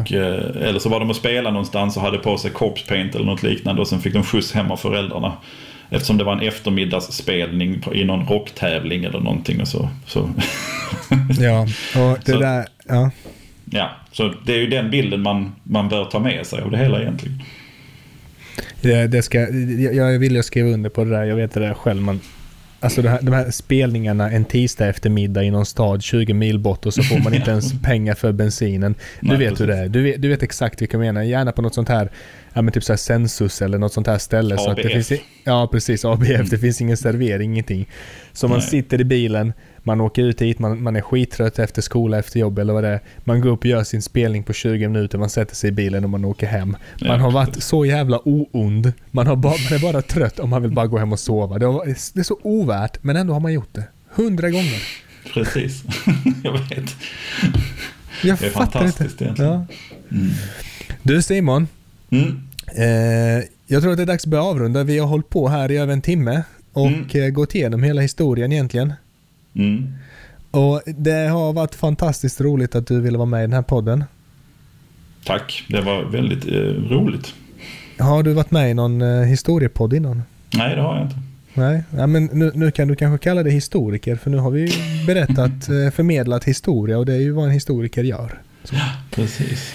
Och, 0.00 0.12
eh, 0.12 0.68
eller 0.68 0.78
så 0.78 0.88
var 0.88 1.00
de 1.00 1.10
och 1.10 1.16
spelade 1.16 1.50
någonstans 1.50 1.96
och 1.96 2.02
hade 2.02 2.18
på 2.18 2.38
sig 2.38 2.50
corpse 2.50 2.86
paint 2.86 3.14
eller 3.14 3.24
något 3.24 3.42
liknande 3.42 3.80
och 3.80 3.88
sen 3.88 4.00
fick 4.00 4.12
de 4.12 4.22
skjuts 4.22 4.52
hem 4.52 4.70
av 4.70 4.76
föräldrarna. 4.76 5.32
Eftersom 5.90 6.18
det 6.18 6.24
var 6.24 6.32
en 6.32 6.48
eftermiddagsspelning 6.48 7.82
i 7.92 8.04
någon 8.04 8.26
rocktävling 8.26 9.04
eller 9.04 9.20
någonting 9.20 9.60
och 9.60 9.68
så. 9.68 9.88
så. 10.06 10.30
ja, 11.40 11.62
och 11.96 12.18
det 12.24 12.32
så, 12.32 12.38
där, 12.38 12.66
ja. 12.88 13.10
Ja, 13.70 13.90
så 14.12 14.32
det 14.44 14.52
är 14.52 14.58
ju 14.58 14.66
den 14.66 14.90
bilden 14.90 15.22
man, 15.22 15.54
man 15.62 15.88
bör 15.88 16.04
ta 16.04 16.18
med 16.18 16.46
sig 16.46 16.62
av 16.62 16.70
det 16.70 16.78
hela 16.78 17.00
egentligen. 17.00 17.42
Det, 18.80 19.06
det 19.06 19.22
ska, 19.22 19.38
jag 19.92 20.18
vill 20.18 20.42
skriva 20.42 20.68
under 20.68 20.90
på 20.90 21.04
det 21.04 21.10
där. 21.10 21.24
Jag 21.24 21.36
vet 21.36 21.52
det 21.52 21.60
där 21.60 21.74
själv. 21.74 22.02
Man, 22.02 22.20
alltså 22.80 23.02
här, 23.02 23.18
de 23.22 23.34
här 23.34 23.50
spelningarna 23.50 24.30
en 24.30 24.44
tisdag 24.44 24.86
eftermiddag 24.86 25.44
i 25.44 25.50
någon 25.50 25.66
stad 25.66 26.02
20 26.02 26.34
mil 26.34 26.58
bort 26.58 26.86
och 26.86 26.94
så 26.94 27.02
får 27.02 27.18
man 27.18 27.34
inte 27.34 27.50
ens 27.50 27.72
pengar 27.82 28.14
för 28.14 28.32
bensinen. 28.32 28.94
Du 29.20 29.28
Nej, 29.28 29.38
vet 29.38 29.48
precis. 29.48 29.60
hur 29.60 29.66
det 29.66 29.76
är. 29.76 29.88
Du 29.88 30.02
vet, 30.02 30.22
du 30.22 30.28
vet 30.28 30.42
exakt 30.42 30.82
vilka 30.82 30.96
jag 30.96 31.00
menar. 31.00 31.22
Gärna 31.22 31.52
på 31.52 31.62
något 31.62 31.74
sånt 31.74 31.88
här, 31.88 32.10
ja 32.52 32.62
men 32.62 32.72
typ 32.72 32.84
så 32.84 32.92
här 32.92 32.98
Sensus 32.98 33.62
eller 33.62 33.78
något 33.78 33.92
sånt 33.92 34.06
här 34.06 34.18
ställe. 34.18 34.54
ABF. 34.54 34.64
Så 34.64 34.70
att 34.70 34.76
det 34.76 34.88
finns, 34.88 35.12
ja 35.44 35.68
precis, 35.72 36.04
ABF. 36.04 36.30
Mm. 36.30 36.46
Det 36.48 36.58
finns 36.58 36.80
ingen 36.80 36.96
servering, 36.96 37.52
ingenting. 37.52 37.88
Så 38.32 38.48
man 38.48 38.62
sitter 38.62 39.00
i 39.00 39.04
bilen, 39.04 39.52
man 39.86 40.00
åker 40.00 40.22
ut 40.22 40.42
hit, 40.42 40.58
man, 40.58 40.82
man 40.82 40.96
är 40.96 41.00
skittrött 41.00 41.58
efter 41.58 41.82
skola, 41.82 42.18
efter 42.18 42.40
jobb 42.40 42.58
eller 42.58 42.72
vad 42.72 42.84
det 42.84 42.88
är. 42.88 43.00
Man 43.24 43.40
går 43.40 43.50
upp 43.50 43.60
och 43.60 43.66
gör 43.66 43.84
sin 43.84 44.02
spelning 44.02 44.42
på 44.42 44.52
20 44.52 44.88
minuter, 44.88 45.18
man 45.18 45.30
sätter 45.30 45.54
sig 45.54 45.68
i 45.68 45.72
bilen 45.72 46.04
och 46.04 46.10
man 46.10 46.24
åker 46.24 46.46
hem. 46.46 46.76
Man 47.08 47.20
har 47.20 47.30
varit 47.30 47.62
så 47.62 47.84
jävla 47.84 48.28
oond. 48.28 48.92
Man, 49.10 49.26
har 49.26 49.36
bara, 49.36 49.54
man 49.70 49.78
är 49.78 49.92
bara 49.92 50.02
trött 50.02 50.38
om 50.38 50.50
man 50.50 50.62
vill 50.62 50.70
bara 50.70 50.86
gå 50.86 50.98
hem 50.98 51.12
och 51.12 51.20
sova. 51.20 51.58
Det, 51.58 51.66
är 51.66 52.22
så 52.22 52.38
ovärt, 52.42 53.02
men 53.02 53.16
ändå 53.16 53.32
har 53.32 53.40
man 53.40 53.52
gjort 53.52 53.74
det. 53.74 53.84
Hundra 54.10 54.50
gånger. 54.50 54.82
Precis, 55.34 55.84
jag 56.44 56.52
vet. 56.52 56.96
Jag 58.22 58.38
det 58.38 58.46
är 58.46 58.50
fattar 58.50 58.84
inte. 58.84 59.34
Ja. 59.38 59.66
Mm. 60.10 60.30
Du 61.02 61.22
Simon. 61.22 61.68
Mm. 62.10 62.40
Eh, 62.76 63.44
jag 63.66 63.82
tror 63.82 63.90
att 63.90 63.96
det 63.96 64.04
är 64.04 64.06
dags 64.06 64.24
att 64.24 64.30
börja 64.30 64.44
avrunda. 64.44 64.84
Vi 64.84 64.98
har 64.98 65.06
hållit 65.06 65.28
på 65.28 65.48
här 65.48 65.70
i 65.70 65.76
över 65.76 65.92
en 65.92 66.02
timme 66.02 66.42
och 66.72 66.86
mm. 66.86 67.08
Eh, 67.14 67.28
gått 67.28 67.54
igenom 67.54 67.82
hela 67.82 68.00
historien 68.00 68.52
egentligen. 68.52 68.92
Mm. 69.56 69.92
Och 70.50 70.82
det 70.86 71.28
har 71.28 71.52
varit 71.52 71.74
fantastiskt 71.74 72.40
roligt 72.40 72.74
att 72.74 72.86
du 72.86 73.00
ville 73.00 73.18
vara 73.18 73.26
med 73.26 73.38
i 73.38 73.42
den 73.42 73.52
här 73.52 73.62
podden. 73.62 74.04
Tack, 75.24 75.64
det 75.68 75.80
var 75.80 76.04
väldigt 76.04 76.46
eh, 76.46 76.90
roligt. 76.90 77.34
Har 77.98 78.22
du 78.22 78.32
varit 78.32 78.50
med 78.50 78.70
i 78.70 78.74
någon 78.74 79.02
eh, 79.02 79.22
historiepodd 79.22 79.92
innan? 79.92 80.22
Nej, 80.54 80.76
det 80.76 80.82
har 80.82 80.96
jag 80.96 81.04
inte. 81.04 81.16
Nej, 81.54 81.82
ja, 81.96 82.06
men 82.06 82.24
nu, 82.24 82.52
nu, 82.54 82.70
kan 82.70 82.88
du 82.88 82.96
kanske 82.96 83.24
kalla 83.24 83.42
dig 83.42 83.52
historiker 83.52 84.16
för 84.16 84.30
nu 84.30 84.36
har 84.36 84.50
vi 84.50 84.72
berättat, 85.06 85.68
eh, 85.68 85.90
förmedlat 85.92 86.44
historia 86.44 86.98
och 86.98 87.06
det 87.06 87.14
är 87.14 87.20
ju 87.20 87.30
vad 87.30 87.44
en 87.44 87.50
historiker 87.50 88.04
gör. 88.04 88.38
Så. 88.64 88.74
Ja, 88.74 88.92
precis. 89.10 89.74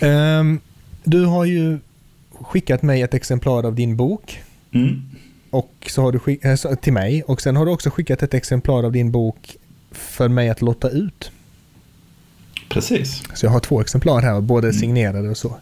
Um, 0.00 0.60
du 1.04 1.24
har 1.24 1.44
ju 1.44 1.78
skickat 2.40 2.82
mig 2.82 3.02
ett 3.02 3.14
exemplar 3.14 3.66
av 3.66 3.74
din 3.74 3.96
bok. 3.96 4.40
Mm. 4.72 5.02
Och 5.52 5.86
så 5.86 6.02
har 6.02 6.12
du 6.12 6.18
skickat, 6.18 6.64
äh, 6.64 6.74
till 6.74 6.92
mig 6.92 7.22
och 7.22 7.40
sen 7.40 7.56
har 7.56 7.66
du 7.66 7.72
också 7.72 7.90
skickat 7.90 8.22
ett 8.22 8.34
exemplar 8.34 8.84
av 8.84 8.92
din 8.92 9.10
bok 9.10 9.56
för 9.90 10.28
mig 10.28 10.48
att 10.48 10.62
lotta 10.62 10.90
ut. 10.90 11.30
Precis. 12.70 13.22
Så 13.34 13.46
jag 13.46 13.50
har 13.50 13.60
två 13.60 13.80
exemplar 13.80 14.22
här, 14.22 14.40
både 14.40 14.68
mm. 14.68 14.80
signerade 14.80 15.28
och 15.28 15.36
så. 15.36 15.56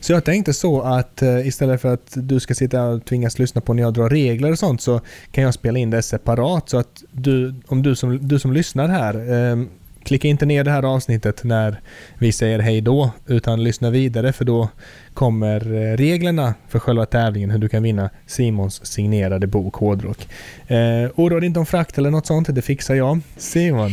Så 0.00 0.12
jag 0.12 0.24
tänkte 0.24 0.54
så 0.54 0.82
att 0.82 1.22
uh, 1.22 1.46
istället 1.46 1.80
för 1.80 1.94
att 1.94 2.12
du 2.14 2.40
ska 2.40 2.54
sitta 2.54 2.84
och 2.84 3.04
tvingas 3.04 3.38
lyssna 3.38 3.60
på 3.60 3.74
när 3.74 3.82
jag 3.82 3.94
drar 3.94 4.10
regler 4.10 4.52
och 4.52 4.58
sånt 4.58 4.80
så 4.80 5.00
kan 5.30 5.44
jag 5.44 5.54
spela 5.54 5.78
in 5.78 5.90
det 5.90 6.02
separat 6.02 6.68
så 6.68 6.78
att 6.78 7.04
du, 7.12 7.54
om 7.66 7.82
du 7.82 7.96
som, 7.96 8.28
du 8.28 8.38
som 8.38 8.52
lyssnar 8.52 8.88
här 8.88 9.30
um, 9.30 9.68
Klicka 10.06 10.28
inte 10.28 10.46
ner 10.46 10.64
det 10.64 10.70
här 10.70 10.82
avsnittet 10.82 11.44
när 11.44 11.80
vi 12.18 12.32
säger 12.32 12.58
hej 12.58 12.80
då, 12.80 13.10
utan 13.26 13.64
lyssna 13.64 13.90
vidare 13.90 14.32
för 14.32 14.44
då 14.44 14.68
kommer 15.14 15.74
eh, 15.74 15.96
reglerna 15.96 16.54
för 16.68 16.78
själva 16.78 17.06
tävlingen, 17.06 17.50
hur 17.50 17.58
du 17.58 17.68
kan 17.68 17.82
vinna 17.82 18.10
Simons 18.26 18.86
signerade 18.86 19.46
bok 19.46 19.74
Hårdrock. 19.74 20.28
Eh, 20.66 21.10
oroa 21.14 21.40
dig 21.40 21.46
inte 21.46 21.60
om 21.60 21.66
frakt 21.66 21.98
eller 21.98 22.10
något 22.10 22.26
sånt, 22.26 22.54
det 22.54 22.62
fixar 22.62 22.94
jag. 22.94 23.20
Simon, 23.36 23.90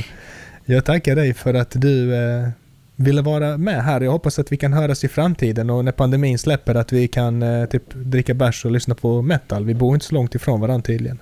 jag 0.65 0.85
tackar 0.85 1.15
dig 1.15 1.34
för 1.34 1.53
att 1.53 1.72
du 1.81 2.15
eh, 2.15 2.49
ville 2.95 3.22
vara 3.22 3.57
med 3.57 3.84
här. 3.84 4.02
Jag 4.02 4.11
hoppas 4.11 4.40
att 4.40 4.52
vi 4.52 4.57
kan 4.57 4.73
höras 4.73 5.03
i 5.03 5.07
framtiden 5.07 5.69
och 5.69 5.85
när 5.85 5.91
pandemin 5.91 6.38
släpper 6.38 6.76
att 6.76 6.94
vi 6.94 7.07
kan 7.07 7.44
eh, 7.44 7.65
typ 7.65 7.94
dricka 7.94 8.34
bärs 8.34 8.65
och 8.65 8.72
lyssna 8.72 8.95
på 8.95 9.22
metal. 9.22 9.65
Vi 9.65 9.73
bor 9.73 9.94
inte 9.94 10.06
så 10.06 10.15
långt 10.15 10.35
ifrån 10.35 10.61
varandra 10.61 10.84
tydligen. 10.84 11.19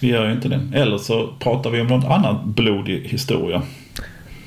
Vi 0.00 0.08
gör 0.08 0.26
ju 0.26 0.32
inte 0.32 0.48
det. 0.48 0.60
Eller 0.74 0.98
så 0.98 1.28
pratar 1.38 1.70
vi 1.70 1.80
om 1.80 1.86
någon 1.86 2.06
annan 2.06 2.52
blodig 2.52 3.00
historia. 3.04 3.62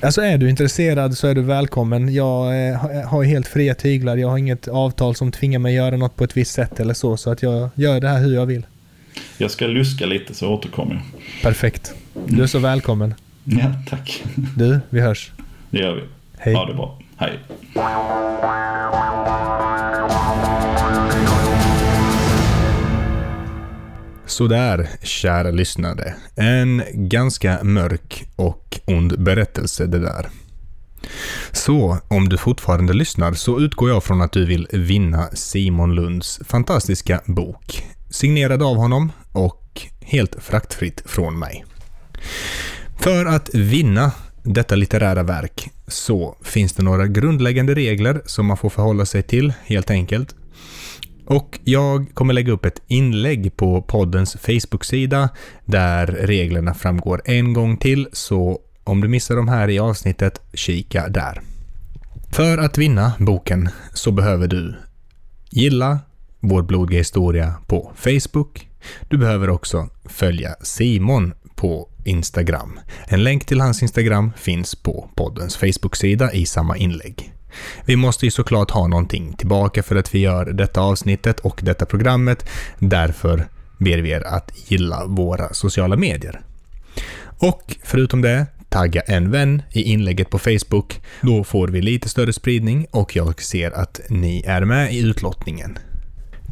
Alltså 0.04 0.22
är 0.22 0.38
du 0.38 0.50
intresserad 0.50 1.16
så 1.16 1.26
är 1.26 1.34
du 1.34 1.42
välkommen. 1.42 2.14
Jag 2.14 2.68
eh, 2.68 2.76
har 3.08 3.24
helt 3.24 3.48
fria 3.48 3.74
tyglar. 3.74 4.16
Jag 4.16 4.28
har 4.28 4.38
inget 4.38 4.68
avtal 4.68 5.14
som 5.14 5.32
tvingar 5.32 5.58
mig 5.58 5.74
göra 5.74 5.96
något 5.96 6.16
på 6.16 6.24
ett 6.24 6.36
visst 6.36 6.52
sätt 6.54 6.80
eller 6.80 6.94
så. 6.94 7.16
Så 7.16 7.30
att 7.30 7.42
jag 7.42 7.70
gör 7.74 8.00
det 8.00 8.08
här 8.08 8.20
hur 8.20 8.34
jag 8.34 8.46
vill. 8.46 8.66
Jag 9.38 9.50
ska 9.50 9.66
luska 9.66 10.06
lite 10.06 10.34
så 10.34 10.48
återkommer 10.48 10.94
jag. 10.94 11.02
Perfekt. 11.42 11.94
Du 12.26 12.42
är 12.42 12.46
så 12.46 12.58
välkommen. 12.58 13.14
Ja, 13.44 13.72
tack. 13.90 14.22
Du, 14.56 14.80
vi 14.90 15.00
hörs. 15.00 15.32
Det 15.70 15.78
gör 15.78 15.94
vi. 15.94 16.02
Hej. 16.38 16.54
Ha 16.54 16.66
det 16.66 16.74
bra. 16.74 16.98
Hej. 17.16 17.38
Sådär, 24.26 24.88
kära 25.02 25.50
lyssnare. 25.50 26.14
En 26.36 26.82
ganska 26.92 27.58
mörk 27.62 28.24
och 28.36 28.80
ond 28.86 29.22
berättelse 29.22 29.86
det 29.86 29.98
där. 29.98 30.28
Så 31.52 31.98
om 32.08 32.28
du 32.28 32.36
fortfarande 32.36 32.92
lyssnar 32.92 33.32
så 33.32 33.60
utgår 33.60 33.90
jag 33.90 34.04
från 34.04 34.22
att 34.22 34.32
du 34.32 34.46
vill 34.46 34.68
vinna 34.72 35.28
Simon 35.32 35.94
Lunds 35.94 36.40
fantastiska 36.44 37.20
bok. 37.26 37.84
Signerad 38.10 38.62
av 38.62 38.76
honom 38.76 39.12
och 39.32 39.80
helt 40.00 40.36
fraktfritt 40.40 41.02
från 41.06 41.38
mig. 41.38 41.64
För 42.98 43.26
att 43.26 43.54
vinna 43.54 44.12
detta 44.42 44.74
litterära 44.74 45.22
verk 45.22 45.70
så 45.88 46.36
finns 46.42 46.72
det 46.72 46.82
några 46.82 47.06
grundläggande 47.06 47.74
regler 47.74 48.22
som 48.26 48.46
man 48.46 48.56
får 48.56 48.70
förhålla 48.70 49.06
sig 49.06 49.22
till 49.22 49.52
helt 49.64 49.90
enkelt. 49.90 50.34
Och 51.26 51.60
jag 51.64 52.14
kommer 52.14 52.34
lägga 52.34 52.52
upp 52.52 52.64
ett 52.64 52.82
inlägg 52.86 53.56
på 53.56 53.82
poddens 53.82 54.36
Facebook-sida 54.40 55.28
där 55.64 56.06
reglerna 56.06 56.74
framgår 56.74 57.22
en 57.24 57.52
gång 57.52 57.76
till, 57.76 58.08
så 58.12 58.60
om 58.84 59.00
du 59.00 59.08
missar 59.08 59.36
de 59.36 59.48
här 59.48 59.70
i 59.70 59.78
avsnittet, 59.78 60.40
kika 60.54 61.08
där. 61.08 61.40
För 62.32 62.58
att 62.58 62.78
vinna 62.78 63.12
boken 63.18 63.68
så 63.92 64.10
behöver 64.12 64.48
du 64.48 64.74
gilla 65.50 65.98
Vår 66.46 66.62
blodiga 66.62 66.98
historia 66.98 67.54
på 67.66 67.92
Facebook. 67.94 68.68
Du 69.08 69.18
behöver 69.18 69.50
också 69.50 69.88
följa 70.04 70.54
Simon 70.62 71.32
på 71.54 71.88
Instagram. 72.04 72.80
En 73.06 73.24
länk 73.24 73.44
till 73.44 73.60
hans 73.60 73.82
Instagram 73.82 74.32
finns 74.36 74.74
på 74.74 75.10
poddens 75.14 75.56
Facebook-sida 75.56 76.32
i 76.32 76.46
samma 76.46 76.76
inlägg. 76.76 77.32
Vi 77.84 77.96
måste 77.96 78.24
ju 78.24 78.30
såklart 78.30 78.70
ha 78.70 78.86
någonting 78.86 79.32
tillbaka 79.32 79.82
för 79.82 79.96
att 79.96 80.14
vi 80.14 80.18
gör 80.18 80.44
detta 80.44 80.80
avsnittet 80.80 81.40
och 81.40 81.60
detta 81.62 81.86
programmet. 81.86 82.46
Därför 82.78 83.48
ber 83.78 83.98
vi 83.98 84.10
er 84.10 84.26
att 84.26 84.52
gilla 84.70 85.06
våra 85.06 85.54
sociala 85.54 85.96
medier. 85.96 86.40
Och 87.38 87.76
förutom 87.82 88.22
det, 88.22 88.46
tagga 88.68 89.00
en 89.00 89.30
vän 89.30 89.62
i 89.72 89.82
inlägget 89.82 90.30
på 90.30 90.38
Facebook. 90.38 91.00
Då 91.20 91.44
får 91.44 91.68
vi 91.68 91.82
lite 91.82 92.08
större 92.08 92.32
spridning 92.32 92.86
och 92.90 93.16
jag 93.16 93.42
ser 93.42 93.70
att 93.70 94.00
ni 94.08 94.42
är 94.46 94.64
med 94.64 94.94
i 94.94 94.98
utlottningen. 94.98 95.78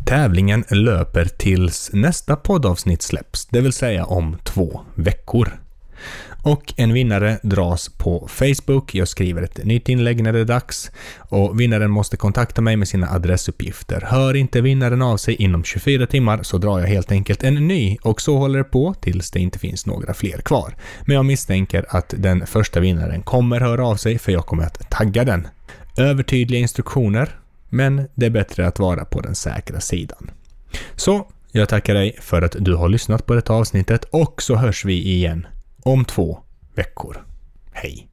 Tävlingen 0.07 0.65
löper 0.71 1.25
tills 1.25 1.91
nästa 1.93 2.37
poddavsnitt 2.37 3.03
släpps, 3.03 3.47
det 3.47 3.61
vill 3.61 3.73
säga 3.73 4.05
om 4.05 4.37
två 4.45 4.81
veckor. 4.95 5.59
Och 6.45 6.75
en 6.77 6.93
vinnare 6.93 7.39
dras 7.43 7.89
på 7.89 8.29
Facebook. 8.29 8.95
Jag 8.95 9.09
skriver 9.09 9.43
ett 9.43 9.65
nytt 9.65 9.89
inlägg 9.89 10.23
när 10.23 10.33
det 10.33 10.39
är 10.39 10.45
dags. 10.45 10.91
Och 11.19 11.61
vinnaren 11.61 11.91
måste 11.91 12.17
kontakta 12.17 12.61
mig 12.61 12.77
med 12.77 12.89
sina 12.89 13.11
adressuppgifter. 13.11 14.01
Hör 14.07 14.37
inte 14.37 14.61
vinnaren 14.61 15.03
av 15.03 15.17
sig 15.17 15.35
inom 15.35 15.65
24 15.65 16.07
timmar 16.07 16.43
så 16.43 16.59
drar 16.59 16.79
jag 16.79 16.87
helt 16.87 17.13
enkelt 17.13 17.43
en 17.43 17.69
ny 17.69 17.99
och 18.03 18.21
så 18.21 18.37
håller 18.37 18.59
det 18.59 18.65
på 18.65 18.95
tills 18.95 19.31
det 19.31 19.41
inte 19.41 19.59
finns 19.59 19.87
några 19.87 20.15
fler 20.15 20.39
kvar. 20.39 20.77
Men 21.07 21.17
jag 21.17 21.25
misstänker 21.25 21.87
att 21.89 22.15
den 22.19 22.47
första 22.47 22.81
vinnaren 22.81 23.23
kommer 23.23 23.61
höra 23.61 23.87
av 23.87 23.97
sig 23.97 24.19
för 24.19 24.33
jag 24.33 24.47
kommer 24.47 24.63
att 24.63 24.91
tagga 24.91 25.25
den. 25.25 25.49
Övertydliga 25.97 26.61
instruktioner, 26.61 27.39
men 27.69 28.09
det 28.15 28.27
är 28.27 28.31
bättre 28.31 28.67
att 28.67 28.79
vara 28.79 29.05
på 29.05 29.21
den 29.21 29.35
säkra 29.35 29.81
sidan. 29.81 30.31
Så, 30.97 31.29
jag 31.53 31.69
tackar 31.69 31.95
dig 31.95 32.17
för 32.21 32.43
att 32.43 32.57
du 32.59 32.75
har 32.75 32.89
lyssnat 32.89 33.27
på 33.27 33.35
detta 33.35 33.53
avsnittet 33.53 34.05
och 34.11 34.43
så 34.43 34.57
hörs 34.57 34.85
vi 34.85 35.09
igen 35.09 35.47
om 35.83 36.05
två 36.05 36.39
veckor. 36.75 37.25
Hej! 37.73 38.09